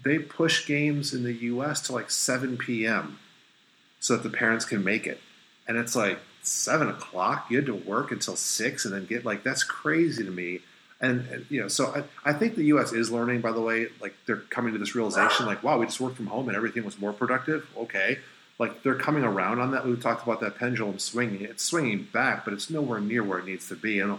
they 0.04 0.18
push 0.20 0.66
games 0.66 1.12
in 1.12 1.24
the 1.24 1.32
US 1.32 1.80
to 1.82 1.92
like 1.92 2.10
7 2.10 2.56
p.m. 2.56 3.18
so 3.98 4.16
that 4.16 4.22
the 4.22 4.34
parents 4.34 4.64
can 4.64 4.82
make 4.84 5.06
it. 5.06 5.20
and 5.68 5.76
it's 5.76 5.96
like 5.96 6.20
seven 6.42 6.88
o'clock. 6.88 7.50
You 7.50 7.56
had 7.56 7.66
to 7.66 7.74
work 7.74 8.12
until 8.12 8.36
six, 8.36 8.84
and 8.84 8.94
then 8.94 9.04
get 9.06 9.24
like 9.24 9.42
that's 9.42 9.64
crazy 9.64 10.24
to 10.24 10.30
me. 10.30 10.60
And, 11.00 11.28
and 11.28 11.46
you 11.50 11.60
know, 11.60 11.68
so 11.68 11.86
I, 12.24 12.30
I 12.30 12.32
think 12.32 12.54
the 12.54 12.64
U.S. 12.66 12.92
is 12.92 13.10
learning. 13.10 13.40
By 13.40 13.52
the 13.52 13.60
way, 13.60 13.88
like 14.00 14.14
they're 14.26 14.36
coming 14.36 14.72
to 14.72 14.78
this 14.78 14.94
realization, 14.94 15.44
like, 15.44 15.62
wow, 15.62 15.78
we 15.78 15.86
just 15.86 16.00
worked 16.00 16.16
from 16.16 16.26
home 16.26 16.48
and 16.48 16.56
everything 16.56 16.84
was 16.84 16.98
more 16.98 17.12
productive. 17.12 17.68
Okay, 17.76 18.18
like 18.58 18.82
they're 18.82 18.94
coming 18.94 19.24
around 19.24 19.60
on 19.60 19.72
that. 19.72 19.86
We 19.86 19.96
talked 19.96 20.22
about 20.22 20.40
that 20.40 20.56
pendulum 20.56 20.98
swinging. 20.98 21.42
It's 21.42 21.64
swinging 21.64 22.08
back, 22.12 22.44
but 22.44 22.54
it's 22.54 22.70
nowhere 22.70 23.00
near 23.00 23.22
where 23.22 23.38
it 23.38 23.46
needs 23.46 23.68
to 23.68 23.76
be, 23.76 24.00
and 24.00 24.18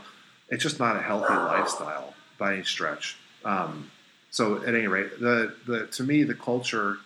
it's 0.50 0.64
just 0.64 0.80
not 0.80 0.96
a 0.96 1.02
healthy 1.02 1.34
lifestyle 1.34 2.14
by 2.38 2.54
any 2.54 2.64
stretch. 2.64 3.18
Um, 3.44 3.92
so 4.30 4.62
at 4.62 4.76
any 4.76 4.88
rate, 4.88 5.20
the 5.20 5.56
the 5.66 5.88
to 5.88 6.04
me 6.04 6.24
the 6.24 6.36
culture 6.36 6.98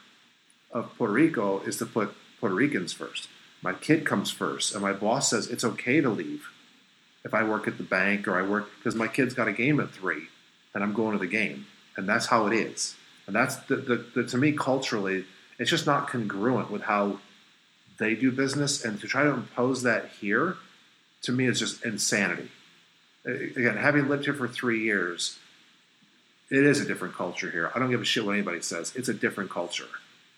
of 0.71 0.95
Puerto 0.97 1.13
Rico 1.13 1.59
is 1.61 1.77
to 1.77 1.85
put 1.85 2.13
Puerto 2.39 2.55
Ricans 2.55 2.93
first. 2.93 3.27
My 3.61 3.73
kid 3.73 4.05
comes 4.05 4.31
first, 4.31 4.73
and 4.73 4.81
my 4.81 4.93
boss 4.93 5.29
says 5.29 5.47
it's 5.47 5.63
okay 5.63 6.01
to 6.01 6.09
leave 6.09 6.49
if 7.23 7.33
I 7.33 7.43
work 7.43 7.67
at 7.67 7.77
the 7.77 7.83
bank 7.83 8.27
or 8.27 8.37
I 8.37 8.41
work 8.41 8.69
because 8.77 8.95
my 8.95 9.07
kid's 9.07 9.33
got 9.33 9.47
a 9.47 9.53
game 9.53 9.79
at 9.79 9.91
three, 9.91 10.23
and 10.73 10.83
I'm 10.83 10.93
going 10.93 11.13
to 11.13 11.19
the 11.19 11.27
game, 11.27 11.67
and 11.95 12.09
that's 12.09 12.25
how 12.25 12.47
it 12.47 12.53
is. 12.53 12.95
And 13.27 13.35
that's 13.35 13.55
the, 13.57 13.75
the, 13.75 14.05
the 14.15 14.23
to 14.25 14.37
me 14.37 14.51
culturally, 14.53 15.25
it's 15.61 15.69
just 15.69 15.85
not 15.85 16.07
congruent 16.07 16.71
with 16.71 16.81
how 16.81 17.19
they 17.99 18.15
do 18.15 18.31
business, 18.31 18.83
and 18.83 18.99
to 18.99 19.07
try 19.07 19.23
to 19.23 19.29
impose 19.29 19.83
that 19.83 20.09
here, 20.19 20.57
to 21.21 21.31
me, 21.31 21.45
is 21.45 21.59
just 21.59 21.85
insanity. 21.85 22.49
Again, 23.23 23.77
having 23.77 24.09
lived 24.09 24.25
here 24.25 24.33
for 24.33 24.47
three 24.47 24.83
years, 24.83 25.37
it 26.49 26.65
is 26.65 26.81
a 26.81 26.85
different 26.85 27.13
culture 27.13 27.51
here. 27.51 27.71
I 27.75 27.79
don't 27.79 27.91
give 27.91 28.01
a 28.01 28.05
shit 28.05 28.25
what 28.25 28.31
anybody 28.31 28.61
says. 28.61 28.91
It's 28.95 29.07
a 29.07 29.13
different 29.13 29.51
culture, 29.51 29.87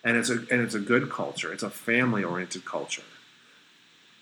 and 0.04 0.18
it's 0.18 0.28
a 0.28 0.34
and 0.50 0.60
it's 0.60 0.74
a 0.74 0.78
good 0.78 1.10
culture. 1.10 1.54
It's 1.54 1.62
a 1.62 1.70
family 1.70 2.22
oriented 2.22 2.66
culture. 2.66 3.02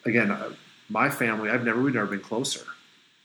Again, 0.06 0.30
uh, 0.30 0.52
my 0.88 1.10
family, 1.10 1.50
I've 1.50 1.64
never 1.64 1.82
we've 1.82 1.94
never 1.94 2.06
been 2.06 2.20
closer 2.20 2.64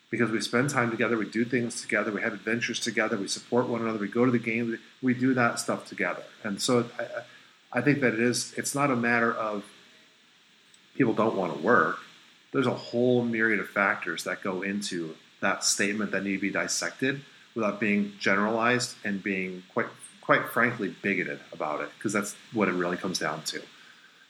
because 0.09 0.31
we 0.31 0.41
spend 0.41 0.71
time 0.71 0.89
together, 0.89 1.15
we 1.15 1.29
do 1.29 1.45
things 1.45 1.79
together, 1.79 2.11
we 2.11 2.23
have 2.23 2.33
adventures 2.33 2.79
together, 2.79 3.17
we 3.17 3.27
support 3.27 3.67
one 3.67 3.81
another, 3.81 3.99
we 3.99 4.07
go 4.07 4.25
to 4.25 4.31
the 4.31 4.39
game, 4.39 4.79
we 5.03 5.13
do 5.13 5.35
that 5.35 5.59
stuff 5.59 5.87
together, 5.87 6.23
and 6.43 6.59
so 6.59 6.89
I, 6.97 7.23
I 7.71 7.81
think 7.81 8.01
that 8.01 8.13
it 8.13 8.19
is. 8.19 8.53
It's 8.57 8.73
not 8.73 8.91
a 8.91 8.95
matter 8.95 9.33
of 9.33 9.63
people 10.95 11.13
don't 11.13 11.35
want 11.35 11.55
to 11.55 11.59
work. 11.59 11.99
There's 12.53 12.67
a 12.67 12.73
whole 12.73 13.23
myriad 13.23 13.59
of 13.59 13.69
factors 13.69 14.23
that 14.23 14.41
go 14.41 14.61
into 14.61 15.15
that 15.41 15.63
statement 15.63 16.11
that 16.11 16.23
need 16.23 16.33
to 16.33 16.41
be 16.41 16.49
dissected 16.49 17.21
without 17.55 17.79
being 17.79 18.13
generalized 18.19 18.95
and 19.03 19.21
being 19.21 19.63
quite 19.73 19.87
quite 20.21 20.49
frankly 20.49 20.93
bigoted 21.01 21.39
about 21.53 21.79
it 21.81 21.89
because 21.97 22.11
that's 22.11 22.35
what 22.51 22.67
it 22.67 22.73
really 22.73 22.97
comes 22.97 23.17
down 23.17 23.41
to. 23.43 23.61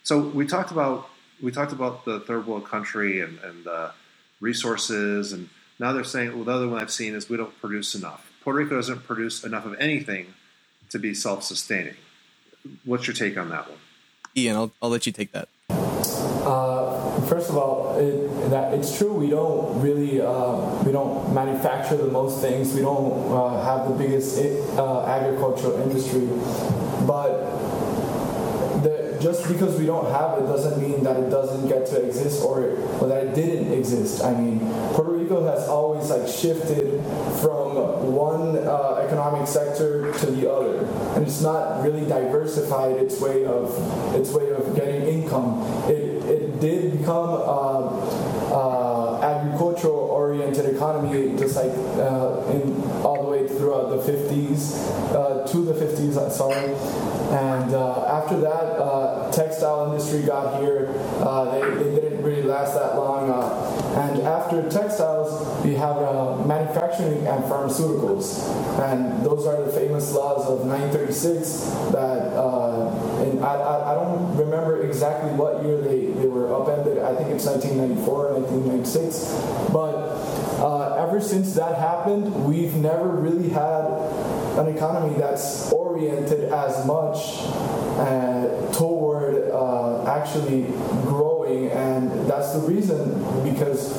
So 0.04 0.20
we 0.20 0.46
talked 0.46 0.70
about 0.70 1.08
we 1.40 1.52
talked 1.52 1.72
about 1.72 2.04
the 2.04 2.20
third 2.20 2.46
world 2.46 2.64
country 2.64 3.20
and, 3.20 3.38
and 3.40 3.66
uh, 3.66 3.90
resources, 4.40 5.32
and 5.32 5.48
now 5.78 5.92
they're 5.92 6.04
saying 6.04 6.34
well 6.34 6.44
the 6.44 6.52
other 6.52 6.68
one 6.68 6.80
I've 6.80 6.90
seen 6.90 7.14
is 7.14 7.28
we 7.28 7.36
don't 7.36 7.58
produce 7.60 7.94
enough. 7.94 8.30
Puerto 8.42 8.58
Rico 8.58 8.76
doesn't 8.76 9.04
produce 9.04 9.44
enough 9.44 9.64
of 9.64 9.76
anything 9.78 10.34
to 10.90 10.98
be 10.98 11.14
self 11.14 11.42
sustaining. 11.42 11.96
What's 12.84 13.06
your 13.06 13.14
take 13.14 13.36
on 13.38 13.50
that 13.50 13.68
one? 13.68 13.78
Ian, 14.36 14.56
I'll, 14.56 14.72
I'll 14.82 14.90
let 14.90 15.06
you 15.06 15.12
take 15.12 15.32
that. 15.32 15.48
Uh, 15.70 17.20
first 17.22 17.50
of 17.50 17.56
all, 17.56 17.98
it, 17.98 18.50
that 18.50 18.72
it's 18.72 18.96
true. 18.96 19.12
We 19.12 19.28
don't 19.28 19.80
really 19.82 20.20
uh, 20.20 20.82
we 20.84 20.92
don't 20.92 21.34
manufacture 21.34 21.96
the 21.96 22.10
most 22.10 22.40
things. 22.40 22.72
We 22.74 22.80
don't 22.80 23.32
uh, 23.32 23.62
have 23.64 23.88
the 23.88 23.94
biggest 23.94 24.38
uh, 24.78 25.04
agricultural 25.06 25.80
industry, 25.82 26.26
but 27.06 27.28
the, 27.38 27.47
just 29.20 29.48
because 29.48 29.78
we 29.78 29.86
don't 29.86 30.10
have 30.10 30.38
it 30.38 30.46
doesn't 30.46 30.80
mean 30.80 31.02
that 31.02 31.16
it 31.16 31.30
doesn't 31.30 31.68
get 31.68 31.86
to 31.86 32.04
exist 32.04 32.42
or, 32.42 32.70
or 33.00 33.08
that 33.08 33.26
it 33.26 33.34
didn't 33.34 33.72
exist. 33.72 34.22
I 34.22 34.32
mean, 34.34 34.60
Puerto 34.92 35.12
Rico 35.12 35.44
has 35.44 35.68
always 35.68 36.10
like 36.10 36.28
shifted 36.28 37.00
from 37.40 38.12
one 38.12 38.56
uh, 38.58 39.02
economic 39.04 39.46
sector 39.46 40.12
to 40.12 40.26
the 40.26 40.50
other, 40.50 40.84
and 41.14 41.26
it's 41.26 41.40
not 41.40 41.82
really 41.82 42.06
diversified 42.06 42.96
its 42.96 43.20
way 43.20 43.44
of 43.44 43.70
its 44.14 44.30
way 44.30 44.50
of 44.50 44.74
getting 44.74 45.02
income. 45.02 45.62
It 45.88 46.24
it 46.28 46.60
did 46.60 46.98
become. 46.98 47.30
Uh, 47.30 48.38
uh, 48.48 49.20
agricultural 49.20 49.94
oriented 49.94 50.74
economy 50.74 51.36
just 51.38 51.56
like 51.56 51.70
uh, 51.98 52.42
in 52.50 52.82
all 53.04 53.17
throughout 53.58 53.90
the 53.90 54.12
50s 54.12 54.74
uh, 55.14 55.46
to 55.46 55.58
the 55.64 55.72
50s 55.72 56.16
I'm 56.16 56.30
sorry. 56.30 56.72
And 57.28 57.74
uh, 57.74 58.06
after 58.06 58.40
that 58.40 58.80
uh, 58.80 59.30
textile 59.32 59.90
industry 59.90 60.22
got 60.22 60.60
here 60.62 60.94
uh, 61.20 61.50
they, 61.52 61.84
they, 61.84 62.00
didn't 62.00 62.22
really 62.22 62.42
last 62.42 62.74
that 62.74 62.96
long 62.96 63.28
and 63.98 64.22
after 64.22 64.62
textiles 64.70 65.64
we 65.64 65.74
have 65.74 65.96
manufacturing 66.46 67.26
and 67.26 67.44
pharmaceuticals. 67.44 68.48
And 68.80 69.24
those 69.26 69.46
are 69.46 69.62
the 69.62 69.72
famous 69.72 70.12
laws 70.12 70.46
of 70.46 70.66
936 70.66 71.64
that 71.92 72.38
and 73.18 73.44
I, 73.44 73.54
I, 73.54 73.92
I 73.92 73.94
don't 73.94 74.36
remember 74.36 74.86
exactly 74.86 75.30
what 75.32 75.62
year 75.64 75.80
they, 75.82 76.06
they 76.06 76.28
were 76.28 76.54
upended. 76.54 76.98
I 76.98 77.14
think 77.16 77.30
it's 77.30 77.44
1994 77.44 78.32
1996 78.40 79.58
but 79.72 80.07
uh, 80.58 80.94
ever 80.96 81.20
since 81.20 81.54
that 81.54 81.78
happened, 81.78 82.44
we've 82.44 82.74
never 82.74 83.08
really 83.08 83.48
had 83.48 83.84
an 84.58 84.74
economy 84.74 85.16
that's 85.16 85.72
oriented 85.72 86.52
as 86.52 86.84
much 86.84 87.38
uh, 87.98 88.72
toward 88.72 89.50
uh, 89.50 90.04
actually 90.06 90.62
growing, 91.06 91.70
and 91.70 92.10
that's 92.28 92.52
the 92.54 92.60
reason 92.60 92.98
because 93.44 93.96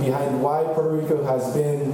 behind 0.00 0.42
why 0.42 0.64
Puerto 0.74 0.90
Rico 0.90 1.22
has 1.24 1.52
been 1.54 1.92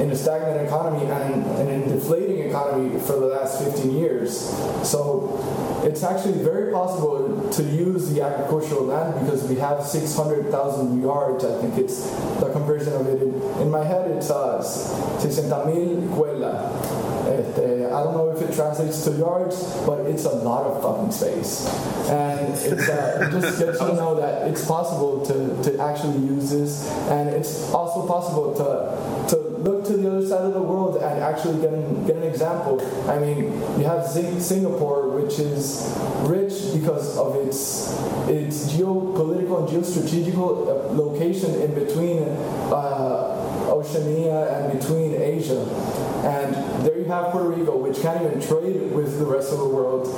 in 0.00 0.10
a 0.10 0.16
stagnant 0.16 0.66
economy 0.66 1.06
and, 1.10 1.44
and 1.44 1.68
a 1.68 1.94
deflating 1.94 2.48
economy 2.48 2.98
for 3.00 3.12
the 3.12 3.26
last 3.26 3.62
15 3.62 3.96
years. 3.96 4.40
So 4.82 5.40
it's 5.84 6.02
actually 6.02 6.42
very 6.42 6.72
possible 6.72 7.50
to 7.52 7.62
use 7.62 8.10
the 8.10 8.22
agricultural 8.22 8.84
land 8.84 9.20
because 9.20 9.44
we 9.48 9.56
have 9.56 9.84
600,000 9.84 11.02
yards. 11.02 11.44
I 11.44 11.60
think 11.60 11.78
it's 11.78 12.10
the 12.40 12.50
conversion 12.52 12.94
of 12.94 13.06
it. 13.06 13.22
In, 13.22 13.34
in 13.60 13.70
my 13.70 13.84
head, 13.84 14.10
it's 14.10 14.30
uh, 14.30 14.62
60 14.62 15.42
mil 15.42 16.08
cuerda. 16.16 17.04
Este, 17.26 17.86
I 17.86 18.02
don't 18.02 18.14
know 18.14 18.30
if 18.30 18.42
it 18.42 18.54
translates 18.54 19.04
to 19.04 19.12
yards, 19.12 19.62
but 19.86 20.00
it's 20.06 20.24
a 20.24 20.34
lot 20.34 20.64
of 20.64 20.82
fucking 20.82 21.12
space. 21.12 21.66
And 22.08 22.52
it's, 22.52 22.88
uh, 22.88 23.28
it 23.28 23.40
just 23.40 23.58
gets 23.58 23.80
you 23.80 23.86
to 23.86 23.94
know 23.94 24.14
that 24.16 24.48
it's 24.48 24.64
possible 24.66 25.24
to, 25.26 25.70
to 25.70 25.78
actually 25.80 26.18
use 26.26 26.50
this, 26.50 26.86
and 27.08 27.30
it's 27.30 27.72
also 27.72 28.06
possible 28.06 28.54
to, 28.54 29.34
to 29.34 29.53
look 29.64 29.84
to 29.86 29.96
the 29.96 30.08
other 30.08 30.26
side 30.26 30.42
of 30.42 30.52
the 30.52 30.62
world 30.62 30.96
and 30.96 31.22
actually 31.22 31.60
get 31.60 31.72
an, 31.72 32.06
get 32.06 32.16
an 32.16 32.22
example. 32.22 32.80
I 33.08 33.18
mean, 33.18 33.44
you 33.78 33.84
have 33.84 34.06
Singapore, 34.06 35.08
which 35.08 35.38
is 35.38 35.90
rich 36.20 36.74
because 36.74 37.16
of 37.16 37.36
its 37.46 37.92
its 38.28 38.72
geopolitical 38.72 39.60
and 39.60 39.68
geostrategical 39.68 40.68
uh, 40.68 40.92
location 40.92 41.54
in 41.62 41.74
between 41.74 42.22
uh, 42.72 43.70
Oceania 43.72 44.48
and 44.54 44.78
between 44.78 45.14
Asia. 45.14 45.64
And 46.24 46.54
there 46.84 46.98
you 46.98 47.04
have 47.04 47.32
Puerto 47.32 47.50
Rico, 47.50 47.76
which 47.76 48.00
can't 48.00 48.22
even 48.22 48.40
trade 48.40 48.92
with 48.92 49.18
the 49.18 49.26
rest 49.26 49.52
of 49.52 49.58
the 49.58 49.68
world. 49.68 50.08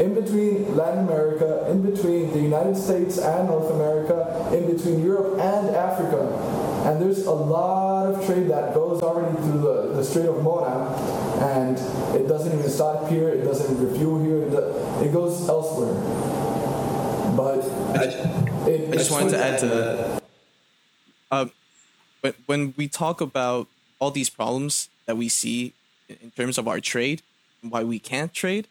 In 0.00 0.14
between 0.14 0.76
Latin 0.76 1.04
America, 1.04 1.68
in 1.70 1.82
between 1.82 2.30
the 2.32 2.38
United 2.38 2.76
States 2.76 3.18
and 3.18 3.48
North 3.48 3.70
America, 3.72 4.48
in 4.52 4.72
between 4.72 5.02
Europe 5.02 5.40
and 5.40 5.74
Africa. 5.74 6.47
And 6.88 7.02
there's 7.02 7.26
a 7.26 7.30
lot 7.30 8.06
of 8.06 8.24
trade 8.24 8.48
that 8.48 8.72
goes 8.72 9.02
already 9.02 9.36
through 9.42 9.60
the, 9.60 9.92
the 9.96 10.02
Strait 10.02 10.24
of 10.24 10.42
Mona, 10.42 10.88
and 11.38 11.76
it 12.16 12.26
doesn't 12.26 12.58
even 12.58 12.70
stop 12.70 13.10
here, 13.10 13.28
it 13.28 13.44
doesn't 13.44 13.78
refuel 13.78 14.24
here, 14.24 14.44
it 15.04 15.12
goes 15.12 15.46
elsewhere. 15.46 15.92
But 17.36 17.62
I, 17.94 18.04
it, 18.70 18.88
I 18.88 18.96
just 18.96 19.10
wanted 19.10 19.32
to 19.32 19.38
add 19.38 19.58
to 19.58 19.66
that. 19.66 20.22
Uh, 21.30 21.46
but 22.22 22.36
when 22.46 22.72
we 22.78 22.88
talk 22.88 23.20
about 23.20 23.68
all 23.98 24.10
these 24.10 24.30
problems 24.30 24.88
that 25.04 25.18
we 25.18 25.28
see 25.28 25.74
in 26.08 26.30
terms 26.30 26.56
of 26.56 26.66
our 26.66 26.80
trade, 26.80 27.20
why 27.60 27.84
we 27.84 27.98
can't 27.98 28.32
trade, 28.32 28.66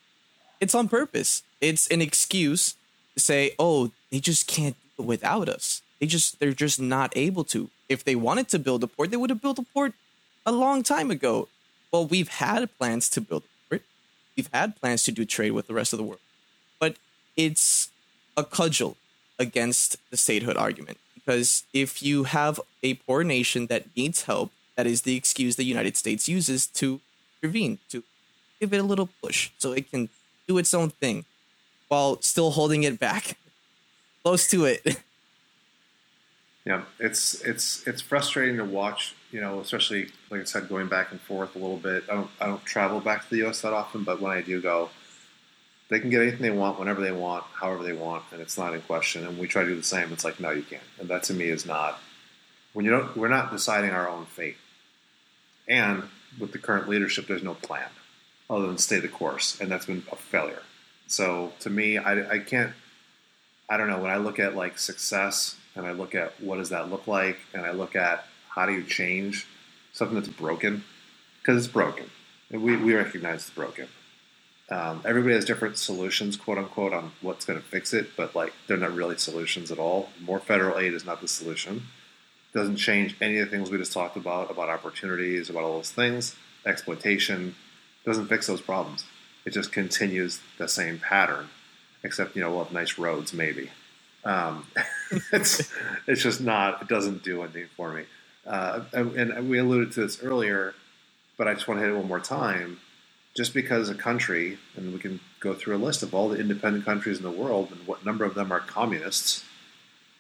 it's 0.59 0.73
on 0.73 0.89
purpose. 0.89 1.43
It's 1.61 1.87
an 1.89 2.01
excuse 2.01 2.77
to 3.13 3.19
say, 3.19 3.51
"Oh, 3.59 3.91
they 4.09 4.19
just 4.19 4.47
can't 4.47 4.75
do 4.97 5.03
it 5.03 5.05
without 5.05 5.47
us. 5.47 5.83
They 5.99 6.07
just 6.07 6.39
they're 6.39 6.51
just 6.51 6.81
not 6.81 7.13
able 7.15 7.43
to. 7.45 7.69
If 7.89 8.03
they 8.03 8.15
wanted 8.15 8.47
to 8.49 8.59
build 8.59 8.83
a 8.83 8.87
port, 8.87 9.11
they 9.11 9.17
would 9.17 9.29
have 9.29 9.41
built 9.41 9.59
a 9.59 9.63
port 9.63 9.93
a 10.45 10.51
long 10.51 10.83
time 10.83 11.11
ago. 11.11 11.47
Well, 11.91 12.05
we've 12.05 12.27
had 12.27 12.75
plans 12.77 13.09
to 13.09 13.21
build 13.21 13.43
a 13.43 13.69
port. 13.69 13.81
We've 14.35 14.49
had 14.53 14.79
plans 14.79 15.03
to 15.05 15.11
do 15.11 15.25
trade 15.25 15.51
with 15.51 15.67
the 15.67 15.73
rest 15.73 15.93
of 15.93 15.97
the 15.97 16.03
world. 16.03 16.19
But 16.79 16.97
it's 17.35 17.89
a 18.35 18.43
cudgel 18.43 18.97
against 19.39 19.97
the 20.09 20.17
statehood 20.17 20.57
argument 20.57 20.97
because 21.13 21.63
if 21.73 22.01
you 22.01 22.23
have 22.25 22.59
a 22.81 22.95
poor 22.95 23.23
nation 23.23 23.67
that 23.67 23.85
needs 23.95 24.23
help 24.23 24.51
that 24.75 24.87
is 24.87 25.01
the 25.01 25.15
excuse 25.15 25.55
the 25.55 25.65
United 25.65 25.97
States 25.97 26.29
uses 26.29 26.67
to 26.67 27.01
intervene, 27.41 27.79
to 27.89 28.03
give 28.59 28.73
it 28.73 28.77
a 28.77 28.83
little 28.83 29.09
push 29.21 29.49
so 29.57 29.73
it 29.73 29.89
can 29.91 30.09
do 30.47 30.57
its 30.57 30.73
own 30.73 30.89
thing 30.89 31.25
while 31.87 32.21
still 32.21 32.51
holding 32.51 32.83
it 32.83 32.99
back 32.99 33.37
close 34.23 34.47
to 34.49 34.65
it. 34.65 35.01
Yeah, 36.67 36.81
it's 36.99 37.39
it's 37.45 37.87
it's 37.87 38.01
frustrating 38.01 38.57
to 38.57 38.65
watch. 38.65 39.15
You 39.31 39.39
know, 39.39 39.61
especially 39.61 40.09
like 40.29 40.41
I 40.41 40.43
said, 40.43 40.67
going 40.67 40.87
back 40.87 41.11
and 41.11 41.21
forth 41.21 41.55
a 41.55 41.59
little 41.59 41.77
bit. 41.77 42.03
I 42.11 42.15
don't 42.15 42.29
I 42.41 42.45
don't 42.45 42.63
travel 42.65 42.99
back 42.99 43.23
to 43.23 43.29
the 43.29 43.37
U.S. 43.37 43.61
that 43.61 43.71
often, 43.71 44.03
but 44.03 44.19
when 44.19 44.33
I 44.33 44.41
do 44.41 44.61
go, 44.61 44.89
they 45.87 46.01
can 46.01 46.09
get 46.09 46.21
anything 46.21 46.41
they 46.41 46.49
want 46.49 46.77
whenever 46.77 46.99
they 46.99 47.13
want, 47.13 47.45
however 47.53 47.85
they 47.85 47.93
want, 47.93 48.25
and 48.33 48.41
it's 48.41 48.57
not 48.57 48.73
in 48.73 48.81
question. 48.81 49.25
And 49.25 49.39
we 49.39 49.47
try 49.47 49.63
to 49.63 49.69
do 49.69 49.77
the 49.77 49.81
same. 49.81 50.11
It's 50.11 50.25
like 50.25 50.41
no, 50.41 50.49
you 50.49 50.61
can't. 50.61 50.83
And 50.99 51.07
that 51.07 51.23
to 51.23 51.33
me 51.33 51.45
is 51.45 51.65
not 51.65 52.01
when 52.73 52.83
you 52.83 52.91
don't. 52.91 53.15
We're 53.15 53.29
not 53.29 53.49
deciding 53.49 53.91
our 53.91 54.09
own 54.09 54.25
fate. 54.25 54.57
And 55.69 56.03
with 56.37 56.51
the 56.51 56.59
current 56.59 56.89
leadership, 56.89 57.27
there's 57.27 57.43
no 57.43 57.53
plan 57.53 57.87
other 58.49 58.67
than 58.67 58.77
stay 58.77 58.99
the 58.99 59.07
course, 59.07 59.57
and 59.61 59.71
that's 59.71 59.85
been 59.85 60.03
a 60.11 60.17
failure. 60.17 60.63
So 61.07 61.53
to 61.61 61.69
me, 61.69 61.97
I, 61.97 62.29
I 62.29 62.39
can't. 62.39 62.73
I 63.69 63.77
don't 63.77 63.89
know 63.89 63.99
when 63.99 64.11
I 64.11 64.17
look 64.17 64.37
at 64.37 64.53
like 64.53 64.77
success 64.77 65.55
and 65.77 65.85
I 65.85 65.91
look 65.91 66.15
at 66.15 66.33
what 66.41 66.57
does 66.57 66.69
that 66.69 66.89
look 66.89 67.07
like, 67.07 67.37
and 67.53 67.65
I 67.65 67.71
look 67.71 67.95
at 67.95 68.25
how 68.49 68.65
do 68.65 68.73
you 68.73 68.83
change 68.83 69.45
something 69.93 70.15
that's 70.15 70.27
broken 70.27 70.83
because 71.39 71.63
it's 71.63 71.71
broken, 71.71 72.09
and 72.51 72.61
we 72.61 72.75
we 72.75 72.93
recognize 72.95 73.41
it's 73.41 73.49
broken. 73.51 73.87
Um, 74.69 75.01
everybody 75.05 75.33
has 75.35 75.45
different 75.45 75.77
solutions, 75.77 76.35
quote 76.35 76.57
unquote, 76.57 76.91
on 76.91 77.11
what's 77.21 77.45
going 77.45 77.59
to 77.59 77.65
fix 77.65 77.93
it, 77.93 78.09
but 78.17 78.35
like 78.35 78.53
they're 78.67 78.75
not 78.75 78.93
really 78.93 79.17
solutions 79.17 79.71
at 79.71 79.79
all. 79.79 80.09
More 80.19 80.39
federal 80.39 80.77
aid 80.77 80.93
is 80.93 81.05
not 81.05 81.21
the 81.21 81.27
solution. 81.27 81.83
Doesn't 82.53 82.77
change 82.77 83.15
any 83.21 83.37
of 83.37 83.49
the 83.49 83.55
things 83.55 83.69
we 83.69 83.77
just 83.77 83.93
talked 83.93 84.17
about 84.17 84.51
about 84.51 84.69
opportunities, 84.69 85.49
about 85.49 85.63
all 85.63 85.77
those 85.77 85.91
things, 85.91 86.35
exploitation. 86.65 87.55
Doesn't 88.03 88.27
fix 88.27 88.47
those 88.47 88.61
problems. 88.61 89.05
It 89.45 89.51
just 89.51 89.71
continues 89.71 90.41
the 90.57 90.67
same 90.67 90.99
pattern, 90.99 91.49
except 92.03 92.35
you 92.35 92.41
know 92.41 92.49
we'll 92.49 92.65
have 92.65 92.73
nice 92.73 92.97
roads 92.97 93.31
maybe. 93.33 93.69
Um, 94.25 94.65
it's 95.31 95.71
it's 96.07 96.21
just 96.21 96.41
not. 96.41 96.81
It 96.81 96.87
doesn't 96.87 97.23
do 97.23 97.41
anything 97.43 97.67
for 97.75 97.91
me. 97.91 98.03
Uh, 98.45 98.81
and, 98.93 99.49
we 99.49 99.59
alluded 99.59 99.91
to 99.93 100.01
this 100.01 100.23
earlier, 100.23 100.73
but 101.37 101.47
I 101.47 101.53
just 101.53 101.67
want 101.67 101.79
to 101.79 101.85
hit 101.85 101.93
it 101.93 101.97
one 101.97 102.07
more 102.07 102.19
time. 102.19 102.79
Just 103.35 103.53
because 103.53 103.89
a 103.89 103.95
country, 103.95 104.57
and 104.75 104.93
we 104.93 104.99
can 104.99 105.19
go 105.39 105.53
through 105.53 105.75
a 105.75 105.77
list 105.77 106.01
of 106.01 106.15
all 106.15 106.29
the 106.29 106.39
independent 106.39 106.85
countries 106.85 107.17
in 107.17 107.23
the 107.23 107.31
world 107.31 107.71
and 107.71 107.85
what 107.85 108.03
number 108.03 108.25
of 108.25 108.33
them 108.33 108.51
are 108.51 108.59
communists, 108.59 109.43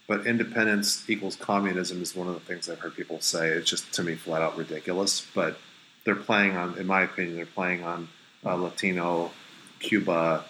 but 0.07 0.27
independence 0.27 1.09
equals 1.09 1.35
communism 1.35 2.01
is 2.01 2.15
one 2.15 2.27
of 2.27 2.35
the 2.35 2.39
things 2.41 2.69
I've 2.69 2.79
heard 2.79 2.95
people 2.95 3.19
say. 3.19 3.49
It's 3.49 3.69
just 3.69 3.91
to 3.93 4.03
me 4.03 4.15
flat 4.15 4.41
out 4.41 4.55
ridiculous. 4.55 5.25
But 5.33 5.57
they're 6.05 6.15
playing 6.15 6.55
on, 6.55 6.77
in 6.77 6.85
my 6.85 7.01
opinion, 7.01 7.37
they're 7.37 7.45
playing 7.45 7.83
on 7.83 8.07
uh, 8.45 8.55
Latino, 8.55 9.31
Cuba, 9.79 10.45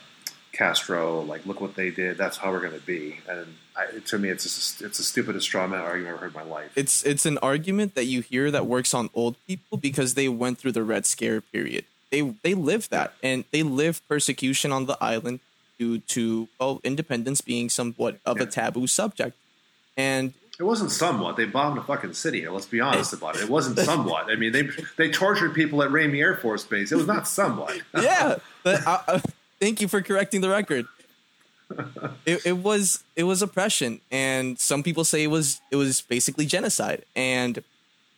Castro. 0.58 1.22
Like, 1.22 1.46
look 1.46 1.62
what 1.62 1.76
they 1.76 1.92
did. 1.92 2.18
That's 2.18 2.38
how 2.38 2.52
we're 2.52 2.62
going 2.62 2.80
to 2.80 2.86
be. 2.86 3.20
And 3.30 3.56
I, 3.76 4.00
to 4.00 4.18
me, 4.18 4.30
it's 4.30 4.44
just, 4.44 4.82
it's 4.82 4.98
the 4.98 5.04
stupidest 5.04 5.46
straw 5.46 5.68
man 5.68 5.82
argument 5.82 6.08
I've 6.08 6.24
ever 6.24 6.32
heard 6.32 6.44
in 6.44 6.50
my 6.50 6.56
life. 6.56 6.72
It's 6.76 7.04
it's 7.06 7.26
an 7.26 7.38
argument 7.40 7.96
that 7.96 8.06
you 8.06 8.22
hear 8.22 8.50
that 8.52 8.66
works 8.66 8.94
on 8.94 9.10
old 9.14 9.36
people 9.46 9.78
because 9.78 10.16
they 10.16 10.28
went 10.28 10.58
through 10.58 10.72
the 10.74 10.84
Red 10.84 11.06
Scare 11.06 11.42
period. 11.42 11.86
They 12.12 12.22
they 12.44 12.54
lived 12.54 12.90
that 12.92 13.14
and 13.22 13.44
they 13.52 13.64
lived 13.64 14.02
persecution 14.08 14.72
on 14.72 14.86
the 14.86 14.98
island 15.02 15.42
due 15.78 16.00
to 16.00 16.48
well 16.60 16.82
independence 16.84 17.42
being 17.42 17.70
somewhat 17.70 18.20
of 18.26 18.40
a 18.42 18.46
taboo 18.46 18.88
subject. 18.88 19.38
And 19.96 20.34
It 20.60 20.64
wasn't 20.64 20.90
somewhat. 20.90 21.38
They 21.38 21.46
bombed 21.46 21.78
a 21.78 21.84
fucking 21.84 22.14
city. 22.14 22.48
Let's 22.48 22.66
be 22.66 22.80
honest 22.82 23.14
about 23.14 23.36
it. 23.36 23.44
It 23.44 23.50
wasn't 23.50 23.78
somewhat. 23.92 24.32
I 24.32 24.36
mean, 24.36 24.54
they 24.54 24.70
they 24.98 25.12
tortured 25.12 25.54
people 25.54 25.84
at 25.84 25.90
Ramey 25.92 26.20
Air 26.20 26.36
Force 26.36 26.64
Base. 26.64 26.92
It 26.92 26.96
was 26.96 27.06
not 27.08 27.28
somewhat. 27.28 27.80
yeah, 27.94 28.38
but 28.64 28.88
I, 28.88 29.02
I, 29.08 29.22
thank 29.60 29.82
you 29.82 29.88
for 29.88 30.02
correcting 30.02 30.42
the 30.42 30.50
record. 30.50 30.88
It, 32.26 32.46
it 32.46 32.58
was 32.58 33.04
it 33.16 33.24
was 33.24 33.42
oppression, 33.42 34.00
and 34.10 34.58
some 34.58 34.84
people 34.84 35.04
say 35.04 35.24
it 35.24 35.28
was 35.28 35.60
it 35.70 35.76
was 35.76 36.00
basically 36.00 36.46
genocide. 36.46 37.04
And 37.14 37.62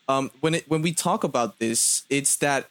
um, 0.08 0.30
when 0.40 0.54
it 0.54 0.70
when 0.70 0.82
we 0.82 0.94
talk 0.94 1.24
about 1.24 1.58
this, 1.58 2.04
it's 2.10 2.36
that 2.38 2.70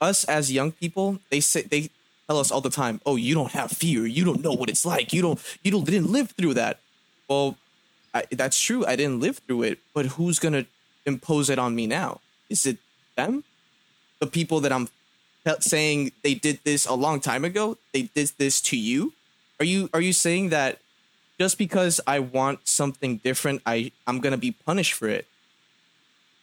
us 0.00 0.24
as 0.24 0.52
young 0.52 0.72
people, 0.72 1.20
they 1.30 1.40
say 1.40 1.62
they 1.62 1.90
tell 2.26 2.38
us 2.38 2.50
all 2.50 2.60
the 2.60 2.70
time, 2.70 3.00
"Oh, 3.06 3.16
you 3.16 3.34
don't 3.34 3.52
have 3.52 3.70
fear. 3.70 4.06
You 4.06 4.24
don't 4.24 4.42
know 4.42 4.52
what 4.52 4.68
it's 4.68 4.84
like. 4.84 5.12
You 5.12 5.22
don't 5.22 5.40
you 5.62 5.70
don't 5.70 5.84
didn't 5.84 6.12
live 6.12 6.32
through 6.32 6.54
that." 6.54 6.80
Well, 7.28 7.56
I, 8.14 8.24
that's 8.30 8.60
true. 8.60 8.84
I 8.86 8.96
didn't 8.96 9.20
live 9.20 9.38
through 9.46 9.62
it, 9.62 9.78
but 9.94 10.06
who's 10.16 10.38
gonna 10.38 10.66
impose 11.06 11.50
it 11.50 11.58
on 11.58 11.74
me 11.74 11.86
now? 11.86 12.20
Is 12.48 12.66
it 12.66 12.78
them? 13.16 13.44
The 14.20 14.26
people 14.26 14.60
that 14.60 14.72
I'm 14.72 14.88
saying 15.62 16.12
they 16.22 16.34
did 16.34 16.60
this 16.64 16.86
a 16.86 16.94
long 16.94 17.20
time 17.20 17.44
ago. 17.44 17.78
They 17.92 18.02
did 18.02 18.32
this 18.38 18.60
to 18.62 18.76
you. 18.76 19.12
Are 19.58 19.64
you 19.64 19.88
are 19.92 20.00
you 20.00 20.12
saying 20.12 20.50
that 20.50 20.78
just 21.38 21.58
because 21.58 22.00
I 22.06 22.18
want 22.18 22.68
something 22.68 23.16
different, 23.18 23.62
I 23.66 23.92
I'm 24.06 24.20
gonna 24.20 24.36
be 24.36 24.52
punished 24.52 24.92
for 24.92 25.08
it? 25.08 25.26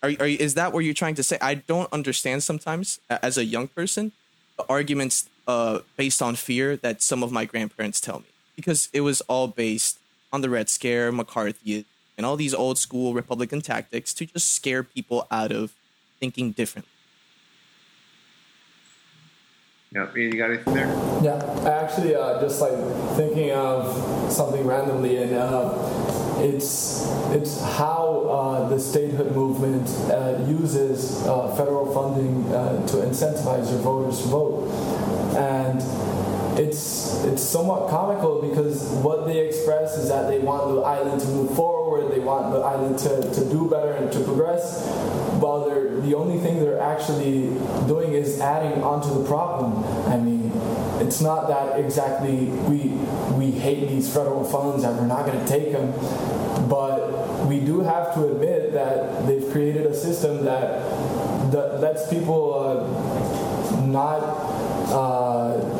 Are, 0.01 0.11
are 0.19 0.27
is 0.27 0.55
that 0.55 0.73
what 0.73 0.79
you're 0.79 0.93
trying 0.93 1.15
to 1.15 1.23
say? 1.23 1.37
I 1.41 1.55
don't 1.55 1.91
understand 1.93 2.43
sometimes 2.43 2.99
as 3.09 3.37
a 3.37 3.45
young 3.45 3.67
person 3.67 4.11
the 4.57 4.65
arguments 4.69 5.29
uh, 5.47 5.79
based 5.97 6.21
on 6.21 6.35
fear 6.35 6.75
that 6.77 7.01
some 7.01 7.23
of 7.23 7.31
my 7.31 7.45
grandparents 7.45 7.99
tell 7.99 8.19
me 8.19 8.25
because 8.55 8.89
it 8.93 9.01
was 9.01 9.21
all 9.21 9.47
based 9.47 9.99
on 10.31 10.41
the 10.41 10.49
Red 10.49 10.69
Scare, 10.69 11.11
McCarthy, 11.11 11.85
and 12.17 12.25
all 12.25 12.35
these 12.35 12.53
old 12.53 12.77
school 12.77 13.13
Republican 13.13 13.61
tactics 13.61 14.13
to 14.13 14.25
just 14.25 14.51
scare 14.51 14.83
people 14.83 15.27
out 15.29 15.51
of 15.51 15.73
thinking 16.19 16.51
differently. 16.51 16.91
Yeah, 19.93 20.13
you 20.13 20.31
got 20.33 20.51
anything 20.51 20.73
there? 20.73 20.87
Yeah, 21.21 21.39
actually 21.65 22.15
uh, 22.15 22.41
just 22.41 22.59
like 22.59 22.73
thinking 23.15 23.51
of 23.51 24.31
something 24.31 24.65
randomly, 24.65 25.17
and 25.17 25.33
uh, 25.33 25.71
it's 26.39 27.07
it's 27.31 27.61
how 27.61 28.27
uh, 28.29 28.69
the 28.69 28.79
statehood 28.79 29.33
movement 29.33 29.87
uh, 30.11 30.43
uses 30.47 31.25
uh, 31.25 31.55
federal 31.55 31.93
funding 31.93 32.51
uh, 32.53 32.85
to 32.87 32.97
incentivize 32.97 33.71
your 33.71 33.79
voters 33.79 34.21
to 34.21 34.27
vote, 34.27 34.69
and 35.37 35.79
it's 36.57 37.23
it's 37.25 37.43
somewhat 37.43 37.89
comical 37.89 38.41
because 38.41 38.83
what 39.03 39.25
they 39.25 39.39
express 39.39 39.97
is 39.97 40.09
that 40.09 40.29
they 40.29 40.39
want 40.39 40.73
the 40.73 40.81
island 40.81 41.21
to 41.21 41.27
move 41.27 41.55
forward, 41.55 42.11
they 42.13 42.19
want 42.19 42.53
the 42.53 42.59
island 42.59 42.97
to, 42.99 43.33
to 43.33 43.49
do 43.49 43.69
better 43.69 43.91
and 43.93 44.11
to 44.11 44.19
progress, 44.23 44.87
while 45.41 45.65
they're 45.65 45.99
the 46.01 46.15
only 46.15 46.39
thing 46.39 46.59
they're 46.59 46.79
actually 46.79 47.47
doing 47.87 48.13
is 48.13 48.39
adding 48.39 48.83
onto 48.83 49.09
the 49.21 49.27
problem. 49.27 49.83
I 50.07 50.17
mean, 50.17 50.51
it's 51.01 51.21
not 51.21 51.47
that 51.47 51.79
exactly 51.79 52.45
we 52.69 52.89
we 53.35 53.51
hate 53.51 53.89
these 53.89 54.11
federal 54.11 54.43
funds 54.43 54.83
and 54.83 54.97
we're 54.97 55.07
not 55.07 55.25
going 55.25 55.39
to 55.39 55.47
take 55.47 55.71
them, 55.71 55.91
but 56.69 57.45
we 57.47 57.59
do 57.59 57.81
have 57.81 58.13
to 58.13 58.31
admit 58.31 58.71
that 58.73 59.27
they've 59.27 59.51
created 59.51 59.85
a 59.85 59.95
system 59.95 60.45
that 60.45 60.81
that 61.51 61.79
lets 61.81 62.09
people 62.09 62.53
uh, 62.53 63.85
not 63.85 64.19
uh, 64.89 65.74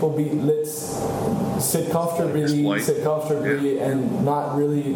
people 0.00 0.16
be 0.16 0.30
let's 0.30 0.72
sit 1.62 1.90
comfortably, 1.90 2.42
Exploit. 2.42 2.80
sit 2.80 3.02
comfortably, 3.02 3.78
and 3.80 4.24
not 4.24 4.56
really 4.56 4.94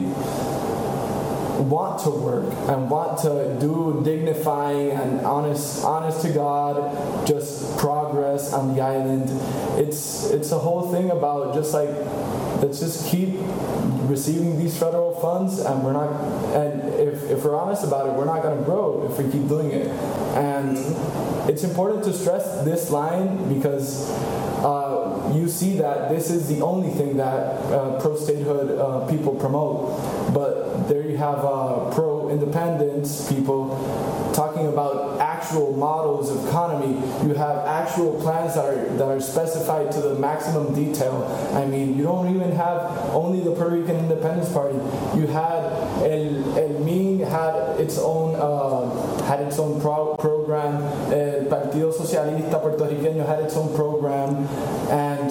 want 1.60 2.02
to 2.02 2.10
work 2.10 2.52
and 2.68 2.90
want 2.90 3.18
to 3.18 3.56
do 3.60 4.00
dignifying 4.04 4.90
and 4.90 5.20
honest 5.20 5.84
honest 5.84 6.22
to 6.22 6.32
God 6.32 7.26
just 7.26 7.76
progress 7.78 8.52
on 8.52 8.74
the 8.74 8.80
island. 8.80 9.28
It's 9.78 10.30
it's 10.30 10.52
a 10.52 10.58
whole 10.58 10.90
thing 10.90 11.10
about 11.10 11.54
just 11.54 11.74
like 11.74 11.90
let's 12.62 12.80
just 12.80 13.06
keep 13.10 13.34
receiving 14.08 14.58
these 14.58 14.78
federal 14.78 15.20
funds 15.20 15.58
and 15.60 15.84
we're 15.84 15.92
not 15.92 16.12
and 16.54 16.82
if, 16.94 17.30
if 17.30 17.44
we're 17.44 17.56
honest 17.56 17.84
about 17.84 18.06
it 18.06 18.12
we're 18.12 18.24
not 18.24 18.42
going 18.42 18.56
to 18.56 18.64
grow 18.64 19.08
if 19.10 19.18
we 19.18 19.30
keep 19.30 19.48
doing 19.48 19.70
it 19.70 19.86
and 20.36 20.76
mm-hmm. 20.76 21.50
it's 21.50 21.64
important 21.64 22.04
to 22.04 22.12
stress 22.12 22.64
this 22.64 22.90
line 22.90 23.52
because 23.52 24.10
you 25.34 25.48
see 25.48 25.76
that 25.78 26.08
this 26.08 26.30
is 26.30 26.48
the 26.48 26.60
only 26.62 26.90
thing 26.90 27.16
that 27.16 27.60
uh, 27.72 28.00
pro-statehood 28.00 28.78
uh, 28.78 29.06
people 29.08 29.34
promote. 29.34 30.32
But 30.32 30.88
there 30.88 31.02
you 31.02 31.16
have 31.16 31.44
uh, 31.44 31.90
pro-independence 31.92 33.30
people 33.30 33.68
talking 34.34 34.66
about 34.66 35.20
actual 35.44 35.76
models 35.76 36.30
of 36.30 36.46
economy 36.46 36.94
you 37.26 37.34
have 37.34 37.58
actual 37.66 38.18
plans 38.20 38.54
that 38.54 38.64
are 38.64 38.84
that 38.96 39.04
are 39.04 39.20
specified 39.20 39.92
to 39.92 40.00
the 40.00 40.14
maximum 40.14 40.74
detail. 40.74 41.24
I 41.52 41.66
mean 41.66 41.96
you 41.96 42.04
don't 42.04 42.34
even 42.34 42.52
have 42.52 42.80
only 43.14 43.40
the 43.40 43.50
puerto 43.52 43.76
rican 43.76 43.96
independence 43.96 44.50
party. 44.52 44.78
You 45.18 45.26
had 45.26 45.64
el, 46.02 46.58
el 46.58 46.78
min 46.80 47.20
had 47.20 47.78
its 47.78 47.98
own 47.98 48.36
uh, 48.36 49.22
had 49.24 49.40
its 49.40 49.58
own 49.58 49.80
pro- 49.80 50.16
program. 50.16 50.82
El 51.12 51.44
partido 51.46 51.92
socialista 51.92 52.62
puertorriqueño 52.62 53.26
had 53.26 53.40
its 53.40 53.56
own 53.56 53.74
program. 53.74 54.46
And 54.88 55.30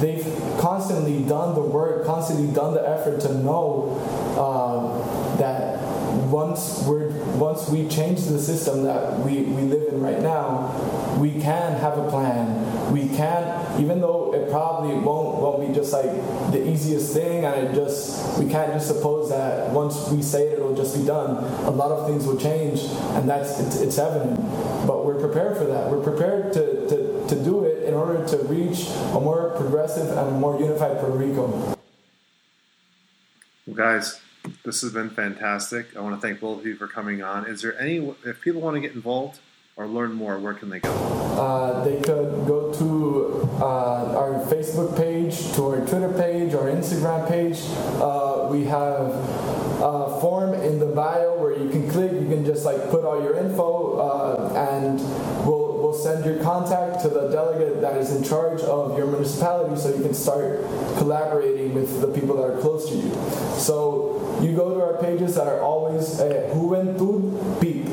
they've 0.00 0.24
constantly 0.58 1.22
done 1.24 1.54
the 1.54 1.62
work 1.62 2.04
constantly 2.04 2.52
done 2.52 2.74
the 2.74 2.86
effort 2.86 3.20
to 3.20 3.32
know 3.34 3.96
uh, 4.36 5.36
that 5.38 5.73
once 6.34 6.82
we're 6.84 7.10
once 7.38 7.68
we 7.68 7.86
change 7.86 8.24
the 8.24 8.40
system 8.40 8.82
that 8.82 9.20
we, 9.20 9.42
we 9.42 9.62
live 9.62 9.92
in 9.92 10.00
right 10.00 10.20
now, 10.20 10.66
we 11.20 11.30
can 11.30 11.78
have 11.78 11.96
a 11.96 12.10
plan. 12.10 12.92
We 12.92 13.06
can, 13.06 13.80
even 13.80 14.00
though 14.00 14.34
it 14.34 14.50
probably 14.50 14.94
won't 14.96 15.38
won't 15.40 15.60
be 15.64 15.72
just 15.72 15.92
like 15.92 16.10
the 16.50 16.60
easiest 16.68 17.14
thing, 17.14 17.44
and 17.44 17.54
it 17.68 17.74
just 17.76 18.36
we 18.36 18.50
can't 18.50 18.72
just 18.72 18.88
suppose 18.88 19.30
that 19.30 19.70
once 19.70 20.08
we 20.08 20.22
say 20.22 20.48
it, 20.48 20.54
it'll 20.54 20.74
just 20.74 20.98
be 20.98 21.06
done. 21.06 21.30
A 21.66 21.70
lot 21.70 21.92
of 21.92 22.08
things 22.08 22.26
will 22.26 22.40
change, 22.48 22.80
and 23.14 23.28
that's 23.28 23.60
it's, 23.60 23.76
it's 23.80 23.98
evident. 23.98 24.36
But 24.88 25.06
we're 25.06 25.20
prepared 25.20 25.56
for 25.56 25.66
that. 25.66 25.88
We're 25.88 26.02
prepared 26.02 26.52
to, 26.54 26.88
to, 26.90 27.28
to 27.28 27.44
do 27.44 27.64
it 27.64 27.84
in 27.84 27.94
order 27.94 28.26
to 28.26 28.36
reach 28.50 28.88
a 29.14 29.20
more 29.20 29.54
progressive 29.56 30.10
and 30.10 30.40
more 30.40 30.58
unified 30.58 30.98
Puerto 30.98 31.16
Rico. 31.16 31.46
Well, 33.66 33.76
guys, 33.76 34.20
this 34.64 34.80
has 34.82 34.92
been 34.92 35.10
fantastic. 35.10 35.96
I 35.96 36.00
want 36.00 36.20
to 36.20 36.26
thank 36.26 36.40
both 36.40 36.60
of 36.60 36.66
you 36.66 36.76
for 36.76 36.86
coming 36.86 37.22
on. 37.22 37.46
Is 37.46 37.62
there 37.62 37.78
any, 37.80 37.96
if 38.24 38.40
people 38.40 38.60
want 38.60 38.74
to 38.74 38.80
get 38.80 38.92
involved 38.92 39.40
or 39.76 39.86
learn 39.86 40.12
more, 40.12 40.38
where 40.38 40.54
can 40.54 40.70
they 40.70 40.80
go? 40.80 40.90
Uh, 40.90 41.84
they 41.84 41.96
could 41.96 42.46
go 42.46 42.72
to 42.72 43.48
uh, 43.60 44.16
our 44.16 44.44
Facebook 44.46 44.96
page, 44.96 45.52
to 45.54 45.66
our 45.66 45.86
Twitter 45.86 46.12
page, 46.12 46.54
our 46.54 46.66
Instagram 46.66 47.28
page. 47.28 47.58
Uh, 48.00 48.48
we 48.50 48.64
have 48.64 49.10
a 49.82 50.18
form 50.20 50.54
in 50.54 50.78
the 50.78 50.86
bio 50.86 51.36
where 51.38 51.58
you 51.58 51.68
can 51.70 51.90
click. 51.90 52.12
You 52.12 52.28
can 52.28 52.44
just 52.44 52.64
like 52.64 52.88
put 52.90 53.04
all 53.04 53.20
your 53.22 53.36
info, 53.36 53.98
uh, 53.98 54.54
and 54.54 55.00
we'll 55.44 55.82
we'll 55.82 55.92
send 55.92 56.24
your 56.24 56.42
contact 56.42 57.02
to 57.02 57.08
the 57.08 57.28
delegate 57.28 57.80
that 57.80 57.96
is 57.96 58.14
in 58.14 58.22
charge 58.22 58.60
of 58.62 58.96
your 58.96 59.08
municipality, 59.08 59.78
so 59.80 59.92
you 59.94 60.02
can 60.02 60.14
start 60.14 60.60
collaborating 60.98 61.74
with 61.74 62.00
the 62.00 62.08
people 62.08 62.36
that 62.36 62.44
are 62.44 62.60
close 62.60 62.88
to 62.88 62.94
you. 62.94 63.12
So 63.58 64.23
you 64.42 64.54
go 64.54 64.74
to 64.74 64.80
our 64.82 65.02
pages 65.02 65.34
that 65.36 65.46
are 65.46 65.60
always 65.60 66.20
uh, 66.20 66.50
Juventud 66.52 67.60
PIP. 67.60 67.86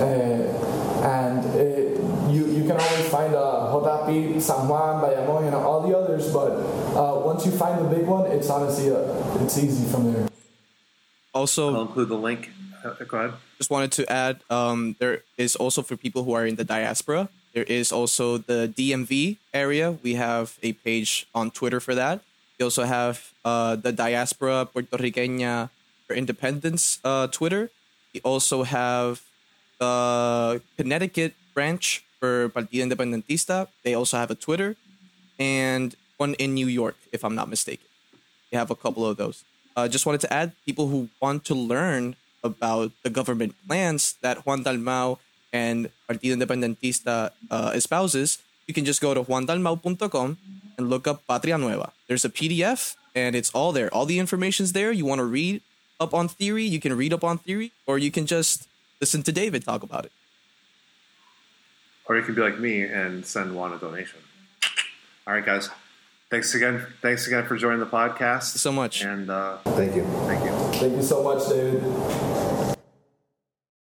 Uh, 0.00 0.60
and 1.00 1.44
it, 1.56 1.98
you, 2.30 2.46
you 2.46 2.62
can 2.62 2.72
always 2.72 3.08
find 3.08 3.34
uh, 3.34 3.70
JPIP, 3.72 4.40
San 4.40 4.68
Juan, 4.68 5.02
Bayamon, 5.02 5.46
and 5.46 5.54
all 5.54 5.86
the 5.86 5.96
others, 5.96 6.32
but 6.32 6.50
uh, 6.96 7.20
once 7.24 7.46
you 7.46 7.52
find 7.52 7.84
the 7.84 7.88
big 7.88 8.06
one, 8.06 8.30
it's 8.30 8.50
honestly, 8.50 8.90
uh, 8.90 9.42
it's 9.42 9.56
easy 9.58 9.90
from 9.90 10.12
there. 10.12 10.28
Also, 11.32 11.74
I'll 11.74 11.82
include 11.82 12.08
the 12.08 12.18
link. 12.18 12.50
Uh, 12.84 12.94
go 13.04 13.18
ahead. 13.18 13.34
just 13.58 13.70
wanted 13.70 13.92
to 13.92 14.10
add 14.10 14.40
um, 14.48 14.96
there 14.98 15.22
is 15.36 15.54
also 15.54 15.82
for 15.82 15.96
people 15.96 16.24
who 16.24 16.32
are 16.32 16.46
in 16.46 16.56
the 16.56 16.64
diaspora 16.64 17.28
there 17.52 17.64
is 17.64 17.92
also 17.92 18.38
the 18.38 18.72
dmv 18.74 19.36
area 19.52 19.92
we 20.02 20.14
have 20.14 20.58
a 20.62 20.72
page 20.72 21.26
on 21.34 21.50
twitter 21.50 21.78
for 21.78 21.94
that 21.94 22.22
we 22.60 22.64
also 22.64 22.84
have 22.84 23.32
uh, 23.42 23.74
the 23.74 23.90
diaspora 23.90 24.68
puerto 24.68 25.00
riqueña 25.00 25.72
for 26.04 26.12
independence 26.12 27.00
uh, 27.02 27.26
twitter. 27.32 27.72
We 28.12 28.20
also 28.20 28.68
have 28.68 29.24
the 29.80 30.60
connecticut 30.76 31.32
branch 31.56 32.04
for 32.20 32.52
partido 32.52 32.84
independentista. 32.84 33.72
They 33.82 33.96
also 33.96 34.20
have 34.20 34.30
a 34.30 34.36
twitter 34.36 34.76
and 35.40 35.96
one 36.20 36.36
in 36.36 36.52
new 36.52 36.68
york 36.68 37.00
if 37.16 37.24
i'm 37.24 37.34
not 37.34 37.48
mistaken. 37.48 37.88
We 38.52 38.60
have 38.60 38.70
a 38.70 38.76
couple 38.76 39.08
of 39.08 39.16
those. 39.16 39.42
Uh, 39.74 39.88
just 39.88 40.04
wanted 40.04 40.20
to 40.28 40.30
add 40.30 40.52
people 40.68 40.92
who 40.92 41.08
want 41.16 41.48
to 41.48 41.54
learn 41.56 42.14
about 42.44 42.92
the 43.02 43.08
government 43.08 43.54
plans 43.64 44.20
that 44.20 44.44
Juan 44.44 44.64
Dalmau 44.64 45.16
and 45.52 45.88
Partido 46.08 46.36
Independentista 46.36 47.30
uh, 47.50 47.70
espouses, 47.72 48.42
you 48.70 48.74
can 48.78 48.84
just 48.84 49.00
go 49.00 49.10
to 49.14 49.22
juandalmau.com 49.24 50.38
and 50.78 50.88
look 50.88 51.08
up 51.10 51.26
Patria 51.26 51.58
Nueva. 51.58 51.90
There's 52.06 52.24
a 52.24 52.30
PDF 52.30 52.94
and 53.16 53.34
it's 53.34 53.50
all 53.50 53.72
there. 53.72 53.92
All 53.92 54.06
the 54.06 54.20
information's 54.20 54.70
there. 54.78 54.92
You 54.92 55.04
want 55.04 55.18
to 55.18 55.24
read 55.24 55.60
up 55.98 56.14
on 56.14 56.28
theory, 56.28 56.62
you 56.64 56.78
can 56.78 56.94
read 56.96 57.12
up 57.12 57.24
on 57.24 57.38
theory, 57.38 57.72
or 57.84 57.98
you 57.98 58.10
can 58.12 58.24
just 58.26 58.68
listen 59.00 59.24
to 59.24 59.32
David 59.32 59.64
talk 59.64 59.82
about 59.82 60.04
it. 60.06 60.12
Or 62.06 62.16
you 62.16 62.22
can 62.22 62.34
be 62.34 62.40
like 62.40 62.58
me 62.58 62.82
and 62.82 63.26
send 63.26 63.54
Juan 63.56 63.72
a 63.72 63.78
donation. 63.78 64.20
All 65.26 65.34
right, 65.34 65.44
guys. 65.44 65.68
Thanks 66.30 66.54
again. 66.54 66.86
Thanks 67.02 67.26
again 67.26 67.44
for 67.46 67.56
joining 67.56 67.80
the 67.80 67.86
podcast. 68.00 68.56
So 68.56 68.70
much. 68.70 69.02
And 69.02 69.28
uh, 69.28 69.56
Thank 69.80 69.96
you. 69.96 70.04
thank 70.30 70.44
you. 70.44 70.52
Thank 70.78 70.94
you 70.96 71.02
so 71.02 71.22
much, 71.24 71.48
David. 71.48 71.82